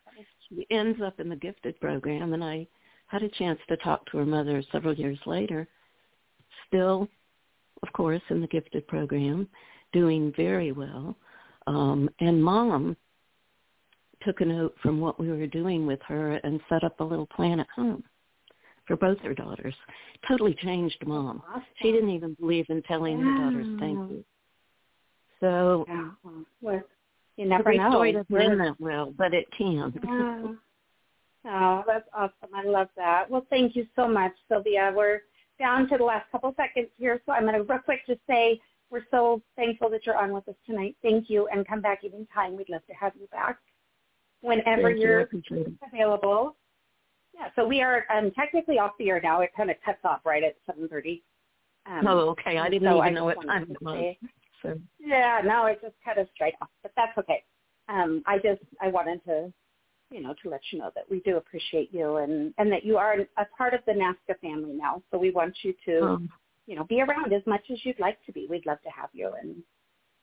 she 0.49 0.66
ends 0.70 1.01
up 1.03 1.19
in 1.19 1.28
the 1.28 1.36
gifted 1.36 1.78
program 1.81 2.35
and 2.35 2.44
I 2.44 2.66
had 3.07 3.23
a 3.23 3.28
chance 3.28 3.59
to 3.69 3.77
talk 3.78 4.05
to 4.11 4.19
her 4.19 4.27
mother 4.27 4.62
several 4.73 4.94
years 4.94 5.19
later, 5.27 5.69
still 6.66 7.09
of 7.82 7.93
course 7.93 8.23
in 8.31 8.40
the 8.40 8.47
gifted 8.49 8.86
program, 8.86 9.49
doing 9.93 10.32
very 10.36 10.73
well. 10.73 11.16
Um 11.66 12.11
and 12.20 12.43
mom 12.43 12.97
took 14.24 14.40
a 14.40 14.44
note 14.44 14.74
from 14.82 15.01
what 15.01 15.20
we 15.20 15.28
were 15.28 15.47
doing 15.47 15.86
with 15.86 16.01
her 16.07 16.32
and 16.44 16.61
set 16.69 16.85
up 16.85 17.01
a 17.01 17.05
little 17.05 17.27
plan 17.27 17.61
at 17.61 17.69
home 17.74 18.03
for 18.86 18.97
both 18.97 19.19
her 19.20 19.35
daughters. 19.35 19.74
Totally 20.28 20.55
changed 20.62 20.97
mom. 21.07 21.43
Awesome. 21.49 21.65
She 21.81 21.93
didn't 21.93 22.11
even 22.11 22.35
believe 22.35 22.66
in 22.69 22.82
telling 22.82 23.19
yeah. 23.19 23.24
her 23.24 23.44
daughters 23.44 23.81
thank 23.81 24.11
you. 24.11 24.24
So 25.40 25.85
yeah. 25.89 26.11
well, 26.61 26.82
you 27.36 27.47
never 27.47 27.74
know. 27.74 27.90
story 27.90 28.12
doesn't 28.12 28.36
end 28.36 28.61
that 28.61 28.77
well, 28.78 29.12
but 29.16 29.35
it 29.35 29.47
can. 29.57 30.59
Yeah. 31.44 31.81
Oh, 31.81 31.82
that's 31.89 32.09
awesome. 32.15 32.55
I 32.55 32.62
love 32.62 32.86
that. 32.97 33.28
Well, 33.28 33.44
thank 33.51 33.74
you 33.74 33.85
so 33.97 34.07
much, 34.07 34.31
Sylvia. 34.49 34.93
We're 34.94 35.23
down 35.59 35.89
to 35.89 35.99
the 35.99 36.05
last 36.05 36.31
couple 36.31 36.55
seconds 36.57 36.86
here, 36.97 37.20
so 37.27 37.32
I'm 37.32 37.43
going 37.43 37.55
to 37.55 37.65
real 37.65 37.81
quick 37.81 38.07
just 38.07 38.20
say 38.28 38.61
we're 38.90 39.03
so 39.11 39.43
thankful 39.57 39.90
that 39.90 40.07
you're 40.07 40.16
on 40.16 40.32
with 40.32 40.47
us 40.47 40.55
tonight. 40.66 40.94
Thank 41.03 41.28
you, 41.28 41.49
and 41.49 41.66
come 41.66 41.81
back 41.81 42.03
anytime. 42.05 42.57
We'd 42.57 42.69
love 42.69 42.86
to 42.86 42.93
have 42.93 43.15
you 43.19 43.27
back 43.32 43.59
whenever 44.43 44.90
Thank 44.90 45.02
you're 45.02 45.28
you. 45.51 45.78
available. 45.93 46.56
Yeah, 47.35 47.48
so 47.56 47.66
we 47.66 47.81
are 47.81 48.05
um, 48.14 48.31
technically 48.32 48.78
off 48.78 48.93
the 48.98 49.09
air 49.09 49.20
now. 49.23 49.40
It 49.40 49.51
kind 49.56 49.70
of 49.70 49.77
cuts 49.85 50.01
off 50.05 50.20
right 50.24 50.43
at 50.44 50.55
7.30. 50.69 51.23
Um, 51.86 52.06
oh, 52.06 52.19
okay. 52.31 52.59
I 52.59 52.69
didn't 52.69 52.86
so 52.86 52.98
even 52.98 53.02
I 53.02 53.10
know 53.10 53.24
what 53.24 53.44
time 53.47 53.66
it 53.70 53.82
was. 53.82 54.14
So. 54.62 54.78
Yeah, 55.01 55.40
no, 55.44 55.66
it 55.66 55.81
just 55.82 55.94
cut 56.05 56.19
us 56.19 56.28
straight 56.35 56.55
off, 56.60 56.69
but 56.82 56.93
that's 56.97 57.16
okay. 57.19 57.43
Um, 57.89 58.23
I 58.27 58.36
just, 58.36 58.60
I 58.81 58.89
wanted 58.89 59.24
to, 59.24 59.52
you 60.10 60.23
know, 60.23 60.35
to 60.43 60.51
let 60.51 60.60
you 60.70 60.78
know 60.78 60.90
that 60.94 61.05
we 61.10 61.20
do 61.20 61.36
appreciate 61.36 61.93
you 61.93 62.16
and, 62.16 62.55
and 62.59 62.70
that 62.70 62.85
you 62.85 62.97
are 62.97 63.16
a 63.39 63.47
part 63.56 63.74
of 63.74 63.81
the 63.86 63.93
NAASCA 63.93 64.39
family 64.40 64.74
now. 64.74 65.02
So 65.10 65.19
we 65.19 65.31
want 65.31 65.56
you 65.62 65.74
to, 65.86 66.05
um, 66.05 66.31
you 66.66 66.77
know, 66.77 66.85
be 66.85 67.01
around 67.01 67.32
as 67.32 67.43
much 67.47 67.62
as 67.73 67.78
you'd 67.85 67.98
like 67.98 68.19
to 68.27 68.32
be. 68.32 68.47
We'd 68.48 68.66
love 68.66 68.81
to 68.82 68.90
have 68.90 69.09
you. 69.12 69.32
And 69.40 69.56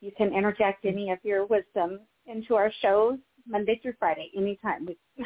you 0.00 0.12
can 0.16 0.32
interject 0.32 0.86
any 0.86 1.10
of 1.10 1.18
your 1.22 1.44
wisdom 1.44 2.00
into 2.26 2.54
our 2.54 2.72
shows 2.80 3.18
Monday 3.50 3.78
through 3.82 3.94
Friday, 3.98 4.30
anytime. 4.36 4.86
We 4.86 4.96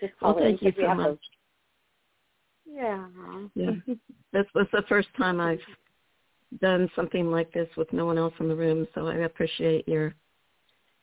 just 0.00 0.16
call 0.18 0.34
well, 0.34 0.44
thank 0.44 0.62
you 0.62 0.72
so 0.80 0.94
much. 0.94 1.18
Yeah. 2.64 3.06
Yeah. 3.54 3.72
this 4.32 4.46
was 4.54 4.66
the 4.72 4.84
first 4.88 5.08
time 5.18 5.40
I've 5.40 5.58
done 6.60 6.88
something 6.94 7.30
like 7.30 7.52
this 7.52 7.68
with 7.76 7.92
no 7.92 8.06
one 8.06 8.18
else 8.18 8.34
in 8.38 8.48
the 8.48 8.54
room, 8.54 8.86
so 8.94 9.08
I 9.08 9.16
appreciate 9.16 9.88
your 9.88 10.14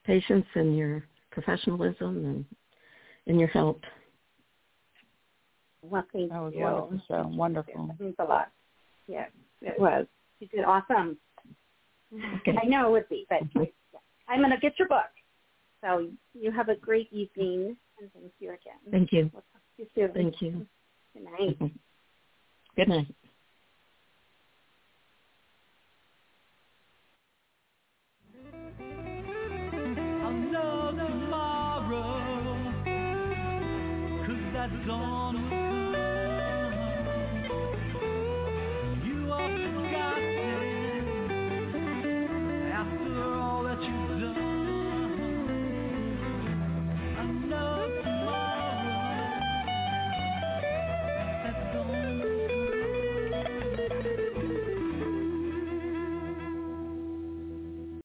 patience 0.05 0.45
and 0.55 0.77
your 0.77 1.03
professionalism 1.31 2.25
and 2.25 2.45
and 3.27 3.39
your 3.39 3.49
help. 3.49 3.81
Well, 5.81 6.05
thank 6.11 6.31
That 6.31 6.41
was 6.41 6.53
you. 6.55 6.61
wonderful 6.61 7.01
show. 7.07 7.27
Wonderful. 7.35 7.87
That 7.87 7.99
means 7.99 8.15
a 8.19 8.23
lot. 8.23 8.51
Yeah, 9.07 9.25
it 9.61 9.79
was. 9.79 10.07
You 10.39 10.47
did 10.47 10.63
awesome. 10.63 11.17
Okay. 12.37 12.57
I 12.61 12.65
know 12.65 12.87
it 12.87 12.91
would 12.91 13.09
be, 13.09 13.27
but. 13.29 13.39
I'm 14.29 14.39
going 14.41 14.51
to 14.51 14.57
get 14.57 14.77
your 14.77 14.87
book. 14.87 15.09
So 15.81 16.09
you 16.33 16.51
have 16.51 16.69
a 16.69 16.75
great 16.75 17.11
evening, 17.11 17.77
and 17.99 18.11
thank 18.13 18.31
you 18.39 18.49
again. 18.49 18.79
Thank 18.91 19.11
you. 19.11 19.29
We'll 19.33 19.43
talk 19.53 19.61
to 19.77 19.83
you 19.83 19.87
soon. 19.95 20.13
Thank 20.13 20.41
you. 20.41 20.67
Good 21.13 21.23
night. 21.23 21.59
Mm-hmm. 21.59 21.67
Good 22.75 22.89
night. 22.89 23.07
I'll 34.91 35.38